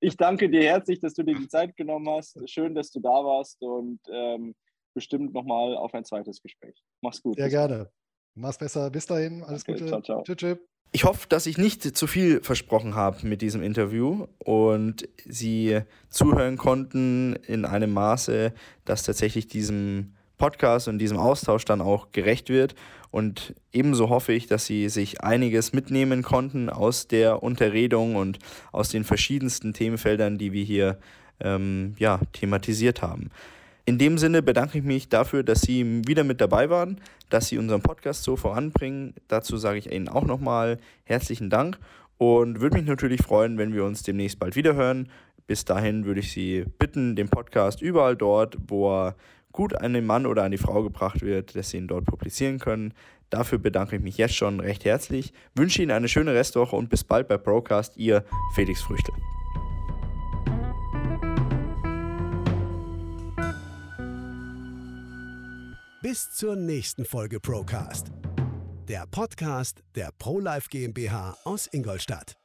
Ich 0.00 0.16
danke 0.16 0.50
dir 0.50 0.62
herzlich, 0.62 1.00
dass 1.00 1.14
du 1.14 1.22
dir 1.22 1.34
die 1.34 1.48
Zeit 1.48 1.76
genommen 1.76 2.08
hast. 2.10 2.38
Schön, 2.48 2.74
dass 2.74 2.90
du 2.90 3.00
da 3.00 3.08
warst 3.08 3.62
und 3.62 3.98
ähm, 4.10 4.54
bestimmt 4.94 5.32
nochmal 5.32 5.76
auf 5.76 5.94
ein 5.94 6.04
zweites 6.04 6.42
Gespräch. 6.42 6.82
Mach's 7.00 7.22
gut. 7.22 7.36
Sehr 7.36 7.48
gerne. 7.48 7.90
Mach's 8.34 8.58
besser. 8.58 8.90
Bis 8.90 9.06
dahin. 9.06 9.42
Alles 9.42 9.62
okay, 9.62 9.72
Gute. 9.72 9.86
Ciao, 9.86 10.02
ciao. 10.02 10.22
Tschüss, 10.22 10.36
tschüss. 10.36 10.58
Ich 10.92 11.04
hoffe, 11.04 11.26
dass 11.28 11.46
ich 11.46 11.58
nicht 11.58 11.82
zu 11.82 12.06
viel 12.06 12.42
versprochen 12.42 12.94
habe 12.94 13.26
mit 13.26 13.42
diesem 13.42 13.62
Interview 13.62 14.26
und 14.38 15.08
Sie 15.24 15.80
zuhören 16.08 16.56
konnten 16.56 17.34
in 17.46 17.64
einem 17.64 17.92
Maße, 17.92 18.54
das 18.84 19.02
tatsächlich 19.02 19.46
diesem 19.46 20.15
Podcast 20.36 20.88
und 20.88 20.98
diesem 20.98 21.18
Austausch 21.18 21.64
dann 21.64 21.80
auch 21.80 22.12
gerecht 22.12 22.48
wird. 22.48 22.74
Und 23.10 23.54
ebenso 23.72 24.08
hoffe 24.08 24.32
ich, 24.32 24.46
dass 24.46 24.66
Sie 24.66 24.88
sich 24.88 25.22
einiges 25.22 25.72
mitnehmen 25.72 26.22
konnten 26.22 26.68
aus 26.68 27.08
der 27.08 27.42
Unterredung 27.42 28.16
und 28.16 28.38
aus 28.72 28.90
den 28.90 29.04
verschiedensten 29.04 29.72
Themenfeldern, 29.72 30.38
die 30.38 30.52
wir 30.52 30.64
hier 30.64 30.98
ähm, 31.40 31.94
ja, 31.98 32.20
thematisiert 32.32 33.02
haben. 33.02 33.30
In 33.88 33.98
dem 33.98 34.18
Sinne 34.18 34.42
bedanke 34.42 34.78
ich 34.78 34.84
mich 34.84 35.08
dafür, 35.08 35.44
dass 35.44 35.60
Sie 35.60 36.02
wieder 36.06 36.24
mit 36.24 36.40
dabei 36.40 36.68
waren, 36.70 37.00
dass 37.30 37.46
Sie 37.46 37.56
unseren 37.56 37.82
Podcast 37.82 38.24
so 38.24 38.36
voranbringen. 38.36 39.14
Dazu 39.28 39.56
sage 39.56 39.78
ich 39.78 39.92
Ihnen 39.92 40.08
auch 40.08 40.24
nochmal 40.24 40.78
herzlichen 41.04 41.50
Dank 41.50 41.78
und 42.18 42.60
würde 42.60 42.78
mich 42.78 42.86
natürlich 42.86 43.22
freuen, 43.22 43.58
wenn 43.58 43.72
wir 43.72 43.84
uns 43.84 44.02
demnächst 44.02 44.38
bald 44.38 44.56
wieder 44.56 44.74
hören. 44.74 45.08
Bis 45.46 45.64
dahin 45.64 46.04
würde 46.04 46.18
ich 46.18 46.32
Sie 46.32 46.64
bitten, 46.80 47.14
den 47.14 47.28
Podcast 47.28 47.80
überall 47.80 48.16
dort, 48.16 48.56
wo 48.66 48.92
er 48.92 49.14
gut 49.56 49.74
an 49.74 49.94
den 49.94 50.06
Mann 50.06 50.26
oder 50.26 50.44
an 50.44 50.52
die 50.52 50.58
Frau 50.58 50.84
gebracht 50.84 51.22
wird, 51.22 51.56
dass 51.56 51.70
Sie 51.70 51.78
ihn 51.78 51.88
dort 51.88 52.04
publizieren 52.04 52.60
können. 52.60 52.94
Dafür 53.30 53.58
bedanke 53.58 53.96
ich 53.96 54.02
mich 54.02 54.18
jetzt 54.18 54.36
schon 54.36 54.60
recht 54.60 54.84
herzlich, 54.84 55.32
wünsche 55.56 55.82
Ihnen 55.82 55.90
eine 55.90 56.08
schöne 56.08 56.34
Restwoche 56.34 56.76
und 56.76 56.90
bis 56.90 57.02
bald 57.02 57.26
bei 57.26 57.38
Procast, 57.38 57.96
Ihr 57.96 58.24
Felix 58.54 58.82
Früchtel. 58.82 59.14
Bis 66.02 66.30
zur 66.34 66.54
nächsten 66.54 67.04
Folge 67.04 67.40
Procast. 67.40 68.12
Der 68.86 69.06
Podcast 69.10 69.82
der 69.96 70.10
ProLife 70.16 70.68
GmbH 70.70 71.36
aus 71.42 71.66
Ingolstadt. 71.72 72.36